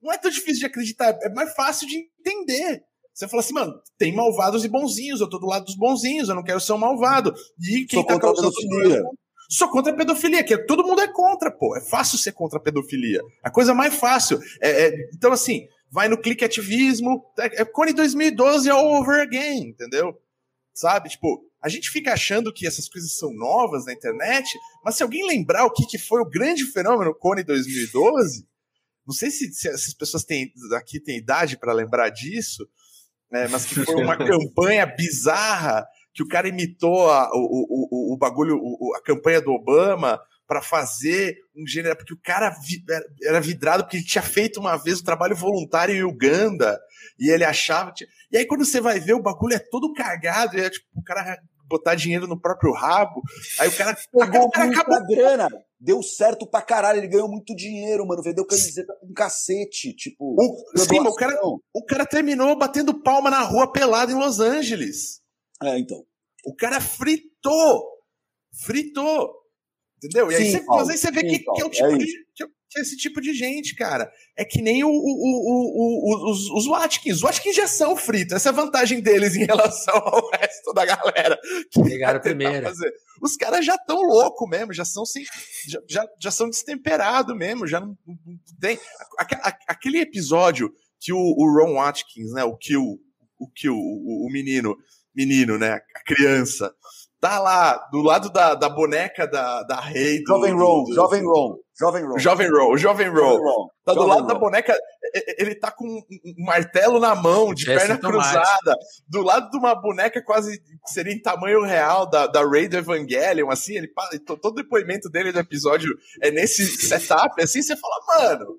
não 0.02 0.12
é 0.12 0.18
tão 0.18 0.30
difícil 0.30 0.60
de 0.60 0.66
acreditar, 0.66 1.18
é 1.22 1.30
mais 1.30 1.54
fácil 1.54 1.88
de 1.88 1.96
entender. 2.20 2.82
Você 3.14 3.26
fala 3.26 3.40
assim, 3.40 3.54
mano, 3.54 3.72
tem 3.96 4.14
malvados 4.14 4.64
e 4.64 4.68
bonzinhos, 4.68 5.20
eu 5.20 5.28
tô 5.28 5.38
do 5.38 5.46
lado 5.46 5.64
dos 5.64 5.76
bonzinhos, 5.76 6.28
eu 6.28 6.34
não 6.34 6.42
quero 6.42 6.60
ser 6.60 6.72
um 6.72 6.78
malvado. 6.78 7.32
E 7.58 7.86
quem 7.86 8.00
Sou 8.00 8.04
tá 8.04 8.18
causando 8.18 8.52
pedofilia. 8.52 9.02
Sou 9.48 9.68
contra 9.70 9.92
a 9.92 9.96
pedofilia, 9.96 10.42
que 10.44 10.54
é, 10.54 10.58
todo 10.58 10.84
mundo 10.84 11.00
é 11.00 11.08
contra, 11.08 11.50
pô. 11.50 11.76
É 11.76 11.80
fácil 11.80 12.18
ser 12.18 12.32
contra 12.32 12.58
a 12.58 12.62
pedofilia. 12.62 13.20
A 13.42 13.50
coisa 13.50 13.72
mais 13.72 13.94
fácil. 13.94 14.38
É, 14.60 14.86
é, 14.86 14.94
então, 15.14 15.32
assim, 15.32 15.66
vai 15.94 16.08
no 16.08 16.20
clique 16.20 16.44
ativismo. 16.44 17.24
É, 17.38 17.62
é 17.62 17.64
Cone 17.64 17.92
2012 17.92 18.68
all 18.68 19.00
over 19.00 19.20
again, 19.20 19.68
entendeu? 19.68 20.20
Sabe? 20.74 21.08
Tipo, 21.08 21.48
a 21.62 21.68
gente 21.68 21.88
fica 21.88 22.12
achando 22.12 22.52
que 22.52 22.66
essas 22.66 22.88
coisas 22.88 23.16
são 23.16 23.32
novas 23.32 23.86
na 23.86 23.92
internet, 23.92 24.58
mas 24.84 24.96
se 24.96 25.04
alguém 25.04 25.24
lembrar 25.24 25.64
o 25.64 25.70
que, 25.70 25.86
que 25.86 25.96
foi 25.96 26.20
o 26.20 26.28
grande 26.28 26.66
fenômeno 26.66 27.14
Cone 27.14 27.44
2012, 27.44 28.44
não 29.06 29.14
sei 29.14 29.30
se, 29.30 29.52
se 29.52 29.68
essas 29.68 29.94
pessoas 29.94 30.24
têm, 30.24 30.52
aqui 30.76 30.98
têm 30.98 31.16
idade 31.16 31.56
para 31.56 31.72
lembrar 31.72 32.08
disso, 32.08 32.68
né, 33.30 33.46
mas 33.46 33.64
que 33.64 33.76
foi 33.76 34.02
uma 34.02 34.16
campanha 34.18 34.86
bizarra 34.86 35.86
que 36.12 36.24
o 36.24 36.28
cara 36.28 36.48
imitou 36.48 37.08
a, 37.08 37.30
o, 37.32 37.38
o, 37.38 37.88
o, 37.90 38.14
o 38.14 38.18
bagulho, 38.18 38.58
a 38.96 39.02
campanha 39.02 39.40
do 39.40 39.52
Obama, 39.52 40.20
para 40.46 40.60
fazer 40.60 41.36
um 41.56 41.66
gênero, 41.66 41.96
porque 41.96 42.14
o 42.14 42.20
cara 42.22 42.54
era 43.22 43.40
vidrado 43.40 43.84
porque 43.84 43.96
ele 43.96 44.04
tinha 44.04 44.22
feito 44.22 44.60
uma 44.60 44.76
vez 44.76 45.00
um 45.00 45.04
trabalho 45.04 45.34
voluntário 45.34 45.94
em 45.94 46.02
Uganda 46.02 46.78
e 47.18 47.30
ele 47.30 47.44
achava. 47.44 47.92
E 48.30 48.36
aí 48.36 48.46
quando 48.46 48.64
você 48.64 48.80
vai 48.80 49.00
ver, 49.00 49.14
o 49.14 49.22
bagulho 49.22 49.54
é 49.54 49.58
todo 49.58 49.92
cagado, 49.92 50.58
é 50.58 50.68
tipo, 50.68 50.86
o 50.94 51.02
cara 51.02 51.38
botar 51.66 51.94
dinheiro 51.94 52.26
no 52.26 52.40
próprio 52.40 52.72
rabo. 52.72 53.22
Aí 53.58 53.68
o 53.68 53.76
cara 53.76 53.96
pegou 54.12 54.50
cara, 54.50 54.66
muita 54.66 54.80
acabou... 54.80 55.06
grana. 55.06 55.48
Deu 55.80 56.02
certo 56.02 56.46
pra 56.46 56.62
caralho, 56.62 56.98
ele 56.98 57.08
ganhou 57.08 57.28
muito 57.28 57.54
dinheiro, 57.54 58.06
mano. 58.06 58.22
Vendeu 58.22 58.46
camiseta 58.46 58.94
com 59.00 59.12
cacete, 59.12 59.94
tipo. 59.94 60.34
O, 60.38 60.78
sim, 60.78 61.00
o 61.00 61.14
cara, 61.14 61.38
o 61.74 61.84
cara 61.84 62.06
terminou 62.06 62.56
batendo 62.56 63.02
palma 63.02 63.30
na 63.30 63.42
rua 63.42 63.70
pelado 63.70 64.10
em 64.10 64.14
Los 64.14 64.40
Angeles. 64.40 65.20
É, 65.62 65.78
então. 65.78 66.02
O 66.46 66.54
cara 66.54 66.80
fritou. 66.80 67.84
Fritou. 68.64 69.43
Entendeu? 70.04 70.30
E 70.30 70.34
aí, 70.34 70.52
sim, 70.52 70.64
você, 70.64 70.92
aí 70.92 70.98
você 70.98 71.10
vê 71.10 71.20
sim, 71.20 71.28
que, 71.28 71.38
que, 71.38 71.62
é 71.62 71.64
o 71.64 71.70
tipo 71.70 71.88
é 71.88 71.96
de, 71.96 72.06
que, 72.34 72.44
é 72.44 72.80
esse 72.80 72.96
tipo 72.96 73.20
de 73.20 73.32
gente, 73.32 73.74
cara. 73.74 74.10
É 74.36 74.44
que 74.44 74.60
nem 74.60 74.84
o, 74.84 74.88
o, 74.88 74.90
o, 74.90 76.30
os, 76.30 76.50
os 76.50 76.66
Watkins. 76.66 77.16
Os 77.16 77.22
Watkins 77.22 77.56
já 77.56 77.66
são 77.66 77.96
fritos. 77.96 78.34
Essa 78.34 78.50
é 78.50 78.52
a 78.52 78.54
vantagem 78.54 79.00
deles 79.00 79.34
em 79.34 79.46
relação 79.46 79.96
ao 79.96 80.30
resto 80.30 80.72
da 80.74 80.84
galera. 80.84 81.38
Que 81.70 81.82
Pegaram 81.82 82.20
primeiro. 82.22 82.70
Os 83.22 83.36
caras 83.36 83.64
já 83.64 83.76
estão 83.76 84.02
loucos 84.02 84.48
mesmo, 84.48 84.72
já 84.72 84.84
são 84.84 85.06
sem, 85.06 85.24
já, 85.66 85.80
já, 85.88 86.06
já 86.20 86.30
são 86.30 86.50
destemperados 86.50 87.34
mesmo, 87.34 87.66
já 87.66 87.80
não, 87.80 87.96
não 88.06 88.38
tem. 88.60 88.78
Aquele 89.66 90.00
episódio 90.00 90.70
que 91.00 91.12
o, 91.12 91.18
o 91.18 91.58
Ron 91.58 91.74
Watkins, 91.74 92.32
né, 92.32 92.44
o 92.44 92.56
Kill, 92.56 92.98
o 93.38 93.50
Kill, 93.54 93.74
o, 93.74 94.26
o 94.26 94.32
menino, 94.32 94.76
menino, 95.14 95.56
né, 95.58 95.74
a 95.74 96.04
criança, 96.04 96.74
tá 97.24 97.38
lá 97.38 97.88
do 97.90 98.02
lado 98.02 98.28
da, 98.28 98.54
da 98.54 98.68
boneca 98.68 99.26
da, 99.26 99.62
da 99.62 99.80
rei. 99.80 100.22
Do, 100.22 100.26
Jovem 100.26 100.52
Ron, 100.52 100.84
Jovem 100.94 101.24
Ron. 101.24 101.56
Jovem 101.74 102.04
Ron. 102.04 102.18
Jovem 102.18 102.50
Ron, 102.50 102.76
Jovem 102.76 103.08
Ron. 103.08 103.68
Tá 103.82 103.94
do 103.94 104.00
Jovem 104.00 104.14
lado 104.14 104.26
da 104.26 104.34
boneca, 104.34 104.76
ele 105.38 105.54
tá 105.54 105.70
com 105.70 105.86
um 105.86 106.44
martelo 106.44 107.00
na 107.00 107.14
mão, 107.14 107.54
de 107.54 107.64
perna 107.64 107.96
cruzada, 107.96 108.76
do 109.08 109.22
lado 109.22 109.50
de 109.50 109.56
uma 109.56 109.74
boneca 109.74 110.22
quase 110.22 110.58
que 110.58 110.92
seria 110.92 111.14
em 111.14 111.22
tamanho 111.22 111.62
real 111.62 112.08
da, 112.08 112.26
da 112.26 112.46
Rey 112.46 112.68
do 112.68 112.76
Evangelion, 112.76 113.50
assim, 113.50 113.76
ele 113.78 113.88
todo 114.26 114.52
o 114.52 114.54
depoimento 114.54 115.08
dele 115.08 115.32
do 115.32 115.38
episódio 115.38 115.88
é 116.22 116.30
nesse 116.30 116.66
setup, 116.66 117.42
assim, 117.42 117.62
você 117.62 117.74
fala, 117.74 117.94
mano. 118.06 118.58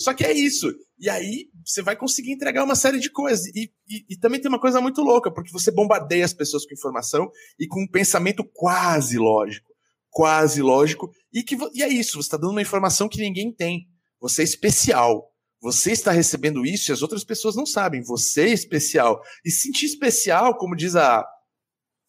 Só 0.00 0.14
que 0.14 0.24
é 0.24 0.32
isso. 0.32 0.72
E 0.98 1.10
aí 1.10 1.50
você 1.64 1.82
vai 1.82 1.94
conseguir 1.94 2.32
entregar 2.32 2.64
uma 2.64 2.74
série 2.74 2.98
de 2.98 3.10
coisas. 3.10 3.46
E, 3.54 3.70
e, 3.86 4.06
e, 4.08 4.18
também 4.18 4.40
tem 4.40 4.48
uma 4.48 4.58
coisa 4.58 4.80
muito 4.80 5.02
louca, 5.02 5.30
porque 5.30 5.52
você 5.52 5.70
bombardeia 5.70 6.24
as 6.24 6.32
pessoas 6.32 6.64
com 6.64 6.72
informação 6.72 7.30
e 7.58 7.66
com 7.66 7.82
um 7.82 7.86
pensamento 7.86 8.42
quase 8.42 9.18
lógico. 9.18 9.68
Quase 10.08 10.62
lógico. 10.62 11.10
E, 11.30 11.42
que, 11.42 11.54
e 11.74 11.82
é 11.82 11.88
isso, 11.88 12.12
você 12.12 12.26
está 12.26 12.38
dando 12.38 12.52
uma 12.52 12.62
informação 12.62 13.08
que 13.10 13.20
ninguém 13.20 13.52
tem. 13.52 13.86
Você 14.20 14.40
é 14.40 14.44
especial. 14.44 15.30
Você 15.60 15.92
está 15.92 16.10
recebendo 16.10 16.64
isso 16.64 16.90
e 16.90 16.94
as 16.94 17.02
outras 17.02 17.22
pessoas 17.22 17.54
não 17.54 17.66
sabem. 17.66 18.02
Você 18.02 18.42
é 18.44 18.52
especial. 18.52 19.20
E 19.44 19.50
sentir 19.50 19.84
especial, 19.84 20.56
como 20.56 20.74
diz 20.74 20.96
a, 20.96 21.26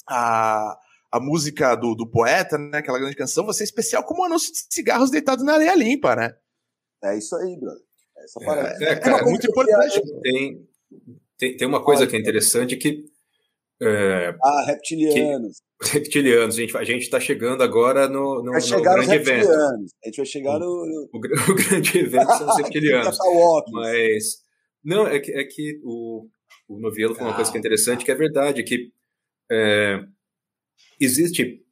a, 0.07 0.77
a 1.11 1.19
música 1.19 1.75
do, 1.75 1.93
do 1.93 2.09
poeta, 2.09 2.57
né? 2.57 2.77
Aquela 2.77 2.99
grande 2.99 3.17
canção, 3.17 3.45
você 3.45 3.63
é 3.63 3.65
especial 3.65 4.05
como 4.05 4.21
um 4.21 4.25
anúncio 4.25 4.53
de 4.53 4.59
cigarros 4.73 5.11
deitado 5.11 5.43
na 5.43 5.55
areia 5.55 5.75
limpa, 5.75 6.15
né? 6.15 6.33
É 7.03 7.17
isso 7.17 7.35
aí, 7.35 7.57
brother. 7.59 7.83
Essa 8.17 8.41
é, 8.41 8.45
parada. 8.45 8.85
É, 8.85 8.95
cara, 8.95 9.21
é 9.21 9.25
muito 9.25 9.47
importante. 9.47 10.01
Tem, 10.21 10.67
tem, 11.37 11.57
tem 11.57 11.67
uma 11.67 11.83
coisa 11.83 12.05
que 12.05 12.15
é 12.15 12.19
interessante 12.19 12.77
que. 12.77 13.05
É, 13.81 14.35
ah, 14.43 14.63
reptilianos. 14.67 15.61
Que, 15.81 15.89
reptilianos, 15.93 16.55
a 16.55 16.61
gente 16.61 16.77
a 16.77 16.83
está 16.97 17.19
chegando 17.19 17.63
agora 17.63 18.07
no, 18.07 18.43
no, 18.43 18.51
vai 18.51 18.61
chegar 18.61 18.95
no 18.95 19.03
grande 19.03 19.15
evento. 19.15 19.49
A 19.49 20.05
gente 20.05 20.17
vai 20.17 20.25
chegar 20.25 20.59
no. 20.59 20.67
O, 20.67 21.09
o, 21.13 21.17
o 21.51 21.55
grande 21.55 21.97
evento 21.97 22.37
são 22.37 22.47
os 22.47 22.57
reptilianos. 22.61 23.17
Mas. 23.71 24.41
Não, 24.83 25.07
é 25.07 25.19
que, 25.19 25.31
é 25.31 25.43
que 25.43 25.79
o, 25.83 26.27
o 26.67 26.79
Novielo 26.79 27.15
falou 27.15 27.29
uma 27.29 27.35
coisa 27.35 27.51
que 27.51 27.57
é 27.57 27.59
interessante, 27.59 28.05
que 28.05 28.11
é 28.11 28.15
verdade, 28.15 28.63
que 28.63 28.91
é, 29.51 29.99
existe 30.99 31.63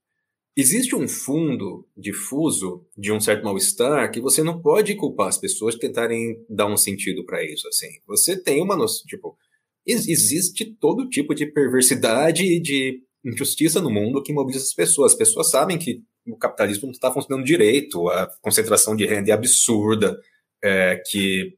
Existe 0.57 0.95
um 0.95 1.07
fundo 1.07 1.87
difuso 1.95 2.85
de 2.97 3.11
um 3.11 3.19
certo 3.19 3.43
mal-estar 3.43 4.11
que 4.11 4.19
você 4.19 4.43
não 4.43 4.61
pode 4.61 4.95
culpar 4.95 5.27
as 5.27 5.37
pessoas 5.37 5.75
de 5.75 5.81
tentarem 5.81 6.43
dar 6.49 6.67
um 6.67 6.75
sentido 6.75 7.25
para 7.25 7.43
isso, 7.43 7.67
assim. 7.67 7.87
Você 8.07 8.35
tem 8.41 8.61
uma 8.61 8.75
noção, 8.75 9.05
tipo, 9.05 9.37
existe 9.85 10.65
todo 10.79 11.07
tipo 11.07 11.33
de 11.33 11.45
perversidade 11.45 12.43
e 12.43 12.59
de 12.59 13.01
injustiça 13.23 13.81
no 13.81 13.89
mundo 13.89 14.21
que 14.21 14.33
mobiliza 14.33 14.63
as 14.65 14.73
pessoas. 14.73 15.13
As 15.13 15.17
pessoas 15.17 15.49
sabem 15.49 15.77
que 15.77 16.03
o 16.27 16.37
capitalismo 16.37 16.87
não 16.87 16.91
está 16.91 17.11
funcionando 17.11 17.45
direito, 17.45 18.07
a 18.09 18.27
concentração 18.41 18.95
de 18.95 19.05
renda 19.05 19.31
é 19.31 19.33
absurda, 19.33 20.19
é, 20.63 21.01
que 21.09 21.55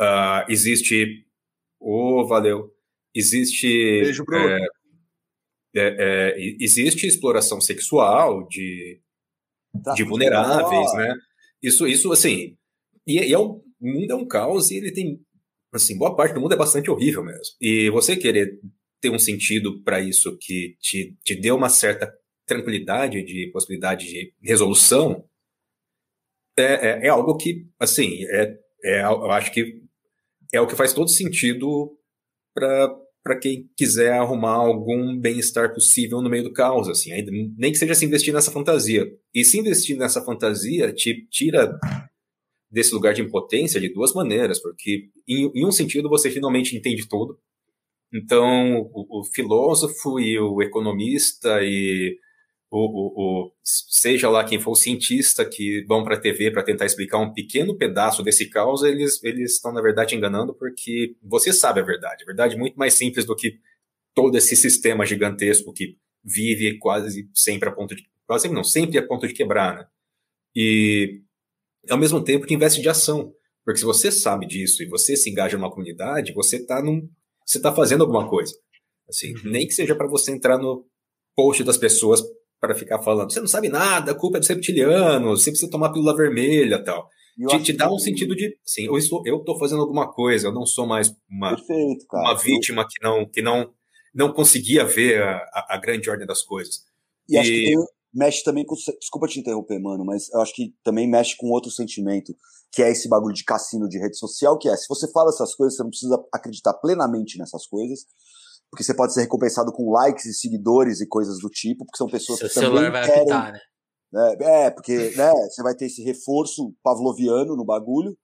uh, 0.00 0.44
existe. 0.48 1.24
Oh, 1.78 2.26
valeu. 2.26 2.74
Existe. 3.14 3.68
Beijo, 3.68 4.24
Bruno. 4.24 4.48
É, 4.48 4.58
é, 5.74 5.96
é, 5.98 6.34
existe 6.58 7.06
exploração 7.06 7.60
sexual 7.60 8.46
de, 8.48 9.00
de 9.94 10.04
vulneráveis, 10.04 10.92
né? 10.94 11.14
Isso, 11.62 11.86
isso 11.86 12.12
assim, 12.12 12.56
e, 13.06 13.18
e 13.18 13.32
é 13.32 13.38
um, 13.38 13.62
o 13.80 13.88
mundo 13.88 14.10
é 14.10 14.14
um 14.14 14.26
caos 14.26 14.70
e 14.70 14.76
ele 14.76 14.92
tem, 14.92 15.20
assim, 15.72 15.96
boa 15.96 16.14
parte 16.14 16.34
do 16.34 16.40
mundo 16.40 16.54
é 16.54 16.56
bastante 16.56 16.90
horrível 16.90 17.24
mesmo. 17.24 17.54
E 17.60 17.90
você 17.90 18.16
querer 18.16 18.60
ter 19.00 19.10
um 19.10 19.18
sentido 19.18 19.82
para 19.82 20.00
isso 20.00 20.36
que 20.38 20.76
te, 20.80 21.16
te 21.24 21.34
dê 21.34 21.50
uma 21.50 21.68
certa 21.68 22.12
tranquilidade 22.46 23.22
de 23.22 23.50
possibilidade 23.52 24.06
de 24.06 24.34
resolução 24.42 25.24
é, 26.58 26.62
é, 26.62 27.06
é 27.06 27.08
algo 27.08 27.36
que, 27.36 27.66
assim, 27.78 28.24
é, 28.26 28.58
é, 28.84 29.02
eu 29.02 29.30
acho 29.30 29.52
que 29.52 29.80
é 30.52 30.60
o 30.60 30.66
que 30.66 30.76
faz 30.76 30.92
todo 30.92 31.08
sentido 31.08 31.96
para 32.54 32.94
para 33.22 33.38
quem 33.38 33.68
quiser 33.76 34.12
arrumar 34.12 34.54
algum 34.54 35.18
bem-estar 35.18 35.74
possível 35.74 36.22
no 36.22 36.30
meio 36.30 36.44
do 36.44 36.52
caos, 36.52 36.88
assim, 36.88 37.10
nem 37.56 37.70
que 37.70 37.78
seja 37.78 37.94
se 37.94 38.06
investir 38.06 38.32
nessa 38.32 38.50
fantasia. 38.50 39.06
E 39.34 39.44
se 39.44 39.58
investir 39.58 39.96
nessa 39.96 40.22
fantasia 40.22 40.92
te 40.92 41.26
tira 41.28 41.78
desse 42.70 42.94
lugar 42.94 43.12
de 43.12 43.20
impotência 43.20 43.80
de 43.80 43.92
duas 43.92 44.14
maneiras, 44.14 44.60
porque 44.60 45.10
em, 45.28 45.50
em 45.54 45.66
um 45.66 45.72
sentido 45.72 46.08
você 46.08 46.30
finalmente 46.30 46.76
entende 46.76 47.08
tudo. 47.08 47.38
Então, 48.12 48.90
o, 48.92 49.20
o 49.20 49.24
filósofo 49.24 50.18
e 50.18 50.38
o 50.38 50.62
economista 50.62 51.62
e 51.62 52.18
o, 52.70 52.78
o, 52.78 53.46
o, 53.46 53.52
seja 53.64 54.30
lá 54.30 54.44
quem 54.44 54.60
for 54.60 54.70
o 54.70 54.76
cientista 54.76 55.44
que 55.44 55.84
vão 55.88 56.04
para 56.04 56.14
a 56.14 56.20
TV 56.20 56.52
para 56.52 56.62
tentar 56.62 56.86
explicar 56.86 57.18
um 57.18 57.32
pequeno 57.32 57.76
pedaço 57.76 58.22
desse 58.22 58.48
caos, 58.48 58.84
eles, 58.84 59.22
eles 59.24 59.54
estão, 59.54 59.72
na 59.72 59.82
verdade, 59.82 60.14
enganando 60.14 60.54
porque 60.54 61.16
você 61.20 61.52
sabe 61.52 61.80
a 61.80 61.84
verdade. 61.84 62.22
A 62.22 62.26
verdade 62.26 62.54
é 62.54 62.58
muito 62.58 62.76
mais 62.76 62.94
simples 62.94 63.24
do 63.24 63.34
que 63.34 63.58
todo 64.14 64.38
esse 64.38 64.54
sistema 64.54 65.04
gigantesco 65.04 65.72
que 65.72 65.96
vive 66.22 66.78
quase 66.78 67.28
sempre 67.34 67.68
a 67.68 67.72
ponto 67.72 67.94
de. 67.94 68.08
Quase 68.24 68.48
não, 68.48 68.62
sempre 68.62 68.98
a 68.98 69.06
ponto 69.06 69.26
de 69.26 69.34
quebrar, 69.34 69.74
né? 69.74 69.86
E 70.54 71.22
ao 71.88 71.98
mesmo 71.98 72.22
tempo 72.22 72.46
que 72.46 72.54
investe 72.54 72.80
de 72.80 72.88
ação. 72.88 73.34
Porque 73.64 73.80
se 73.80 73.84
você 73.84 74.10
sabe 74.10 74.46
disso 74.46 74.82
e 74.82 74.86
você 74.86 75.16
se 75.16 75.28
engaja 75.28 75.58
numa 75.58 75.70
comunidade, 75.70 76.32
você 76.32 76.56
está 76.56 76.82
num, 76.82 77.08
você 77.44 77.60
tá 77.60 77.74
fazendo 77.74 78.02
alguma 78.02 78.28
coisa. 78.28 78.54
Assim, 79.08 79.34
uhum. 79.34 79.50
nem 79.50 79.66
que 79.66 79.74
seja 79.74 79.94
para 79.94 80.06
você 80.06 80.30
entrar 80.30 80.56
no 80.56 80.86
post 81.36 81.62
das 81.64 81.76
pessoas 81.76 82.22
para 82.60 82.74
ficar 82.74 83.02
falando, 83.02 83.32
você 83.32 83.40
não 83.40 83.48
sabe 83.48 83.68
nada, 83.68 84.12
a 84.12 84.14
culpa 84.14 84.36
é 84.36 84.40
dos 84.40 84.48
reptilianos, 84.48 85.42
você 85.42 85.50
precisa 85.50 85.70
tomar 85.70 85.92
pílula 85.92 86.14
vermelha 86.14 86.82
tal. 86.82 87.08
Te, 87.48 87.62
te, 87.62 87.72
dá 87.72 87.90
um 87.90 87.98
sentido 87.98 88.36
de, 88.36 88.54
sim, 88.64 88.84
eu 88.84 88.98
estou, 88.98 89.22
eu 89.24 89.38
estou 89.38 89.58
fazendo 89.58 89.80
alguma 89.80 90.12
coisa, 90.12 90.48
eu 90.48 90.52
não 90.52 90.66
sou 90.66 90.86
mais 90.86 91.10
uma, 91.30 91.56
Perfeito, 91.56 92.04
uma 92.12 92.34
vítima 92.34 92.86
que 92.86 93.02
não, 93.02 93.26
que 93.26 93.40
não, 93.40 93.72
não 94.14 94.32
conseguia 94.32 94.84
ver 94.84 95.22
a, 95.22 95.36
a, 95.36 95.66
a 95.70 95.78
grande 95.78 96.10
ordem 96.10 96.26
das 96.26 96.42
coisas. 96.42 96.82
E, 97.26 97.36
e... 97.36 97.38
acho 97.38 97.48
que 97.48 97.64
tem, 97.64 97.76
mexe 98.12 98.44
também 98.44 98.64
com, 98.66 98.74
desculpa 98.74 99.26
te 99.26 99.40
interromper, 99.40 99.78
mano, 99.78 100.04
mas 100.04 100.28
eu 100.34 100.40
acho 100.42 100.54
que 100.54 100.74
também 100.84 101.08
mexe 101.08 101.34
com 101.36 101.48
outro 101.48 101.70
sentimento, 101.70 102.34
que 102.72 102.82
é 102.82 102.90
esse 102.90 103.08
bagulho 103.08 103.34
de 103.34 103.44
cassino 103.44 103.88
de 103.88 103.98
rede 103.98 104.18
social, 104.18 104.58
que 104.58 104.68
é, 104.68 104.76
se 104.76 104.86
você 104.86 105.10
fala 105.10 105.30
essas 105.30 105.54
coisas, 105.54 105.76
você 105.76 105.82
não 105.82 105.90
precisa 105.90 106.22
acreditar 106.32 106.74
plenamente 106.74 107.38
nessas 107.38 107.66
coisas, 107.66 108.04
porque 108.70 108.84
você 108.84 108.94
pode 108.94 109.12
ser 109.12 109.22
recompensado 109.22 109.72
com 109.72 109.90
likes 109.90 110.26
e 110.26 110.34
seguidores 110.34 111.00
e 111.00 111.08
coisas 111.08 111.38
do 111.40 111.48
tipo, 111.48 111.84
porque 111.84 111.98
são 111.98 112.06
pessoas 112.06 112.38
Seu 112.38 112.48
que 112.48 112.54
também 112.54 112.90
vai 112.90 113.04
querem... 113.04 113.22
Apitar, 113.22 113.52
né? 113.52 113.60
É, 114.12 114.64
é, 114.66 114.70
porque 114.70 115.10
né, 115.16 115.32
você 115.32 115.62
vai 115.62 115.74
ter 115.74 115.86
esse 115.86 116.02
reforço 116.02 116.74
pavloviano 116.82 117.56
no 117.56 117.64
bagulho. 117.64 118.16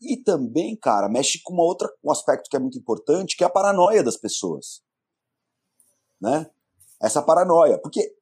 E 0.00 0.16
também, 0.22 0.78
cara, 0.78 1.08
mexe 1.08 1.40
com 1.42 1.52
uma 1.52 1.64
outra, 1.64 1.92
um 2.02 2.10
aspecto 2.10 2.48
que 2.48 2.56
é 2.56 2.60
muito 2.60 2.78
importante, 2.78 3.36
que 3.36 3.44
é 3.44 3.46
a 3.46 3.50
paranoia 3.50 4.02
das 4.02 4.16
pessoas. 4.16 4.82
Né? 6.20 6.48
Essa 7.02 7.22
paranoia. 7.22 7.78
Porque 7.78 8.14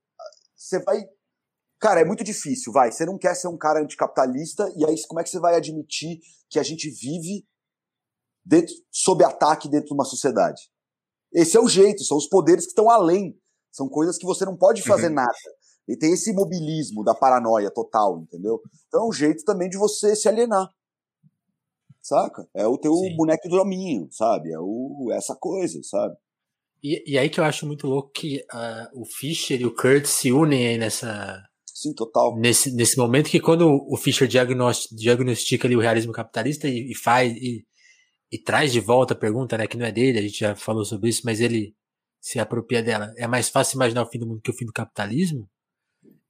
você 0.57 0.83
vai. 0.83 1.05
Cara, 1.79 2.01
é 2.01 2.05
muito 2.05 2.25
difícil, 2.25 2.73
vai. 2.73 2.91
Você 2.91 3.07
não 3.07 3.17
quer 3.17 3.35
ser 3.37 3.47
um 3.47 3.57
cara 3.57 3.81
anticapitalista, 3.81 4.69
e 4.77 4.85
aí 4.85 4.97
como 5.07 5.21
é 5.21 5.23
que 5.23 5.31
você 5.31 5.39
vai 5.39 5.55
admitir 5.55 6.19
que 6.51 6.59
a 6.59 6.63
gente 6.63 6.91
vive 6.91 7.47
dentro, 8.45 8.75
sob 8.91 9.23
ataque 9.23 9.69
dentro 9.69 9.89
de 9.89 9.95
uma 9.95 10.05
sociedade? 10.05 10.61
Esse 11.33 11.57
é 11.57 11.61
o 11.61 11.69
jeito, 11.69 12.05
são 12.05 12.17
os 12.17 12.29
poderes 12.29 12.65
que 12.65 12.71
estão 12.71 12.91
além. 12.91 13.39
São 13.71 13.89
coisas 13.89 14.17
que 14.17 14.27
você 14.27 14.45
não 14.45 14.57
pode 14.57 14.83
fazer 14.83 15.09
uhum. 15.09 15.15
nada. 15.15 15.33
E 15.89 15.97
tem 15.97 16.13
esse 16.13 16.31
imobilismo 16.31 17.03
da 17.03 17.15
paranoia 17.15 17.71
total, 17.71 18.21
entendeu? 18.21 18.61
Então 18.87 19.05
é 19.05 19.09
um 19.09 19.13
jeito 19.13 19.45
também 19.45 19.69
de 19.69 19.79
você 19.79 20.15
se 20.15 20.29
alienar. 20.29 20.69
Saca? 22.03 22.47
É 22.55 22.67
o 22.67 22.79
teu 22.79 22.95
Sim. 22.95 23.17
boneco 23.17 23.49
do 23.49 24.09
sabe? 24.11 24.53
É 24.53 24.59
o, 24.59 25.11
essa 25.13 25.35
coisa, 25.35 25.81
sabe? 25.83 26.17
E, 26.83 27.13
e 27.13 27.19
aí 27.19 27.29
que 27.29 27.41
eu 27.41 27.45
acho 27.45 27.67
muito 27.67 27.87
louco 27.87 28.11
que 28.13 28.39
uh, 28.53 29.01
o 29.01 29.05
Fischer 29.05 29.61
e 29.61 29.67
o 29.67 29.75
Kurt 29.75 30.07
se 30.07 30.31
unem 30.31 30.69
aí 30.69 30.79
nessa. 30.79 31.43
Sim, 31.67 31.93
total. 31.95 32.37
Nesse, 32.37 32.75
nesse 32.75 32.97
momento 32.97 33.31
que 33.31 33.41
quando 33.41 33.69
o 33.89 33.97
Fischer 33.97 34.29
diagnostica, 34.29 34.95
diagnostica 34.97 35.69
ali 35.69 35.77
o 35.77 35.81
realismo 35.81 36.13
capitalista 36.13 36.69
e, 36.69 36.93
e 36.93 36.95
faz. 36.95 37.33
E, 37.37 37.65
e 38.31 38.39
traz 38.39 38.73
de 38.73 38.81
volta 38.81 39.15
a 39.15 39.17
pergunta, 39.17 39.57
né, 39.57 39.67
que 39.67 39.77
não 39.77 39.87
é 39.87 39.93
dele, 39.93 40.19
a 40.19 40.23
gente 40.23 40.39
já 40.39 40.55
falou 40.55 40.85
sobre 40.85 41.09
isso, 41.09 41.23
mas 41.25 41.41
ele 41.41 41.75
se 42.21 42.39
apropria 42.39 42.83
dela. 42.83 43.13
É 43.17 43.27
mais 43.27 43.49
fácil 43.49 43.77
imaginar 43.77 44.03
o 44.03 44.07
fim 44.07 44.19
do 44.19 44.27
mundo 44.27 44.41
que 44.43 44.51
o 44.51 44.55
fim 44.55 44.67
do 44.67 44.73
capitalismo? 44.73 45.49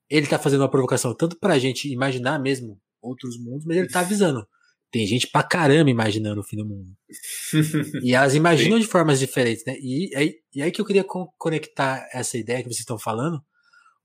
Ele 0.08 0.26
tá 0.26 0.38
fazendo 0.38 0.60
uma 0.60 0.70
provocação 0.70 1.14
tanto 1.14 1.36
pra 1.38 1.58
gente 1.58 1.90
imaginar 1.92 2.38
mesmo 2.38 2.80
outros 3.02 3.38
mundos, 3.38 3.64
mas 3.64 3.76
ele 3.76 3.88
tá 3.88 4.00
avisando. 4.00 4.46
Tem 4.90 5.06
gente 5.06 5.26
pra 5.26 5.42
caramba 5.42 5.90
imaginando 5.90 6.40
o 6.40 6.44
fim 6.44 6.56
do 6.56 6.66
mundo. 6.66 6.90
e 8.02 8.14
elas 8.14 8.34
imaginam 8.34 8.78
de 8.78 8.86
formas 8.86 9.18
diferentes, 9.18 9.64
né? 9.66 9.76
E 9.78 10.10
aí, 10.16 10.34
e 10.54 10.62
aí 10.62 10.70
que 10.70 10.80
eu 10.80 10.84
queria 10.84 11.04
conectar 11.04 12.08
essa 12.12 12.38
ideia 12.38 12.62
que 12.62 12.68
vocês 12.68 12.80
estão 12.80 12.98
falando 12.98 13.42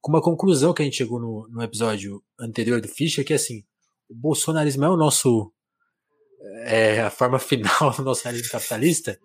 com 0.02 0.12
uma 0.12 0.22
conclusão 0.22 0.74
que 0.74 0.82
a 0.82 0.86
gente 0.86 0.98
chegou 0.98 1.22
no, 1.22 1.48
no 1.50 1.64
episódio 1.64 2.22
anterior 2.38 2.82
do 2.82 2.89
Fischer, 2.89 3.24
que 3.24 3.32
é 3.32 3.38
assim, 3.38 3.64
o 4.10 4.14
bolsonarismo 4.14 4.84
é 4.84 4.89
o 4.89 4.98
nosso 4.98 5.54
é, 6.66 7.02
a 7.02 7.10
forma 7.10 7.39
final 7.39 7.91
do 7.96 8.04
nosso 8.04 8.24
realismo 8.24 8.52
capitalista, 8.52 9.18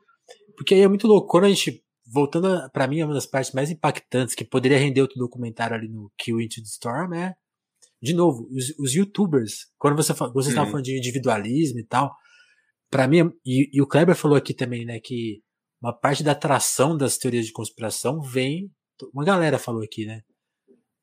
porque 0.56 0.74
aí 0.74 0.80
é 0.80 0.88
muito 0.88 1.06
louco. 1.06 1.28
Quando 1.28 1.44
a 1.44 1.48
gente, 1.48 1.82
voltando 2.06 2.70
para 2.70 2.86
mim, 2.86 3.00
é 3.00 3.04
uma 3.04 3.14
das 3.14 3.26
partes 3.26 3.52
mais 3.52 3.70
impactantes 3.70 4.34
que 4.34 4.44
poderia 4.44 4.78
render 4.78 5.00
outro 5.00 5.18
documentário 5.18 5.76
ali 5.76 5.88
no 5.88 6.10
Kill 6.18 6.40
Into 6.40 6.60
the 6.60 6.68
Storm 6.68 7.14
é, 7.14 7.34
de 8.00 8.14
novo, 8.14 8.48
os, 8.50 8.70
os 8.78 8.94
youtubers. 8.94 9.66
Quando 9.76 9.96
você, 9.96 10.12
você 10.12 10.50
estava 10.50 10.66
uhum. 10.66 10.72
falando 10.72 10.84
de 10.84 10.96
individualismo 10.96 11.80
e 11.80 11.84
tal, 11.84 12.14
para 12.90 13.06
mim, 13.06 13.30
e, 13.44 13.68
e, 13.72 13.82
o 13.82 13.86
Kleber 13.86 14.16
falou 14.16 14.36
aqui 14.36 14.54
também, 14.54 14.84
né, 14.84 14.98
que 15.00 15.42
uma 15.80 15.92
parte 15.92 16.22
da 16.22 16.32
atração 16.32 16.96
das 16.96 17.18
teorias 17.18 17.46
de 17.46 17.52
conspiração 17.52 18.20
vem, 18.20 18.70
uma 19.12 19.24
galera 19.24 19.58
falou 19.58 19.82
aqui, 19.82 20.06
né, 20.06 20.22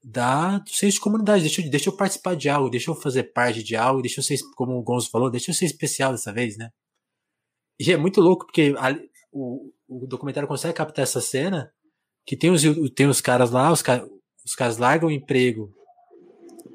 da, 0.05 0.63
senso 0.67 0.95
de 0.95 1.01
comunidade. 1.01 1.41
Deixa 1.41 1.61
eu, 1.61 1.69
deixa 1.69 1.89
eu 1.89 1.97
participar 1.97 2.35
de 2.35 2.47
algo, 2.47 2.69
deixa 2.69 2.91
eu 2.91 2.95
fazer 2.95 3.23
parte 3.23 3.63
de 3.63 3.75
algo, 3.75 4.03
deixa 4.03 4.19
eu 4.19 4.23
ser, 4.23 4.37
como 4.55 4.77
o 4.77 4.83
Gonzo 4.83 5.09
falou, 5.09 5.31
deixa 5.31 5.49
eu 5.49 5.55
ser 5.55 5.65
especial 5.65 6.11
dessa 6.11 6.31
vez, 6.31 6.55
né? 6.57 6.69
E 7.79 7.91
é 7.91 7.97
muito 7.97 8.21
louco, 8.21 8.45
porque 8.45 8.75
a, 8.77 8.95
o, 9.31 9.71
o 9.87 10.05
documentário 10.05 10.47
consegue 10.47 10.75
captar 10.75 11.03
essa 11.03 11.19
cena, 11.19 11.71
que 12.25 12.37
tem 12.37 12.51
os, 12.51 12.61
tem 12.95 13.07
os 13.07 13.19
caras 13.19 13.49
lá, 13.49 13.71
os, 13.71 13.83
os 14.45 14.55
caras 14.55 14.77
largam 14.77 15.09
o 15.09 15.11
emprego 15.11 15.73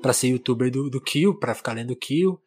para 0.03 0.13
ser 0.13 0.29
youtuber 0.29 0.71
do, 0.71 0.91
do 0.91 1.01
Kill, 1.01 1.39
para 1.39 1.55
ficar 1.55 1.75
lendo 1.75 1.97
Kill, 1.97 2.41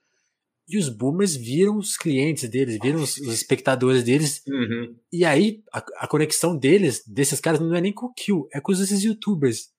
e 0.67 0.77
os 0.77 0.89
boomers 0.89 1.35
viram 1.35 1.77
os 1.77 1.97
clientes 1.97 2.49
deles, 2.49 2.77
viram 2.81 3.01
os, 3.01 3.17
os 3.17 3.33
espectadores 3.33 4.03
deles, 4.03 4.41
uhum. 4.47 4.95
e 5.11 5.23
aí 5.23 5.63
a, 5.71 5.79
a, 5.97 6.07
conexão 6.07 6.57
deles, 6.57 7.03
desses 7.07 7.39
caras, 7.39 7.59
não 7.59 7.73
é 7.73 7.81
nem 7.81 7.93
com 7.93 8.07
o 8.07 8.13
Kill, 8.13 8.47
é 8.53 8.59
com 8.59 8.71
esses 8.71 9.01
youtubers. 9.03 9.72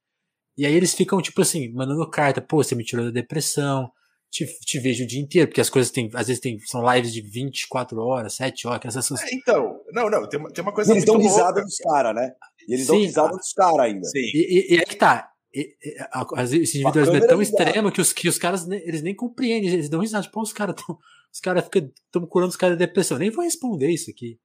E 0.56 0.64
aí 0.64 0.74
eles 0.74 0.94
ficam, 0.94 1.20
tipo 1.20 1.42
assim, 1.42 1.72
mandando 1.72 2.08
carta, 2.08 2.40
pô, 2.40 2.62
você 2.62 2.74
me 2.74 2.84
tirou 2.84 3.04
da 3.04 3.10
depressão, 3.10 3.90
te, 4.30 4.46
te 4.60 4.78
vejo 4.80 5.04
o 5.04 5.06
dia 5.06 5.20
inteiro, 5.20 5.48
porque 5.48 5.60
as 5.60 5.70
coisas 5.70 5.92
tem, 5.92 6.10
às 6.14 6.26
vezes 6.26 6.40
tem, 6.40 6.58
são 6.60 6.82
lives 6.92 7.12
de 7.12 7.20
24 7.20 8.00
horas, 8.00 8.34
7 8.34 8.66
horas, 8.66 8.96
essas 8.96 9.08
coisas. 9.08 9.26
É, 9.26 9.34
então, 9.34 9.80
não, 9.92 10.10
não, 10.10 10.28
tem 10.28 10.40
uma, 10.40 10.50
tem 10.50 10.62
uma 10.62 10.72
coisa 10.72 10.92
e 10.92 10.94
eles 10.94 11.04
dão 11.04 11.18
risada 11.18 11.62
dos 11.62 11.76
caras, 11.76 12.14
né? 12.14 12.32
E 12.68 12.74
eles 12.74 12.86
Sim, 12.86 12.92
dão 12.92 13.00
risada 13.00 13.36
dos 13.36 13.52
caras 13.52 13.78
ainda. 13.80 14.04
Sim. 14.08 14.18
E, 14.18 14.72
e, 14.72 14.74
e 14.74 14.78
aí 14.78 14.84
que 14.84 14.96
tá. 14.96 15.30
E, 15.54 15.60
e, 15.60 15.96
a, 16.12 16.42
esse 16.42 16.78
individualismo 16.78 17.16
é 17.16 17.26
tão 17.26 17.40
extremo 17.40 17.92
que 17.92 18.00
os, 18.00 18.12
que 18.12 18.28
os 18.28 18.38
caras 18.38 18.68
eles 18.68 19.02
nem 19.02 19.14
compreendem, 19.14 19.70
eles 19.70 19.88
dão 19.88 20.00
risada. 20.00 20.24
Tipo, 20.24 20.40
os 20.40 20.52
caras 20.52 20.74
estão. 20.78 20.98
Os 21.32 21.40
caras 21.40 21.64
ficam 21.64 22.26
curando 22.28 22.50
os 22.50 22.56
caras 22.56 22.78
de 22.78 22.86
depressão. 22.86 23.18
Nem 23.18 23.30
vou 23.30 23.44
responder 23.44 23.90
isso 23.90 24.10
aqui. 24.10 24.38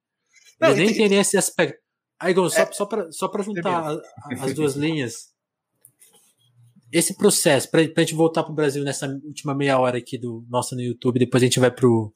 Não, 0.60 0.68
eles 0.68 0.78
nem 0.78 0.90
entendem 0.90 1.18
esse 1.18 1.36
aspecto. 1.36 1.78
Aí, 2.20 2.34
Gon, 2.34 2.48
só, 2.48 2.62
é, 2.62 2.72
só, 3.10 3.28
pra 3.28 3.42
juntar 3.42 3.96
as 4.40 4.54
duas 4.54 4.74
linhas 4.74 5.30
esse 6.92 7.16
processo, 7.16 7.70
pra, 7.70 7.86
pra 7.88 8.02
gente 8.02 8.14
voltar 8.14 8.42
pro 8.42 8.54
Brasil 8.54 8.82
nessa 8.82 9.06
última 9.24 9.54
meia 9.54 9.78
hora 9.78 9.98
aqui 9.98 10.18
do 10.18 10.44
nosso 10.48 10.74
no 10.74 10.82
YouTube, 10.82 11.18
depois 11.18 11.42
a 11.42 11.46
gente 11.46 11.60
vai 11.60 11.70
pro, 11.70 12.12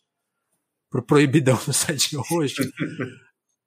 pro 0.91 1.03
proibidão 1.03 1.59
no 1.67 1.73
site 1.75 2.17
hoje. 2.33 2.57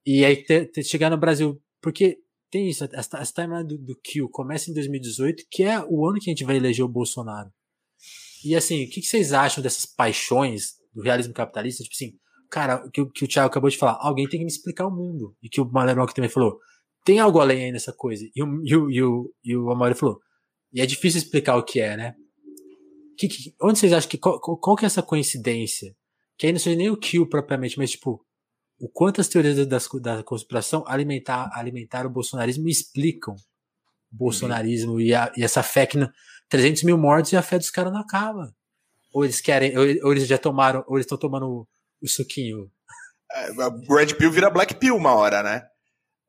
e 0.05 0.25
aí 0.25 0.43
ter, 0.43 0.71
ter, 0.71 0.83
chegar 0.83 1.09
no 1.09 1.17
Brasil, 1.17 1.61
porque 1.81 2.19
tem 2.49 2.69
isso, 2.69 2.87
essa 2.93 3.23
timeline 3.25 3.67
do, 3.67 3.77
do 3.77 3.95
Kill 4.01 4.29
começa 4.29 4.69
em 4.69 4.73
2018, 4.73 5.43
que 5.49 5.63
é 5.63 5.83
o 5.87 6.07
ano 6.07 6.19
que 6.19 6.29
a 6.29 6.33
gente 6.33 6.43
vai 6.45 6.57
eleger 6.57 6.85
o 6.85 6.89
Bolsonaro. 6.89 7.51
E 8.43 8.55
assim, 8.55 8.85
o 8.85 8.89
que, 8.89 9.01
que 9.01 9.07
vocês 9.07 9.33
acham 9.33 9.61
dessas 9.61 9.85
paixões 9.85 10.75
do 10.93 11.01
realismo 11.01 11.33
capitalista? 11.33 11.83
Tipo 11.83 11.95
assim, 11.95 12.17
cara, 12.49 12.85
o 12.85 12.91
que, 12.91 13.05
que 13.07 13.25
o 13.25 13.27
Thiago 13.27 13.47
acabou 13.47 13.69
de 13.69 13.77
falar, 13.77 13.97
alguém 13.99 14.27
tem 14.27 14.39
que 14.39 14.45
me 14.45 14.51
explicar 14.51 14.87
o 14.87 14.91
mundo. 14.91 15.35
E 15.41 15.49
que 15.49 15.59
o 15.59 15.65
Malernock 15.65 16.13
também 16.13 16.29
falou, 16.29 16.59
tem 17.03 17.19
algo 17.19 17.39
além 17.39 17.65
aí 17.65 17.71
nessa 17.71 17.91
coisa. 17.91 18.25
E 18.35 18.43
o, 18.43 18.61
e 18.63 18.75
o, 18.75 18.91
e 18.91 19.03
o, 19.03 19.33
e 19.43 19.57
o 19.57 19.71
Amaro 19.71 19.95
falou, 19.95 20.19
e 20.77 20.81
é 20.81 20.85
difícil 20.85 21.17
explicar 21.17 21.55
o 21.55 21.63
que 21.63 21.81
é, 21.81 21.97
né? 21.97 22.15
Que, 23.17 23.27
que, 23.27 23.55
onde 23.59 23.79
vocês 23.79 23.91
acham 23.91 24.07
que. 24.07 24.17
Qual, 24.19 24.39
qual, 24.39 24.75
que 24.75 24.85
é 24.85 24.87
essa 24.87 25.01
coincidência? 25.01 25.95
Que 26.37 26.45
aí 26.45 26.53
não 26.53 26.59
seja 26.59 26.75
nem 26.75 26.91
o 26.91 26.95
kill 26.95 27.27
propriamente, 27.27 27.79
mas 27.79 27.89
tipo, 27.89 28.23
o 28.79 28.87
quanto 28.87 29.19
as 29.19 29.27
teorias 29.27 29.65
da, 29.65 29.79
da 29.99 30.23
conspiração 30.23 30.83
alimentar, 30.85 31.49
alimentaram 31.51 32.11
o 32.11 32.13
bolsonarismo 32.13 32.67
e 32.67 32.71
explicam 32.71 33.33
o 33.33 34.15
bolsonarismo 34.15 34.93
uhum. 34.93 34.99
e, 34.99 35.15
a, 35.15 35.33
e, 35.35 35.43
essa 35.43 35.63
fé 35.63 35.87
que. 35.87 35.97
Não, 35.97 36.11
300 36.47 36.83
mil 36.83 36.97
mortos 36.97 37.31
e 37.31 37.35
a 37.35 37.41
fé 37.41 37.57
dos 37.57 37.71
caras 37.71 37.91
não 37.91 38.01
acaba. 38.01 38.53
Ou 39.11 39.25
eles 39.25 39.41
querem, 39.41 39.75
ou, 39.75 39.83
ou 40.03 40.11
eles 40.11 40.27
já 40.27 40.37
tomaram, 40.37 40.83
ou 40.87 40.97
eles 40.97 41.05
estão 41.05 41.17
tomando 41.17 41.47
o, 41.47 41.67
o 42.03 42.07
suquinho. 42.07 42.71
É, 43.33 43.47
Red 43.91 44.13
Pill 44.13 44.31
vira 44.31 44.51
Black 44.51 44.75
Pill 44.75 44.95
uma 44.95 45.15
hora, 45.15 45.41
né? 45.41 45.67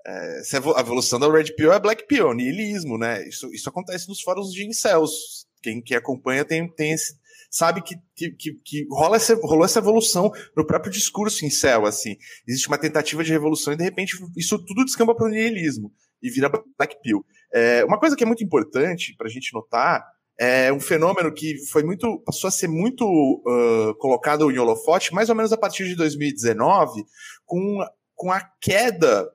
É, 0.09 0.40
a 0.74 0.80
evolução 0.80 1.20
da 1.20 1.30
Red 1.30 1.52
Pill 1.55 1.70
é 1.70 1.78
Black 1.78 2.06
Pill, 2.06 2.32
niilismo, 2.32 2.97
né? 2.97 3.28
Isso, 3.28 3.52
isso 3.52 3.68
acontece 3.68 4.09
nos 4.09 4.22
fóruns 4.22 4.51
de 4.51 4.66
incels. 4.66 5.47
Quem 5.62 5.82
que 5.82 5.94
acompanha 5.94 6.47
tem, 6.47 6.66
tem 6.66 6.93
esse, 6.93 7.14
sabe 7.51 7.82
que, 7.82 7.97
que, 8.16 8.30
que, 8.30 8.55
que 8.64 8.86
rola 8.90 9.16
essa, 9.16 9.35
rolou 9.35 9.66
essa 9.66 9.80
evolução 9.80 10.32
no 10.56 10.66
próprio 10.66 10.90
discurso 10.90 11.44
incel, 11.44 11.85
assim. 11.85 12.16
Existe 12.47 12.68
uma 12.68 12.78
tentativa 12.78 13.22
de 13.22 13.32
revolução 13.32 13.74
e, 13.74 13.76
de 13.76 13.85
repente, 13.85 14.16
isso 14.35 14.59
tudo 14.64 14.85
descamba 14.85 15.14
para 15.14 15.26
o 15.26 15.28
niilismo 15.28 15.93
e 16.22 16.30
vira 16.30 16.51
Black 16.78 16.97
Pill. 17.02 17.22
É, 17.52 17.85
uma 17.85 17.98
coisa 17.98 18.16
que 18.16 18.24
é 18.24 18.26
muito 18.26 18.43
importante 18.43 19.14
para 19.16 19.26
a 19.26 19.30
gente 19.30 19.52
notar 19.52 20.02
é 20.40 20.72
um 20.72 20.80
fenômeno 20.80 21.35
que 21.35 21.59
foi 21.66 21.82
muito 21.82 22.20
passou 22.20 22.48
a 22.48 22.51
ser 22.51 22.68
muito 22.68 23.05
uh, 23.05 23.94
colocado 23.97 24.51
em 24.51 24.59
holofote 24.59 25.12
mais 25.12 25.28
ou 25.28 25.35
menos 25.35 25.52
a 25.52 25.56
partir 25.56 25.89
de 25.89 25.97
2019 25.97 27.05
com, 27.44 27.78
com 28.14 28.30
a 28.30 28.40
queda 28.60 29.28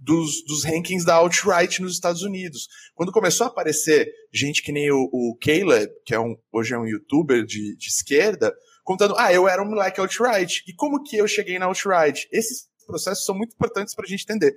dos, 0.00 0.42
dos 0.46 0.64
rankings 0.64 1.04
da 1.04 1.14
alt-right 1.14 1.82
nos 1.82 1.92
Estados 1.92 2.22
Unidos. 2.22 2.68
Quando 2.94 3.12
começou 3.12 3.46
a 3.46 3.50
aparecer 3.50 4.10
gente 4.32 4.62
que 4.62 4.72
nem 4.72 4.90
o, 4.90 5.08
o 5.12 5.36
Caleb, 5.40 5.92
que 6.06 6.14
é 6.14 6.18
um, 6.18 6.34
hoje 6.50 6.74
é 6.74 6.78
um 6.78 6.86
youtuber 6.86 7.44
de, 7.44 7.76
de 7.76 7.86
esquerda, 7.86 8.52
contando, 8.82 9.14
ah, 9.18 9.32
eu 9.32 9.46
era 9.46 9.62
um 9.62 9.68
moleque 9.68 10.00
alt-right. 10.00 10.62
E 10.66 10.74
como 10.74 11.02
que 11.02 11.16
eu 11.16 11.28
cheguei 11.28 11.58
na 11.58 11.66
alt-right? 11.66 12.26
Esses 12.32 12.66
processos 12.86 13.24
são 13.24 13.36
muito 13.36 13.52
importantes 13.52 13.94
para 13.94 14.06
a 14.06 14.08
gente 14.08 14.24
entender, 14.24 14.54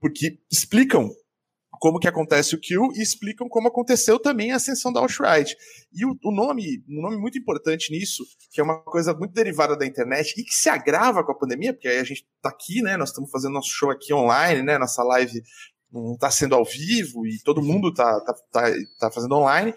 porque 0.00 0.38
explicam 0.52 1.10
como 1.80 1.98
que 1.98 2.08
acontece 2.08 2.54
o 2.54 2.60
kill 2.60 2.88
e 2.94 3.02
explicam 3.02 3.48
como 3.48 3.68
aconteceu 3.68 4.18
também 4.18 4.52
a 4.52 4.56
ascensão 4.56 4.92
da 4.92 5.00
alt-right. 5.00 5.56
E 5.92 6.04
o, 6.04 6.16
o, 6.24 6.32
nome, 6.32 6.82
um 6.88 7.02
nome 7.02 7.16
muito 7.16 7.38
importante 7.38 7.90
nisso, 7.90 8.24
que 8.52 8.60
é 8.60 8.64
uma 8.64 8.80
coisa 8.80 9.14
muito 9.14 9.32
derivada 9.32 9.76
da 9.76 9.86
internet 9.86 10.34
e 10.38 10.44
que 10.44 10.54
se 10.54 10.68
agrava 10.68 11.24
com 11.24 11.32
a 11.32 11.38
pandemia, 11.38 11.72
porque 11.72 11.88
aí 11.88 11.98
a 11.98 12.04
gente 12.04 12.26
está 12.36 12.48
aqui, 12.48 12.82
né, 12.82 12.96
nós 12.96 13.10
estamos 13.10 13.30
fazendo 13.30 13.52
nosso 13.52 13.70
show 13.70 13.90
aqui 13.90 14.12
online, 14.12 14.62
né, 14.62 14.78
nossa 14.78 15.02
live 15.02 15.42
não 15.92 16.14
está 16.14 16.30
sendo 16.30 16.56
ao 16.56 16.64
vivo 16.64 17.24
e 17.26 17.38
todo 17.42 17.62
mundo 17.62 17.88
está 17.88 18.20
tá, 18.20 18.34
tá, 18.50 18.72
tá 18.98 19.10
fazendo 19.10 19.36
online, 19.36 19.72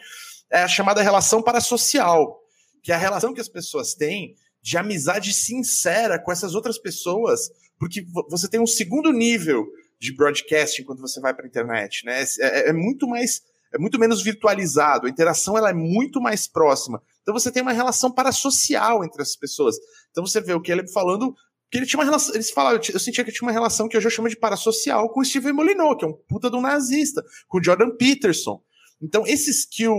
é 0.52 0.64
a 0.64 0.68
chamada 0.68 1.02
relação 1.02 1.44
parasocial, 1.44 2.40
que 2.82 2.92
é 2.92 2.96
a 2.96 2.98
relação 2.98 3.34
que 3.34 3.42
as 3.42 3.50
pessoas 3.50 3.94
têm 3.94 4.36
de 4.62 4.78
amizade 4.78 5.34
sincera 5.34 6.20
com 6.20 6.32
essas 6.32 6.56
outras 6.56 6.80
pessoas, 6.80 7.42
porque 7.80 8.06
você 8.30 8.50
tem 8.50 8.60
um 8.60 8.68
segundo 8.68 9.12
nível 9.12 9.66
de 10.00 10.16
broadcasting 10.16 10.84
quando 10.84 11.02
você 11.02 11.20
vai 11.20 11.34
para 11.34 11.46
a 11.46 11.48
internet, 11.48 12.06
né? 12.06 12.24
É, 12.24 12.26
é, 12.40 12.70
é, 12.70 12.74
muito 12.74 13.08
mais, 13.08 13.42
é 13.74 13.78
muito 13.78 14.00
menos 14.00 14.22
virtualizado. 14.22 15.08
A 15.08 15.10
interação 15.10 15.58
ela 15.58 15.70
é 15.70 15.74
muito 15.74 16.22
mais 16.22 16.48
próxima. 16.48 17.02
Então 17.22 17.34
você 17.34 17.52
tem 17.52 17.62
uma 17.62 17.74
relação 17.74 18.12
parasocial 18.12 19.04
entre 19.04 19.22
as 19.22 19.36
pessoas. 19.36 19.76
Então 20.12 20.26
você 20.26 20.40
vê 20.42 20.54
o 20.54 20.62
que 20.62 20.72
ele 20.72 20.88
falando 20.88 21.36
que 21.70 21.78
ele 21.78 21.86
tinha 21.86 22.00
uma 22.00 22.06
relação, 22.06 22.34
eles 22.34 22.50
falaram, 22.50 22.80
eu 22.94 23.00
sentia 23.00 23.26
que 23.26 23.32
tinha 23.32 23.46
uma 23.46 23.52
relação 23.52 23.90
que 23.90 23.98
eu 23.98 24.02
já 24.02 24.10
chamo 24.10 24.30
de 24.30 24.38
parasocial 24.38 25.10
com 25.10 25.20
o 25.20 25.26
Steven 25.26 25.52
Molyneux, 25.52 25.98
que 25.98 26.06
é 26.06 26.08
um 26.08 26.14
puta 26.14 26.50
do 26.50 26.62
nazista, 26.62 27.22
com 27.48 27.58
o 27.58 27.64
Jordan 27.64 27.90
Peterson. 27.98 28.62
Então, 29.02 29.28
esse 29.28 29.52
skill 29.52 29.94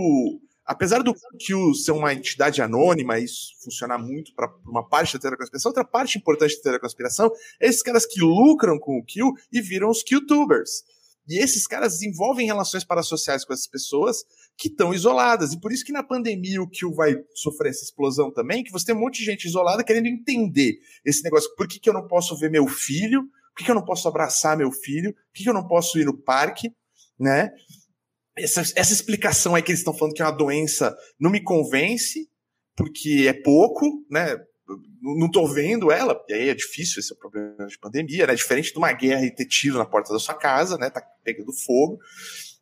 apesar 0.69 1.01
do 1.01 1.15
Q 1.15 1.73
ser 1.73 1.93
uma 1.93 2.13
entidade 2.13 2.61
anônima, 2.61 3.17
isso 3.17 3.53
funcionar 3.63 3.97
muito 3.97 4.35
para 4.35 4.47
uma 4.63 4.87
parte 4.87 5.13
da 5.13 5.19
teoria 5.19 5.39
outra 5.65 5.83
parte 5.83 6.19
importante 6.19 6.55
da 6.57 6.61
teoria 6.61 6.79
conspiração 6.79 7.31
é 7.59 7.67
esses 7.67 7.81
caras 7.81 8.05
que 8.05 8.21
lucram 8.21 8.77
com 8.77 8.99
o 8.99 9.03
Q 9.03 9.33
e 9.51 9.61
viram 9.61 9.89
os 9.89 10.03
Q-tubers. 10.03 10.83
E 11.27 11.41
esses 11.41 11.65
caras 11.65 11.93
desenvolvem 11.93 12.45
relações 12.45 12.83
parasociais 12.83 13.43
com 13.43 13.51
essas 13.51 13.65
pessoas 13.65 14.23
que 14.55 14.67
estão 14.67 14.93
isoladas. 14.93 15.53
E 15.53 15.59
por 15.59 15.71
isso 15.71 15.83
que 15.83 15.91
na 15.91 16.03
pandemia 16.03 16.61
o 16.61 16.69
Q 16.69 16.93
vai 16.93 17.15
sofrer 17.33 17.69
essa 17.69 17.83
explosão 17.83 18.31
também, 18.31 18.63
que 18.63 18.71
você 18.71 18.85
tem 18.85 18.95
um 18.95 18.99
monte 18.99 19.19
de 19.19 19.25
gente 19.25 19.45
isolada 19.45 19.83
querendo 19.83 20.05
entender 20.05 20.79
esse 21.03 21.23
negócio. 21.23 21.49
Por 21.55 21.67
que, 21.67 21.79
que 21.79 21.89
eu 21.89 21.93
não 21.93 22.07
posso 22.07 22.37
ver 22.37 22.51
meu 22.51 22.67
filho? 22.67 23.23
Por 23.23 23.57
que, 23.57 23.65
que 23.65 23.71
eu 23.71 23.75
não 23.75 23.85
posso 23.85 24.07
abraçar 24.07 24.55
meu 24.55 24.71
filho? 24.71 25.13
Por 25.13 25.33
que, 25.33 25.43
que 25.43 25.49
eu 25.49 25.53
não 25.53 25.67
posso 25.67 25.97
ir 25.97 26.05
no 26.05 26.15
parque? 26.15 26.71
Né? 27.19 27.51
Essa, 28.43 28.61
essa 28.75 28.93
explicação 28.93 29.55
aí 29.55 29.61
que 29.61 29.71
eles 29.71 29.79
estão 29.79 29.95
falando 29.95 30.13
que 30.13 30.21
é 30.21 30.25
uma 30.25 30.31
doença 30.31 30.95
não 31.19 31.29
me 31.29 31.41
convence, 31.41 32.29
porque 32.75 33.25
é 33.27 33.33
pouco, 33.33 34.05
né? 34.09 34.37
Não 35.01 35.29
tô 35.29 35.47
vendo 35.47 35.91
ela, 35.91 36.19
e 36.27 36.33
aí 36.33 36.49
é 36.49 36.53
difícil, 36.53 36.99
esse 36.99 37.11
é 37.11 37.15
o 37.15 37.19
problema 37.19 37.65
de 37.65 37.79
pandemia, 37.79 38.27
né? 38.27 38.35
Diferente 38.35 38.71
de 38.71 38.77
uma 38.77 38.91
guerra 38.91 39.25
e 39.25 39.33
ter 39.33 39.45
tiro 39.45 39.77
na 39.77 39.85
porta 39.85 40.13
da 40.13 40.19
sua 40.19 40.35
casa, 40.35 40.77
né? 40.77 40.89
Tá 40.89 41.01
pegando 41.23 41.51
fogo. 41.53 41.99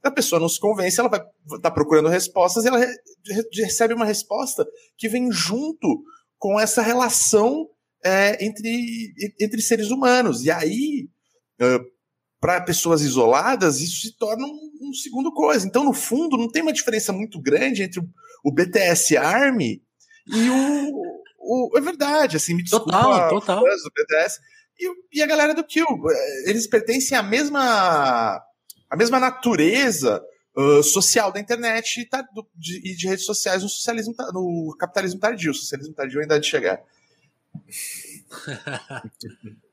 A 0.03 0.11
pessoa 0.11 0.39
não 0.39 0.47
se 0.47 0.59
convence, 0.59 0.99
ela 0.99 1.09
vai 1.09 1.21
tá 1.61 1.69
procurando 1.69 2.07
respostas 2.07 2.63
e 2.63 2.67
ela 2.67 2.79
re, 2.79 2.95
recebe 3.55 3.93
uma 3.93 4.05
resposta 4.05 4.65
que 4.97 5.09
vem 5.09 5.31
junto 5.31 6.03
com 6.37 6.59
essa 6.59 6.81
relação 6.81 7.67
é, 8.03 8.45
entre, 8.45 9.13
entre 9.39 9.61
seres 9.61 9.89
humanos. 9.89 10.45
E 10.45 10.51
aí, 10.51 11.09
para 12.39 12.61
pessoas 12.61 13.01
isoladas, 13.01 13.81
isso 13.81 14.01
se 14.01 14.17
torna 14.17 14.45
um, 14.45 14.66
um, 14.81 14.93
segundo 14.93 15.31
coisa. 15.31 15.65
Então, 15.65 15.83
no 15.83 15.93
fundo, 15.93 16.37
não 16.37 16.49
tem 16.49 16.61
uma 16.61 16.73
diferença 16.73 17.11
muito 17.11 17.41
grande 17.41 17.83
entre 17.83 18.01
o, 18.43 18.51
BTS 18.51 19.17
Army 19.17 19.81
e 20.27 20.49
o, 20.49 21.23
o, 21.39 21.77
É 21.77 21.81
verdade, 21.81 22.37
assim, 22.37 22.53
me 22.53 22.63
desculpa. 22.63 22.91
Total, 22.91 23.29
total. 23.29 23.63
Do 23.63 23.91
BTS 23.95 24.39
e, 24.79 25.19
e, 25.19 25.23
a 25.23 25.27
galera 25.27 25.53
do 25.53 25.63
Kill. 25.63 25.85
Eles 26.45 26.67
pertencem 26.67 27.17
à 27.17 27.23
mesma, 27.23 28.41
à 28.89 28.95
mesma 28.95 29.19
natureza 29.19 30.23
uh, 30.55 30.83
social 30.83 31.31
da 31.31 31.39
internet 31.39 32.01
e, 32.01 32.05
tá, 32.05 32.21
do, 32.21 32.47
de, 32.55 32.77
e 32.77 32.95
de 32.95 33.07
redes 33.07 33.25
sociais 33.25 33.63
no 33.63 33.69
socialismo, 33.69 34.13
no 34.33 34.75
capitalismo 34.77 35.19
tardio. 35.19 35.51
O 35.51 35.55
socialismo 35.55 35.93
tardio 35.93 36.21
ainda 36.21 36.35
há 36.35 36.39
de 36.39 36.47
chegar. 36.47 36.81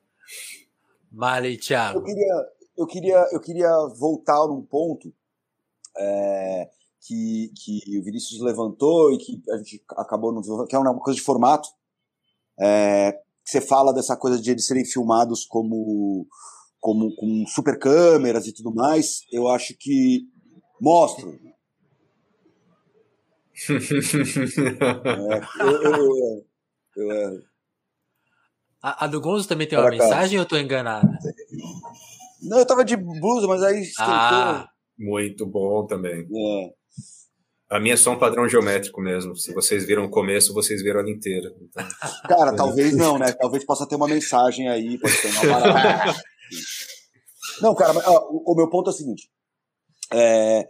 Vale, 1.17 1.57
Thiago. 1.57 2.01
Eu 2.01 2.05
queria, 2.05 2.35
eu 2.77 2.87
queria, 2.87 3.27
eu 3.33 3.41
queria 3.41 3.71
voltar 3.99 4.47
num 4.47 4.63
ponto 4.63 5.13
é, 5.97 6.69
que, 7.01 7.51
que 7.57 7.99
o 7.99 8.05
Vinícius 8.05 8.41
levantou 8.41 9.13
e 9.13 9.19
que 9.19 9.43
a 9.51 9.57
gente 9.59 9.83
acabou 9.91 10.33
no 10.33 10.67
que 10.67 10.75
é 10.75 10.79
uma 10.79 10.99
coisa 11.01 11.19
de 11.19 11.25
formato. 11.25 11.69
É, 12.59 13.13
que 13.45 13.51
você 13.51 13.61
fala 13.61 13.93
dessa 13.93 14.17
coisa 14.17 14.41
de 14.41 14.51
eles 14.51 14.67
serem 14.67 14.85
filmados 14.85 15.45
como, 15.45 16.27
como 16.81 17.15
com 17.15 17.47
super 17.47 17.79
câmeras 17.79 18.47
e 18.47 18.53
tudo 18.53 18.75
mais. 18.75 19.21
Eu 19.31 19.49
acho 19.49 19.77
que 19.79 20.27
mostra. 20.81 21.29
é, 23.69 23.75
eu, 25.61 25.83
eu, 25.83 26.47
eu, 26.97 27.13
eu, 27.13 27.43
a, 28.85 29.07
a, 29.07 29.09
do 29.09 29.19
Gonzo 29.19 29.49
também 29.49 29.67
tem 29.67 29.79
uma 29.79 29.89
mensagem 29.89 30.39
ou 30.39 30.45
eu 30.45 30.49
tô 30.49 30.59
enganado? 30.59 31.09
Não, 32.45 32.59
eu 32.59 32.67
tava 32.67 32.85
de 32.85 32.97
blusa, 32.97 33.47
mas 33.47 33.63
aí 33.63 33.83
esquentou. 33.83 34.15
Ah, 34.15 34.69
muito 34.99 35.47
bom 35.47 35.87
também. 35.87 36.21
É. 36.21 36.71
A 37.71 37.81
minha 37.81 37.95
é 37.95 37.97
só 37.97 38.13
um 38.13 38.19
padrão 38.19 38.49
geométrico 38.49 39.01
mesmo. 39.01 39.35
Se 39.37 39.53
vocês 39.53 39.85
viram 39.85 40.05
o 40.05 40.11
começo, 40.11 40.55
vocês 40.55 40.83
viram 40.83 41.01
ela 41.01 41.11
inteira. 41.11 41.51
Então... 41.61 41.85
Cara, 42.29 42.55
talvez 42.55 42.95
não, 42.97 43.19
né? 43.19 43.33
Talvez 43.33 43.65
possa 43.65 43.87
ter 43.89 43.97
uma 43.97 44.07
mensagem 44.07 44.69
aí, 44.69 44.99
pode 44.99 45.17
ter 45.21 45.29
uma 45.29 46.15
Não, 47.61 47.75
cara, 47.75 47.93
mas, 47.93 48.07
ó, 48.07 48.29
o, 48.31 48.53
o, 48.53 48.55
meu 48.55 48.69
ponto 48.69 48.91
é 48.91 48.93
o 48.93 48.97
seguinte. 48.97 49.31
É, 50.13 50.67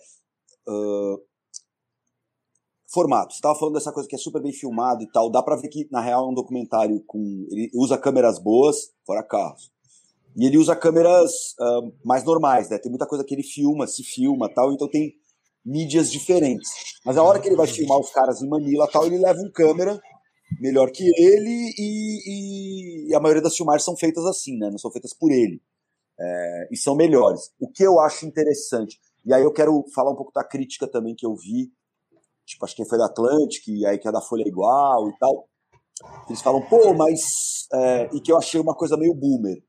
uh, 0.68 1.18
formato. 2.92 3.32
Você 3.32 3.38
estava 3.38 3.58
falando 3.58 3.74
dessa 3.74 3.92
coisa 3.92 4.08
que 4.08 4.14
é 4.14 4.18
super 4.18 4.40
bem 4.40 4.52
filmado 4.52 5.02
e 5.02 5.10
tal. 5.10 5.30
Dá 5.30 5.42
para 5.42 5.56
ver 5.56 5.68
que, 5.68 5.88
na 5.90 6.00
real, 6.00 6.26
é 6.26 6.30
um 6.30 6.34
documentário 6.34 7.02
com. 7.06 7.18
Ele 7.50 7.70
usa 7.74 7.98
câmeras 7.98 8.38
boas, 8.38 8.92
fora 9.04 9.22
carros. 9.22 9.73
E 10.36 10.46
ele 10.46 10.58
usa 10.58 10.74
câmeras 10.74 11.30
uh, 11.60 11.92
mais 12.04 12.24
normais, 12.24 12.68
né? 12.68 12.78
Tem 12.78 12.90
muita 12.90 13.06
coisa 13.06 13.24
que 13.24 13.34
ele 13.34 13.42
filma, 13.42 13.86
se 13.86 14.02
filma 14.02 14.52
tal, 14.52 14.72
então 14.72 14.88
tem 14.88 15.14
mídias 15.64 16.10
diferentes. 16.10 16.68
Mas 17.04 17.16
a 17.16 17.22
hora 17.22 17.40
que 17.40 17.48
ele 17.48 17.56
vai 17.56 17.66
filmar 17.66 17.98
os 17.98 18.10
caras 18.10 18.42
em 18.42 18.48
Manila 18.48 18.88
tal, 18.90 19.06
ele 19.06 19.18
leva 19.18 19.38
um 19.38 19.50
câmera 19.50 19.98
melhor 20.60 20.90
que 20.90 21.04
ele 21.16 21.72
e, 21.78 23.08
e, 23.08 23.14
a 23.14 23.20
maioria 23.20 23.42
das 23.42 23.56
filmagens 23.56 23.84
são 23.84 23.96
feitas 23.96 24.24
assim, 24.26 24.58
né? 24.58 24.70
Não 24.70 24.78
são 24.78 24.90
feitas 24.90 25.14
por 25.14 25.30
ele. 25.30 25.62
É, 26.18 26.68
e 26.72 26.76
são 26.76 26.96
melhores. 26.96 27.52
O 27.58 27.70
que 27.70 27.84
eu 27.84 28.00
acho 28.00 28.26
interessante, 28.26 28.98
e 29.24 29.32
aí 29.32 29.42
eu 29.42 29.52
quero 29.52 29.84
falar 29.94 30.10
um 30.10 30.16
pouco 30.16 30.32
da 30.32 30.44
crítica 30.44 30.86
também 30.86 31.14
que 31.14 31.26
eu 31.26 31.34
vi, 31.34 31.72
tipo, 32.44 32.64
acho 32.64 32.74
que 32.74 32.84
foi 32.84 32.98
da 32.98 33.06
Atlantic, 33.06 33.66
e 33.68 33.86
aí 33.86 33.98
que 33.98 34.08
é 34.08 34.12
da 34.12 34.20
Folha 34.20 34.46
Igual 34.46 35.08
e 35.08 35.18
tal. 35.18 35.48
Eles 36.28 36.42
falam, 36.42 36.60
pô, 36.62 36.92
mas. 36.92 37.66
É, 37.72 38.10
e 38.12 38.20
que 38.20 38.32
eu 38.32 38.36
achei 38.36 38.60
uma 38.60 38.74
coisa 38.74 38.96
meio 38.96 39.14
boomer 39.14 39.62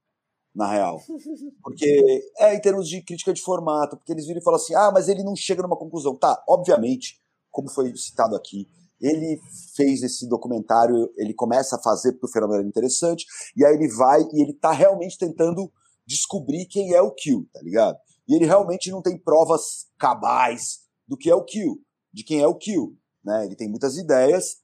na 0.55 0.71
real. 0.71 1.01
Porque 1.61 2.23
é 2.37 2.55
em 2.55 2.61
termos 2.61 2.87
de 2.87 3.01
crítica 3.01 3.33
de 3.33 3.41
formato, 3.41 3.97
porque 3.97 4.11
eles 4.11 4.25
viram 4.25 4.39
e 4.39 4.43
falam 4.43 4.59
assim: 4.59 4.73
ah, 4.73 4.91
mas 4.93 5.09
ele 5.09 5.23
não 5.23 5.35
chega 5.35 5.61
numa 5.61 5.77
conclusão. 5.77 6.15
Tá, 6.15 6.41
obviamente, 6.47 7.19
como 7.51 7.69
foi 7.69 7.95
citado 7.97 8.35
aqui, 8.35 8.69
ele 9.01 9.39
fez 9.75 10.01
esse 10.01 10.27
documentário, 10.27 11.11
ele 11.17 11.33
começa 11.33 11.75
a 11.75 11.81
fazer 11.81 12.13
porque 12.13 12.27
o 12.27 12.31
fenômeno 12.31 12.59
era 12.59 12.67
interessante, 12.67 13.25
e 13.55 13.65
aí 13.65 13.73
ele 13.73 13.89
vai 13.89 14.21
e 14.33 14.41
ele 14.41 14.53
tá 14.53 14.71
realmente 14.71 15.17
tentando 15.17 15.71
descobrir 16.07 16.65
quem 16.65 16.93
é 16.93 17.01
o 17.01 17.11
Kill, 17.11 17.47
tá 17.51 17.61
ligado? 17.61 17.97
E 18.27 18.35
ele 18.35 18.45
realmente 18.45 18.89
não 18.89 19.01
tem 19.01 19.17
provas 19.17 19.87
cabais 19.97 20.79
do 21.07 21.17
que 21.17 21.29
é 21.29 21.35
o 21.35 21.43
Kill, 21.43 21.81
de 22.13 22.23
quem 22.23 22.41
é 22.41 22.47
o 22.47 22.55
Kill, 22.55 22.97
né? 23.23 23.45
Ele 23.45 23.55
tem 23.55 23.69
muitas 23.69 23.97
ideias, 23.97 24.57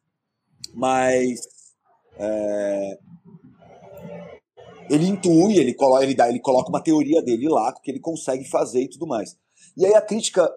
mas 0.74 1.42
é, 2.18 3.00
ele 4.90 5.08
intui, 5.08 5.58
ele 5.58 5.74
coloca, 5.74 6.04
ele, 6.04 6.16
dá, 6.16 6.30
ele 6.30 6.40
coloca 6.40 6.70
uma 6.70 6.84
teoria 6.84 7.22
dele 7.22 7.48
lá, 7.48 7.74
que 7.82 7.92
ele 7.92 8.00
consegue 8.00 8.48
fazer 8.50 8.82
e 8.82 8.90
tudo 8.90 9.08
mais. 9.08 9.38
E 9.78 9.86
aí 9.86 9.94
a 9.94 10.02
crítica, 10.02 10.50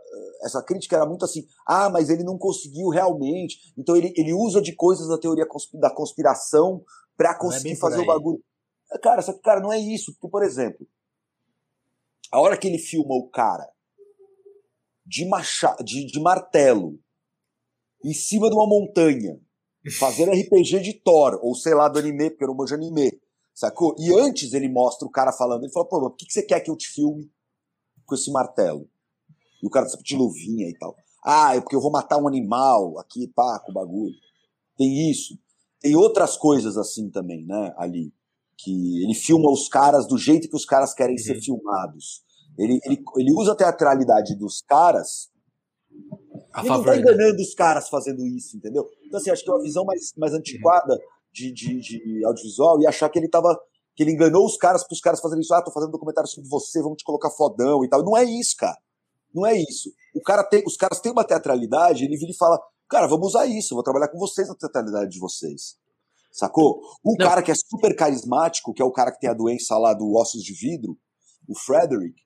essa 0.42 0.62
crítica 0.62 0.96
era 0.96 1.06
muito 1.06 1.24
assim, 1.24 1.46
ah, 1.66 1.88
mas 1.88 2.10
ele 2.10 2.24
não 2.24 2.36
conseguiu 2.36 2.88
realmente, 2.88 3.59
então 3.76 3.96
ele, 3.96 4.12
ele 4.16 4.32
usa 4.32 4.60
de 4.60 4.74
coisas 4.74 5.09
da 5.09 5.18
teoria 5.18 5.46
da 5.74 5.94
conspiração 5.94 6.82
para 7.16 7.30
é 7.30 7.38
conseguir 7.38 7.72
é 7.72 7.76
fazer 7.76 8.01
o 8.01 8.06
bagulho. 8.06 8.42
Cara, 9.02 9.22
só 9.22 9.32
que, 9.32 9.40
cara, 9.40 9.60
não 9.60 9.72
é 9.72 9.78
isso, 9.78 10.12
porque, 10.12 10.30
por 10.30 10.42
exemplo, 10.42 10.86
a 12.30 12.40
hora 12.40 12.56
que 12.56 12.66
ele 12.66 12.78
filma 12.78 13.14
o 13.14 13.28
cara 13.28 13.68
de, 15.06 15.26
macha, 15.26 15.76
de, 15.84 16.06
de 16.06 16.20
martelo 16.20 16.98
em 18.05 18.12
cima 18.12 18.48
de 18.48 18.55
uma 18.55 18.66
montanha, 18.66 19.38
fazendo 19.98 20.32
RPG 20.32 20.80
de 20.80 20.94
Thor, 20.94 21.38
ou 21.42 21.55
sei 21.55 21.74
lá, 21.74 21.88
do 21.88 21.98
anime, 21.98 22.30
porque 22.30 22.44
eu 22.44 22.48
não 22.48 22.56
manjo 22.56 22.74
anime, 22.74 23.18
sacou? 23.55 23.94
E 23.98 24.12
antes 24.12 24.52
ele 24.52 24.68
mostra 24.68 25.06
o 25.06 25.10
cara 25.10 25.32
falando, 25.32 25.62
ele 25.62 25.72
fala, 25.72 25.86
pô, 25.86 26.01
por 26.01 26.16
que, 26.16 26.26
que 26.26 26.32
você 26.32 26.43
quer 26.43 26.60
que 26.60 26.70
eu 26.70 26.76
te 26.76 26.89
filme 26.89 27.31
com 28.05 28.14
esse 28.14 28.31
martelo? 28.31 28.89
E 29.62 29.66
o 29.66 29.70
cara 29.70 29.89
sempre 29.89 30.05
de 30.05 30.16
luvinha 30.16 30.68
e 30.68 30.76
tal. 30.76 30.97
Ah, 31.24 31.56
é 31.56 31.60
porque 31.60 31.76
eu 31.76 31.81
vou 31.81 31.90
matar 31.90 32.18
um 32.18 32.28
animal 32.28 32.98
aqui, 32.98 33.28
pá, 33.28 33.59
com 33.60 33.70
o 33.70 33.74
bagulho. 33.74 34.14
Tem 34.76 35.10
isso. 35.10 35.39
Tem 35.81 35.97
outras 35.97 36.36
coisas 36.36 36.76
assim 36.76 37.09
também, 37.09 37.47
né, 37.47 37.72
ali. 37.78 38.12
Que 38.56 39.02
ele 39.02 39.14
filma 39.14 39.51
os 39.51 39.68
caras 39.68 40.06
do 40.06 40.18
jeito 40.18 40.48
que 40.48 40.56
os 40.56 40.66
caras 40.66 40.93
querem 40.93 41.16
uhum. 41.16 41.22
ser 41.22 41.40
filmados. 41.40 42.22
Ele, 42.59 42.78
ele, 42.85 43.02
ele 43.16 43.32
usa 43.32 43.52
a 43.52 43.56
teatralidade 43.56 44.35
dos 44.35 44.60
caras 44.62 45.31
a 46.52 46.60
ele 46.60 46.68
favor, 46.68 46.86
não 46.86 46.93
tá 46.93 46.97
enganando 46.97 47.36
né? 47.36 47.43
os 47.43 47.55
caras 47.55 47.89
fazendo 47.89 48.24
isso, 48.24 48.56
entendeu? 48.56 48.89
Então, 49.05 49.18
assim, 49.18 49.31
acho 49.31 49.43
que 49.43 49.51
é 49.51 49.52
uma 49.52 49.62
visão 49.62 49.85
mais, 49.85 50.12
mais 50.16 50.32
antiquada 50.32 51.01
de, 51.35 51.52
de, 51.52 51.81
de 51.81 52.24
audiovisual 52.24 52.81
e 52.81 52.86
achar 52.86 53.09
que 53.09 53.19
ele 53.19 53.28
tava. 53.28 53.59
que 53.97 54.05
ele 54.05 54.12
enganou 54.12 54.47
os 54.47 54.56
caras 54.56 54.86
para 54.86 54.94
os 54.94 55.01
caras 55.01 55.20
fazerem 55.20 55.43
isso. 55.43 55.52
Ah, 55.52 55.62
tô 55.62 55.73
fazendo 55.73 55.89
um 55.89 55.93
documentário 55.93 56.31
sobre 56.31 56.48
você, 56.48 56.81
vamos 56.81 56.98
te 56.98 57.05
colocar 57.05 57.31
fodão 57.31 57.85
e 57.85 57.89
tal. 57.89 58.05
Não 58.05 58.16
é 58.16 58.23
isso, 58.23 58.55
cara. 58.56 58.78
Não 59.35 59.44
é 59.44 59.59
isso. 59.59 59.93
O 60.15 60.23
cara 60.23 60.44
tem, 60.44 60.62
os 60.65 60.77
caras 60.77 61.01
têm 61.01 61.11
uma 61.11 61.24
teatralidade, 61.24 62.05
ele 62.05 62.16
vira 62.16 62.31
e 62.31 62.36
fala: 62.36 62.56
Cara, 62.89 63.09
vamos 63.09 63.28
usar 63.28 63.47
isso, 63.47 63.74
vou 63.74 63.82
trabalhar 63.82 64.09
com 64.09 64.19
vocês 64.19 64.47
na 64.47 64.55
teatralidade 64.55 65.11
de 65.11 65.19
vocês. 65.19 65.77
Sacou? 66.31 66.81
Um 67.05 67.16
não. 67.19 67.27
cara 67.27 67.43
que 67.43 67.51
é 67.51 67.55
super 67.55 67.94
carismático, 67.97 68.73
que 68.73 68.82
é 68.82 68.85
o 68.85 68.93
cara 68.93 69.11
que 69.11 69.19
tem 69.19 69.31
a 69.31 69.35
doença 69.35 69.77
lá 69.77 69.93
do 69.93 70.15
ossos 70.15 70.43
de 70.43 70.52
vidro, 70.52 70.97
o 71.48 71.59
Frederick, 71.59 72.20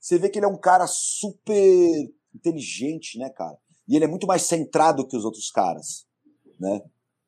você 0.00 0.18
vê 0.18 0.28
que 0.28 0.38
ele 0.38 0.46
é 0.46 0.48
um 0.48 0.58
cara 0.58 0.86
super 0.86 2.12
inteligente, 2.34 3.18
né, 3.18 3.30
cara? 3.30 3.56
E 3.88 3.96
ele 3.96 4.04
é 4.04 4.08
muito 4.08 4.26
mais 4.26 4.42
centrado 4.42 5.06
que 5.06 5.16
os 5.16 5.24
outros 5.24 5.50
caras, 5.50 6.06
né? 6.58 6.80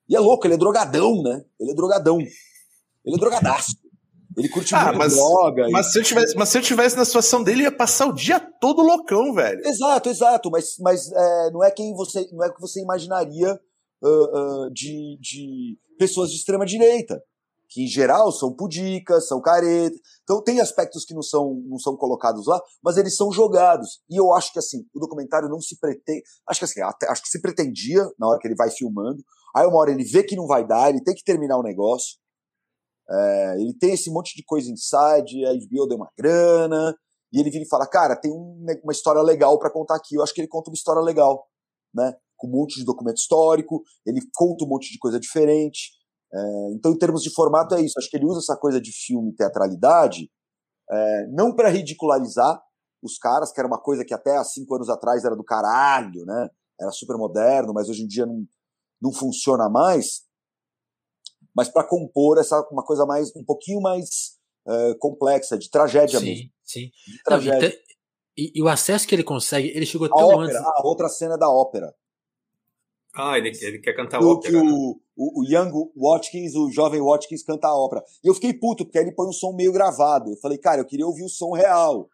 E 0.08 0.16
é 0.16 0.20
louco, 0.20 0.46
ele 0.46 0.54
é 0.54 0.58
drogadão, 0.58 1.22
né? 1.22 1.44
Ele 1.60 1.72
é 1.72 1.74
drogadão. 1.74 2.18
Ele 2.18 3.16
é 3.16 3.18
drogadaço. 3.18 3.76
Ele 4.36 4.48
curte 4.48 4.74
ah, 4.74 4.84
muito 4.86 4.98
mas, 4.98 5.14
droga. 5.14 5.68
Mas, 5.70 5.86
e... 5.88 5.92
se 5.92 5.98
eu 5.98 6.02
tivesse, 6.04 6.36
mas 6.36 6.48
se 6.48 6.58
eu 6.58 6.62
tivesse 6.62 6.96
na 6.96 7.04
situação 7.04 7.42
dele, 7.42 7.62
ia 7.62 7.72
passar 7.72 8.06
o 8.06 8.12
dia 8.12 8.38
todo 8.38 8.82
loucão, 8.82 9.34
velho. 9.34 9.60
Exato, 9.66 10.08
exato. 10.08 10.50
Mas, 10.50 10.76
mas 10.78 11.10
é, 11.10 11.50
não 11.50 11.64
é 11.64 11.70
quem 11.70 11.92
você. 11.94 12.28
Não 12.32 12.44
é 12.44 12.48
o 12.48 12.54
que 12.54 12.60
você 12.60 12.80
imaginaria 12.80 13.58
uh, 14.02 14.66
uh, 14.66 14.70
de, 14.72 15.18
de 15.20 15.78
pessoas 15.98 16.30
de 16.30 16.36
extrema 16.36 16.64
direita 16.64 17.20
que 17.68 17.84
em 17.84 17.86
geral 17.86 18.32
são 18.32 18.52
pudicas, 18.52 19.28
são 19.28 19.40
caretas. 19.40 20.00
Então 20.22 20.42
tem 20.42 20.60
aspectos 20.60 21.04
que 21.04 21.14
não 21.14 21.22
são, 21.22 21.62
não 21.66 21.78
são 21.78 21.96
colocados 21.96 22.46
lá, 22.46 22.60
mas 22.82 22.96
eles 22.96 23.14
são 23.14 23.30
jogados. 23.30 24.00
E 24.08 24.16
eu 24.16 24.32
acho 24.32 24.52
que 24.52 24.58
assim, 24.58 24.86
o 24.94 24.98
documentário 24.98 25.48
não 25.48 25.60
se 25.60 25.78
pretende. 25.78 26.22
Acho 26.48 26.60
que 26.60 26.64
assim, 26.64 26.80
até, 26.80 27.08
acho 27.08 27.22
que 27.22 27.28
se 27.28 27.40
pretendia 27.40 28.02
na 28.18 28.28
hora 28.28 28.38
que 28.38 28.48
ele 28.48 28.56
vai 28.56 28.70
filmando. 28.70 29.22
Aí 29.56 29.66
uma 29.66 29.78
hora 29.78 29.90
ele 29.90 30.04
vê 30.04 30.22
que 30.22 30.36
não 30.36 30.46
vai 30.46 30.66
dar, 30.66 30.90
ele 30.90 31.02
tem 31.02 31.14
que 31.14 31.24
terminar 31.24 31.58
o 31.58 31.62
negócio. 31.62 32.16
É, 33.10 33.60
ele 33.60 33.74
tem 33.74 33.92
esse 33.92 34.10
monte 34.10 34.36
de 34.36 34.44
coisa 34.44 34.70
inside, 34.70 35.46
a 35.46 35.52
HBO 35.52 35.86
deu 35.86 35.96
uma 35.96 36.10
grana, 36.16 36.94
e 37.32 37.40
ele 37.40 37.50
vira 37.50 37.64
e 37.64 37.68
fala: 37.68 37.86
Cara, 37.86 38.16
tem 38.16 38.30
um, 38.30 38.64
uma 38.82 38.92
história 38.92 39.22
legal 39.22 39.58
para 39.58 39.70
contar 39.70 39.96
aqui. 39.96 40.14
Eu 40.14 40.22
acho 40.22 40.34
que 40.34 40.40
ele 40.40 40.48
conta 40.48 40.70
uma 40.70 40.74
história 40.74 41.00
legal, 41.00 41.46
né? 41.94 42.14
Com 42.36 42.48
um 42.48 42.50
monte 42.50 42.78
de 42.78 42.84
documento 42.84 43.18
histórico, 43.18 43.82
ele 44.06 44.20
conta 44.34 44.64
um 44.64 44.68
monte 44.68 44.92
de 44.92 44.98
coisa 44.98 45.18
diferente. 45.18 45.92
É, 46.32 46.72
então, 46.74 46.92
em 46.92 46.98
termos 46.98 47.22
de 47.22 47.32
formato, 47.32 47.74
é 47.74 47.80
isso. 47.80 47.98
Acho 47.98 48.10
que 48.10 48.16
ele 48.16 48.26
usa 48.26 48.40
essa 48.40 48.56
coisa 48.56 48.80
de 48.80 48.92
filme 48.92 49.34
teatralidade, 49.34 50.30
é, 50.90 51.26
não 51.28 51.54
para 51.54 51.68
ridicularizar 51.68 52.60
os 53.02 53.16
caras, 53.18 53.52
que 53.52 53.60
era 53.60 53.68
uma 53.68 53.80
coisa 53.80 54.04
que 54.04 54.14
até 54.14 54.36
há 54.36 54.44
cinco 54.44 54.74
anos 54.74 54.88
atrás 54.88 55.24
era 55.24 55.36
do 55.36 55.44
caralho, 55.44 56.24
né? 56.24 56.48
Era 56.80 56.90
super 56.92 57.16
moderno, 57.16 57.72
mas 57.72 57.88
hoje 57.88 58.04
em 58.04 58.06
dia 58.06 58.26
não, 58.26 58.44
não 59.00 59.12
funciona 59.12 59.68
mais. 59.68 60.22
Mas 61.54 61.68
para 61.68 61.86
compor 61.86 62.38
essa 62.38 62.60
uma 62.70 62.84
coisa 62.84 63.04
mais 63.04 63.34
um 63.34 63.44
pouquinho 63.44 63.80
mais 63.80 64.38
é, 64.66 64.94
complexa, 64.94 65.58
de 65.58 65.70
tragédia 65.70 66.20
sim, 66.20 66.26
mesmo. 66.26 66.50
Sim, 66.62 66.90
tragédia. 67.24 67.68
Não, 67.68 67.76
e, 68.36 68.52
e, 68.54 68.62
o 68.62 68.68
acesso 68.68 69.08
que 69.08 69.14
ele 69.14 69.24
consegue, 69.24 69.68
ele 69.68 69.84
chegou 69.84 70.06
a 70.06 70.10
tão 70.10 70.28
ópera, 70.28 70.42
antes. 70.42 70.56
A 70.56 70.86
outra 70.86 71.08
cena 71.08 71.36
da 71.36 71.50
ópera. 71.50 71.92
Ah, 73.14 73.36
ele, 73.36 73.50
ele 73.60 73.80
quer 73.80 73.94
cantar 73.94 74.20
do 74.20 74.28
ópera. 74.28 74.52
Que 74.52 74.56
o, 74.56 75.00
o, 75.16 75.40
o 75.40 75.44
Young 75.44 75.72
Watkins, 75.96 76.54
o 76.54 76.70
jovem 76.70 77.00
Watkins, 77.00 77.42
canta 77.42 77.66
a 77.66 77.74
ópera. 77.74 78.04
E 78.22 78.28
eu 78.28 78.34
fiquei 78.34 78.54
puto, 78.54 78.84
porque 78.84 78.98
aí 78.98 79.04
ele 79.04 79.14
põe 79.14 79.28
um 79.28 79.32
som 79.32 79.52
meio 79.52 79.72
gravado. 79.72 80.30
Eu 80.30 80.36
falei, 80.36 80.56
cara, 80.56 80.80
eu 80.80 80.86
queria 80.86 81.06
ouvir 81.06 81.24
o 81.24 81.28
som 81.28 81.50
real. 81.52 82.08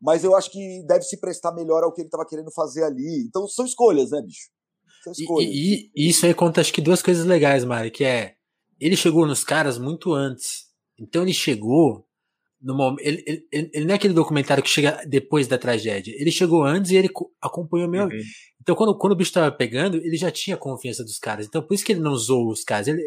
Mas 0.00 0.24
eu 0.24 0.34
acho 0.34 0.50
que 0.50 0.82
deve 0.86 1.02
se 1.02 1.18
prestar 1.18 1.52
melhor 1.52 1.82
ao 1.82 1.92
que 1.92 2.00
ele 2.00 2.08
estava 2.08 2.24
querendo 2.24 2.50
fazer 2.52 2.84
ali. 2.84 3.26
Então 3.28 3.46
são 3.46 3.66
escolhas, 3.66 4.10
né, 4.10 4.22
bicho? 4.22 4.48
E, 5.40 5.90
e, 5.94 6.08
isso 6.08 6.26
aí 6.26 6.34
conta, 6.34 6.60
acho 6.60 6.72
que 6.72 6.80
duas 6.80 7.02
coisas 7.02 7.24
legais, 7.24 7.64
Mari, 7.64 7.90
que 7.90 8.04
é 8.04 8.34
ele 8.80 8.96
chegou 8.96 9.26
nos 9.26 9.44
caras 9.44 9.78
muito 9.78 10.12
antes. 10.12 10.66
Então 10.98 11.22
ele 11.22 11.32
chegou 11.32 12.06
no 12.60 12.76
momento. 12.76 13.06
Ele, 13.06 13.24
ele, 13.26 13.70
ele, 13.72 13.84
não 13.84 13.92
é 13.92 13.96
aquele 13.96 14.14
documentário 14.14 14.62
que 14.62 14.70
chega 14.70 15.02
depois 15.06 15.46
da 15.46 15.58
tragédia. 15.58 16.14
Ele 16.16 16.30
chegou 16.30 16.62
antes 16.64 16.90
e 16.90 16.96
ele 16.96 17.08
acompanhou 17.40 17.88
meu. 17.88 18.04
Uhum. 18.04 18.20
Então, 18.60 18.74
quando, 18.74 18.96
quando 18.98 19.12
o 19.12 19.16
bicho 19.16 19.32
tava 19.32 19.50
pegando, 19.50 19.96
ele 19.96 20.16
já 20.16 20.30
tinha 20.30 20.56
confiança 20.56 21.02
dos 21.02 21.18
caras. 21.18 21.46
Então, 21.46 21.62
por 21.62 21.74
isso 21.74 21.84
que 21.84 21.92
ele 21.92 22.00
não 22.00 22.12
usou 22.12 22.48
os 22.48 22.64
caras. 22.64 22.88
Ele, 22.88 23.02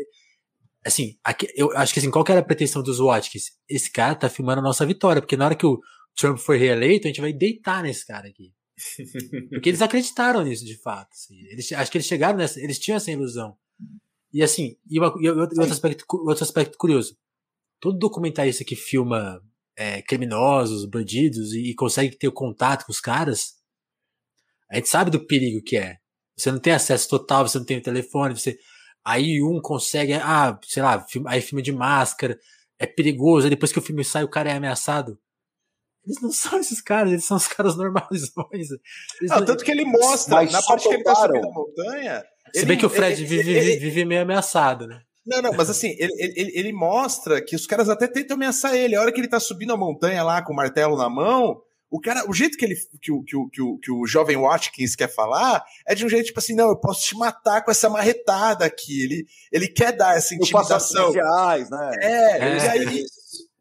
assim, 0.86 1.18
aqui, 1.24 1.48
eu 1.56 1.72
acho 1.78 1.94
que 1.94 2.00
assim, 2.00 2.12
qual 2.12 2.24
que 2.24 2.32
era 2.32 2.42
a 2.42 2.46
pretensão 2.46 2.82
dos 2.82 3.00
Watkins? 3.00 3.52
Esse 3.70 3.92
cara 3.92 4.16
tá 4.16 4.30
filmando 4.30 4.60
a 4.60 4.64
nossa 4.64 4.86
vitória, 4.86 5.22
porque 5.22 5.38
na 5.38 5.46
hora 5.46 5.56
que 5.56 5.66
o 5.66 5.80
Trump 6.16 6.38
foi 6.38 6.58
reeleito, 6.58 7.08
a 7.08 7.10
gente 7.10 7.22
vai 7.22 7.34
deitar 7.34 7.84
nesse 7.84 8.06
cara 8.06 8.28
aqui. 8.28 8.52
Porque 9.50 9.70
eles 9.70 9.82
acreditaram 9.82 10.44
nisso, 10.44 10.66
de 10.66 10.78
fato. 10.78 11.10
Assim. 11.12 11.36
Eles, 11.48 11.72
acho 11.72 11.92
que 11.92 11.98
eles 11.98 12.08
chegaram 12.08 12.38
nessa, 12.38 12.60
eles 12.60 12.80
tinham 12.80 12.98
essa 12.98 13.12
ilusão. 13.12 13.58
E 14.34 14.42
assim, 14.42 14.78
e, 14.90 15.00
uma, 15.00 15.14
e 15.20 15.30
outro, 15.30 15.62
aspecto, 15.62 16.06
outro 16.10 16.44
aspecto 16.44 16.78
curioso. 16.78 17.18
Todo 17.80 17.98
documentarista 17.98 18.64
que 18.64 18.76
filma 18.76 19.42
é, 19.76 20.02
criminosos, 20.02 20.86
bandidos, 20.86 21.54
e, 21.54 21.72
e 21.72 21.76
consegue 21.76 22.16
ter 22.16 22.28
o 22.28 22.34
contato 22.34 22.86
com 22.86 22.92
os 22.92 23.00
caras, 23.00 23.56
a 24.72 24.76
gente 24.76 24.88
sabe 24.88 25.12
do 25.12 25.26
perigo 25.26 25.64
que 25.64 25.76
é. 25.76 25.98
Você 26.38 26.52
não 26.52 26.60
tem 26.60 26.74
acesso 26.74 27.10
total, 27.10 27.48
você 27.48 27.58
não 27.58 27.66
tem 27.66 27.78
o 27.78 27.84
telefone, 27.84 28.38
você. 28.38 28.58
Aí 29.04 29.42
um 29.44 29.60
consegue, 29.62 30.14
ah, 30.14 30.58
sei 30.64 30.82
lá, 30.82 31.06
aí 31.28 31.42
filme 31.42 31.62
de 31.62 31.72
máscara, 31.72 32.40
é 32.80 32.86
perigoso, 32.86 33.46
aí 33.46 33.50
depois 33.50 33.72
que 33.72 33.80
o 33.80 33.82
filme 33.82 34.04
sai, 34.04 34.24
o 34.24 34.30
cara 34.30 34.50
é 34.50 34.56
ameaçado. 34.56 35.20
Eles 36.06 36.22
não 36.22 36.32
são 36.32 36.60
esses 36.60 36.82
caras, 36.82 37.12
eles 37.12 37.26
são 37.26 37.38
os 37.38 37.48
caras 37.48 37.76
normais. 37.76 38.32
Não, 38.36 39.40
não... 39.40 39.46
Tanto 39.46 39.64
que 39.64 39.72
ele 39.72 39.86
mostra, 39.86 40.44
na 40.44 40.62
parte 40.64 40.88
que 40.88 40.96
ele 40.96 41.04
tá 41.04 41.16
subindo 41.16 41.48
a 41.48 41.52
montanha. 41.52 42.24
Se 42.54 42.60
ele, 42.60 42.66
bem 42.66 42.78
que 42.78 42.86
o 42.86 42.90
Fred 42.90 43.22
ele, 43.22 43.26
vive, 43.26 43.52
ele, 43.52 43.78
vive, 43.78 44.06
meio 44.06 44.22
ameaçado, 44.22 44.88
né? 44.88 45.02
Não, 45.26 45.42
não, 45.42 45.54
mas 45.54 45.70
assim, 45.70 45.96
ele, 46.00 46.12
ele, 46.18 46.52
ele, 46.56 46.74
mostra 46.74 47.40
que 47.42 47.56
os 47.56 47.68
caras 47.68 47.88
até 47.88 48.08
tentam 48.08 48.36
ameaçar 48.36 48.76
ele. 48.76 48.96
A 48.96 49.02
hora 49.02 49.12
que 49.12 49.22
ele 49.22 49.28
tá 49.28 49.40
subindo 49.40 49.72
a 49.72 49.78
montanha 49.78 50.24
lá 50.24 50.42
com 50.42 50.52
o 50.52 50.56
martelo 50.56 50.98
na 50.98 51.08
mão, 51.08 51.62
o 51.92 52.00
cara, 52.02 52.28
o 52.28 52.34
jeito 52.34 52.58
que 52.58 52.66
ele 52.66 52.76
que 53.00 53.12
o, 53.12 53.22
que 53.22 53.36
o, 53.36 53.50
que 53.50 53.62
o, 53.62 53.78
que 53.78 53.92
o 53.92 54.08
jovem 54.08 54.38
Watkins 54.38 54.96
quer 54.96 55.14
falar 55.14 55.64
é 55.88 55.94
de 55.94 56.04
um 56.04 56.10
jeito 56.10 56.26
tipo 56.26 56.40
assim, 56.40 56.56
não, 56.56 56.70
eu 56.70 56.80
posso 56.80 57.06
te 57.06 57.16
matar 57.16 57.64
com 57.64 57.70
essa 57.70 57.90
marretada 57.90 58.66
aqui. 58.66 59.04
Ele, 59.04 59.26
ele 59.52 59.68
quer 59.68 59.96
dar 59.96 60.18
essa 60.18 60.34
intimidação. 60.34 61.12
Reais, 61.12 61.70
né? 61.70 61.92
É, 62.02 62.38
é. 62.40 62.58
e 62.58 62.70
aí 62.70 63.06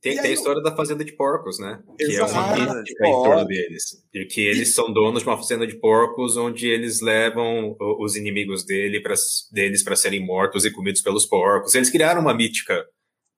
tem, 0.00 0.16
tem 0.16 0.30
a 0.30 0.34
história 0.34 0.62
da 0.62 0.74
fazenda 0.74 1.04
de 1.04 1.12
porcos, 1.12 1.58
né? 1.58 1.82
Que 1.98 2.16
é 2.16 2.24
uma 2.24 2.56
mística 2.56 3.06
em 3.06 3.12
torno 3.12 3.44
deles. 3.44 4.02
De 4.12 4.24
que 4.24 4.40
eles 4.40 4.74
são 4.74 4.90
donos 4.92 5.22
de 5.22 5.28
uma 5.28 5.36
fazenda 5.36 5.66
de 5.66 5.78
porcos 5.78 6.36
onde 6.38 6.66
eles 6.68 7.00
levam 7.00 7.76
os 7.98 8.16
inimigos 8.16 8.64
dele 8.64 9.02
pra, 9.02 9.14
deles 9.52 9.82
para 9.82 9.96
serem 9.96 10.24
mortos 10.24 10.64
e 10.64 10.70
comidos 10.70 11.02
pelos 11.02 11.26
porcos. 11.26 11.74
Eles 11.74 11.90
criaram 11.90 12.22
uma 12.22 12.32
mítica 12.32 12.86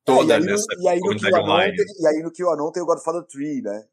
toda 0.05 0.35
é, 0.35 0.37
e 0.37 0.41
aí, 0.41 0.45
nessa 0.45 0.65
e 0.79 0.87
aí 0.87 0.99
comunidade 0.99 1.35
online. 1.35 1.75
Tem, 1.75 1.85
e 1.99 2.07
aí 2.07 2.23
no 2.23 2.31
QAnon 2.31 2.71
tem 2.71 2.81
o 2.81 2.85
Godfather 2.85 3.23
Tree, 3.23 3.61
né? 3.61 3.85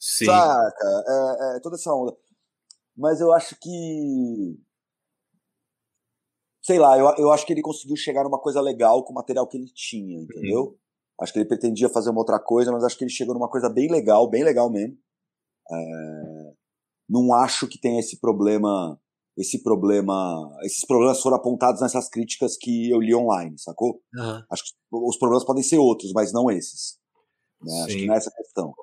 Sim. 0.00 0.24
Saca? 0.24 1.04
É, 1.08 1.56
é, 1.56 1.60
toda 1.60 1.76
essa 1.76 1.94
onda. 1.94 2.16
Mas 2.96 3.20
eu 3.20 3.32
acho 3.32 3.56
que. 3.60 4.58
Sei 6.62 6.78
lá, 6.78 6.96
eu, 6.98 7.06
eu 7.18 7.32
acho 7.32 7.44
que 7.44 7.52
ele 7.52 7.62
conseguiu 7.62 7.96
chegar 7.96 8.24
numa 8.24 8.38
coisa 8.38 8.60
legal 8.60 9.04
com 9.04 9.12
o 9.12 9.14
material 9.14 9.46
que 9.48 9.56
ele 9.56 9.70
tinha, 9.74 10.20
entendeu? 10.20 10.62
Uhum. 10.62 10.76
Acho 11.20 11.32
que 11.32 11.38
ele 11.38 11.48
pretendia 11.48 11.88
fazer 11.88 12.10
uma 12.10 12.20
outra 12.20 12.38
coisa, 12.38 12.70
mas 12.72 12.84
acho 12.84 12.96
que 12.96 13.04
ele 13.04 13.10
chegou 13.10 13.34
numa 13.34 13.50
coisa 13.50 13.68
bem 13.68 13.90
legal, 13.90 14.28
bem 14.28 14.44
legal 14.44 14.70
mesmo. 14.70 14.96
É... 15.70 16.52
Não 17.08 17.34
acho 17.34 17.68
que 17.68 17.80
tenha 17.80 18.00
esse 18.00 18.20
problema 18.20 18.98
esse 19.36 19.62
problema, 19.62 20.58
esses 20.62 20.84
problemas 20.86 21.20
foram 21.20 21.36
apontados 21.36 21.80
nessas 21.80 22.08
críticas 22.08 22.56
que 22.56 22.90
eu 22.90 23.00
li 23.00 23.14
online, 23.14 23.58
sacou? 23.58 24.00
Uhum. 24.14 24.42
Acho 24.50 24.64
que 24.64 24.72
os 24.90 25.18
problemas 25.18 25.44
podem 25.44 25.62
ser 25.62 25.78
outros, 25.78 26.12
mas 26.12 26.32
não 26.32 26.50
esses. 26.50 26.98
Né? 27.62 27.82
Acho 27.84 27.96
que 27.96 28.06
não 28.06 28.14
é 28.14 28.18
essa 28.18 28.30
a 28.30 28.34
questão. 28.34 28.74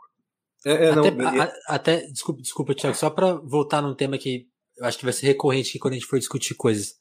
É, 0.65 0.71
é, 0.87 0.95
não, 0.95 1.05
até, 1.05 1.41
a, 1.41 1.75
até, 1.75 2.07
desculpa, 2.07 2.41
desculpa, 2.41 2.75
Thiago, 2.75 2.97
só 2.97 3.09
para 3.09 3.35
voltar 3.35 3.81
num 3.81 3.95
tema 3.95 4.17
que 4.17 4.47
eu 4.77 4.85
acho 4.85 4.97
que 4.97 5.05
vai 5.05 5.13
ser 5.13 5.27
recorrente 5.27 5.77
quando 5.77 5.93
a 5.93 5.97
gente 5.97 6.07
for 6.07 6.19
discutir 6.19 6.55
coisas. 6.55 6.95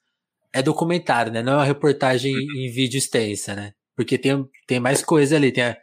É 0.52 0.62
documentário, 0.62 1.32
né? 1.32 1.42
Não 1.42 1.52
é 1.52 1.56
uma 1.56 1.64
reportagem 1.64 2.34
uhum. 2.34 2.56
em 2.56 2.70
vídeo 2.70 2.98
extensa, 2.98 3.54
né? 3.54 3.72
Porque 3.96 4.16
tem, 4.16 4.48
tem 4.66 4.80
mais 4.80 5.02
coisa 5.02 5.36
ali. 5.36 5.52
Tem, 5.52 5.76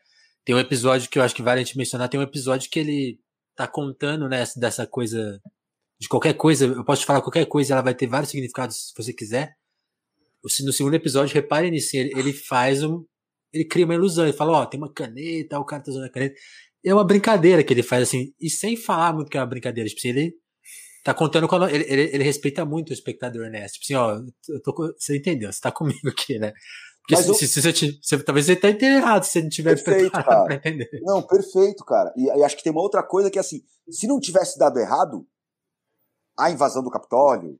tem 0.44 0.56
um 0.56 0.60
episódio 0.60 1.10
que 1.10 1.20
eu 1.20 1.24
acho 1.24 1.36
que 1.36 1.42
vale 1.42 1.62
a 1.62 1.64
gente 1.64 1.78
mencionar. 1.78 2.10
Tem 2.10 2.20
um 2.20 2.24
episódio 2.24 2.70
que 2.70 2.80
ele 2.80 3.20
tá 3.56 3.68
contando, 3.68 4.28
né, 4.28 4.44
dessa 4.58 4.86
coisa 4.86 5.42
de 6.00 6.08
qualquer 6.08 6.34
coisa. 6.34 6.66
Eu 6.66 6.84
posso 6.84 7.02
te 7.02 7.06
falar 7.06 7.22
qualquer 7.22 7.46
coisa, 7.46 7.74
ela 7.74 7.82
vai 7.82 7.96
ter 7.96 8.08
vários 8.08 8.30
significados 8.32 8.90
se 8.90 8.94
você 8.96 9.14
quiser. 9.14 9.56
No 10.44 10.72
segundo 10.72 10.94
episódio, 10.94 11.34
repare 11.34 11.72
nisso, 11.72 11.96
ele, 11.98 12.12
ele 12.16 12.32
faz 12.32 12.84
um. 12.84 13.04
Ele 13.52 13.66
cria 13.66 13.86
uma 13.86 13.96
ilusão. 13.96 14.26
Ele 14.26 14.34
fala: 14.34 14.60
Ó, 14.60 14.62
oh, 14.62 14.66
tem 14.66 14.80
uma 14.80 14.94
caneta, 14.94 15.60
o 15.60 15.66
cara 15.66 15.82
tá 15.82 15.92
usando 15.92 16.06
a 16.06 16.10
caneta. 16.10 16.36
É 16.86 16.94
uma 16.94 17.04
brincadeira 17.04 17.64
que 17.64 17.74
ele 17.74 17.82
faz 17.82 18.04
assim, 18.04 18.32
e 18.40 18.48
sem 18.48 18.78
falar 18.78 19.14
muito 19.14 19.30
que 19.30 19.38
é 19.38 19.40
uma 19.40 19.48
brincadeira. 19.48 19.90
Tipo, 19.90 20.08
ele 20.08 20.36
tá 21.06 21.14
contando 21.14 21.48
com 21.48 21.58
a, 21.58 21.72
ele, 21.72 21.86
ele, 21.88 22.02
ele, 22.16 22.24
respeita 22.24 22.66
muito 22.66 22.90
o 22.90 22.94
espectador, 22.94 23.48
né? 23.52 23.68
Tipo 23.68 23.86
assim, 23.86 23.94
ó, 23.94 24.20
eu 24.50 24.62
tô, 24.64 24.74
você 24.98 25.18
entendeu, 25.18 25.54
você 25.54 25.62
tá 25.62 25.72
comigo 25.72 26.10
aqui, 26.10 26.40
né? 26.40 26.52
Porque 27.02 27.16
se, 27.22 27.30
eu... 27.30 27.34
se, 27.36 27.48
se, 27.48 27.62
você, 27.62 28.00
se, 28.02 28.24
talvez 28.24 28.48
você 28.48 28.56
tá 28.56 28.70
errado 28.70 29.24
se 29.24 29.34
você 29.34 29.42
não 29.44 29.50
tiver 29.50 29.76
perfeito, 29.76 30.12
preparado 30.12 30.46
pra 30.46 30.56
entender. 30.56 30.90
Não, 31.04 31.22
perfeito, 31.22 31.86
cara. 31.86 32.12
E, 32.18 32.26
e, 32.26 32.44
acho 32.44 32.58
que 32.58 32.64
tem 32.64 32.72
uma 32.72 32.82
outra 32.82 33.04
coisa 33.04 33.30
que, 33.30 33.38
assim, 33.38 33.62
se 33.88 34.08
não 34.08 34.20
tivesse 34.20 34.58
dado 34.58 34.80
errado, 34.80 35.28
a 36.36 36.50
invasão 36.50 36.82
do 36.82 36.90
Capitólio, 36.90 37.60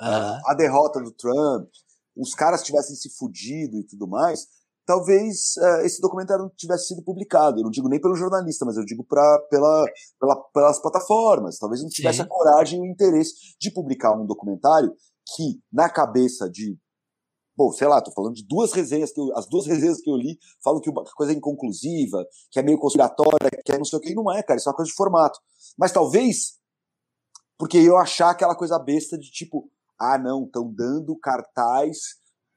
a 0.00 0.52
derrota 0.56 1.00
do 1.00 1.12
Trump, 1.12 1.68
os 2.16 2.34
caras 2.34 2.64
tivessem 2.64 2.96
se 2.96 3.08
fudido 3.16 3.78
e 3.78 3.86
tudo 3.86 4.08
mais, 4.08 4.48
talvez 4.86 5.54
uh, 5.58 5.84
esse 5.84 6.00
documentário 6.00 6.44
não 6.44 6.50
tivesse 6.56 6.88
sido 6.88 7.02
publicado. 7.02 7.58
Eu 7.58 7.64
não 7.64 7.70
digo 7.70 7.88
nem 7.88 8.00
pelo 8.00 8.14
jornalista, 8.14 8.64
mas 8.64 8.76
eu 8.76 8.84
digo 8.84 9.04
pra, 9.04 9.38
pela, 9.50 9.84
pela 10.18 10.36
pelas 10.52 10.80
plataformas. 10.80 11.58
Talvez 11.58 11.82
não 11.82 11.88
tivesse 11.88 12.18
Sim. 12.18 12.24
a 12.24 12.28
coragem 12.28 12.78
e 12.78 12.82
o 12.82 12.90
interesse 12.90 13.34
de 13.60 13.70
publicar 13.72 14.12
um 14.14 14.26
documentário 14.26 14.92
que, 15.34 15.60
na 15.72 15.88
cabeça 15.88 16.48
de. 16.50 16.76
Bom, 17.54 17.70
sei 17.70 17.86
lá, 17.86 18.00
tô 18.00 18.10
falando 18.12 18.34
de 18.34 18.46
duas 18.46 18.72
resenhas 18.72 19.12
que 19.12 19.20
eu, 19.20 19.36
as 19.36 19.46
duas 19.46 19.66
resenhas 19.66 20.00
que 20.00 20.10
eu 20.10 20.16
li 20.16 20.38
falam 20.64 20.80
que 20.80 20.88
a 20.88 21.14
coisa 21.14 21.32
é 21.32 21.36
inconclusiva, 21.36 22.24
que 22.50 22.58
é 22.58 22.62
meio 22.62 22.78
conspiratória, 22.78 23.50
que 23.64 23.72
é 23.72 23.76
não 23.76 23.84
sei 23.84 23.98
o 23.98 24.00
que, 24.00 24.10
e 24.10 24.14
não 24.14 24.32
é, 24.32 24.42
cara, 24.42 24.56
isso 24.56 24.68
é 24.68 24.70
uma 24.70 24.76
coisa 24.76 24.88
de 24.88 24.96
formato. 24.96 25.38
Mas 25.78 25.92
talvez 25.92 26.62
porque 27.62 27.78
eu 27.78 27.96
achar 27.96 28.30
aquela 28.30 28.56
coisa 28.56 28.76
besta 28.76 29.16
de 29.16 29.30
tipo, 29.30 29.70
ah, 29.96 30.18
não, 30.18 30.46
estão 30.46 30.68
dando 30.74 31.16
cartaz 31.16 31.96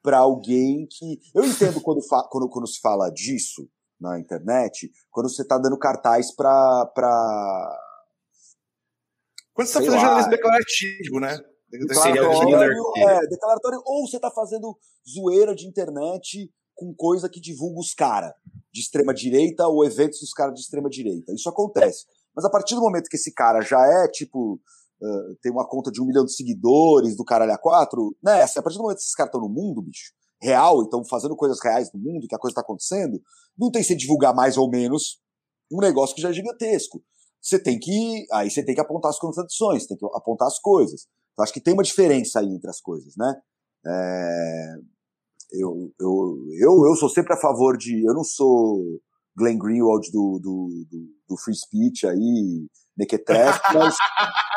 para 0.06 0.20
alguém 0.20 0.88
que. 0.88 1.20
Eu 1.34 1.44
entendo 1.44 1.82
quando, 1.82 2.00
quando, 2.30 2.48
quando 2.48 2.68
se 2.68 2.80
fala 2.80 3.10
disso 3.10 3.68
na 4.00 4.20
internet, 4.20 4.92
quando 5.10 5.28
você 5.28 5.42
está 5.42 5.58
dando 5.58 5.80
cartaz 5.80 6.34
para. 6.34 6.86
Pra... 6.94 7.80
Quando 9.52 9.68
você 9.68 9.80
está 9.80 9.92
fazendo 9.92 10.00
jornalismo 10.00 10.32
declarativo, 10.32 11.20
né? 11.20 11.40
Declaratório, 11.68 12.84
é, 12.98 13.28
declaratório, 13.28 13.82
ou 13.84 14.08
você 14.08 14.18
está 14.18 14.30
fazendo 14.30 14.78
zoeira 15.10 15.56
de 15.56 15.68
internet 15.68 16.50
com 16.76 16.94
coisa 16.94 17.28
que 17.28 17.42
divulga 17.42 17.80
os 17.80 17.94
caras 17.94 18.32
de 18.72 18.82
extrema 18.82 19.14
direita 19.14 19.68
ou 19.68 19.84
eventos 19.84 20.20
dos 20.20 20.32
caras 20.32 20.54
de 20.54 20.62
extrema 20.62 20.90
direita. 20.90 21.34
Isso 21.34 21.50
acontece. 21.50 22.06
Mas 22.36 22.46
a 22.46 22.50
partir 22.50 22.76
do 22.76 22.82
momento 22.82 23.10
que 23.10 23.16
esse 23.16 23.34
cara 23.34 23.62
já 23.62 23.80
é, 23.80 24.08
tipo, 24.10 24.62
uh, 25.02 25.36
tem 25.42 25.52
uma 25.52 25.68
conta 25.68 25.92
de 25.92 26.02
um 26.02 26.06
milhão 26.06 26.26
de 26.26 26.34
seguidores 26.34 27.16
do 27.16 27.24
caralho 27.24 27.54
a 27.54 27.58
quatro, 27.58 28.16
né? 28.24 28.42
Assim, 28.44 28.60
a 28.60 28.64
partir 28.64 28.78
do 28.78 28.84
momento 28.84 28.98
que 28.98 29.04
esses 29.04 29.16
caras 29.16 29.30
estão 29.30 29.42
no 29.42 29.54
mundo, 29.54 29.82
bicho, 29.82 30.12
real, 30.42 30.82
e 30.82 30.86
estão 30.86 31.04
fazendo 31.06 31.36
coisas 31.36 31.58
reais 31.64 31.90
no 31.94 32.00
mundo, 32.00 32.28
que 32.28 32.36
a 32.36 32.40
coisa 32.40 32.52
está 32.52 32.62
acontecendo, 32.62 33.20
não 33.58 33.72
tem 33.72 33.82
que 33.82 33.88
se 33.88 33.96
divulgar 33.96 34.34
mais 34.36 34.58
ou 34.58 34.70
menos 34.70 35.20
um 35.72 35.80
negócio 35.80 36.16
que 36.16 36.22
já 36.22 36.30
é 36.30 36.34
gigantesco. 36.34 37.02
Você 37.42 37.60
tem 37.60 37.80
que. 37.80 38.26
Aí 38.32 38.50
você 38.50 38.64
tem 38.64 38.74
que 38.74 38.82
apontar 38.82 39.10
as 39.10 39.20
contradições, 39.20 39.86
tem 39.86 39.98
que 39.98 40.06
apontar 40.14 40.48
as 40.48 40.60
coisas. 40.60 41.08
Então, 41.34 41.44
acho 41.44 41.54
que 41.54 41.62
tem 41.62 41.74
uma 41.74 41.84
diferença 41.84 42.40
aí 42.40 42.48
entre 42.48 42.70
as 42.70 42.82
coisas, 42.82 43.14
né? 43.18 43.36
É, 43.86 44.76
eu, 45.52 45.92
eu, 46.00 46.38
eu, 46.60 46.86
eu 46.86 46.96
sou 46.96 47.10
sempre 47.10 47.34
a 47.34 47.40
favor 47.40 47.78
de. 47.78 48.04
Eu 48.08 48.14
não 48.14 48.24
sou 48.24 49.00
Glenn 49.38 49.58
Greenwald 49.58 50.10
do, 50.12 50.40
do, 50.42 50.86
do, 50.90 51.08
do 51.30 51.38
free 51.38 51.56
speech 51.56 52.08
aí, 52.08 52.68
Mequetrefe, 52.98 53.60
mas, 53.74 53.96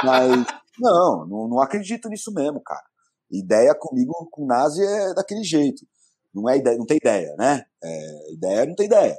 mas 0.05 0.47
não, 0.79 1.27
não, 1.27 1.49
não 1.49 1.61
acredito 1.61 2.09
nisso 2.09 2.33
mesmo, 2.33 2.61
cara. 2.63 2.85
Ideia 3.31 3.75
comigo, 3.75 4.13
com 4.31 4.47
Nazi, 4.47 4.83
é 4.83 5.15
daquele 5.15 5.43
jeito. 5.43 5.85
Não, 6.35 6.49
é 6.49 6.57
ideia, 6.57 6.79
não 6.79 6.87
tem 6.87 6.97
ideia, 6.97 7.35
né? 7.37 7.65
É, 7.83 8.33
ideia 8.33 8.67
não 8.67 8.75
tem 8.75 8.87
ideia. 8.87 9.17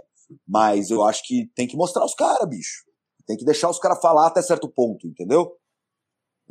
Mas 0.47 0.89
eu 0.89 1.03
acho 1.03 1.23
que 1.25 1.51
tem 1.55 1.67
que 1.67 1.75
mostrar 1.75 2.05
os 2.05 2.13
caras, 2.13 2.47
bicho. 2.47 2.83
Tem 3.25 3.37
que 3.37 3.45
deixar 3.45 3.69
os 3.69 3.79
caras 3.79 3.99
falar 4.01 4.27
até 4.27 4.41
certo 4.41 4.69
ponto, 4.69 5.07
entendeu? 5.07 5.55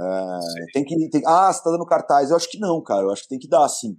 É, 0.00 0.72
tem 0.72 0.84
que. 0.84 1.10
Tem, 1.10 1.22
ah, 1.26 1.52
você 1.52 1.62
tá 1.62 1.70
dando 1.70 1.86
cartaz. 1.86 2.30
Eu 2.30 2.36
acho 2.36 2.48
que 2.48 2.58
não, 2.58 2.82
cara. 2.82 3.02
Eu 3.02 3.10
acho 3.10 3.22
que 3.22 3.28
tem 3.28 3.38
que 3.38 3.48
dar, 3.48 3.68
sim. 3.68 3.98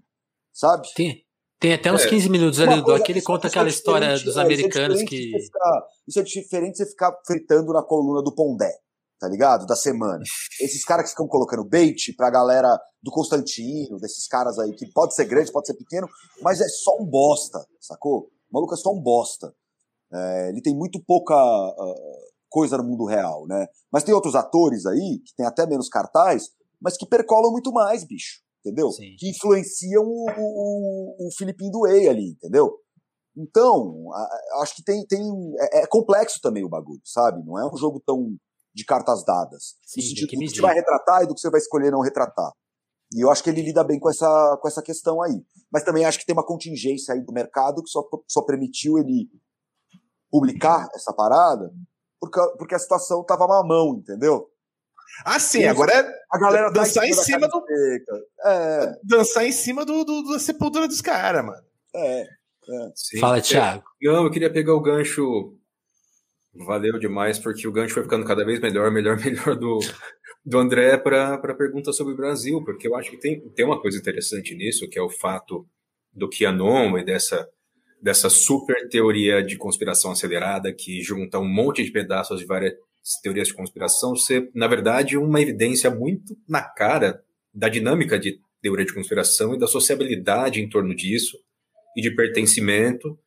Sabe? 0.53 0.87
Tem, 0.93 1.25
tem 1.59 1.73
até 1.73 1.91
uns 1.91 2.05
é. 2.05 2.09
15 2.09 2.29
minutos 2.29 2.59
ali 2.59 2.75
do 2.77 2.83
Doc 2.83 3.07
ele 3.09 3.21
conta 3.21 3.47
aquela 3.47 3.67
é 3.67 3.69
história 3.69 4.17
dos 4.17 4.37
é, 4.37 4.41
americanos 4.41 5.03
que. 5.03 5.31
Ficar, 5.37 5.85
isso 6.07 6.19
é 6.19 6.23
diferente 6.23 6.71
de 6.71 6.77
você 6.77 6.85
ficar 6.85 7.13
fritando 7.27 7.73
na 7.73 7.83
coluna 7.83 8.23
do 8.23 8.33
Pondé, 8.33 8.71
tá 9.19 9.27
ligado? 9.27 9.65
Da 9.65 9.75
semana. 9.75 10.23
Esses 10.61 10.85
caras 10.85 11.05
que 11.05 11.11
ficam 11.11 11.27
colocando 11.27 11.67
bait 11.67 12.13
pra 12.15 12.29
galera 12.29 12.69
do 13.03 13.11
Constantino, 13.11 13.99
desses 13.99 14.25
caras 14.27 14.57
aí, 14.57 14.73
que 14.73 14.89
pode 14.93 15.13
ser 15.13 15.25
grande, 15.25 15.51
pode 15.51 15.67
ser 15.67 15.73
pequeno, 15.73 16.07
mas 16.41 16.61
é 16.61 16.67
só 16.67 16.95
um 16.97 17.05
bosta, 17.05 17.59
sacou? 17.79 18.29
O 18.49 18.53
maluco 18.53 18.73
é 18.73 18.77
só 18.77 18.91
um 18.91 19.01
bosta. 19.01 19.53
É, 20.11 20.49
ele 20.49 20.61
tem 20.61 20.73
muito 20.73 21.03
pouca 21.05 21.35
uh, 21.35 21.95
coisa 22.49 22.77
no 22.77 22.83
mundo 22.85 23.05
real, 23.05 23.45
né? 23.47 23.67
Mas 23.91 24.03
tem 24.03 24.13
outros 24.15 24.33
atores 24.33 24.85
aí, 24.85 25.19
que 25.25 25.35
tem 25.35 25.45
até 25.45 25.67
menos 25.67 25.89
cartaz, 25.89 26.51
mas 26.81 26.97
que 26.97 27.05
percolam 27.05 27.51
muito 27.51 27.71
mais, 27.73 28.05
bicho 28.05 28.39
entendeu? 28.59 28.91
Sim. 28.91 29.15
Que 29.17 29.29
influenciam 29.29 30.03
o, 30.03 30.25
o, 30.37 31.27
o 31.27 31.31
Filipinho 31.37 31.71
do 31.71 31.81
Way 31.81 32.09
ali, 32.09 32.29
entendeu? 32.31 32.77
Então, 33.37 34.11
a, 34.13 34.61
acho 34.61 34.75
que 34.75 34.83
tem. 34.83 35.05
tem 35.07 35.21
é, 35.59 35.81
é, 35.81 35.87
complexo 35.87 36.39
também 36.41 36.63
o 36.63 36.69
bagulho, 36.69 37.01
sabe? 37.05 37.43
Não 37.45 37.59
é 37.59 37.71
um 37.71 37.77
jogo 37.77 38.01
tão 38.05 38.35
de 38.73 38.85
cartas 38.85 39.23
dadas. 39.25 39.75
Sim, 39.85 40.01
no 40.01 40.07
sentido 40.07 40.27
do 40.27 40.29
que 40.29 40.49
você 40.49 40.61
vai 40.61 40.75
retratar 40.75 41.23
e 41.23 41.27
do 41.27 41.33
que 41.33 41.41
você 41.41 41.49
vai 41.49 41.59
escolher 41.59 41.91
não 41.91 42.01
retratar. 42.01 42.51
E 43.13 43.23
eu 43.23 43.31
acho 43.31 43.43
que 43.43 43.49
ele 43.49 43.63
lida 43.63 43.83
bem 43.83 43.99
com 43.99 44.09
essa, 44.09 44.57
com 44.61 44.67
essa 44.67 44.83
questão 44.83 45.21
aí. 45.21 45.43
Mas 45.71 45.83
também 45.83 46.05
acho 46.05 46.19
que 46.19 46.25
tem 46.25 46.35
uma 46.35 46.45
contingência 46.45 47.13
aí 47.13 47.21
do 47.21 47.33
mercado 47.33 47.81
que 47.81 47.89
só, 47.89 48.07
só 48.27 48.43
permitiu 48.43 48.99
ele 48.99 49.27
publicar 50.29 50.87
essa 50.93 51.11
parada 51.11 51.73
porque, 52.19 52.39
porque 52.57 52.75
a 52.75 52.79
situação 52.79 53.23
tava 53.23 53.47
mamão, 53.47 53.95
entendeu? 53.95 54.49
Ah, 55.25 55.39
sim, 55.39 55.65
agora 55.65 55.91
é 55.91 56.19
a 56.31 56.37
galera 56.37 56.71
tá 56.71 56.81
dançar 56.81 57.05
em 57.05 57.13
cima, 57.13 57.47
do. 57.47 57.65
É. 58.45 58.95
Dançar 59.03 59.45
em 59.45 59.51
cima 59.51 59.85
do, 59.85 60.03
do 60.03 60.23
da 60.31 60.39
sepultura 60.39 60.87
dos 60.87 61.01
caras, 61.01 61.43
mano. 61.43 61.63
É. 61.95 62.21
é. 62.21 63.19
Fala, 63.19 63.41
Thiago. 63.41 63.83
Não, 64.01 64.25
eu 64.25 64.31
queria 64.31 64.51
pegar 64.51 64.73
o 64.73 64.81
gancho. 64.81 65.55
Valeu 66.53 66.99
demais, 66.99 67.39
porque 67.39 67.67
o 67.67 67.71
gancho 67.71 67.93
foi 67.93 68.03
ficando 68.03 68.25
cada 68.25 68.43
vez 68.43 68.59
melhor, 68.59 68.91
melhor, 68.91 69.17
melhor 69.23 69.55
do, 69.55 69.79
do 70.45 70.57
André 70.57 70.97
para 70.97 71.35
a 71.35 71.53
pergunta 71.53 71.91
sobre 71.93 72.13
o 72.13 72.17
Brasil, 72.17 72.63
porque 72.63 72.87
eu 72.87 72.95
acho 72.95 73.11
que 73.11 73.17
tem, 73.17 73.39
tem 73.51 73.65
uma 73.65 73.81
coisa 73.81 73.97
interessante 73.97 74.55
nisso, 74.55 74.89
que 74.89 74.97
é 74.97 75.01
o 75.01 75.09
fato 75.09 75.67
do 76.11 76.29
QAnon 76.29 76.97
e 76.97 77.03
dessa, 77.03 77.47
dessa 78.01 78.29
super 78.29 78.89
teoria 78.89 79.43
de 79.43 79.57
conspiração 79.57 80.11
acelerada 80.11 80.73
que 80.73 81.01
junta 81.01 81.39
um 81.39 81.47
monte 81.47 81.83
de 81.83 81.91
pedaços 81.91 82.39
de 82.39 82.45
várias 82.45 82.73
teorias 83.21 83.47
de 83.47 83.53
conspiração 83.53 84.15
ser, 84.15 84.49
na 84.53 84.67
verdade, 84.67 85.17
uma 85.17 85.41
evidência 85.41 85.89
muito 85.89 86.37
na 86.47 86.61
cara 86.61 87.21
da 87.53 87.69
dinâmica 87.69 88.19
de 88.19 88.39
teoria 88.61 88.85
de 88.85 88.93
conspiração 88.93 89.53
e 89.53 89.59
da 89.59 89.67
sociabilidade 89.67 90.61
em 90.61 90.69
torno 90.69 90.95
disso, 90.95 91.37
e 91.95 92.01
de 92.01 92.15
pertencimento, 92.15 93.17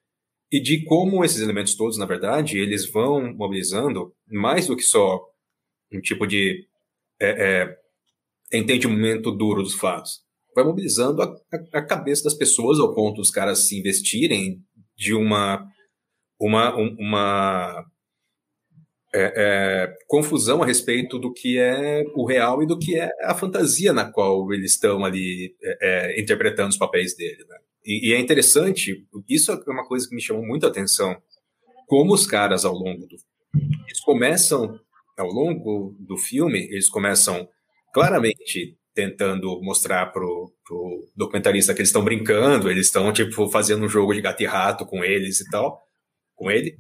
e 0.51 0.61
de 0.61 0.85
como 0.85 1.25
esses 1.25 1.41
elementos 1.41 1.75
todos, 1.75 1.97
na 1.97 2.05
verdade, 2.05 2.59
eles 2.59 2.89
vão 2.91 3.35
mobilizando 3.35 4.15
mais 4.31 4.67
do 4.67 4.77
que 4.77 4.83
só 4.83 5.21
um 5.93 6.01
tipo 6.01 6.27
de 6.27 6.67
é, 7.21 7.63
é, 7.63 8.59
entendimento 8.59 9.31
duro 9.31 9.63
dos 9.63 9.75
fatos. 9.75 10.21
Vai 10.55 10.65
mobilizando 10.65 11.23
a, 11.23 11.35
a, 11.73 11.83
cabeça 11.83 12.25
das 12.25 12.35
pessoas 12.35 12.79
ao 12.79 12.95
ponto 12.95 13.17
dos 13.17 13.31
caras 13.31 13.67
se 13.67 13.79
investirem 13.79 14.63
de 14.95 15.15
uma, 15.15 15.67
uma, 16.39 16.77
uma 16.77 17.87
é, 19.15 19.33
é, 19.37 19.95
confusão 20.07 20.63
a 20.63 20.67
respeito 20.67 21.19
do 21.19 21.33
que 21.33 21.59
é 21.59 22.03
o 22.15 22.25
real 22.25 22.63
e 22.63 22.67
do 22.67 22.79
que 22.79 22.99
é 22.99 23.11
a 23.23 23.35
fantasia 23.35 23.93
na 23.93 24.11
qual 24.11 24.53
eles 24.53 24.73
estão 24.73 25.05
ali 25.05 25.55
é, 25.63 25.79
é, 25.83 26.21
interpretando 26.21 26.71
os 26.71 26.79
papéis 26.79 27.15
dele. 27.15 27.45
Né? 27.49 27.57
E, 27.85 28.11
e, 28.11 28.13
é 28.15 28.19
interessante, 28.19 29.07
isso 29.29 29.53
é 29.53 29.71
uma 29.71 29.87
coisa 29.87 30.09
que 30.09 30.15
me 30.15 30.23
chamou 30.23 30.45
muito 30.45 30.65
a 30.65 30.71
atenção, 30.71 31.21
como 31.87 32.15
os 32.15 32.27
caras 32.27 32.65
ao 32.65 32.75
longo 32.75 33.07
do. 33.07 33.17
Eles 33.87 34.01
começam, 34.01 34.81
ao 35.19 35.29
longo 35.29 35.95
do 36.01 36.17
filme, 36.17 36.61
eles 36.71 36.89
começam 36.89 37.47
claramente 37.93 38.79
tentando 38.95 39.61
mostrar 39.63 40.07
pro, 40.07 40.53
pro 40.67 41.07
documentarista 41.15 41.75
que 41.75 41.81
eles 41.81 41.89
estão 41.89 42.05
brincando, 42.05 42.71
eles 42.71 42.87
estão, 42.87 43.13
tipo, 43.13 43.49
fazendo 43.49 43.85
um 43.85 43.89
jogo 43.89 44.15
de 44.15 44.23
gato 44.23 44.43
e 44.43 44.47
rato 44.47 44.87
com 44.87 45.05
eles 45.05 45.41
e 45.41 45.51
tal, 45.51 45.83
com 46.35 46.51
ele. 46.51 46.79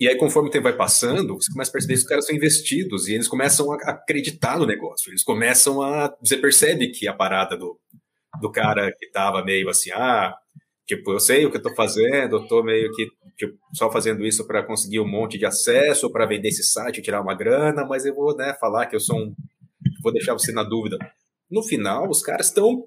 E 0.00 0.08
aí, 0.08 0.16
conforme 0.16 0.48
o 0.48 0.52
tempo 0.52 0.64
vai 0.64 0.76
passando, 0.76 1.34
você 1.34 1.52
começa 1.52 1.70
a 1.70 1.72
perceber 1.72 1.92
que 1.92 2.00
os 2.00 2.06
caras 2.06 2.24
são 2.24 2.34
investidos 2.34 3.06
e 3.06 3.12
eles 3.12 3.28
começam 3.28 3.70
a 3.70 3.76
acreditar 3.90 4.58
no 4.58 4.64
negócio. 4.64 5.10
Eles 5.10 5.22
começam 5.22 5.82
a. 5.82 6.10
Você 6.20 6.38
percebe 6.38 6.88
que 6.88 7.06
a 7.06 7.12
parada 7.12 7.54
do, 7.54 7.78
do 8.40 8.50
cara 8.50 8.90
que 8.98 9.10
tava 9.10 9.44
meio 9.44 9.68
assim, 9.68 9.90
ah, 9.90 10.34
tipo, 10.86 11.12
eu 11.12 11.20
sei 11.20 11.44
o 11.44 11.50
que 11.50 11.58
eu 11.58 11.62
tô 11.62 11.74
fazendo, 11.74 12.36
eu 12.36 12.46
tô 12.46 12.62
meio 12.62 12.90
que 12.92 13.08
tipo, 13.36 13.58
só 13.74 13.90
fazendo 13.90 14.26
isso 14.26 14.46
para 14.46 14.62
conseguir 14.62 15.00
um 15.00 15.08
monte 15.08 15.36
de 15.36 15.44
acesso, 15.44 16.10
para 16.10 16.26
vender 16.26 16.48
esse 16.48 16.64
site, 16.64 17.02
tirar 17.02 17.20
uma 17.20 17.34
grana, 17.34 17.84
mas 17.84 18.06
eu 18.06 18.14
vou, 18.14 18.34
né, 18.34 18.56
falar 18.58 18.86
que 18.86 18.96
eu 18.96 19.00
sou 19.00 19.18
um. 19.18 19.34
Vou 20.02 20.12
deixar 20.12 20.32
você 20.32 20.50
na 20.50 20.62
dúvida. 20.62 20.96
No 21.50 21.62
final, 21.62 22.08
os 22.08 22.22
caras 22.22 22.46
estão 22.46 22.84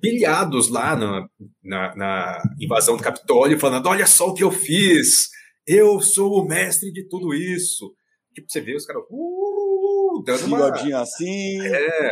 pilhados 0.00 0.68
lá 0.68 0.94
na, 0.94 1.28
na, 1.64 1.96
na 1.96 2.42
invasão 2.60 2.96
do 2.96 3.02
Capitólio, 3.02 3.58
falando: 3.58 3.88
olha 3.88 4.06
só 4.06 4.28
o 4.28 4.34
que 4.34 4.44
eu 4.44 4.52
fiz 4.52 5.30
eu 5.68 6.00
sou 6.00 6.40
o 6.40 6.48
mestre 6.48 6.90
de 6.90 7.06
tudo 7.06 7.34
isso. 7.34 7.94
Tipo, 8.34 8.50
você 8.50 8.60
vê 8.60 8.74
os 8.74 8.86
caras 8.86 9.02
uh, 9.10 10.22
dando 10.24 10.46
uma... 10.46 11.00
assim. 11.00 11.60
É, 11.60 12.10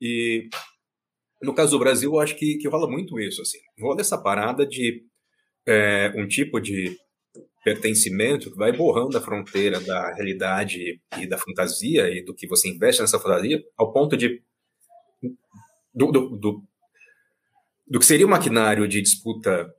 e 0.00 0.48
no 1.42 1.54
caso 1.54 1.72
do 1.72 1.78
Brasil, 1.78 2.10
eu 2.10 2.18
acho 2.18 2.34
que, 2.36 2.56
que 2.56 2.66
rola 2.66 2.90
muito 2.90 3.20
isso, 3.20 3.42
assim. 3.42 3.58
Rola 3.78 4.00
essa 4.00 4.16
parada 4.16 4.66
de 4.66 5.04
é, 5.66 6.12
um 6.16 6.26
tipo 6.26 6.58
de 6.58 6.96
pertencimento 7.62 8.50
que 8.50 8.56
vai 8.56 8.72
borrando 8.72 9.16
a 9.16 9.20
fronteira 9.20 9.80
da 9.80 10.14
realidade 10.14 11.00
e 11.18 11.26
da 11.26 11.38
fantasia 11.38 12.08
e 12.08 12.24
do 12.24 12.34
que 12.34 12.46
você 12.46 12.68
investe 12.68 13.02
nessa 13.02 13.18
fantasia, 13.18 13.62
ao 13.76 13.92
ponto 13.92 14.16
de 14.16 14.42
do, 15.94 16.10
do, 16.10 16.36
do, 16.36 16.62
do 17.86 17.98
que 17.98 18.04
seria 18.04 18.26
um 18.26 18.30
maquinário 18.30 18.88
de 18.88 19.00
disputa 19.00 19.72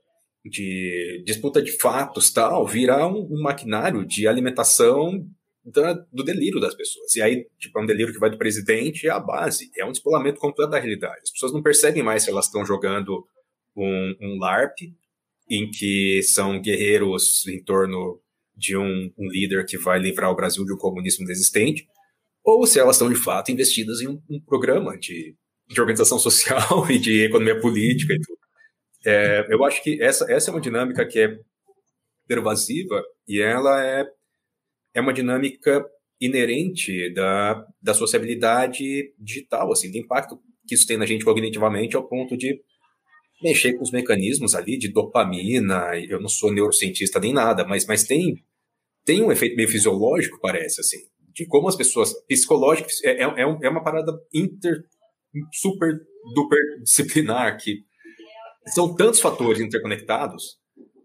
de 0.46 1.24
disputa 1.26 1.62
de 1.62 1.72
fatos 1.72 2.32
tal, 2.32 2.68
virar 2.68 3.08
um, 3.08 3.28
um 3.32 3.42
maquinário 3.42 4.06
de 4.06 4.28
alimentação 4.28 5.28
da, 5.66 5.94
do 6.14 6.24
delírio 6.24 6.60
das 6.60 6.76
pessoas. 6.76 7.16
E 7.16 7.22
aí, 7.22 7.48
tipo, 7.58 7.80
é 7.80 7.82
um 7.82 7.86
delírio 7.88 8.14
que 8.14 8.20
vai 8.20 8.30
do 8.30 8.38
presidente 8.38 9.10
à 9.10 9.20
base. 9.20 9.72
É 9.76 9.84
um 9.84 9.92
despolamento 9.92 10.40
completo 10.40 10.72
da 10.72 10.80
realidade. 10.80 11.22
As 11.24 11.32
pessoas 11.32 11.52
não 11.52 11.64
percebem 11.64 12.04
mais 12.04 12.24
se 12.24 12.30
elas 12.30 12.46
estão 12.46 12.64
jogando 12.64 13.28
um, 13.76 14.16
um 14.22 14.40
LARP, 14.40 14.78
em 15.50 15.70
que 15.70 16.22
são 16.22 16.62
guerreiros 16.62 17.46
em 17.48 17.64
torno 17.64 18.22
de 18.56 18.78
um, 18.78 19.12
um, 19.18 19.28
líder 19.28 19.66
que 19.66 19.78
vai 19.78 20.00
livrar 20.00 20.32
o 20.32 20.36
Brasil 20.36 20.64
de 20.64 20.74
um 20.74 20.78
comunismo 20.78 21.26
desistente, 21.26 21.88
ou 22.44 22.66
se 22.66 22.80
elas 22.80 22.96
estão 22.96 23.10
de 23.10 23.16
fato 23.16 23.52
investidas 23.52 24.00
em 24.02 24.08
um, 24.08 24.22
um 24.30 24.40
programa 24.40 24.98
de, 24.98 25.36
de 25.68 25.82
organização 25.82 26.18
social 26.20 26.90
e 26.90 27.00
de 27.00 27.24
economia 27.24 27.60
política 27.60 28.14
e 28.14 28.20
tudo. 28.20 28.45
É, 29.06 29.46
eu 29.50 29.64
acho 29.64 29.84
que 29.84 30.02
essa, 30.02 30.32
essa 30.32 30.50
é 30.50 30.54
uma 30.54 30.62
dinâmica 30.62 31.06
que 31.06 31.20
é 31.20 31.40
pervasiva 32.28 33.04
e 33.28 33.40
ela 33.42 33.86
é, 33.86 34.06
é 34.94 35.02
uma 35.02 35.14
dinâmica 35.14 35.86
inerente 36.20 37.14
da, 37.14 37.66
da 37.82 37.94
sociabilidade 37.94 39.14
digital, 39.20 39.72
assim, 39.72 39.92
do 39.92 39.98
impacto 39.98 40.40
que 40.68 40.74
isso 40.74 40.88
tem 40.88 40.98
na 40.98 41.06
gente 41.06 41.24
cognitivamente 41.24 41.96
ao 41.96 42.08
ponto 42.08 42.36
de 42.36 42.60
mexer 43.44 43.74
com 43.74 43.84
os 43.84 43.92
mecanismos 43.92 44.56
ali 44.56 44.78
de 44.78 44.92
dopamina. 44.92 45.92
Eu 46.10 46.20
não 46.20 46.30
sou 46.30 46.52
neurocientista 46.52 47.20
nem 47.20 47.34
nada, 47.34 47.66
mas, 47.66 47.86
mas 47.86 48.04
tem, 48.04 48.44
tem 49.04 49.22
um 49.22 49.32
efeito 49.32 49.56
meio 49.56 49.70
fisiológico, 49.70 50.40
parece, 50.42 50.82
assim, 50.82 50.98
de 51.34 51.46
como 51.46 51.68
as 51.68 51.76
pessoas, 51.76 52.14
psicológico, 52.28 52.90
é, 53.04 53.24
é, 53.24 53.24
é, 53.24 53.42
é 53.42 53.70
uma 53.70 53.84
parada 53.84 54.12
inter, 54.34 54.84
super 55.54 56.00
duper 56.34 56.82
disciplinar 56.82 57.58
que 57.58 57.84
são 58.68 58.96
tantos 58.96 59.20
fatores 59.20 59.60
interconectados, 59.60 60.58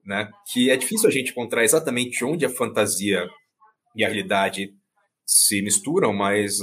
né, 0.04 0.30
que 0.52 0.70
é 0.70 0.76
difícil 0.76 1.08
a 1.08 1.12
gente 1.12 1.30
encontrar 1.30 1.62
exatamente 1.62 2.24
onde 2.24 2.44
a 2.44 2.50
fantasia 2.50 3.28
e 3.94 4.04
a 4.04 4.08
realidade 4.08 4.74
se 5.26 5.62
misturam, 5.62 6.12
mas 6.12 6.58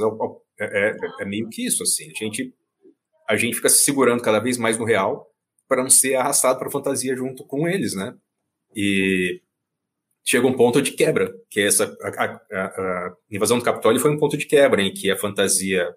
é, 0.60 0.90
é, 0.90 0.98
é 1.22 1.26
meio 1.26 1.48
que 1.50 1.66
isso, 1.66 1.84
assim. 1.84 2.10
A 2.10 2.24
gente, 2.24 2.54
a 3.30 3.38
gente 3.38 3.56
fica 3.56 3.70
se 3.70 3.84
segurando 3.84 4.22
cada 4.22 4.40
vez 4.40 4.58
mais 4.58 4.78
no 4.78 4.86
real 4.86 5.28
para 5.68 5.84
não 5.84 5.90
ser 5.90 6.16
arrastado 6.16 6.58
para 6.58 6.68
a 6.68 6.72
fantasia 6.72 7.16
junto 7.16 7.46
com 7.46 7.68
eles, 7.68 7.94
né? 7.96 8.14
E 8.76 9.42
chega 10.26 10.48
um 10.48 10.56
ponto 10.56 10.82
de 10.82 10.92
quebra, 10.92 11.34
que 11.50 11.62
essa 11.62 11.96
a, 12.02 12.26
a, 12.26 12.66
a, 12.66 13.16
invasão 13.32 13.58
do 13.58 13.64
Capitólio 13.64 14.02
foi 14.02 14.12
um 14.12 14.18
ponto 14.18 14.38
de 14.38 14.46
quebra 14.46 14.82
em 14.82 14.94
que 14.94 15.10
a 15.10 15.18
fantasia 15.18 15.88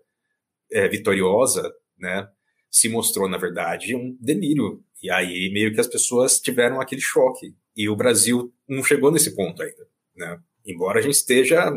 é, 0.70 0.88
vitoriosa, 0.88 1.72
né, 1.98 2.28
se 2.70 2.88
mostrou 2.88 3.28
na 3.28 3.36
verdade 3.36 3.96
um 3.96 4.16
delírio 4.20 4.84
e 5.02 5.10
aí 5.10 5.50
meio 5.52 5.72
que 5.72 5.80
as 5.80 5.86
pessoas 5.86 6.40
tiveram 6.40 6.80
aquele 6.80 7.00
choque. 7.00 7.54
E 7.76 7.88
o 7.88 7.96
Brasil 7.96 8.52
não 8.68 8.82
chegou 8.84 9.10
nesse 9.10 9.34
ponto 9.34 9.62
ainda, 9.62 9.88
né? 10.14 10.38
Embora 10.66 10.98
a 10.98 11.02
gente 11.02 11.14
esteja 11.14 11.70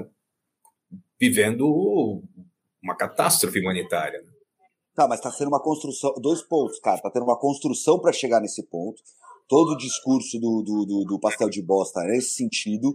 vivendo 1.20 2.22
uma 2.82 2.96
catástrofe 2.96 3.60
humanitária. 3.60 4.22
Né? 4.22 4.30
Tá, 4.94 5.08
mas 5.08 5.20
está 5.20 5.32
sendo 5.32 5.48
uma 5.48 5.62
construção. 5.62 6.14
Dois 6.20 6.42
pontos, 6.42 6.80
cara. 6.80 6.98
Está 6.98 7.10
tendo 7.10 7.24
uma 7.24 7.40
construção 7.40 8.00
para 8.00 8.12
chegar 8.12 8.42
nesse 8.42 8.64
ponto. 8.64 9.02
Todo 9.48 9.72
o 9.72 9.78
discurso 9.78 10.40
do, 10.40 10.62
do, 10.62 10.86
do, 10.86 11.06
do 11.06 11.20
pastel 11.20 11.50
de 11.50 11.62
bosta 11.62 12.02
é 12.02 12.08
nesse 12.12 12.36
sentido. 12.36 12.94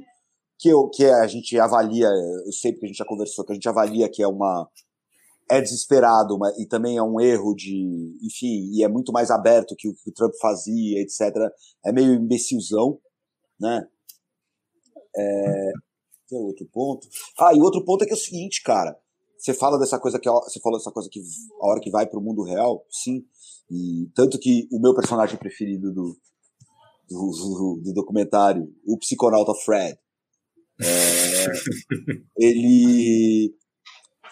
Que, 0.59 0.69
eu, 0.69 0.89
que 0.89 1.05
a 1.05 1.27
gente 1.29 1.59
avalia, 1.59 2.09
eu 2.45 2.53
sei 2.53 2.73
porque 2.73 2.87
a 2.87 2.89
gente 2.89 2.99
já 2.99 3.05
conversou, 3.05 3.45
que 3.45 3.53
a 3.53 3.55
gente 3.55 3.69
avalia 3.69 4.09
que 4.09 4.21
é 4.21 4.27
uma, 4.27 4.69
é 5.51 5.61
desesperado 5.61 6.39
e 6.59 6.67
também 6.67 6.97
é 6.97 7.03
um 7.03 7.21
erro 7.21 7.55
de, 7.55 8.17
enfim, 8.23 8.71
e 8.73 8.85
é 8.85 8.89
muito 8.89 9.13
mais 9.13 9.31
aberto 9.31 9.75
que 9.77 9.89
o 9.89 9.95
que 9.95 10.11
o 10.11 10.13
Trump 10.13 10.33
fazia, 10.41 11.01
etc. 11.01 11.35
É 11.85 11.93
meio 11.93 12.15
imbecilzão, 12.15 12.99
né? 13.59 13.87
É, 15.17 15.73
tem 16.29 16.39
outro 16.39 16.67
ponto. 16.71 17.09
Ah, 17.39 17.55
e 17.55 17.61
outro 17.61 17.85
ponto 17.85 18.05
é 18.05 18.07
que 18.07 18.13
é 18.13 18.17
o 18.17 18.19
seguinte, 18.19 18.63
cara. 18.63 18.97
Você 19.39 19.55
fala 19.55 19.79
dessa 19.79 19.99
coisa 19.99 20.19
que 20.19 20.29
você 20.29 20.61
falou 20.61 20.79
dessa 20.79 20.91
coisa 20.91 21.09
que 21.11 21.21
a 21.61 21.67
hora 21.67 21.81
que 21.81 21.91
vai 21.91 22.07
para 22.07 22.19
o 22.19 22.23
mundo 22.23 22.43
real, 22.43 22.85
sim. 22.91 23.25
E 23.71 24.11
tanto 24.15 24.39
que 24.39 24.69
o 24.73 24.81
meu 24.81 24.95
personagem 24.95 25.39
preferido 25.39 25.93
do, 25.93 26.17
do, 27.09 27.81
do 27.85 27.93
documentário, 27.95 28.69
o 28.85 28.99
psiconauta 28.99 29.55
Fred, 29.55 29.97
é, 30.81 31.47
ele 32.37 33.55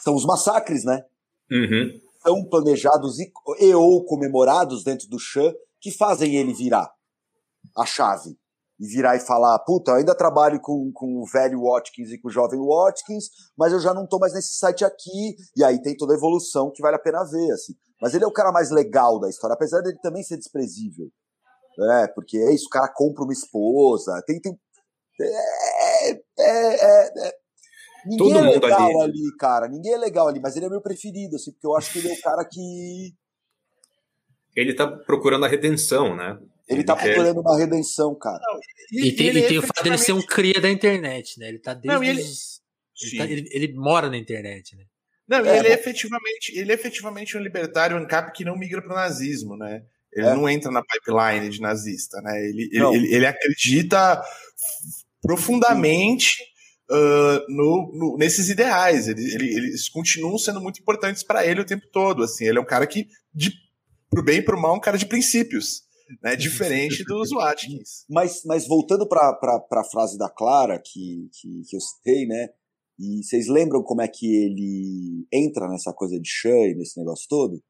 são 0.06 0.14
os 0.14 0.24
massacres, 0.24 0.84
né? 0.84 1.02
Uhum. 1.50 2.00
São 2.22 2.48
planejados 2.48 3.18
e, 3.18 3.32
e 3.58 3.74
ou 3.74 4.04
comemorados 4.04 4.84
dentro 4.84 5.08
do 5.08 5.18
Chan 5.18 5.52
que 5.80 5.90
fazem 5.90 6.36
ele 6.36 6.54
virar 6.54 6.88
a 7.76 7.84
chave. 7.84 8.38
E 8.78 8.86
virar 8.86 9.16
e 9.16 9.20
falar, 9.20 9.58
puta, 9.60 9.90
eu 9.90 9.96
ainda 9.96 10.14
trabalho 10.14 10.60
com, 10.60 10.92
com 10.92 11.20
o 11.20 11.26
velho 11.26 11.62
Watkins 11.62 12.10
e 12.10 12.18
com 12.18 12.28
o 12.28 12.30
jovem 12.30 12.60
Watkins, 12.60 13.30
mas 13.58 13.72
eu 13.72 13.80
já 13.80 13.92
não 13.92 14.06
tô 14.06 14.18
mais 14.18 14.32
nesse 14.32 14.54
site 14.58 14.84
aqui. 14.84 15.34
E 15.56 15.64
aí 15.64 15.82
tem 15.82 15.96
toda 15.96 16.12
a 16.12 16.16
evolução 16.16 16.70
que 16.70 16.82
vale 16.82 16.94
a 16.94 17.00
pena 17.00 17.24
ver, 17.24 17.50
assim. 17.52 17.74
Mas 18.00 18.14
ele 18.14 18.24
é 18.24 18.28
o 18.28 18.32
cara 18.32 18.52
mais 18.52 18.70
legal 18.70 19.18
da 19.18 19.28
história, 19.28 19.54
apesar 19.54 19.80
dele 19.80 19.98
também 20.02 20.22
ser 20.22 20.36
desprezível. 20.36 21.08
É, 21.94 22.06
porque 22.08 22.38
é 22.38 22.54
isso, 22.54 22.66
o 22.66 22.70
cara 22.70 22.92
compra 22.94 23.24
uma 23.24 23.32
esposa, 23.32 24.22
tem. 24.24 24.40
tem 24.40 24.56
é, 25.20 26.10
é, 26.10 26.20
é, 26.38 27.28
é 27.28 27.45
Ninguém 28.06 28.32
Todo 28.32 28.38
é 28.38 28.50
legal 28.50 29.00
ali. 29.02 29.18
ali. 29.18 29.36
cara. 29.38 29.68
Ninguém 29.68 29.94
é 29.94 29.98
legal 29.98 30.28
ali, 30.28 30.40
mas 30.40 30.56
ele 30.56 30.66
é 30.66 30.68
meu 30.68 30.80
preferido, 30.80 31.36
assim, 31.36 31.52
porque 31.52 31.66
eu 31.66 31.76
acho 31.76 31.92
que 31.92 31.98
ele 31.98 32.08
é 32.08 32.12
o 32.12 32.20
cara 32.20 32.44
que. 32.44 33.14
Ele 34.54 34.74
tá 34.74 34.86
procurando 34.86 35.44
a 35.44 35.48
redenção, 35.48 36.16
né? 36.16 36.38
Ele, 36.68 36.80
ele 36.80 36.84
tá 36.84 36.96
quer... 36.96 37.14
procurando 37.14 37.40
uma 37.40 37.58
redenção, 37.58 38.14
cara. 38.14 38.40
Não, 38.40 38.60
e, 38.92 39.08
e, 39.08 39.16
tem, 39.16 39.28
e 39.28 39.46
tem 39.46 39.58
o 39.58 39.62
fato 39.62 39.82
dele 39.82 39.98
ser 39.98 40.12
um 40.12 40.22
cria 40.22 40.60
da 40.60 40.70
internet, 40.70 41.38
né? 41.38 41.48
Ele 41.48 41.58
tá 41.58 41.74
desde. 41.74 41.88
Não, 41.88 42.02
ele... 42.02 42.20
Os... 42.20 42.62
Ele, 43.02 43.18
tá, 43.18 43.24
ele, 43.24 43.48
ele, 43.52 43.74
mora 43.74 44.08
na 44.08 44.16
internet, 44.16 44.74
né? 44.74 44.84
Não, 45.28 45.44
é, 45.44 45.58
ele, 45.58 45.68
é 45.68 45.72
efetivamente, 45.72 46.56
ele 46.56 46.72
é 46.72 46.74
efetivamente 46.74 47.36
um 47.36 47.40
libertário 47.40 47.96
ANCAP 47.96 48.32
que 48.32 48.44
não 48.44 48.56
migra 48.56 48.80
para 48.80 48.92
o 48.92 48.96
nazismo, 48.96 49.54
né? 49.54 49.82
Ele 50.12 50.26
é. 50.26 50.34
não 50.34 50.48
entra 50.48 50.70
na 50.70 50.82
pipeline 50.82 51.50
de 51.50 51.60
nazista, 51.60 52.22
né? 52.22 52.40
Ele, 52.48 52.70
ele, 52.72 53.14
ele, 53.14 53.26
acredita 53.26 54.22
profundamente 55.20 56.38
uh, 56.90 57.52
no, 57.52 57.92
no, 57.92 58.16
nesses 58.16 58.48
ideais. 58.48 59.08
Ele, 59.08 59.22
ele, 59.34 59.54
eles 59.54 59.88
continuam 59.88 60.38
sendo 60.38 60.60
muito 60.60 60.80
importantes 60.80 61.22
para 61.22 61.46
ele 61.46 61.60
o 61.60 61.66
tempo 61.66 61.86
todo. 61.92 62.22
Assim, 62.22 62.46
ele 62.46 62.58
é 62.58 62.60
um 62.60 62.66
cara 62.66 62.86
que, 62.86 63.06
de, 63.34 63.52
pro 64.10 64.24
bem 64.24 64.38
e 64.38 64.42
pro 64.42 64.60
mal, 64.60 64.74
é 64.74 64.78
um 64.78 64.80
cara 64.80 64.98
de 64.98 65.06
princípios. 65.06 65.84
Né, 66.22 66.36
diferente 66.36 67.02
dos 67.02 67.30
Watkins. 67.30 68.04
Mas, 68.08 68.42
mas 68.44 68.64
voltando 68.68 69.08
para 69.08 69.36
a 69.72 69.84
frase 69.90 70.16
da 70.16 70.30
Clara, 70.30 70.78
que, 70.78 71.28
que, 71.32 71.62
que 71.68 71.76
eu 71.76 71.80
citei, 71.80 72.24
né? 72.26 72.48
E 72.96 73.24
vocês 73.24 73.48
lembram 73.48 73.82
como 73.82 74.02
é 74.02 74.06
que 74.06 74.24
ele 74.24 75.26
entra 75.32 75.68
nessa 75.68 75.92
coisa 75.92 76.18
de 76.18 76.28
Shay, 76.28 76.74
nesse 76.74 76.96
negócio 76.98 77.26
todo? 77.28 77.60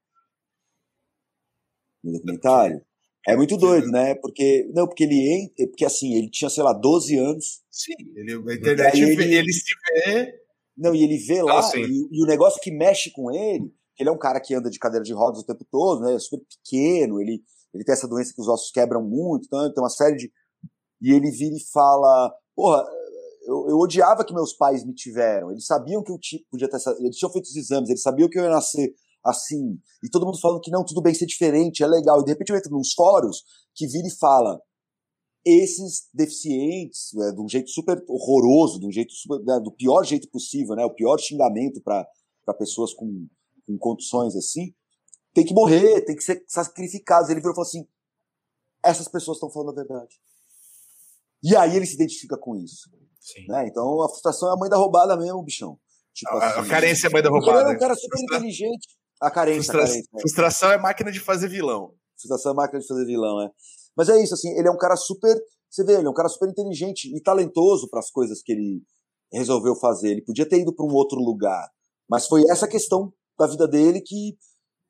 No 2.05 2.13
documentário? 2.13 2.85
É 3.27 3.35
muito 3.35 3.57
doido, 3.57 3.89
né? 3.89 4.15
Porque, 4.15 4.71
não, 4.73 4.87
porque 4.87 5.03
ele, 5.03 5.53
porque 5.69 5.85
assim, 5.85 6.15
ele 6.15 6.31
tinha, 6.31 6.49
sei 6.49 6.63
lá, 6.63 6.73
12 6.73 7.17
anos. 7.17 7.63
Sim, 7.71 7.93
ele, 8.15 8.35
a 8.35 8.55
internet, 8.55 9.01
ele, 9.01 9.35
ele, 9.35 9.53
se 9.53 9.75
vê. 10.05 10.33
Não, 10.77 10.95
e 10.95 11.03
ele 11.03 11.19
vê 11.19 11.43
lá, 11.43 11.59
ah, 11.59 11.77
e, 11.77 12.09
e, 12.13 12.23
o 12.23 12.27
negócio 12.27 12.61
que 12.61 12.71
mexe 12.71 13.11
com 13.11 13.33
ele 13.33 13.73
Ele 13.99 14.09
é 14.11 14.13
um 14.13 14.19
cara 14.19 14.39
que 14.41 14.55
anda 14.55 14.71
de 14.71 14.79
cadeira 14.79 15.03
de 15.03 15.13
rodas 15.13 15.41
o 15.41 15.47
tempo 15.47 15.67
todo, 15.71 16.03
né? 16.03 16.15
É 16.15 16.19
super 16.19 16.45
pequeno, 16.45 17.21
ele, 17.21 17.43
ele 17.75 17.85
tem 17.85 17.93
essa 17.93 18.07
doença 18.07 18.33
que 18.33 18.41
os 18.41 18.47
ossos 18.47 18.71
quebram 18.71 19.03
muito, 19.03 19.47
então 19.47 19.73
tem 19.73 19.83
uma 19.83 19.91
série 19.91 20.17
de. 20.17 20.31
E 21.03 21.13
ele 21.13 21.31
vira 21.31 21.57
e 21.57 21.71
fala: 21.73 22.33
Porra, 22.55 22.85
eu, 23.47 23.67
eu 23.71 23.79
odiava 23.79 24.25
que 24.25 24.35
meus 24.35 24.53
pais 24.53 24.85
me 24.85 24.95
tiveram. 24.95 25.51
Eles 25.51 25.67
sabiam 25.67 26.03
que 26.03 26.13
eu 26.13 26.19
podia 26.51 26.69
ter 26.69 26.77
essa. 26.77 26.97
Eles 27.01 27.17
tinham 27.17 27.33
feito 27.33 27.47
os 27.47 27.57
exames, 27.57 27.89
eles 27.89 28.03
sabiam 28.03 28.29
que 28.29 28.39
eu 28.39 28.45
ia 28.45 28.51
nascer 28.51 28.95
assim. 29.27 29.79
E 30.03 30.09
todo 30.09 30.25
mundo 30.25 30.41
falando 30.41 30.61
que 30.61 30.71
não, 30.71 30.85
tudo 30.85 31.03
bem 31.03 31.15
ser 31.15 31.27
diferente, 31.27 31.83
é 31.83 31.87
legal. 31.87 32.21
E 32.21 32.25
de 32.25 32.31
repente 32.31 32.51
eu 32.51 32.57
entro 32.57 32.71
nos 32.71 32.93
fóruns 32.93 33.43
que 33.75 33.87
vira 33.87 34.07
e 34.07 34.19
fala: 34.19 34.61
esses 35.45 36.09
deficientes, 36.13 37.11
né, 37.15 37.33
de 37.33 37.41
um 37.41 37.49
jeito 37.49 37.71
super 37.71 38.03
horroroso, 38.09 38.81
de 38.81 38.87
um 38.87 38.93
jeito 38.93 39.13
super, 39.13 39.39
né, 39.45 39.61
do 39.61 39.73
pior 39.73 40.05
jeito 40.05 40.29
possível, 40.31 40.75
né, 40.75 40.85
o 40.85 40.95
pior 40.95 41.19
xingamento 41.19 41.81
para 41.83 42.05
pessoas 42.59 42.93
com, 42.93 43.29
com 43.67 43.79
condições 43.79 44.35
assim, 44.35 44.75
tem 45.33 45.45
que 45.45 45.55
morrer, 45.55 46.01
tem 46.05 46.17
que 46.17 46.23
ser 46.23 46.43
sacrificados. 46.49 47.29
Ele 47.29 47.41
virou 47.41 47.53
e 47.53 47.55
falou 47.55 47.69
assim: 47.69 47.87
essas 48.85 49.09
pessoas 49.09 49.37
estão 49.37 49.51
falando 49.51 49.71
a 49.71 49.75
verdade. 49.75 50.17
E 51.43 51.55
aí 51.55 51.77
ele 51.77 51.87
se 51.87 51.95
identifica 51.95 52.37
com 52.37 52.57
isso. 52.57 52.91
Né? 53.49 53.69
Então 53.69 54.03
a 54.03 54.09
frustração 54.09 54.49
é 54.51 54.53
a 54.53 54.57
mãe 54.57 54.71
da 54.71 54.77
roubada 54.77 55.17
mesmo, 55.17 55.43
bichão. 55.43 55.79
Tipo 56.15 56.33
a, 56.33 56.49
assim, 56.49 56.61
a 56.61 56.69
carência 56.69 57.07
é 57.07 57.11
a 57.11 57.13
mãe 57.13 57.23
da 57.23 57.29
roubada. 57.29 57.61
Ele 57.61 57.73
é 57.73 57.77
um 57.77 57.79
cara 57.79 57.95
super 57.95 58.21
inteligente. 58.21 58.89
A 59.21 59.31
carência, 59.31 59.73
Frustra... 59.73 59.83
a 59.83 59.87
carência. 59.87 60.11
Né? 60.13 60.21
Frustração 60.21 60.73
é 60.73 60.79
máquina 60.79 61.13
de 61.13 61.21
fazer 61.21 61.49
vilão. 61.49 61.95
Frustração 62.19 62.53
é 62.53 62.55
máquina 62.55 62.81
de 62.81 62.87
fazer 62.87 63.05
vilão, 63.05 63.41
é. 63.43 63.51
Mas 63.97 64.09
é 64.09 64.23
isso, 64.23 64.35
assim, 64.35 64.51
ele 64.59 64.69
é 64.69 64.71
um 64.71 64.77
cara 64.77 64.97
super. 64.97 65.37
Você 65.71 65.85
vê, 65.85 65.95
ele 65.95 66.07
é 66.07 66.11
um 66.11 66.15
cara 66.15 66.29
super 66.29 66.49
inteligente 66.49 67.15
e 67.15 67.21
talentoso 67.21 67.89
para 67.89 68.01
as 68.01 68.11
coisas 68.11 68.43
que 68.43 68.53
ele 68.53 68.83
resolveu 69.33 69.75
fazer. 69.77 70.11
Ele 70.11 70.25
podia 70.25 70.49
ter 70.49 70.61
ido 70.61 70.75
para 70.75 70.85
um 70.85 70.93
outro 70.95 71.19
lugar, 71.19 71.69
mas 72.09 72.27
foi 72.27 72.43
essa 72.51 72.69
questão 72.69 73.13
da 73.39 73.47
vida 73.47 73.67
dele 73.67 74.01
que 74.01 74.37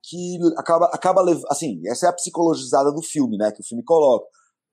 que 0.09 0.39
acaba 0.57 0.87
acaba 0.93 1.25
assim, 1.51 1.81
essa 1.89 2.07
é 2.07 2.09
a 2.09 2.13
psicologizada 2.13 2.93
do 2.93 3.03
filme, 3.03 3.37
né, 3.37 3.51
que 3.51 3.61
o 3.61 3.65
filme 3.65 3.83
coloca. 3.83 4.27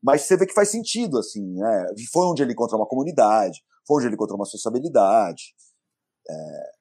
Mas 0.03 0.23
você 0.23 0.37
vê 0.37 0.45
que 0.45 0.53
faz 0.53 0.69
sentido, 0.69 1.17
assim, 1.17 1.53
né? 1.55 1.85
Foi 2.11 2.27
onde 2.27 2.43
ele 2.43 2.51
encontrou 2.51 2.79
uma 2.79 2.87
comunidade, 2.87 3.61
foi 3.87 3.97
onde 3.97 4.07
ele 4.07 4.15
encontrou 4.15 4.37
uma 4.37 4.45
sociabilidade. 4.45 5.55
É, 6.29 6.71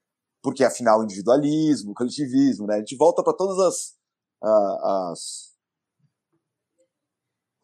porque 0.42 0.64
afinal 0.64 1.02
individualismo, 1.02 1.94
coletivismo, 1.94 2.66
né? 2.66 2.76
A 2.76 2.78
gente 2.78 2.96
volta 2.96 3.22
para 3.22 3.32
todas 3.32 3.58
as, 3.58 3.94
as 4.42 5.52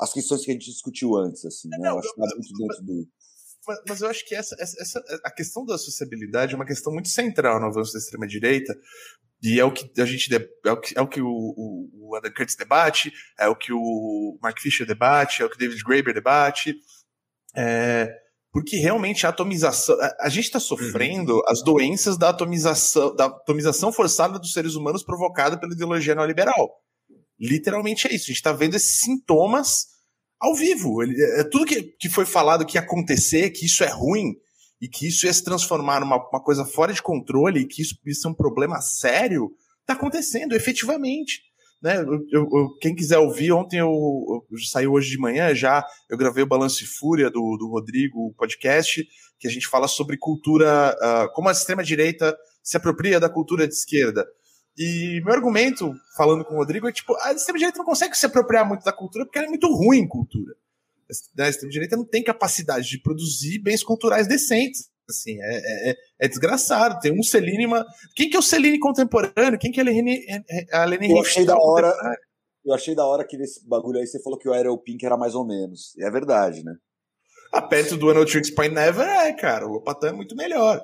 as 0.00 0.12
questões 0.12 0.44
que 0.44 0.50
a 0.50 0.54
gente 0.54 0.70
discutiu 0.70 1.16
antes, 1.16 1.44
assim, 1.44 1.68
né? 1.68 1.88
Eu 1.88 1.98
acho 1.98 2.14
que 2.14 2.20
tá 2.20 2.26
muito 2.34 2.54
dentro 2.56 2.84
do. 2.84 3.08
Mas, 3.66 3.78
mas, 3.88 4.00
eu 4.00 4.08
acho 4.08 4.26
que 4.26 4.34
essa, 4.34 4.56
essa, 4.58 5.04
a 5.24 5.30
questão 5.30 5.64
da 5.64 5.76
sociabilidade 5.76 6.54
é 6.54 6.56
uma 6.56 6.64
questão 6.64 6.92
muito 6.92 7.08
central 7.08 7.60
no 7.60 7.66
avanço 7.66 7.92
da 7.92 7.98
extrema-direita, 7.98 8.74
e 9.42 9.60
é 9.60 9.64
o 9.64 9.72
que 9.72 10.00
a 10.00 10.04
gente 10.04 10.32
é 10.34 10.70
o 10.70 10.80
que, 10.80 10.98
é 10.98 11.02
o, 11.02 11.08
que 11.08 11.20
o, 11.20 11.28
o, 11.28 12.10
o 12.10 12.16
Adam 12.16 12.32
Curtis 12.32 12.56
debate, 12.56 13.12
é 13.38 13.46
o 13.48 13.56
que 13.56 13.72
o 13.72 14.38
Mark 14.40 14.58
Fisher 14.58 14.86
debate, 14.86 15.42
é 15.42 15.44
o 15.44 15.50
que 15.50 15.56
o 15.56 15.58
David 15.58 15.82
Graeber 15.82 16.14
debate. 16.14 16.76
É, 17.54 18.16
porque 18.58 18.76
realmente 18.76 19.24
a 19.24 19.30
atomização. 19.30 19.96
A, 20.00 20.16
a 20.22 20.28
gente 20.28 20.46
está 20.46 20.58
sofrendo 20.58 21.34
uhum. 21.34 21.42
as 21.46 21.62
doenças 21.62 22.18
da 22.18 22.30
atomização, 22.30 23.14
da 23.14 23.26
atomização 23.26 23.92
forçada 23.92 24.36
dos 24.36 24.52
seres 24.52 24.74
humanos 24.74 25.04
provocada 25.04 25.56
pela 25.56 25.72
ideologia 25.72 26.12
neoliberal. 26.12 26.68
Literalmente 27.38 28.08
é 28.08 28.14
isso. 28.14 28.24
A 28.24 28.26
gente 28.26 28.36
está 28.36 28.52
vendo 28.52 28.74
esses 28.74 28.98
sintomas 28.98 29.86
ao 30.40 30.56
vivo. 30.56 31.04
Ele, 31.04 31.14
é, 31.22 31.40
é, 31.40 31.44
tudo 31.44 31.66
que, 31.66 31.82
que 32.00 32.10
foi 32.10 32.26
falado 32.26 32.66
que 32.66 32.76
ia 32.76 32.80
acontecer, 32.80 33.50
que 33.50 33.64
isso 33.64 33.84
é 33.84 33.88
ruim, 33.88 34.34
e 34.80 34.88
que 34.88 35.06
isso 35.06 35.24
ia 35.24 35.32
se 35.32 35.44
transformar 35.44 36.00
numa 36.00 36.16
uma 36.16 36.42
coisa 36.42 36.64
fora 36.64 36.92
de 36.92 37.00
controle, 37.00 37.60
e 37.60 37.66
que 37.66 37.80
isso, 37.80 37.94
isso 38.04 38.26
é 38.26 38.30
um 38.32 38.34
problema 38.34 38.80
sério, 38.80 39.52
está 39.82 39.92
acontecendo 39.92 40.52
efetivamente. 40.52 41.42
Né? 41.80 42.00
Eu, 42.00 42.26
eu, 42.32 42.68
quem 42.80 42.94
quiser 42.94 43.18
ouvir, 43.18 43.52
ontem 43.52 43.78
eu, 43.78 43.88
eu 44.50 44.58
saiu 44.70 44.92
hoje 44.92 45.10
de 45.10 45.18
manhã 45.18 45.54
já, 45.54 45.84
eu 46.10 46.18
gravei 46.18 46.42
o 46.42 46.48
Balanço 46.48 46.82
e 46.82 46.86
Fúria 46.86 47.30
do, 47.30 47.56
do 47.56 47.68
Rodrigo, 47.68 48.26
o 48.26 48.34
podcast, 48.34 49.06
que 49.38 49.46
a 49.46 49.50
gente 49.50 49.68
fala 49.68 49.86
sobre 49.86 50.16
cultura, 50.16 50.96
uh, 51.00 51.32
como 51.32 51.48
a 51.48 51.52
extrema-direita 51.52 52.36
se 52.62 52.76
apropria 52.76 53.20
da 53.20 53.28
cultura 53.28 53.66
de 53.66 53.74
esquerda. 53.74 54.26
E 54.76 55.20
meu 55.24 55.34
argumento, 55.34 55.92
falando 56.16 56.44
com 56.44 56.54
o 56.54 56.58
Rodrigo, 56.58 56.88
é 56.88 56.92
tipo, 56.92 57.16
a 57.22 57.32
extrema-direita 57.32 57.78
não 57.78 57.84
consegue 57.84 58.16
se 58.16 58.26
apropriar 58.26 58.66
muito 58.66 58.84
da 58.84 58.92
cultura 58.92 59.24
porque 59.24 59.38
ela 59.38 59.46
é 59.46 59.50
muito 59.50 59.66
ruim 59.68 59.98
em 59.98 60.08
cultura. 60.08 60.54
A 61.38 61.48
extrema-direita 61.48 61.96
não 61.96 62.04
tem 62.04 62.22
capacidade 62.22 62.88
de 62.88 63.00
produzir 63.00 63.60
bens 63.60 63.82
culturais 63.82 64.28
decentes. 64.28 64.90
Assim, 65.08 65.38
é, 65.40 65.90
é, 65.90 65.96
é 66.20 66.28
desgraçado. 66.28 67.00
Tem 67.00 67.12
um 67.12 67.22
Celine. 67.22 67.66
Uma... 67.66 67.84
Quem 68.14 68.28
que 68.28 68.36
é 68.36 68.38
o 68.38 68.42
Celine 68.42 68.78
contemporâneo? 68.78 69.58
Quem 69.58 69.72
que 69.72 69.80
é 69.80 69.82
a 70.72 70.84
Lene 70.84 71.10
Eu 71.10 71.20
achei 71.20 71.46
da 71.46 71.56
hora. 71.56 71.94
Eu 72.64 72.74
achei 72.74 72.94
da 72.94 73.06
hora 73.06 73.26
que 73.26 73.38
nesse 73.38 73.66
bagulho 73.66 73.98
aí 73.98 74.06
você 74.06 74.22
falou 74.22 74.38
que 74.38 74.48
o 74.48 74.52
Aero 74.52 74.76
Pink 74.76 75.04
era 75.06 75.16
mais 75.16 75.34
ou 75.34 75.46
menos. 75.46 75.96
E 75.96 76.04
é 76.04 76.10
verdade, 76.10 76.62
né? 76.62 76.74
Ah, 77.50 77.62
perto 77.62 77.96
do 77.96 78.26
Tricks 78.26 78.50
Point 78.50 78.74
Never 78.74 79.06
é, 79.08 79.32
cara. 79.32 79.66
O 79.66 79.72
Lopatan 79.72 80.08
é 80.08 80.12
muito 80.12 80.36
melhor. 80.36 80.82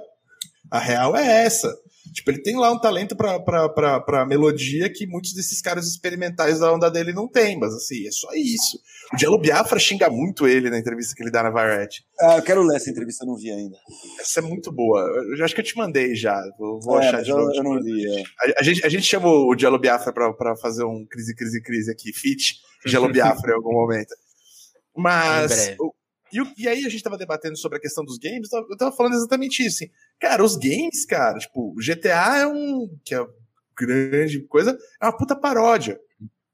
A 0.71 0.79
real 0.79 1.17
é 1.17 1.45
essa. 1.45 1.73
Tipo, 2.13 2.31
ele 2.31 2.43
tem 2.43 2.57
lá 2.57 2.71
um 2.71 2.79
talento 2.79 3.17
pra, 3.17 3.41
pra, 3.41 3.69
pra, 3.69 4.01
pra 4.01 4.27
melodia 4.27 4.89
que 4.93 5.07
muitos 5.07 5.33
desses 5.33 5.61
caras 5.61 5.87
experimentais 5.87 6.61
da 6.61 6.73
onda 6.73 6.91
dele 6.91 7.13
não 7.13 7.27
tem, 7.27 7.59
mas 7.59 7.75
assim, 7.75 8.07
é 8.07 8.11
só 8.11 8.29
isso. 8.35 8.79
O 9.13 9.19
Jello 9.19 9.39
Biafra 9.39 9.79
xinga 9.79 10.09
muito 10.11 10.47
ele 10.47 10.71
na 10.71 10.79
entrevista 10.79 11.15
que 11.15 11.23
ele 11.23 11.31
dá 11.31 11.43
na 11.43 11.51
Variety. 11.51 12.05
Ah, 12.21 12.37
eu 12.37 12.43
quero 12.43 12.63
ler 12.63 12.77
essa 12.77 12.91
entrevista, 12.91 13.25
eu 13.25 13.29
não 13.29 13.37
vi 13.37 13.51
ainda. 13.51 13.77
Essa 14.21 14.41
é 14.41 14.43
muito 14.43 14.71
boa. 14.71 15.01
Eu 15.37 15.45
acho 15.45 15.55
que 15.55 15.61
eu 15.61 15.65
te 15.65 15.77
mandei 15.77 16.15
já. 16.15 16.41
Vou, 16.59 16.81
vou 16.81 17.01
é, 17.01 17.09
achar 17.09 17.23
de 17.23 17.31
novo. 17.31 17.51
Eu, 17.51 17.55
eu 17.55 17.63
não 17.65 17.75
li. 17.77 18.07
É. 18.07 18.23
A, 18.23 18.61
a, 18.61 18.63
gente, 18.63 18.87
a 18.87 18.89
gente 18.89 19.05
chamou 19.05 19.49
o 19.49 19.59
Jello 19.59 19.79
Biafra 19.79 20.13
pra, 20.13 20.33
pra 20.33 20.57
fazer 20.57 20.85
um 20.85 21.05
crise, 21.05 21.35
crise, 21.35 21.63
crise 21.63 21.91
aqui, 21.91 22.13
fit 22.13 22.61
Jello 22.87 23.11
Biafra 23.11 23.53
em 23.53 23.55
algum 23.55 23.73
momento. 23.73 24.15
Mas. 24.97 25.75
E, 26.35 26.63
e, 26.63 26.69
aí 26.69 26.85
a 26.85 26.89
gente 26.89 27.03
tava 27.03 27.17
debatendo 27.17 27.57
sobre 27.57 27.79
a 27.79 27.81
questão 27.81 28.05
dos 28.05 28.19
games, 28.19 28.53
eu 28.53 28.77
tava 28.77 28.95
falando 28.95 29.15
exatamente 29.15 29.65
isso. 29.65 29.85
Assim, 29.85 29.93
cara, 30.19 30.43
os 30.43 30.57
games, 30.57 31.05
cara, 31.07 31.39
tipo, 31.39 31.75
GTA 31.77 32.39
é 32.39 32.47
um. 32.47 32.91
que 33.05 33.15
é 33.15 33.25
grande 33.79 34.41
coisa, 34.47 34.77
é 35.01 35.07
uma 35.07 35.17
puta 35.17 35.37
paródia. 35.37 36.01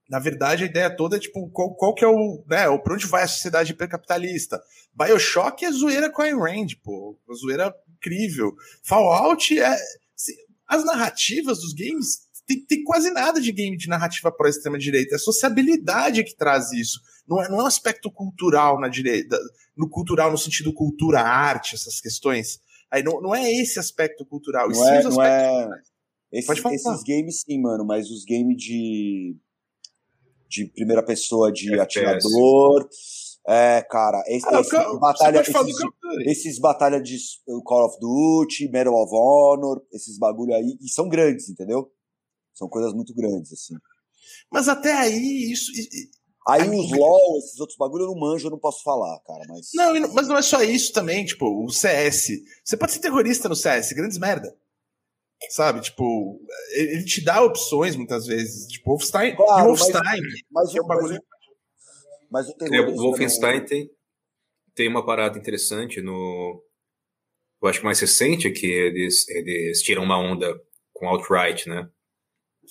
Na 0.09 0.19
verdade, 0.19 0.65
a 0.65 0.67
ideia 0.67 0.95
toda 0.95 1.17
é, 1.17 1.21
tipo, 1.21 1.49
qual, 1.51 1.75
qual 1.75 1.95
que 1.95 2.05
é 2.05 2.09
o. 2.09 2.45
né, 2.47 2.65
pra 2.79 2.95
onde 2.95 3.07
vai 3.07 3.23
a 3.23 3.29
sociedade 3.29 3.73
hipercapitalista? 3.73 4.61
Bioshock 4.93 5.65
é 5.65 5.71
zoeira 5.71 6.11
com 6.11 6.21
a 6.21 6.27
Rand, 6.27 6.75
pô. 6.83 7.17
Uma 7.27 7.37
zoeira 7.37 7.75
incrível. 7.97 8.53
Fallout 8.83 9.59
é. 9.59 9.77
As 10.67 10.85
narrativas 10.85 11.61
dos 11.61 11.73
games 11.73 12.29
tem, 12.47 12.65
tem 12.65 12.85
quase 12.85 13.11
nada 13.11 13.41
de 13.41 13.53
game 13.53 13.77
de 13.77 13.89
narrativa 13.89 14.33
pró 14.33 14.49
extrema-direita. 14.49 15.15
É 15.15 15.17
a 15.17 15.21
sociabilidade 15.21 16.25
que 16.25 16.37
traz 16.37 16.73
isso. 16.73 17.01
Não 17.27 17.43
é, 17.43 17.49
não 17.49 17.61
é 17.61 17.65
um 17.65 17.67
aspecto 17.67 18.11
cultural 18.11 18.81
na 18.81 18.89
direita, 18.89 19.39
no 19.77 19.89
cultural 19.89 20.31
no 20.31 20.39
sentido 20.39 20.73
cultura, 20.73 21.21
arte, 21.21 21.75
essas 21.75 22.01
questões. 22.01 22.61
Aí 22.91 23.03
não, 23.03 23.21
não 23.21 23.35
é 23.35 23.51
esse 23.53 23.79
aspecto 23.79 24.25
cultural. 24.27 24.69
Não 24.69 24.89
é, 24.89 25.03
não 25.03 25.23
é... 25.23 25.69
Esse, 26.33 26.47
Pode 26.47 26.61
falar. 26.61 26.75
Esses 26.75 27.03
games 27.03 27.41
sim, 27.41 27.61
mano, 27.61 27.85
mas 27.85 28.11
os 28.11 28.25
games 28.25 28.57
de 28.57 29.37
de 30.51 30.67
primeira 30.67 31.03
pessoa 31.03 31.53
de 31.53 31.73
FPS. 31.73 31.81
atirador. 31.81 32.89
É, 33.47 33.83
cara, 33.89 34.23
esse, 34.27 34.47
ah, 34.49 34.61
esse 34.61 34.77
eu, 34.77 34.99
batalha, 34.99 35.41
esses, 35.41 35.55
esses 36.27 36.59
batalha 36.59 37.01
de 37.01 37.17
Call 37.65 37.87
of 37.87 37.99
Duty, 37.99 38.69
Medal 38.69 38.95
of 38.95 39.11
Honor, 39.15 39.83
esses 39.93 40.19
bagulho 40.19 40.55
aí, 40.55 40.77
e 40.81 40.89
são 40.91 41.09
grandes, 41.09 41.49
entendeu? 41.49 41.91
São 42.53 42.69
coisas 42.69 42.93
muito 42.93 43.15
grandes, 43.15 43.53
assim. 43.53 43.75
Mas 44.53 44.69
até 44.69 44.93
aí, 44.93 45.51
isso. 45.51 45.73
Aí 46.49 46.69
os 46.69 46.91
LOL, 46.91 47.39
esses 47.39 47.61
outros 47.61 47.77
bagulho 47.77 48.05
eu 48.05 48.09
não 48.09 48.19
manjo, 48.19 48.47
eu 48.47 48.51
não 48.51 48.59
posso 48.59 48.83
falar, 48.83 49.21
cara. 49.21 49.45
Mas... 49.49 49.71
Não, 49.75 50.13
mas 50.13 50.27
não 50.27 50.39
é 50.39 50.43
só 50.43 50.63
isso 50.63 50.93
também, 50.93 51.25
tipo, 51.25 51.65
o 51.65 51.69
CS. 51.69 52.29
Você 52.65 52.77
pode 52.77 52.93
ser 52.93 53.01
terrorista 53.01 53.49
no 53.49 53.55
CS, 53.55 53.93
grandes 53.93 54.19
merda. 54.19 54.57
Sabe, 55.49 55.81
tipo, 55.81 56.39
ele 56.73 57.05
te 57.05 57.25
dá 57.25 57.43
opções 57.43 57.97
muitas 57.97 58.27
vezes. 58.27 58.67
Tipo, 58.67 58.91
Wolfenstein. 58.91 59.37
Claro, 59.37 59.69
Wolfenstein. 59.69 60.03
Mas, 60.03 60.43
mas, 60.51 60.75
é 60.75 60.81
um 60.83 60.87
bagulho. 60.87 61.23
Mas, 62.31 62.49
o 62.49 62.55
é, 62.61 62.81
o 62.81 62.97
Wolfenstein 62.97 63.65
tem, 63.65 63.91
tem 64.75 64.89
uma 64.89 65.05
parada 65.05 65.39
interessante 65.39 66.01
no. 66.03 66.63
Eu 67.63 67.69
acho 67.69 67.81
que 67.81 67.85
mais 67.85 68.01
recente 68.01 68.49
é 68.49 68.51
que 68.51 68.67
eles, 68.67 69.29
eles 69.29 69.83
tiram 69.83 70.03
uma 70.03 70.19
onda 70.19 70.59
com 70.93 71.09
Outright, 71.09 71.69
né? 71.69 71.89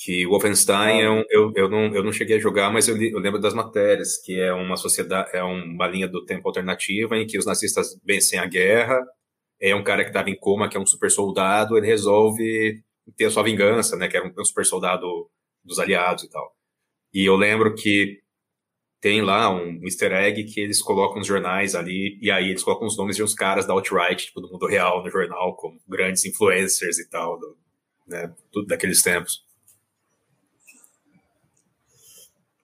Que 0.01 0.25
o 0.25 0.29
Wolfenstein 0.29 1.01
é 1.01 1.09
um, 1.09 1.23
eu, 1.29 1.51
eu, 1.57 1.69
não, 1.69 1.93
eu 1.93 2.01
não 2.01 2.13
cheguei 2.13 2.37
a 2.37 2.39
jogar, 2.39 2.71
mas 2.71 2.87
eu, 2.87 2.95
li, 2.95 3.11
eu, 3.11 3.19
lembro 3.19 3.39
das 3.39 3.53
matérias, 3.53 4.17
que 4.17 4.39
é 4.39 4.53
uma 4.53 4.77
sociedade, 4.77 5.29
é 5.33 5.43
uma 5.43 5.87
linha 5.87 6.07
do 6.07 6.23
tempo 6.23 6.47
alternativa 6.47 7.17
em 7.17 7.27
que 7.27 7.37
os 7.37 7.45
nazistas 7.45 7.99
vencem 8.05 8.39
a 8.39 8.45
guerra, 8.45 8.97
é 9.59 9.75
um 9.75 9.83
cara 9.83 10.03
que 10.03 10.09
estava 10.11 10.29
em 10.29 10.39
coma, 10.39 10.69
que 10.69 10.77
é 10.77 10.79
um 10.79 10.85
super 10.85 11.11
soldado, 11.11 11.77
ele 11.77 11.85
resolve 11.85 12.81
ter 13.17 13.25
a 13.25 13.29
sua 13.29 13.43
vingança, 13.43 13.97
né, 13.97 14.07
que 14.07 14.15
era 14.15 14.25
um, 14.25 14.31
um 14.39 14.45
super 14.45 14.65
soldado 14.65 15.05
dos 15.65 15.79
aliados 15.79 16.23
e 16.23 16.29
tal. 16.29 16.49
E 17.13 17.25
eu 17.25 17.35
lembro 17.35 17.75
que 17.75 18.19
tem 19.01 19.21
lá 19.21 19.49
um 19.49 19.81
easter 19.83 20.13
egg 20.13 20.45
que 20.45 20.61
eles 20.61 20.81
colocam 20.81 21.17
nos 21.17 21.27
jornais 21.27 21.75
ali, 21.75 22.17
e 22.21 22.31
aí 22.31 22.49
eles 22.49 22.63
colocam 22.63 22.87
os 22.87 22.97
nomes 22.97 23.17
de 23.17 23.23
uns 23.23 23.33
caras 23.33 23.67
da 23.67 23.73
alt-right, 23.73 24.27
tipo, 24.27 24.39
do 24.39 24.49
mundo 24.49 24.65
real 24.65 25.03
no 25.03 25.11
jornal, 25.11 25.57
como 25.57 25.77
grandes 25.87 26.23
influencers 26.23 26.99
e 26.99 27.09
tal, 27.09 27.37
do, 27.37 27.57
né, 28.07 28.33
tudo 28.49 28.67
daqueles 28.67 29.01
tempos. 29.01 29.48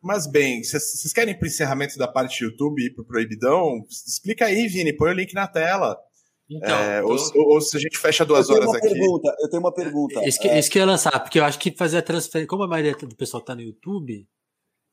Mas 0.06 0.28
bem, 0.28 0.64
vocês 0.64 1.12
querem 1.12 1.34
ir 1.34 1.40
pro 1.40 1.48
encerramento 1.48 1.98
da 1.98 2.08
parte 2.08 2.40
do 2.40 2.52
YouTube 2.52 2.86
e 2.86 2.94
pro 2.94 3.04
Proibidão? 3.04 3.84
Explica 3.90 4.46
aí, 4.46 4.68
Vini, 4.68 4.96
põe 4.96 5.10
o 5.10 5.16
link 5.16 5.34
na 5.34 5.48
tela. 5.48 5.98
Então, 6.48 6.78
é, 6.78 7.02
tô... 7.02 7.08
ou, 7.08 7.54
ou, 7.54 7.60
se 7.60 7.76
a 7.76 7.80
gente 7.80 7.98
fecha 7.98 8.24
duas 8.24 8.48
horas 8.52 8.70
aqui. 8.70 8.88
Pergunta, 8.88 9.36
eu 9.40 9.50
tenho 9.50 9.64
uma 9.64 9.74
pergunta. 9.74 10.24
Isso 10.24 10.40
que, 10.40 10.48
é... 10.48 10.60
isso 10.60 10.70
que 10.70 10.78
eu 10.78 10.82
ia 10.82 10.86
lançar, 10.86 11.20
porque 11.20 11.40
eu 11.40 11.44
acho 11.44 11.58
que 11.58 11.72
fazer 11.72 11.98
a 11.98 12.02
transferência, 12.04 12.48
como 12.48 12.62
a 12.62 12.68
maioria 12.68 12.96
do 12.96 13.16
pessoal 13.16 13.42
tá 13.42 13.56
no 13.56 13.64
YouTube, 13.64 14.28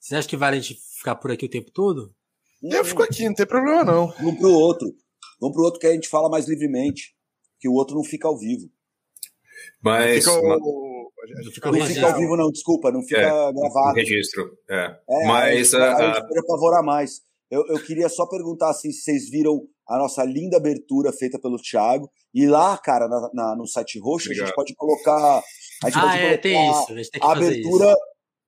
você 0.01 0.17
acha 0.17 0.27
que 0.27 0.35
vale 0.35 0.57
a 0.57 0.61
gente 0.61 0.81
ficar 0.97 1.15
por 1.17 1.31
aqui 1.31 1.45
o 1.45 1.51
tempo 1.51 1.71
todo? 1.71 2.15
Eu 2.63 2.83
fico 2.83 3.03
aqui, 3.03 3.27
não 3.27 3.35
tem 3.35 3.45
problema 3.45 3.85
não. 3.85 4.07
Vamos 4.13 4.39
pro 4.39 4.51
outro. 4.51 4.89
Vamos 5.39 5.55
pro 5.55 5.65
outro 5.65 5.79
que 5.79 5.87
a 5.89 5.93
gente 5.93 6.09
fala 6.09 6.31
mais 6.31 6.49
livremente. 6.49 7.15
Que 7.61 7.69
o 7.69 7.75
outro 7.75 7.95
não 7.95 8.03
fica 8.03 8.27
ao 8.27 8.39
vivo. 8.39 8.67
Mas. 9.83 10.25
Fica 10.25 10.33
o... 10.33 10.92
Não 11.45 11.53
fica, 11.53 11.71
não 11.71 11.87
fica 11.87 12.07
ao 12.07 12.19
vivo, 12.19 12.37
não, 12.37 12.51
desculpa, 12.51 12.91
não 12.91 13.03
fica 13.03 13.21
é, 13.21 13.53
gravado. 13.53 13.95
Registro. 13.95 14.57
É. 14.69 14.97
é 15.09 15.27
Mas. 15.27 15.73
A, 15.75 15.85
a, 15.85 16.13
a... 16.13 16.19
apavorar 16.19 16.83
mais. 16.85 17.21
Eu, 17.51 17.65
eu 17.69 17.85
queria 17.85 18.09
só 18.09 18.27
perguntar 18.27 18.71
assim, 18.71 18.91
se 18.91 19.03
vocês 19.03 19.31
viram 19.31 19.69
a 19.89 19.99
nossa 19.99 20.25
linda 20.25 20.57
abertura 20.57 21.13
feita 21.13 21.39
pelo 21.39 21.59
Thiago. 21.59 22.11
E 22.35 22.47
lá, 22.47 22.79
cara, 22.79 23.09
na, 23.09 23.31
na, 23.33 23.57
no 23.57 23.67
site 23.67 23.99
roxo, 23.99 24.27
Obrigado. 24.27 24.45
a 24.45 24.47
gente 24.49 24.57
pode 24.57 24.75
colocar. 24.75 25.43
A 25.85 25.91
gente 25.91 25.99
ah, 25.99 26.03
pode 26.03 26.17
é, 26.17 26.23
colocar 26.23 26.43
tem 26.43 26.71
isso. 26.71 26.93
A, 26.93 26.97
gente 26.97 27.11
tem 27.11 27.21
que 27.21 27.27
a 27.27 27.33
abertura 27.33 27.87
isso. 27.91 27.97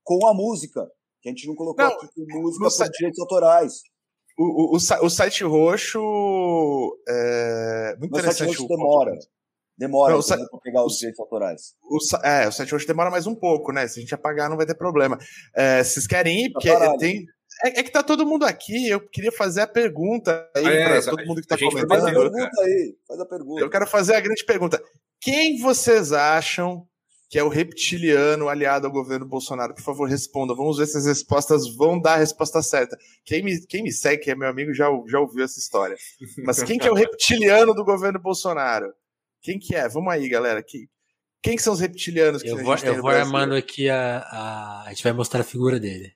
com 0.03 0.27
a 0.27 0.35
música. 0.35 0.87
Que 1.21 1.29
a 1.29 1.33
gente 1.33 1.47
não 1.47 1.55
colocou 1.55 1.85
não, 1.85 1.93
aqui 1.93 2.07
com 2.15 2.41
música 2.41 2.65
por 2.65 2.71
site, 2.71 2.93
direitos 2.93 3.21
autorais. 3.21 3.73
O, 4.39 4.45
o, 4.45 4.77
o, 4.77 5.07
o 5.07 5.11
site 5.11 5.45
roxo. 5.45 6.01
É, 7.09 7.97
muito 7.99 8.13
interessante. 8.13 8.43
O 8.43 8.47
site 8.47 8.59
roxo 8.59 8.69
demora. 8.69 9.13
Demora 9.77 10.17
né, 10.17 10.23
para 10.51 10.61
pegar 10.61 10.85
os 10.85 10.97
direitos 10.99 11.19
autorais. 11.19 11.75
O, 11.83 11.99
é, 12.25 12.47
o 12.47 12.53
site 12.53 12.71
roxo 12.71 12.87
demora 12.87 13.11
mais 13.11 13.27
um 13.27 13.35
pouco, 13.35 13.73
né? 13.73 13.89
Se 13.89 13.99
a 13.99 14.03
gente 14.03 14.15
apagar, 14.15 14.49
não 14.49 14.57
vai 14.57 14.67
ter 14.67 14.77
problema. 14.77 15.19
É, 15.55 15.83
vocês 15.83 16.07
querem 16.07 16.45
ir? 16.45 16.53
Porque 16.53 16.71
tem, 16.99 17.27
é, 17.63 17.81
é, 17.81 17.83
que 17.83 17.91
tá 17.91 18.03
todo 18.03 18.27
mundo 18.27 18.45
aqui, 18.45 18.89
eu 18.89 19.01
queria 19.01 19.31
fazer 19.31 19.61
a 19.61 19.67
pergunta 19.67 20.49
aí 20.57 20.67
é, 20.67 20.85
para 20.85 21.03
todo 21.03 21.27
mundo 21.27 21.41
que 21.41 21.47
tá 21.47 21.59
comentando. 21.59 21.89
Faz 21.89 22.05
a 22.05 22.13
pergunta 22.13 22.63
aí, 22.63 22.97
faz 23.07 23.21
a 23.21 23.27
pergunta. 23.27 23.61
Eu 23.61 23.71
quero 23.71 23.87
fazer 23.87 24.15
a 24.15 24.21
grande 24.21 24.45
pergunta. 24.45 24.83
Quem 25.21 25.61
vocês 25.61 26.13
acham 26.13 26.87
que 27.31 27.39
é 27.39 27.43
o 27.43 27.49
reptiliano 27.49 28.49
aliado 28.49 28.87
ao 28.87 28.93
governo 28.93 29.27
Bolsonaro? 29.27 29.75
Por 29.75 29.83
favor, 29.83 30.09
responda. 30.09 30.55
Vamos 30.55 30.79
ver 30.79 30.87
se 30.87 30.99
as 30.99 31.07
respostas 31.07 31.75
vão 31.75 32.01
dar 32.01 32.15
a 32.15 32.19
resposta 32.19 32.63
certa. 32.63 32.97
Quem 33.25 33.43
me, 33.43 33.59
quem 33.67 33.83
me 33.83 33.93
segue, 33.93 34.25
que 34.25 34.31
é 34.31 34.35
meu 34.35 34.49
amigo, 34.49 34.75
já, 34.75 34.87
já 35.09 35.21
ouviu 35.21 35.45
essa 35.45 35.59
história. 35.59 35.97
Mas 36.45 36.63
quem 36.63 36.79
que 36.79 36.87
é 36.87 36.91
o 36.91 36.95
reptiliano 36.95 37.73
do 37.75 37.85
governo 37.85 38.21
Bolsonaro? 38.21 38.93
Quem 39.45 39.59
que 39.59 39.77
é? 39.77 39.87
Vamos 39.87 40.11
aí, 40.11 40.27
galera. 40.27 40.63
Quem, 40.63 40.89
quem 41.43 41.55
que 41.55 41.63
são 41.63 41.75
os 41.75 41.81
reptilianos 41.81 42.43
que 42.43 42.49
eu 42.49 42.57
vou, 42.57 42.75
Eu 42.77 43.03
vou 43.03 43.11
armando 43.11 43.55
aqui 43.55 43.91
a, 43.91 44.21
a... 44.21 44.85
A 44.87 44.89
gente 44.89 45.05
vai 45.05 45.13
mostrar 45.13 45.43
a 45.43 45.45
figura 45.45 45.79
dele. 45.79 46.15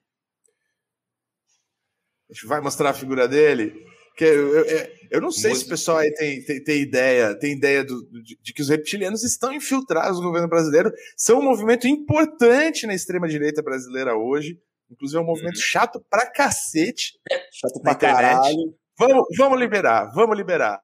A 2.27 2.33
gente 2.33 2.47
vai 2.47 2.59
mostrar 2.59 2.89
a 2.89 2.93
figura 2.93 3.27
dele. 3.27 3.85
Que 4.17 4.25
eu, 4.25 4.65
eu, 4.65 4.87
eu 5.11 5.21
não 5.21 5.31
sei 5.31 5.53
se 5.53 5.65
o 5.65 5.69
pessoal 5.69 5.99
aí 5.99 6.11
tem, 6.15 6.43
tem, 6.43 6.63
tem 6.63 6.81
ideia, 6.81 7.37
tem 7.37 7.53
ideia 7.53 7.85
do, 7.85 8.01
de, 8.23 8.35
de, 8.41 8.51
que 8.53 8.63
os 8.63 8.69
reptilianos 8.69 9.23
estão 9.23 9.53
infiltrados 9.53 10.17
no 10.17 10.25
governo 10.25 10.49
brasileiro, 10.49 10.91
são 11.15 11.39
um 11.39 11.43
movimento 11.43 11.87
importante 11.87 12.87
na 12.87 12.95
extrema-direita 12.95 13.61
brasileira 13.61 14.17
hoje. 14.17 14.59
Inclusive 14.89 15.19
é 15.19 15.21
um 15.21 15.27
movimento 15.27 15.55
uhum. 15.55 15.61
chato 15.61 16.03
pra 16.09 16.25
cacete. 16.25 17.13
Chato 17.53 17.79
pra 17.79 17.93
internet. 17.93 18.23
caralho. 18.23 18.75
Vamos, 18.97 19.27
vamos 19.37 19.59
liberar, 19.59 20.11
vamos 20.15 20.35
liberar, 20.35 20.81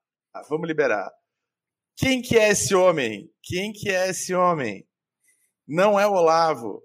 vamos 0.47 0.67
liberar. 0.67 1.11
Quem 1.97 2.21
que 2.21 2.37
é 2.37 2.49
esse 2.49 2.75
homem? 2.75 3.29
Quem 3.41 3.71
que 3.71 3.89
é 3.89 4.09
esse 4.09 4.33
homem? 4.33 4.85
Não 5.67 5.99
é 5.99 6.05
o 6.05 6.11
Olavo. 6.11 6.83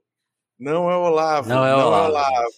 Não 0.59 0.91
é 0.91 0.97
o 0.97 1.01
Olavo. 1.01 1.49
Não 1.49 1.65
é 1.65 1.75
o 1.75 1.79
Olavo. 1.79 2.07
É 2.07 2.11
Olavo. 2.11 2.51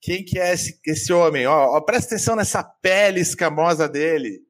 Quem 0.00 0.24
que 0.24 0.38
é 0.38 0.52
esse, 0.52 0.78
esse 0.86 1.12
homem? 1.12 1.46
Ó, 1.46 1.76
ó, 1.76 1.80
presta 1.80 2.14
atenção 2.14 2.36
nessa 2.36 2.62
pele 2.62 3.20
escamosa 3.20 3.88
dele. 3.88 4.40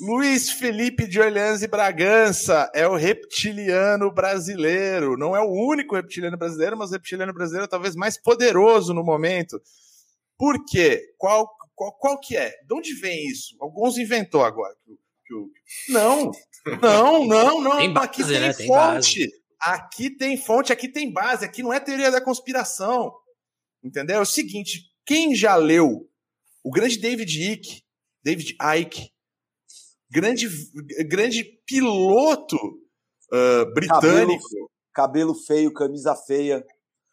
Luiz 0.00 0.50
Felipe 0.50 1.06
de 1.06 1.20
Orleans 1.20 1.62
e 1.62 1.68
Bragança 1.68 2.70
é 2.74 2.86
o 2.86 2.96
reptiliano 2.96 4.12
brasileiro. 4.12 5.16
Não 5.16 5.36
é 5.36 5.40
o 5.40 5.50
único 5.50 5.94
reptiliano 5.94 6.36
brasileiro, 6.36 6.76
mas 6.76 6.90
o 6.90 6.94
reptiliano 6.94 7.32
brasileiro 7.32 7.68
talvez 7.68 7.94
mais 7.94 8.20
poderoso 8.20 8.92
no 8.92 9.04
momento. 9.04 9.60
Por 10.36 10.64
quê? 10.64 11.14
Qual, 11.16 11.48
qual, 11.74 11.92
qual 11.92 12.18
que 12.18 12.36
é? 12.36 12.50
De 12.66 12.74
onde 12.74 12.94
vem 12.94 13.26
isso? 13.28 13.56
Alguns 13.60 13.98
inventou 13.98 14.44
agora. 14.44 14.74
Não, 15.88 16.30
não, 16.82 17.26
não, 17.26 17.60
não. 17.60 17.76
Tem 17.78 17.92
base, 17.92 18.06
aqui 18.06 18.24
tem 18.24 18.40
né? 18.40 18.52
fonte. 18.52 19.30
Tem 19.30 19.38
aqui 19.60 20.10
tem 20.10 20.36
fonte, 20.36 20.72
aqui 20.72 20.88
tem 20.88 21.12
base. 21.12 21.44
Aqui 21.44 21.62
não 21.62 21.72
é 21.72 21.80
teoria 21.80 22.10
da 22.10 22.20
conspiração. 22.20 23.12
Entendeu? 23.82 24.16
É 24.16 24.20
o 24.20 24.26
seguinte: 24.26 24.90
quem 25.04 25.34
já 25.34 25.56
leu 25.56 26.08
o 26.62 26.70
grande 26.70 26.98
David 26.98 27.52
Icke, 27.52 27.82
David 28.22 28.56
Icke, 28.78 29.10
grande, 30.10 30.48
grande 31.08 31.44
piloto 31.66 32.56
uh, 32.56 33.72
britânico. 33.72 34.42
Cabelo, 34.44 34.70
cabelo, 34.92 35.34
feio, 35.34 35.72
camisa 35.72 36.14
feia. 36.14 36.64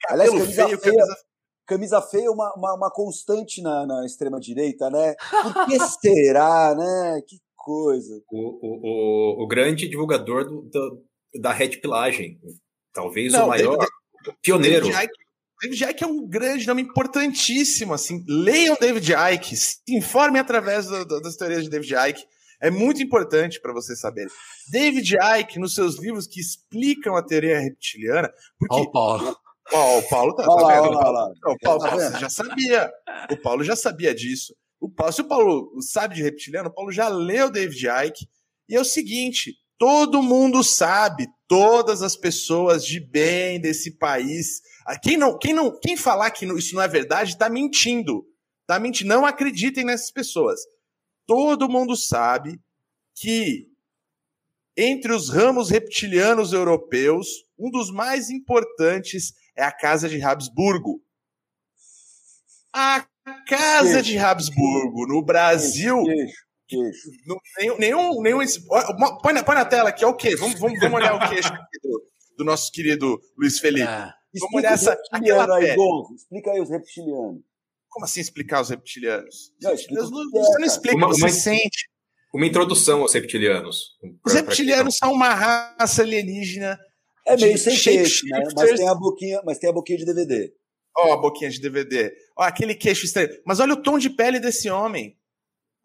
Cabelo 0.01 0.21
Aliás, 0.23 0.31
camisa 0.31 0.65
feio, 0.65 0.79
feia, 0.79 0.95
camisa... 0.95 1.17
camisa 1.65 2.01
feia 2.01 2.25
é 2.25 2.29
uma, 2.29 2.53
uma, 2.55 2.75
uma, 2.75 2.91
constante 2.91 3.61
na, 3.61 3.85
na 3.85 4.05
extrema-direita, 4.05 4.89
né? 4.89 5.15
Por 5.15 5.65
que 5.67 5.79
será, 6.01 6.75
né? 6.75 7.21
Que 7.27 7.39
coisa. 7.65 8.21
O, 8.31 8.59
o, 8.61 9.39
o, 9.41 9.43
o 9.43 9.47
grande 9.47 9.89
divulgador 9.89 10.45
do, 10.45 10.61
do, 10.61 11.03
da 11.41 11.51
red 11.51 11.77
pilagem. 11.77 12.39
Talvez 12.93 13.33
Não, 13.33 13.45
o 13.45 13.49
maior. 13.49 13.77
David, 13.77 14.37
pioneiro. 14.41 14.85
David 14.85 15.03
Icke, 15.03 15.25
David 15.61 15.83
Icke 15.83 16.03
é 16.03 16.07
um 16.07 16.27
grande 16.27 16.67
nome 16.67 16.83
importantíssimo, 16.83 17.93
assim. 17.93 18.23
Leiam 18.27 18.77
David 18.79 19.11
Icke, 19.33 19.57
se 19.57 19.79
informem 19.89 20.39
através 20.39 20.85
do, 20.85 21.05
do, 21.05 21.19
das 21.21 21.35
teorias 21.35 21.63
de 21.63 21.69
David 21.69 21.93
Icke. 22.09 22.23
É 22.61 22.69
muito 22.69 23.01
importante 23.01 23.59
para 23.59 23.73
vocês 23.73 23.99
saberem. 23.99 24.31
David 24.71 25.15
Icke, 25.39 25.59
nos 25.59 25.73
seus 25.73 25.99
livros 25.99 26.27
que 26.27 26.39
explicam 26.39 27.15
a 27.15 27.23
teoria 27.23 27.59
reptiliana, 27.59 28.31
porque. 28.59 28.75
Oh, 28.75 28.91
Paulo. 28.91 29.37
Oh, 29.73 29.97
o 29.97 30.07
Paulo 30.07 30.35
tá, 30.35 30.43
tá 30.43 30.51
vendo? 30.51 30.89
Olá, 30.89 31.09
olá. 31.09 31.31
O 31.47 31.57
Paulo, 31.59 31.81
tá 31.81 31.89
você 31.89 32.19
já 32.19 32.29
sabia. 32.29 32.91
O 33.31 33.37
Paulo 33.37 33.63
já 33.63 33.75
sabia 33.75 34.13
disso. 34.13 34.53
O 34.85 34.89
Paulo, 34.89 35.13
se 35.13 35.21
o 35.21 35.27
Paulo 35.27 35.81
sabe 35.81 36.15
de 36.15 36.23
reptiliano, 36.23 36.69
o 36.69 36.73
Paulo 36.73 36.91
já 36.91 37.07
leu 37.07 37.51
David 37.51 37.87
Icke. 37.87 38.27
E 38.69 38.75
é 38.75 38.79
o 38.79 38.85
seguinte: 38.85 39.53
todo 39.77 40.21
mundo 40.21 40.63
sabe, 40.63 41.27
todas 41.47 42.01
as 42.01 42.15
pessoas 42.15 42.85
de 42.85 42.99
bem 42.99 43.59
desse 43.59 43.97
país 43.97 44.61
ah, 44.85 44.99
quem 44.99 45.17
não, 45.17 45.35
quem 45.37 45.51
não, 45.51 45.77
quem 45.79 45.97
falar 45.97 46.29
que 46.29 46.45
isso 46.45 46.75
não 46.75 46.81
é 46.81 46.87
verdade 46.87 47.31
está 47.31 47.49
mentindo. 47.49 48.23
Tá 48.67 48.79
mentindo. 48.79 49.09
Não 49.09 49.25
acreditem 49.25 49.83
nessas 49.83 50.11
pessoas. 50.11 50.59
Todo 51.25 51.67
mundo 51.67 51.95
sabe 51.95 52.61
que 53.15 53.67
entre 54.77 55.11
os 55.11 55.29
ramos 55.29 55.71
reptilianos 55.71 56.53
europeus, 56.53 57.27
um 57.57 57.71
dos 57.71 57.89
mais 57.89 58.29
importantes 58.29 59.33
é 59.57 59.63
a 59.63 59.71
Casa 59.71 60.07
de 60.07 60.21
Habsburgo. 60.21 61.01
A 62.71 63.07
Casa 63.47 64.01
de 64.01 64.17
Habsburgo 64.17 65.07
no 65.07 65.23
Brasil. 65.23 66.03
Queixo, 66.03 66.35
queixo. 66.67 67.09
Nenhum, 67.59 67.77
nenhum, 67.77 68.21
nenhum, 68.21 68.39
põe, 69.21 69.33
na, 69.33 69.43
põe 69.43 69.55
na 69.55 69.65
tela 69.65 69.89
aqui, 69.89 70.03
é 70.03 70.07
o 70.07 70.15
quê? 70.15 70.35
Vamos, 70.35 70.59
vamos, 70.59 70.79
vamos 70.79 70.95
olhar 70.95 71.15
o 71.15 71.29
queixo 71.29 71.49
do, 71.83 72.03
do, 72.37 72.43
nosso 72.43 72.71
querido 72.71 73.19
Luiz 73.37 73.59
Felipe. 73.59 73.87
Ah. 73.87 74.13
Vamos 74.39 74.55
olhar 74.55 74.73
essa, 74.73 74.97
aquela 75.11 75.57
aí, 75.57 75.75
Gonzo. 75.75 76.13
Explica 76.13 76.51
aí 76.51 76.59
os 76.59 76.69
reptilianos. 76.69 77.41
Como 77.89 78.05
assim 78.05 78.19
explicar 78.19 78.61
os 78.61 78.69
reptilianos? 78.69 79.53
Não, 79.61 79.73
explica 79.73 80.01
não, 80.01 80.09
você 80.09 80.59
não 80.59 80.65
explica, 80.65 80.95
uma, 80.97 81.07
você 81.07 81.21
uma, 81.21 81.29
sente. 81.29 81.89
Uma 82.33 82.45
introdução 82.45 83.01
aos 83.01 83.13
reptilianos. 83.13 83.97
Os 84.25 84.33
reptilianos 84.33 84.97
são 84.97 85.13
uma 85.13 85.33
raça 85.33 86.01
alienígena. 86.01 86.77
É 87.25 87.37
meio 87.37 87.57
sem 87.57 87.77
queixo, 87.77 88.25
né? 88.27 88.43
Mas 88.53 88.71
tem, 88.73 88.87
a 88.87 88.93
boquinha, 88.93 89.41
mas 89.45 89.57
tem 89.57 89.69
a 89.69 89.73
boquinha 89.73 89.97
de 89.97 90.05
DVD. 90.05 90.53
Ó, 90.97 91.09
oh, 91.09 91.13
a 91.13 91.17
boquinha 91.17 91.49
de 91.49 91.59
DVD. 91.59 92.13
Ó, 92.37 92.43
oh, 92.43 92.43
aquele 92.43 92.75
queixo 92.75 93.05
estranho. 93.05 93.29
Mas 93.45 93.59
olha 93.59 93.73
o 93.73 93.81
tom 93.81 93.97
de 93.97 94.09
pele 94.09 94.39
desse 94.39 94.69
homem. 94.69 95.17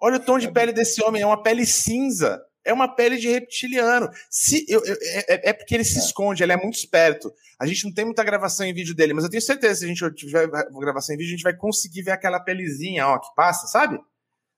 Olha 0.01 0.17
o 0.17 0.21
tom 0.21 0.39
de 0.39 0.47
é 0.47 0.51
pele 0.51 0.73
desse 0.73 1.03
homem. 1.03 1.23
É 1.23 1.27
uma 1.27 1.43
pele 1.43 1.67
cinza 1.67 2.41
é 2.65 2.73
uma 2.73 2.89
pele 2.89 3.17
de 3.17 3.29
reptiliano. 3.29 4.09
Se, 4.31 4.65
eu, 4.69 4.85
eu, 4.85 4.97
é, 5.29 5.51
é, 5.51 5.53
porque 5.53 5.75
ele 5.75 5.85
se 5.85 5.99
é. 5.99 6.03
esconde, 6.03 6.43
ele 6.43 6.53
é 6.53 6.57
muito 6.57 6.77
esperto. 6.77 7.33
A 7.59 7.67
gente 7.67 7.85
não 7.85 7.93
tem 7.93 8.05
muita 8.05 8.25
gravação 8.25 8.67
em 8.67 8.75
vídeo 8.75 8.95
dele, 8.95 9.15
mas 9.15 9.25
eu 9.25 9.31
tenho 9.31 9.43
certeza 9.43 9.75
que 9.75 9.79
se 9.79 9.85
a 9.85 9.89
gente 9.89 10.15
tiver 10.15 10.49
gravação 10.49 11.15
em 11.15 11.19
vídeo, 11.19 11.31
a 11.31 11.37
gente 11.37 11.43
vai 11.43 11.57
conseguir 11.57 12.03
ver 12.03 12.13
aquela 12.13 12.41
pelezinha 12.41 13.07
ó, 13.07 13.19
que 13.19 13.35
passa, 13.35 13.67
sabe? 13.67 13.99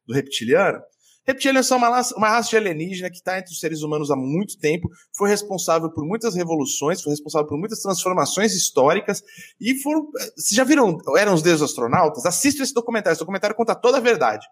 Do 0.07 0.15
reptiliano. 0.15 0.81
Reptilianos 1.27 1.67
são 1.67 1.79
uma 1.79 1.89
raça, 1.89 2.15
uma 2.17 2.29
raça 2.29 2.51
de 2.51 2.57
alienígena 2.57 3.09
que 3.09 3.17
está 3.17 3.39
entre 3.39 3.53
os 3.53 3.61
seres 3.61 3.83
humanos 3.83 4.11
há 4.11 4.17
muito 4.17 4.59
tempo, 4.59 4.89
foi 5.17 5.29
responsável 5.29 5.91
por 5.91 6.05
muitas 6.05 6.35
revoluções, 6.35 7.01
foi 7.01 7.13
responsável 7.13 7.47
por 7.47 7.57
muitas 7.57 7.81
transformações 7.81 8.55
históricas, 8.55 9.23
e 9.61 9.75
foram. 9.81 10.11
Vocês 10.37 10.57
já 10.57 10.65
viram 10.65 10.99
Eram 11.17 11.35
os 11.35 11.43
Deuses 11.43 11.63
Astronautas? 11.63 12.27
Assista 12.27 12.63
esse 12.63 12.75
documentário, 12.75 13.15
esse 13.15 13.21
documentário 13.21 13.55
conta 13.55 13.75
toda 13.75 13.99
a 13.99 14.01
verdade. 14.01 14.47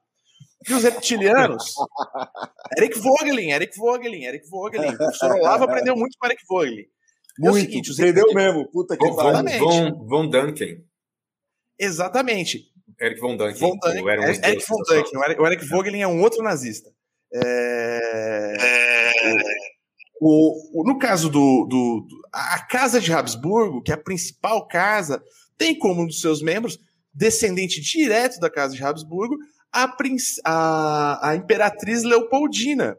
E 0.69 0.75
os 0.75 0.83
reptilianos. 0.83 1.73
Eric 2.79 2.99
Vogelin, 2.99 3.51
Eric 3.51 3.77
Vogelin, 3.77 4.25
Eric 4.25 4.49
Vogelin. 4.49 4.95
O 4.95 4.97
professor 4.97 5.33
Olavo 5.33 5.65
aprendeu 5.65 5.97
muito 5.97 6.17
com 6.19 6.27
Eric 6.27 6.43
Vogelin. 6.49 6.85
Muito, 7.39 7.57
é 7.57 7.61
seguinte, 7.63 7.93
aprendeu 7.93 8.25
reptilianos... 8.25 8.55
mesmo, 8.57 8.71
puta 8.71 8.97
que 8.97 9.17
pariu. 9.17 9.59
Von, 9.59 10.07
Von 10.07 10.29
Duncan. 10.29 10.83
Exatamente. 11.79 12.70
Eric 13.01 13.19
von 13.19 13.37
Däniken. 13.37 13.61
Von. 13.61 13.79
Era 13.85 14.21
um 14.21 14.25
Eric, 14.25 14.47
Eric 14.47 14.67
von 14.67 14.83
Däniken. 14.89 15.19
O 15.39 15.47
Eric 15.47 15.65
Vogelin 15.67 16.03
é 16.03 16.07
um 16.07 16.21
outro 16.21 16.43
nazista. 16.43 16.91
É... 17.33 19.11
O, 20.21 20.83
o, 20.83 20.85
no 20.85 20.99
caso 20.99 21.31
do, 21.31 21.67
do, 21.67 22.07
do, 22.07 22.29
A 22.31 22.59
Casa 22.67 23.01
de 23.01 23.11
Habsburgo, 23.11 23.83
que 23.83 23.91
é 23.91 23.95
a 23.95 24.03
principal 24.03 24.69
casa, 24.69 25.23
tem 25.57 25.79
como 25.79 26.03
um 26.03 26.07
dos 26.07 26.21
seus 26.21 26.43
membros, 26.43 26.79
descendente 27.13 27.81
direto 27.81 28.39
da 28.39 28.51
Casa 28.51 28.75
de 28.75 28.85
Habsburgo, 28.85 29.37
a, 29.73 29.97
a, 30.45 31.31
a 31.31 31.37
Imperatriz 31.37 32.03
Leopoldina. 32.03 32.99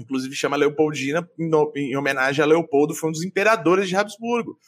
Inclusive 0.00 0.34
chama 0.34 0.56
Leopoldina 0.56 1.28
em, 1.38 1.50
em 1.76 1.96
homenagem 1.96 2.42
a 2.42 2.46
Leopoldo, 2.46 2.94
foi 2.94 3.10
um 3.10 3.12
dos 3.12 3.22
imperadores 3.22 3.88
de 3.88 3.94
Habsburgo. 3.94 4.58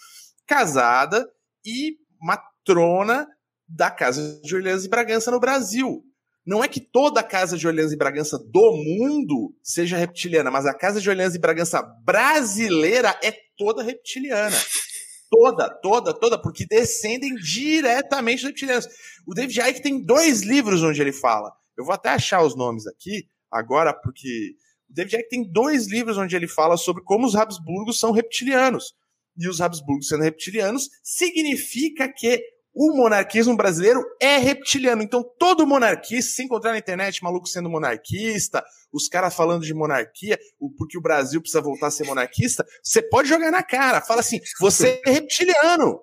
Casada 0.47 1.29
e 1.65 1.97
matrona 2.21 3.27
da 3.69 3.91
Casa 3.91 4.41
de 4.43 4.55
Orleans 4.55 4.85
e 4.85 4.89
Bragança 4.89 5.31
no 5.31 5.41
Brasil. 5.41 6.05
Não 6.47 6.63
é 6.63 6.69
que 6.69 6.81
toda 6.81 7.21
a 7.21 7.25
Casa 7.25 7.59
de 7.59 7.67
Orleans 7.67 7.93
e 7.93 7.97
Bragança 7.97 8.39
do 8.39 8.73
mundo 8.73 9.53
seja 9.65 9.97
reptiliana, 9.97 10.49
mas 10.49 10.65
a 10.65 10.73
Casa 10.73 11.01
de 11.01 11.11
Orleans 11.11 11.35
e 11.35 11.41
Bragança 11.41 11.83
brasileira 12.05 13.19
é 13.23 13.33
toda 13.59 13.83
reptiliana. 13.83 14.57
Toda, 15.29 15.69
toda, 15.83 16.15
toda, 16.15 16.41
porque 16.41 16.65
descendem 16.65 17.35
diretamente 17.35 18.43
dos 18.43 18.51
reptilianos. 18.51 18.87
O 19.27 19.35
David 19.35 19.61
Icke 19.61 19.83
tem 19.83 20.01
dois 20.01 20.43
livros 20.43 20.85
onde 20.85 21.01
ele 21.01 21.13
fala. 21.13 21.53
Eu 21.77 21.85
vou 21.85 21.93
até 21.93 22.11
achar 22.11 22.45
os 22.45 22.55
nomes 22.55 22.87
aqui 22.87 23.29
agora, 23.51 23.93
porque 23.93 24.55
o 24.89 24.95
David 24.95 25.17
Icke 25.17 25.29
tem 25.29 25.51
dois 25.51 25.89
livros 25.89 26.17
onde 26.17 26.37
ele 26.37 26.47
fala 26.47 26.77
sobre 26.77 27.03
como 27.03 27.27
os 27.27 27.35
Habsburgos 27.35 27.99
são 27.99 28.13
reptilianos. 28.13 28.95
E 29.37 29.49
os 29.49 29.61
Habsburgos 29.61 30.07
sendo 30.07 30.23
reptilianos 30.23 30.89
significa 31.03 32.09
que 32.09 32.41
o 32.77 32.95
monarquismo 32.95 33.57
brasileiro 33.57 34.05
é 34.21 34.37
reptiliano. 34.37 35.03
Então, 35.03 35.25
todo 35.39 35.67
monarquista, 35.67 36.35
se 36.35 36.43
encontrar 36.43 36.73
na 36.73 36.79
internet, 36.79 37.25
maluco 37.25 37.49
sendo 37.49 37.71
monarquista, 37.71 38.63
os 38.93 39.09
caras 39.09 39.35
falando 39.35 39.65
de 39.65 39.73
monarquia, 39.73 40.39
porque 40.77 40.99
o 40.99 41.01
Brasil 41.01 41.41
precisa 41.41 41.63
voltar 41.63 41.87
a 41.87 41.91
ser 41.91 42.05
monarquista, 42.05 42.67
você 42.83 43.01
pode 43.01 43.31
jogar 43.31 43.51
na 43.51 43.63
cara. 43.63 44.03
Fala 44.03 44.21
assim: 44.21 44.39
você 44.61 45.01
é 45.07 45.11
reptiliano. 45.11 46.03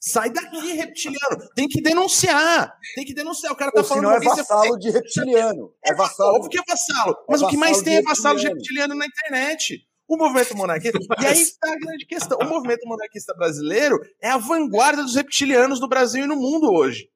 Sai 0.00 0.30
daqui, 0.30 0.72
reptiliano. 0.72 1.36
Tem 1.54 1.66
que 1.68 1.82
denunciar. 1.82 2.72
Tem 2.94 3.04
que 3.04 3.14
denunciar. 3.14 3.52
O 3.52 3.56
cara 3.56 3.72
tá 3.72 3.80
Ou 3.80 3.86
falando. 3.86 4.04
Não 4.04 4.12
é 4.12 4.20
vassalo 4.20 4.78
de 4.78 4.90
reptiliano. 4.90 5.72
É 5.84 5.94
vassalo. 5.94 6.36
Óbvio 6.36 6.50
que 6.50 6.58
é 6.58 6.62
vassalo. 6.66 7.16
Mas 7.28 7.42
é 7.42 7.44
o 7.44 7.48
que 7.48 7.56
mais 7.56 7.82
tem 7.82 7.96
é 7.96 8.02
vassalo 8.02 8.38
de 8.38 8.46
reptiliano 8.46 8.94
na 8.94 9.06
internet. 9.06 9.85
O 10.08 10.16
movimento 10.16 10.56
monarquista. 10.56 10.98
e 11.20 11.26
aí 11.26 11.40
está 11.42 11.72
a 11.72 11.78
grande 11.78 12.06
questão. 12.06 12.38
O 12.38 12.44
movimento 12.44 12.86
monarquista 12.86 13.34
brasileiro 13.34 13.98
é 14.22 14.28
a 14.28 14.36
vanguarda 14.36 15.02
dos 15.02 15.16
reptilianos 15.16 15.80
no 15.80 15.88
Brasil 15.88 16.24
e 16.24 16.28
no 16.28 16.36
mundo 16.36 16.72
hoje. 16.72 17.08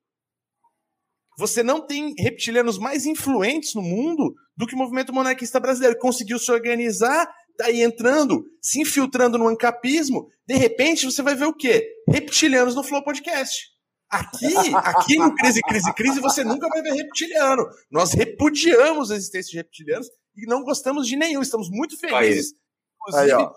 Você 1.38 1.62
não 1.62 1.80
tem 1.80 2.14
reptilianos 2.18 2.78
mais 2.78 3.06
influentes 3.06 3.74
no 3.74 3.80
mundo 3.80 4.34
do 4.56 4.66
que 4.66 4.74
o 4.74 4.78
movimento 4.78 5.12
monarquista 5.12 5.60
brasileiro. 5.60 5.98
Conseguiu 5.98 6.38
se 6.38 6.50
organizar, 6.50 7.26
tá 7.56 7.66
aí 7.66 7.80
entrando, 7.80 8.44
se 8.60 8.80
infiltrando 8.80 9.38
no 9.38 9.48
ancapismo. 9.48 10.28
De 10.46 10.54
repente, 10.54 11.06
você 11.06 11.22
vai 11.22 11.34
ver 11.34 11.46
o 11.46 11.54
quê? 11.54 11.88
Reptilianos 12.08 12.74
no 12.74 12.82
Flow 12.82 13.02
Podcast. 13.02 13.70
Aqui, 14.10 14.54
aqui 14.74 15.16
no 15.16 15.32
Crise, 15.36 15.60
Crise, 15.62 15.94
Crise, 15.94 16.20
você 16.20 16.42
nunca 16.42 16.68
vai 16.68 16.82
ver 16.82 16.92
reptiliano. 16.94 17.64
Nós 17.88 18.12
repudiamos 18.12 19.12
a 19.12 19.14
existência 19.14 19.52
de 19.52 19.56
reptilianos 19.58 20.08
e 20.36 20.44
não 20.46 20.64
gostamos 20.64 21.06
de 21.06 21.16
nenhum. 21.16 21.40
Estamos 21.40 21.70
muito 21.70 21.96
felizes 21.96 22.52
Inclusive, 23.08 23.32
aí, 23.32 23.48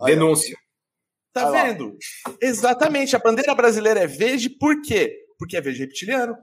aí, 0.00 0.14
denúncia. 0.14 0.56
Tá 1.32 1.50
vendo? 1.50 1.98
Exatamente. 2.40 3.14
A 3.14 3.18
bandeira 3.18 3.54
brasileira 3.54 4.00
é 4.00 4.06
verde, 4.06 4.48
por 4.48 4.80
quê? 4.80 5.14
Porque 5.38 5.56
é 5.56 5.60
verde 5.60 5.80
reptiliano. 5.80 6.34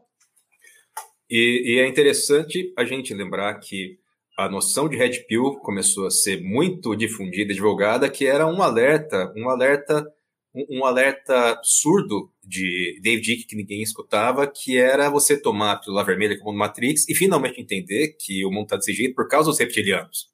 E, 1.27 1.63
e, 1.65 1.79
é 1.79 1.87
interessante 1.87 2.71
a 2.77 2.85
gente 2.85 3.11
lembrar 3.11 3.55
que 3.55 3.97
a 4.37 4.47
noção 4.47 4.87
de 4.87 4.95
Red 4.95 5.25
Pill 5.27 5.55
começou 5.61 6.05
a 6.05 6.11
ser 6.11 6.43
muito 6.43 6.95
difundida, 6.95 7.53
divulgada, 7.53 8.07
que 8.07 8.27
era 8.27 8.45
um 8.45 8.61
alerta, 8.61 9.33
um 9.35 9.49
alerta, 9.49 10.05
um, 10.53 10.79
um 10.79 10.85
alerta 10.85 11.59
surdo 11.63 12.31
de 12.43 12.99
David 13.01 13.23
Dick 13.23 13.45
que 13.45 13.55
ninguém 13.55 13.81
escutava, 13.81 14.45
que 14.45 14.77
era 14.77 15.09
você 15.09 15.35
tomar 15.35 15.71
a 15.71 15.77
pílula 15.77 16.03
vermelha 16.03 16.37
como 16.37 16.51
no 16.51 16.59
Matrix 16.59 17.09
e 17.09 17.15
finalmente 17.15 17.59
entender 17.59 18.15
que 18.19 18.45
o 18.45 18.51
mundo 18.51 18.65
está 18.65 18.75
desse 18.75 18.93
jeito 18.93 19.15
por 19.15 19.27
causa 19.27 19.49
dos 19.49 19.59
reptilianos. 19.59 20.29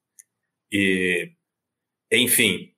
E 0.69 1.31
enfim, 2.11 2.73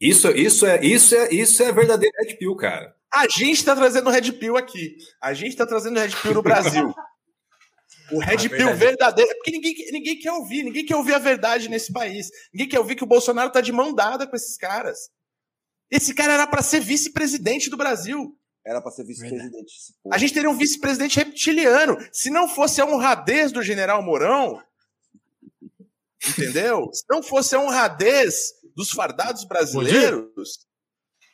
isso, 0.00 0.28
isso 0.30 0.66
é 0.66 0.84
isso 0.84 1.14
é 1.14 1.32
isso 1.32 1.62
é 1.62 1.72
verdadeiro 1.72 2.14
Red 2.20 2.36
Pill, 2.36 2.54
cara. 2.56 2.94
A 3.12 3.26
gente 3.26 3.58
está 3.58 3.74
trazendo 3.74 4.10
Red 4.10 4.32
Pill 4.32 4.56
aqui. 4.56 4.96
A 5.20 5.32
gente 5.34 5.50
está 5.50 5.66
trazendo 5.66 5.98
Red 5.98 6.10
Pill 6.22 6.34
no 6.34 6.42
Brasil. 6.42 6.94
O 8.10 8.20
Red 8.20 8.46
ah, 8.46 8.48
Pill 8.48 8.74
verdadeiro. 8.74 9.30
É 9.30 9.34
porque 9.34 9.50
ninguém, 9.50 9.74
ninguém 9.92 10.18
quer 10.18 10.32
ouvir, 10.32 10.62
ninguém 10.62 10.84
quer 10.84 10.96
ouvir 10.96 11.14
a 11.14 11.18
verdade 11.18 11.68
nesse 11.68 11.92
país. 11.92 12.30
Ninguém 12.52 12.68
quer 12.68 12.78
ouvir 12.78 12.96
que 12.96 13.04
o 13.04 13.06
Bolsonaro 13.06 13.50
tá 13.50 13.60
de 13.60 13.72
mão 13.72 13.94
dada 13.94 14.26
com 14.26 14.34
esses 14.34 14.56
caras. 14.56 15.10
Esse 15.90 16.14
cara 16.14 16.32
era 16.32 16.46
para 16.46 16.62
ser 16.62 16.80
vice-presidente 16.80 17.68
do 17.68 17.76
Brasil. 17.76 18.34
Era 18.64 18.80
para 18.80 18.92
ser 18.92 19.04
vice-presidente. 19.04 19.72
A 20.10 20.18
gente 20.18 20.34
teria 20.34 20.50
um 20.50 20.56
vice-presidente 20.56 21.16
reptiliano. 21.16 21.96
Se 22.12 22.30
não 22.30 22.48
fosse 22.48 22.80
a 22.80 22.86
honradez 22.86 23.52
do 23.52 23.62
general 23.62 24.02
Mourão, 24.02 24.62
Entendeu? 26.26 26.88
Se 26.92 27.04
não 27.08 27.22
fosse 27.22 27.54
a 27.54 27.60
honradez 27.60 28.34
dos 28.74 28.90
fardados 28.90 29.44
brasileiros. 29.44 30.30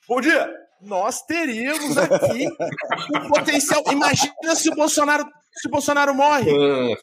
Bom 0.06 0.20
dia! 0.20 0.36
Bom 0.36 0.46
dia. 0.46 0.64
Nós 0.82 1.22
teríamos 1.22 1.96
aqui 1.96 2.46
o 2.46 3.28
potencial. 3.28 3.82
Imagina 3.90 4.54
se 4.54 4.68
o 4.68 4.74
Bolsonaro, 4.74 5.24
se 5.54 5.68
o 5.68 5.70
Bolsonaro 5.70 6.14
morre. 6.14 6.52
Uh. 6.52 6.96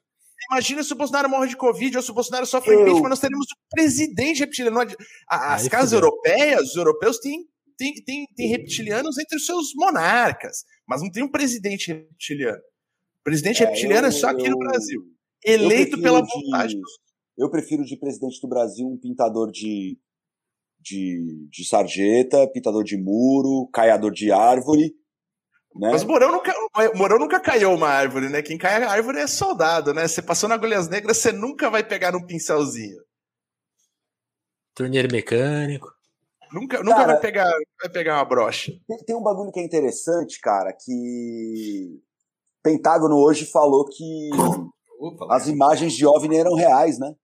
Imagina 0.52 0.84
se 0.84 0.94
o 0.94 0.96
Bolsonaro 0.96 1.30
morre 1.30 1.48
de 1.48 1.58
Covid 1.58 1.98
ou 1.98 2.04
se 2.04 2.12
o 2.12 2.14
Bolsonaro 2.14 2.46
sofre 2.46 2.74
Eu... 2.74 2.82
impeachment, 2.82 3.10
nós 3.10 3.20
teríamos 3.20 3.46
o 3.48 3.76
presidente 3.76 4.40
reptiliano. 4.40 4.80
As 5.28 5.64
Aí 5.64 5.70
casas 5.70 5.94
europeias, 5.94 6.70
os 6.70 6.76
europeus 6.76 7.18
têm, 7.20 7.46
têm, 7.78 7.94
têm, 8.06 8.26
têm 8.36 8.48
reptilianos 8.50 9.18
entre 9.18 9.38
os 9.38 9.46
seus 9.46 9.74
monarcas, 9.76 10.64
mas 10.88 11.02
não 11.02 11.10
tem 11.10 11.24
um 11.24 11.32
presidente 11.32 11.92
reptiliano. 11.94 12.60
O 13.22 13.24
presidente 13.24 13.64
é, 13.64 13.66
reptiliano 13.66 14.08
eu, 14.08 14.10
é 14.10 14.12
só 14.12 14.30
aqui 14.30 14.46
eu, 14.46 14.52
no 14.52 14.58
Brasil. 14.58 15.02
Eleito 15.44 16.00
pela 16.02 16.22
vontade 16.22 16.76
de... 16.76 16.82
Eu 17.42 17.50
prefiro 17.50 17.84
de 17.84 17.98
presidente 17.98 18.40
do 18.40 18.48
Brasil 18.48 18.86
um 18.86 19.00
pintador 19.00 19.50
de, 19.50 19.98
de, 20.80 21.48
de 21.50 21.68
sarjeta, 21.68 22.48
pintador 22.54 22.84
de 22.84 22.96
muro, 22.96 23.68
caiador 23.74 24.12
de 24.12 24.32
árvore. 24.32 24.94
Né? 25.76 25.90
Mas 25.90 26.04
o 26.04 26.08
Morão 26.08 26.32
nunca, 26.32 26.54
Morão 26.94 27.18
nunca 27.18 27.40
caiu 27.40 27.72
uma 27.72 27.88
árvore, 27.88 28.30
né? 28.30 28.44
Quem 28.44 28.60
cai 28.60 28.84
a 28.84 28.92
árvore 28.92 29.22
é 29.22 29.26
soldado, 29.26 29.92
né? 29.92 30.08
Você 30.08 30.22
passou 30.22 30.48
na 30.48 30.54
Agulhas 30.54 30.88
Negras, 30.88 31.18
você 31.18 31.32
nunca 31.32 31.68
vai 31.68 31.84
pegar 31.84 32.16
um 32.16 32.24
pincelzinho. 32.24 33.02
Torneiro 34.76 35.12
mecânico. 35.12 35.92
Nunca, 36.54 36.84
nunca 36.84 36.96
cara, 36.96 37.14
vai, 37.14 37.22
pegar, 37.22 37.52
vai 37.82 37.92
pegar 37.92 38.18
uma 38.18 38.26
brocha. 38.26 38.72
Tem, 38.88 38.98
tem, 39.00 39.16
um 39.16 39.24
bagulho 39.24 39.52
que 39.52 39.60
é 39.60 39.64
interessante, 39.64 40.40
cara, 40.40 40.72
que 40.74 42.04
Pentágono 42.62 43.16
hoje 43.16 43.48
falou 43.48 43.86
que 43.86 44.30
Opa, 45.00 45.26
as 45.36 45.48
imagens 45.48 45.94
de 45.94 46.06
OVNI 46.06 46.38
eram 46.38 46.54
reais, 46.54 47.00
né? 47.00 47.16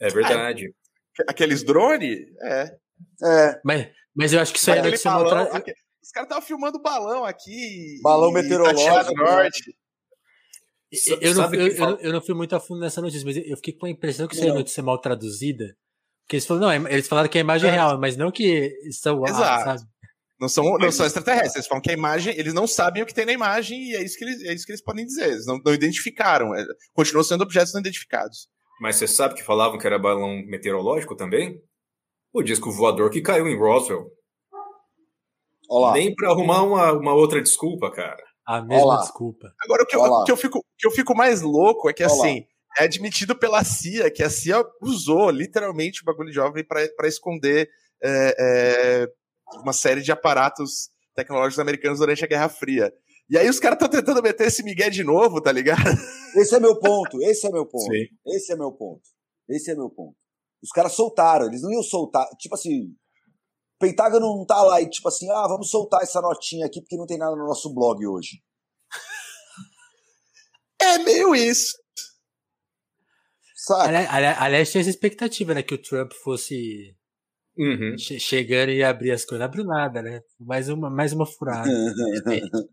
É 0.00 0.08
verdade. 0.08 0.74
Aqueles 1.28 1.62
drones? 1.62 2.18
É. 2.42 2.76
É. 3.22 3.60
Mas, 3.64 3.88
mas 4.14 4.32
eu 4.32 4.40
acho 4.40 4.52
que 4.52 4.58
isso 4.58 4.70
aí 4.70 4.82
deve 4.82 4.96
ser 4.96 5.08
uma 5.08 5.18
outra... 5.18 5.44
Os 6.02 6.10
caras 6.10 6.26
estavam 6.28 6.42
filmando 6.46 6.82
balão 6.82 7.24
aqui. 7.24 7.98
Balão 8.02 8.30
meteorológico. 8.30 9.14
Norte. 9.14 9.74
Eu, 11.06 11.18
eu, 11.20 11.34
não, 11.34 11.54
eu, 11.54 11.68
eu, 11.68 11.98
eu, 11.98 12.12
não 12.12 12.20
fui 12.20 12.34
muito 12.34 12.54
a 12.54 12.60
fundo 12.60 12.80
nessa 12.80 13.00
notícia, 13.00 13.24
mas 13.24 13.36
eu 13.36 13.56
fiquei 13.56 13.72
com 13.72 13.86
a 13.86 13.90
impressão 13.90 14.28
que 14.28 14.34
isso 14.34 14.44
é 14.44 14.52
notícia 14.52 14.82
mal 14.82 15.00
traduzida. 15.00 15.74
Porque 16.22 16.36
eles 16.36 16.46
falaram, 16.46 16.82
não, 16.82 16.88
eles 16.88 17.08
falaram 17.08 17.28
que 17.28 17.38
a 17.38 17.40
imagem 17.40 17.68
é, 17.68 17.72
é 17.72 17.74
real, 17.74 17.98
mas 17.98 18.16
não 18.16 18.30
que 18.30 18.70
são 18.92 19.20
lá, 19.20 19.64
sabe? 19.64 19.82
Não 20.44 20.48
são, 20.50 20.76
não 20.76 20.92
são 20.92 21.06
extraterrestres, 21.06 21.54
eles 21.54 21.66
falam 21.66 21.80
que 21.80 21.88
a 21.88 21.94
imagem, 21.94 22.38
eles 22.38 22.52
não 22.52 22.66
sabem 22.66 23.02
o 23.02 23.06
que 23.06 23.14
tem 23.14 23.24
na 23.24 23.32
imagem 23.32 23.82
e 23.82 23.96
é 23.96 24.04
isso 24.04 24.18
que 24.18 24.24
eles, 24.24 24.44
é 24.44 24.52
isso 24.52 24.66
que 24.66 24.72
eles 24.72 24.82
podem 24.82 25.06
dizer. 25.06 25.30
Eles 25.30 25.46
não, 25.46 25.58
não 25.64 25.72
identificaram, 25.72 26.54
é, 26.54 26.62
continuam 26.92 27.24
sendo 27.24 27.40
objetos 27.40 27.72
não 27.72 27.80
identificados. 27.80 28.46
Mas 28.78 28.96
você 28.96 29.08
sabe 29.08 29.36
que 29.36 29.42
falavam 29.42 29.78
que 29.78 29.86
era 29.86 29.98
balão 29.98 30.44
meteorológico 30.46 31.16
também? 31.16 31.58
O 32.30 32.42
disco 32.42 32.70
voador 32.70 33.08
que 33.08 33.22
caiu 33.22 33.48
em 33.48 33.58
Roswell. 33.58 34.10
Olá. 35.66 35.94
Nem 35.94 36.14
para 36.14 36.28
arrumar 36.28 36.62
uma, 36.62 36.92
uma 36.92 37.14
outra 37.14 37.40
desculpa, 37.40 37.90
cara. 37.90 38.22
A 38.46 38.60
mesma 38.60 38.84
Olá. 38.84 39.00
desculpa. 39.00 39.50
Agora, 39.62 39.82
o 39.82 39.86
que, 39.86 39.96
eu, 39.96 40.02
o 40.02 40.24
que, 40.24 40.32
eu, 40.32 40.36
fico, 40.36 40.62
que 40.76 40.86
eu 40.86 40.90
fico 40.90 41.16
mais 41.16 41.40
louco 41.40 41.88
é 41.88 41.94
que, 41.94 42.04
Olá. 42.04 42.12
assim, 42.12 42.44
é 42.78 42.84
admitido 42.84 43.34
pela 43.34 43.64
CIA 43.64 44.10
que 44.10 44.22
a 44.22 44.28
CIA 44.28 44.62
usou 44.82 45.30
literalmente 45.30 46.02
o 46.02 46.04
bagulho 46.04 46.28
de 46.28 46.34
jovem 46.34 46.62
para 46.62 47.08
esconder 47.08 47.70
é, 48.02 48.36
é, 48.38 49.08
uma 49.62 49.72
série 49.72 50.02
de 50.02 50.12
aparatos 50.12 50.90
tecnológicos 51.14 51.58
americanos 51.58 51.98
durante 51.98 52.24
a 52.24 52.28
Guerra 52.28 52.48
Fria. 52.48 52.92
E 53.28 53.38
aí 53.38 53.48
os 53.48 53.58
caras 53.58 53.76
estão 53.76 53.88
tentando 53.88 54.22
meter 54.22 54.48
esse 54.48 54.62
migué 54.62 54.90
de 54.90 55.02
novo, 55.02 55.40
tá 55.40 55.50
ligado? 55.50 55.80
Esse 56.36 56.56
é 56.56 56.60
meu 56.60 56.78
ponto, 56.78 57.22
esse 57.22 57.46
é 57.46 57.50
meu 57.50 57.64
ponto. 57.64 57.92
Sim. 57.92 58.06
Esse 58.26 58.52
é 58.52 58.56
meu 58.56 58.72
ponto. 58.72 59.02
Esse 59.48 59.70
é 59.70 59.74
meu 59.74 59.88
ponto. 59.88 60.16
Os 60.62 60.70
caras 60.70 60.92
soltaram, 60.92 61.46
eles 61.46 61.62
não 61.62 61.70
iam 61.70 61.82
soltar. 61.82 62.26
Tipo 62.38 62.54
assim, 62.54 62.94
Pentágono 63.78 64.36
não 64.36 64.46
tá 64.46 64.62
lá 64.62 64.80
e 64.80 64.88
tipo 64.88 65.08
assim, 65.08 65.30
ah, 65.30 65.46
vamos 65.46 65.70
soltar 65.70 66.02
essa 66.02 66.20
notinha 66.20 66.66
aqui 66.66 66.80
porque 66.80 66.96
não 66.96 67.06
tem 67.06 67.18
nada 67.18 67.36
no 67.36 67.46
nosso 67.46 67.72
blog 67.72 68.06
hoje. 68.06 68.42
É 70.80 70.98
meio 70.98 71.34
isso. 71.34 71.76
Sabe? 73.56 73.96
Aliás, 73.96 74.38
aliás, 74.38 74.70
tinha 74.70 74.80
essa 74.82 74.90
expectativa, 74.90 75.54
né? 75.54 75.62
Que 75.62 75.74
o 75.74 75.82
Trump 75.82 76.12
fosse 76.12 76.94
uhum. 77.56 77.96
che 77.98 78.18
chegando 78.18 78.70
e 78.70 78.82
abrir 78.82 79.12
as 79.12 79.24
coisas. 79.24 79.40
Não 79.40 79.46
abriu 79.46 79.64
nada, 79.64 80.02
né? 80.02 80.20
Mais 80.38 80.68
uma, 80.68 80.90
mais 80.90 81.12
uma 81.12 81.26
furada. 81.26 81.68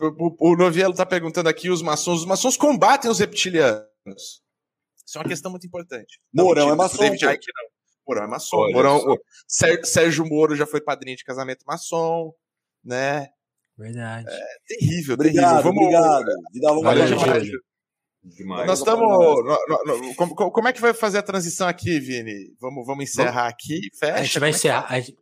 o, 0.00 0.52
o 0.52 0.56
Novielo 0.56 0.94
tá 0.94 1.06
perguntando 1.06 1.48
aqui: 1.48 1.70
os 1.70 1.82
maçons, 1.82 2.20
os 2.20 2.26
maçons 2.26 2.56
combatem 2.56 3.10
os 3.10 3.18
reptilianos. 3.18 4.42
Isso 5.06 5.16
é 5.16 5.20
uma 5.20 5.28
questão 5.28 5.50
muito 5.50 5.66
importante. 5.66 6.20
Mourão 6.32 6.70
é 6.70 6.74
maçom. 6.76 6.98
David 6.98 7.24
Icke, 7.24 7.46
não. 7.54 7.68
Mourão 8.06 8.24
é 8.24 8.28
maçom. 8.28 8.56
Olha 8.58 8.74
Mourão, 8.74 8.96
o 8.98 9.18
Sérgio 9.46 10.26
Moro 10.26 10.54
já 10.54 10.66
foi 10.66 10.80
padrinho 10.80 11.16
de 11.16 11.24
casamento 11.24 11.64
maçom, 11.66 12.32
né? 12.84 13.28
Verdade. 13.76 14.26
É 14.28 14.56
terrível, 14.66 15.14
obrigado, 15.14 15.62
terrível. 15.62 15.72
Vamos, 15.72 15.82
obrigado. 15.82 16.26
Vida 16.52 16.70
longa 16.70 17.58
Demais. 18.22 18.66
Nós 18.66 18.80
estamos. 18.80 20.16
Como, 20.16 20.34
como, 20.34 20.68
é 20.68 20.72
que 20.72 20.80
vai 20.80 20.92
fazer 20.92 21.18
a 21.18 21.22
transição 21.22 21.68
aqui, 21.68 21.98
Vini? 22.00 22.54
Vamos, 22.60 22.86
vamos 22.86 23.04
encerrar 23.04 23.42
vamos. 23.42 23.54
aqui. 23.54 23.80
Fecha. 23.98 24.14
A 24.14 24.22
gente 24.22 24.38
vai 24.38 24.48
é 24.48 24.52
encerrar. 24.52 25.00
Gente... 25.00 25.16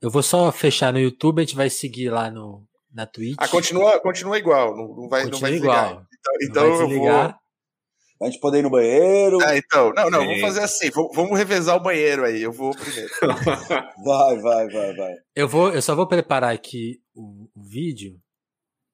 Eu 0.00 0.10
vou 0.10 0.22
só 0.22 0.50
fechar 0.50 0.92
no 0.92 0.98
YouTube, 0.98 1.40
a 1.40 1.44
gente 1.44 1.56
vai 1.56 1.70
seguir 1.70 2.10
lá 2.10 2.30
no, 2.30 2.66
na 2.92 3.06
Twitch. 3.06 3.36
Ah, 3.38 3.48
continua, 3.48 4.00
continua 4.00 4.38
igual, 4.38 4.76
não, 4.76 4.88
não 4.88 5.08
vai, 5.08 5.24
continua 5.24 5.40
não 5.40 5.40
vai 5.40 5.52
igual. 5.54 6.06
Então, 6.12 6.32
então 6.42 6.80
eu 6.80 6.98
vou. 6.98 7.34
A 8.22 8.26
gente 8.26 8.38
poder 8.38 8.60
ir 8.60 8.62
no 8.62 8.70
banheiro. 8.70 9.38
Ah, 9.42 9.56
então. 9.56 9.92
Não, 9.92 10.08
não, 10.08 10.20
Sim. 10.20 10.26
vamos 10.26 10.40
fazer 10.40 10.60
assim. 10.60 10.90
Vamos 10.90 11.36
revezar 11.36 11.76
o 11.76 11.82
banheiro 11.82 12.24
aí. 12.24 12.42
Eu 12.42 12.52
vou 12.52 12.70
primeiro. 12.74 13.10
vai, 14.04 14.38
vai, 14.38 14.68
vai, 14.68 14.94
vai. 14.94 15.14
Eu, 15.34 15.48
vou, 15.48 15.72
eu 15.72 15.82
só 15.82 15.94
vou 15.94 16.06
preparar 16.06 16.54
aqui 16.54 17.00
o, 17.14 17.48
o 17.54 17.62
vídeo. 17.68 18.16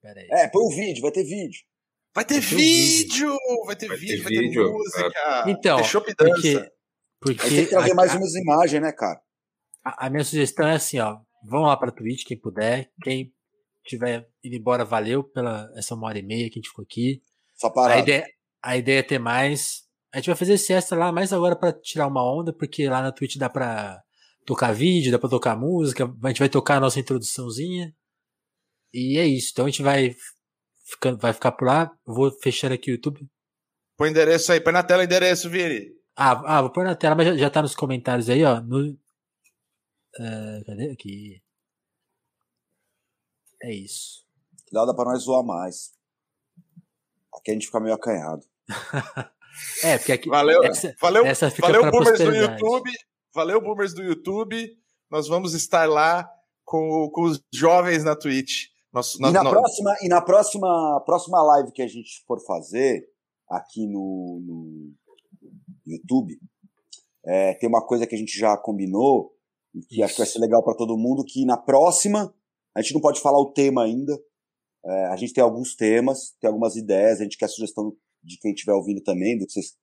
Pera 0.00 0.20
aí. 0.20 0.28
É, 0.30 0.48
põe 0.48 0.64
o 0.64 0.74
vídeo, 0.74 1.02
vai 1.02 1.12
ter 1.12 1.22
vídeo. 1.22 1.60
Vai 2.14 2.24
ter, 2.24 2.40
vai 2.40 2.50
ter 2.50 2.56
vídeo, 2.56 3.36
vai 3.66 3.76
ter 3.76 3.86
vai 3.88 3.96
vídeo, 3.96 4.16
ter 4.16 4.22
vai 4.22 4.32
ter 4.32 4.40
vídeo. 4.40 4.72
música. 4.72 5.44
Então, 5.46 5.78
porque, 5.78 6.70
porque 7.20 7.48
tem 7.48 7.64
que 7.64 7.70
trazer 7.70 7.92
a, 7.92 7.94
mais 7.94 8.14
umas 8.14 8.34
imagens, 8.34 8.82
né, 8.82 8.92
cara? 8.92 9.20
A, 9.84 10.06
a, 10.06 10.10
minha 10.10 10.24
sugestão 10.24 10.66
é 10.66 10.74
assim, 10.74 10.98
ó. 10.98 11.18
Vão 11.44 11.62
lá 11.62 11.76
pra 11.76 11.92
Twitch, 11.92 12.24
quem 12.26 12.38
puder. 12.38 12.90
Quem 13.02 13.32
tiver 13.84 14.28
ido 14.42 14.56
embora, 14.56 14.84
valeu 14.84 15.22
pela 15.22 15.70
essa 15.76 15.94
uma 15.94 16.08
hora 16.08 16.18
e 16.18 16.22
meia 16.22 16.50
que 16.50 16.58
a 16.58 16.60
gente 16.60 16.68
ficou 16.68 16.82
aqui. 16.82 17.22
Só 17.54 17.70
parar. 17.70 17.94
A 17.94 17.98
ideia, 17.98 18.26
a 18.62 18.76
ideia 18.76 18.98
é 18.98 19.02
ter 19.02 19.18
mais. 19.18 19.82
A 20.12 20.18
gente 20.18 20.26
vai 20.26 20.36
fazer 20.36 20.54
esse 20.54 20.72
extra 20.72 20.98
lá 20.98 21.12
mais 21.12 21.32
agora 21.32 21.54
para 21.54 21.72
tirar 21.72 22.08
uma 22.08 22.24
onda, 22.24 22.52
porque 22.52 22.88
lá 22.88 23.00
na 23.00 23.12
Twitch 23.12 23.36
dá 23.36 23.48
pra 23.48 24.02
tocar 24.44 24.72
vídeo, 24.72 25.12
dá 25.12 25.18
pra 25.18 25.28
tocar 25.28 25.56
música, 25.56 26.12
a 26.22 26.28
gente 26.28 26.40
vai 26.40 26.48
tocar 26.48 26.78
a 26.78 26.80
nossa 26.80 26.98
introduçãozinha. 26.98 27.94
E 28.92 29.16
é 29.16 29.24
isso. 29.24 29.50
Então 29.52 29.66
a 29.66 29.68
gente 29.68 29.82
vai 29.82 30.14
ficando, 30.90 31.18
vai 31.18 31.32
ficar 31.32 31.52
por 31.52 31.66
lá. 31.66 31.90
vou 32.04 32.30
fechar 32.30 32.72
aqui 32.72 32.90
o 32.90 32.94
YouTube. 32.94 33.28
Põe 33.96 34.08
o 34.08 34.10
endereço 34.10 34.52
aí, 34.52 34.60
põe 34.60 34.72
na 34.72 34.82
tela 34.82 35.02
o 35.02 35.04
endereço, 35.04 35.48
Vini. 35.48 35.92
Ah, 36.16 36.58
ah, 36.58 36.60
vou 36.62 36.70
pôr 36.70 36.84
na 36.84 36.94
tela, 36.94 37.14
mas 37.14 37.26
já, 37.28 37.36
já 37.36 37.50
tá 37.50 37.62
nos 37.62 37.74
comentários 37.74 38.28
aí, 38.28 38.44
ó. 38.44 38.60
No, 38.60 38.90
uh, 38.90 40.64
cadê 40.66 40.90
aqui? 40.90 41.42
É 43.62 43.72
isso. 43.72 44.26
Dá 44.72 44.92
pra 44.94 45.04
nós 45.04 45.22
zoar 45.22 45.44
mais. 45.44 45.92
Aqui 47.34 47.50
a 47.50 47.54
gente 47.54 47.66
fica 47.66 47.80
meio 47.80 47.94
acanhado. 47.94 48.44
é, 49.82 49.98
porque 49.98 50.12
aqui. 50.12 50.28
Valeu, 50.28 50.64
essa, 50.64 50.94
valeu, 51.00 51.26
essa 51.26 51.48
valeu 51.50 51.90
boomers 51.90 52.18
do 52.18 52.34
YouTube. 52.34 52.90
Valeu, 53.34 53.60
boomers 53.60 53.94
do 53.94 54.02
YouTube. 54.02 54.78
Nós 55.10 55.28
vamos 55.28 55.54
estar 55.54 55.88
lá 55.88 56.28
com, 56.64 57.10
com 57.12 57.22
os 57.22 57.42
jovens 57.52 58.04
na 58.04 58.16
Twitch. 58.16 58.68
Nós, 58.92 59.16
nós, 59.20 59.30
e 59.30 59.34
na, 59.34 59.44
nós... 59.44 59.52
próxima, 59.52 59.96
e 60.02 60.08
na 60.08 60.20
próxima, 60.20 61.02
próxima 61.06 61.42
live 61.42 61.72
que 61.72 61.82
a 61.82 61.86
gente 61.86 62.24
for 62.26 62.40
fazer 62.44 63.08
aqui 63.48 63.86
no, 63.86 64.40
no 64.44 64.92
YouTube, 65.86 66.38
é, 67.24 67.54
tem 67.54 67.68
uma 67.68 67.84
coisa 67.84 68.06
que 68.06 68.14
a 68.14 68.18
gente 68.18 68.36
já 68.36 68.56
combinou, 68.56 69.32
e 69.74 69.80
que 69.80 69.96
Isso. 69.96 70.04
acho 70.04 70.14
que 70.14 70.20
vai 70.20 70.26
ser 70.26 70.38
legal 70.40 70.64
para 70.64 70.76
todo 70.76 70.98
mundo, 70.98 71.24
que 71.24 71.44
na 71.44 71.56
próxima, 71.56 72.34
a 72.74 72.82
gente 72.82 72.94
não 72.94 73.00
pode 73.00 73.20
falar 73.20 73.38
o 73.38 73.52
tema 73.52 73.84
ainda, 73.84 74.12
é, 74.84 75.06
a 75.06 75.16
gente 75.16 75.32
tem 75.32 75.42
alguns 75.42 75.76
temas, 75.76 76.34
tem 76.40 76.48
algumas 76.48 76.74
ideias, 76.76 77.20
a 77.20 77.24
gente 77.24 77.36
quer 77.36 77.48
sugestão 77.48 77.92
de 78.22 78.38
quem 78.38 78.52
estiver 78.52 78.72
ouvindo 78.72 79.02
também, 79.02 79.38
do 79.38 79.46
que 79.46 79.52
vocês 79.52 79.76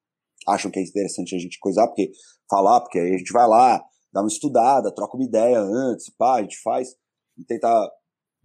acham 0.48 0.72
que 0.72 0.80
é 0.80 0.84
interessante 0.84 1.36
a 1.36 1.40
gente 1.40 1.60
coisar, 1.60 1.88
porque 1.88 2.12
falar, 2.50 2.82
porque 2.82 3.00
aí 3.00 3.14
a 3.14 3.18
gente 3.18 3.32
vai 3.32 3.48
lá, 3.48 3.84
dá 4.12 4.22
uma 4.22 4.28
estudada, 4.28 4.94
troca 4.94 5.16
uma 5.16 5.26
ideia 5.26 5.60
antes, 5.60 6.10
pá, 6.18 6.40
a 6.40 6.42
gente 6.42 6.60
faz 6.62 6.90
e 7.38 7.44
tentar 7.44 7.90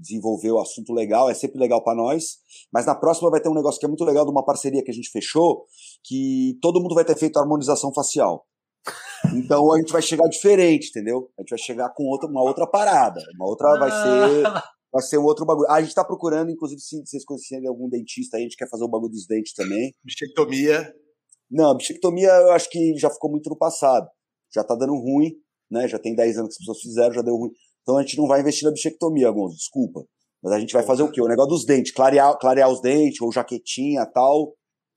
desenvolver 0.03 0.51
o 0.51 0.61
assunto 0.61 0.93
legal, 0.93 1.31
é 1.31 1.35
sempre 1.35 1.59
legal 1.59 1.83
para 1.83 1.97
nós. 1.97 2.39
Mas 2.73 2.85
na 2.85 2.95
próxima 2.95 3.31
vai 3.31 3.41
ter 3.41 3.49
um 3.49 3.55
negócio 3.55 3.81
que 3.81 3.87
é 3.87 3.89
muito 3.89 4.05
legal 4.05 4.25
de 4.25 4.31
uma 4.31 4.45
parceria 4.45 4.83
que 4.85 4.91
a 4.91 4.95
gente 4.95 5.11
fechou, 5.11 5.65
que 6.05 6.59
todo 6.61 6.81
mundo 6.81 6.95
vai 6.95 7.05
ter 7.05 7.17
feito 7.17 7.39
harmonização 7.39 7.93
facial. 7.95 8.45
Então 9.35 9.73
a 9.73 9.79
gente 9.79 9.93
vai 9.93 10.03
chegar 10.03 10.29
diferente, 10.29 10.91
entendeu? 10.91 11.31
A 11.39 11.43
gente 11.43 11.51
vai 11.51 11.59
chegar 11.59 11.89
com 11.95 12.05
outra, 12.05 12.29
uma 12.29 12.43
outra 12.43 12.67
parada, 12.67 13.21
uma 13.37 13.47
outra 13.47 13.79
vai 13.79 13.91
ser 13.91 14.43
vai 14.93 15.03
ser 15.03 15.19
um 15.19 15.25
outro 15.25 15.47
bagulho. 15.47 15.67
Ah, 15.71 15.77
a 15.77 15.83
gente 15.83 15.95
tá 15.95 16.05
procurando, 16.05 16.51
inclusive, 16.51 16.81
se 16.81 17.01
vocês 17.07 17.25
conhecerem 17.25 17.67
algum 17.67 17.89
dentista 17.89 18.37
aí, 18.37 18.43
a 18.43 18.45
gente 18.45 18.57
quer 18.57 18.69
fazer 18.69 18.85
o 18.85 18.89
bagulho 18.89 19.13
dos 19.13 19.27
dentes 19.27 19.55
também. 19.55 19.95
Bichectomia. 20.05 20.93
Não, 21.51 21.75
bichectomia 21.75 22.29
eu 22.29 22.51
acho 22.51 22.69
que 22.69 22.95
já 22.99 23.09
ficou 23.09 23.31
muito 23.31 23.49
no 23.49 23.57
passado. 23.57 24.07
Já 24.55 24.63
tá 24.63 24.75
dando 24.75 24.95
ruim, 24.95 25.33
né? 25.71 25.89
Já 25.89 25.99
tem 25.99 26.15
10 26.15 26.39
anos 26.39 26.49
que 26.49 26.55
as 26.55 26.59
pessoas 26.59 26.81
fizeram, 26.83 27.15
já 27.15 27.23
deu 27.23 27.37
ruim. 27.37 27.51
Então 27.83 27.99
a 27.99 28.03
gente 28.03 28.17
não 28.17 28.27
vai 28.27 28.41
investir 28.41 28.65
na 28.65 28.73
bichectomia, 28.73 29.31
Gonzo, 29.31 29.57
desculpa. 29.57 30.05
Mas 30.43 30.53
a 30.53 30.59
gente 30.59 30.73
vai 30.73 30.83
fazer 30.83 31.03
o 31.03 31.11
quê? 31.11 31.21
O 31.21 31.29
negócio 31.29 31.51
dos 31.51 31.65
dentes, 31.65 31.93
clarear, 31.93 32.37
clarear 32.39 32.69
os 32.69 32.81
dentes, 32.81 33.21
ou 33.21 33.33
jaquetinha 33.33 34.05
tal. 34.07 34.55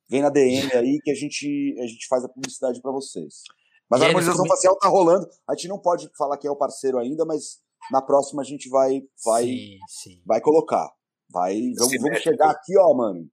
Vem 0.10 0.22
na 0.22 0.30
DM 0.30 0.72
aí 0.74 1.00
que 1.04 1.12
a 1.12 1.16
gente, 1.16 1.76
a 1.80 1.88
gente 1.88 2.08
faz 2.08 2.24
a 2.24 2.30
publicidade 2.30 2.82
para 2.82 2.92
vocês. 2.92 3.42
Mas 3.90 4.02
e 4.02 4.04
a 4.04 4.08
harmonização 4.08 4.46
facial 4.48 4.78
tá 4.78 4.88
rolando. 4.88 5.28
A 5.48 5.56
gente 5.56 5.68
não 5.68 5.80
pode 5.80 6.10
falar 6.18 6.38
que 6.38 6.48
é 6.48 6.52
o 6.52 6.56
parceiro 6.56 6.98
ainda, 6.98 7.26
mas 7.26 7.60
na 7.92 8.02
próxima 8.02 8.42
a 8.42 8.46
gente 8.46 8.70
vai 8.70 9.02
vai 9.24 9.44
sim, 9.44 9.78
sim. 9.88 10.22
vai 10.26 10.42
colocar. 10.42 10.90
Vai, 11.30 11.60
vamos, 11.78 12.02
vamos 12.02 12.20
chegar 12.20 12.52
aqui, 12.52 12.78
ó, 12.78 12.94
mano. 12.94 13.28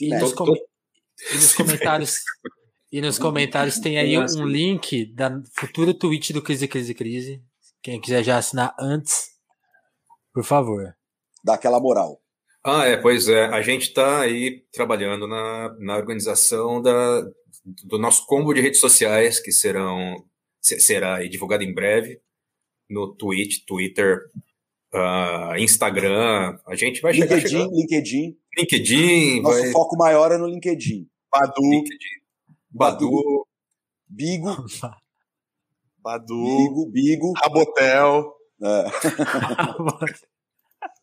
E 0.00 0.08
nos, 0.08 0.32
com... 0.34 0.44
e 0.54 1.34
nos, 1.34 1.54
comentários 1.54 2.20
e 2.92 3.00
nos 3.00 3.18
comentários 3.18 3.78
tem 3.78 3.98
aí 3.98 4.18
um 4.18 4.46
link 4.46 5.14
da 5.14 5.42
futura 5.56 5.94
tweet 5.98 6.32
do 6.32 6.42
Crise 6.42 6.68
Crise 6.68 6.94
Crise. 6.94 7.42
Quem 7.82 8.00
quiser 8.00 8.22
já 8.22 8.38
assinar 8.38 8.74
antes, 8.78 9.30
por 10.32 10.44
favor. 10.44 10.94
Dá 11.44 11.54
aquela 11.54 11.80
moral. 11.80 12.20
Ah, 12.64 12.84
é, 12.84 12.96
pois 12.96 13.28
é. 13.28 13.46
A 13.46 13.62
gente 13.62 13.88
está 13.88 14.20
aí 14.20 14.64
trabalhando 14.72 15.26
na, 15.26 15.74
na 15.78 15.96
organização 15.96 16.82
da, 16.82 17.22
do 17.84 17.98
nosso 17.98 18.26
combo 18.26 18.52
de 18.52 18.60
redes 18.60 18.80
sociais, 18.80 19.40
que 19.40 19.52
serão 19.52 20.24
será 20.60 21.22
divulgado 21.26 21.62
em 21.62 21.72
breve 21.72 22.20
no 22.90 23.14
Twitch, 23.14 23.64
Twitter, 23.66 24.26
uh, 24.94 25.56
Instagram. 25.58 26.58
A 26.66 26.74
gente 26.74 27.00
vai 27.00 27.12
LinkedIn, 27.12 27.48
chegar. 27.48 27.68
LinkedIn. 27.68 28.38
LinkedIn. 28.56 29.40
Nosso 29.42 29.60
vai... 29.60 29.72
foco 29.72 29.96
maior 29.96 30.32
é 30.32 30.38
no 30.38 30.46
LinkedIn. 30.46 31.08
Badu. 31.30 31.62
LinkedIn. 31.62 31.98
Badu. 32.70 33.10
Badu. 33.10 33.46
Bigo. 34.08 34.56
Badu. 35.98 36.34
Bigo, 36.34 36.90
Bigo. 36.90 37.32
Rabotel. 37.36 38.34
É. 38.62 38.84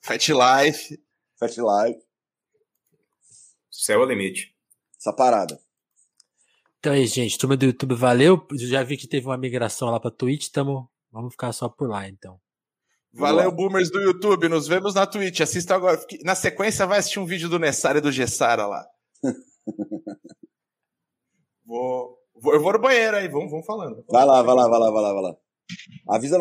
Fat 0.01 0.27
Life. 0.27 0.99
Fat 1.39 1.55
Life. 1.57 2.01
Céu 3.72 4.01
é 4.01 4.05
o 4.05 4.07
limite. 4.07 4.55
Essa 4.99 5.13
parada. 5.13 5.59
Então 6.80 6.93
é 6.93 6.99
isso, 6.99 7.15
gente. 7.15 7.38
Turma 7.38 7.57
do 7.57 7.65
YouTube, 7.65 7.95
valeu. 7.95 8.45
Já 8.53 8.84
vi 8.84 8.97
que 8.97 9.07
teve 9.07 9.26
uma 9.26 9.38
migração 9.38 9.89
lá 9.89 9.99
pra 9.99 10.11
Twitch. 10.11 10.49
Tamo 10.49 10.89
Vamos 11.15 11.31
ficar 11.31 11.53
só 11.53 11.69
por 11.69 11.88
lá, 11.88 12.09
então. 12.09 12.38
Valeu, 13.13 13.49
boomers 13.49 13.89
do 13.89 14.01
YouTube. 14.01 14.49
Nos 14.49 14.67
vemos 14.67 14.93
na 14.93 15.07
Twitch. 15.07 15.39
Assista 15.39 15.73
agora. 15.73 15.97
Na 16.26 16.35
sequência, 16.35 16.85
vai 16.85 16.99
assistir 16.99 17.19
um 17.19 17.26
vídeo 17.26 17.47
do 17.47 17.57
Nessara 17.57 17.99
e 17.99 18.01
do 18.01 18.11
Gessara 18.11 18.67
lá. 18.67 18.85
vou, 21.65 22.17
eu 22.44 22.62
vou 22.62 22.74
no 22.74 22.80
banheiro 22.80 23.18
aí. 23.18 23.28
Vamos, 23.28 23.52
vamos 23.52 23.66
falando. 23.66 24.03
Vai 24.10 24.26
lá, 24.26 24.41
vai 24.41 24.56
lá, 24.56 24.68
vai 24.68 24.80
lá, 24.80 24.91
vai 24.91 25.02
lá, 25.02 25.14
vai 25.14 25.24
lá. 25.24 25.36
Avisa. 26.10 26.40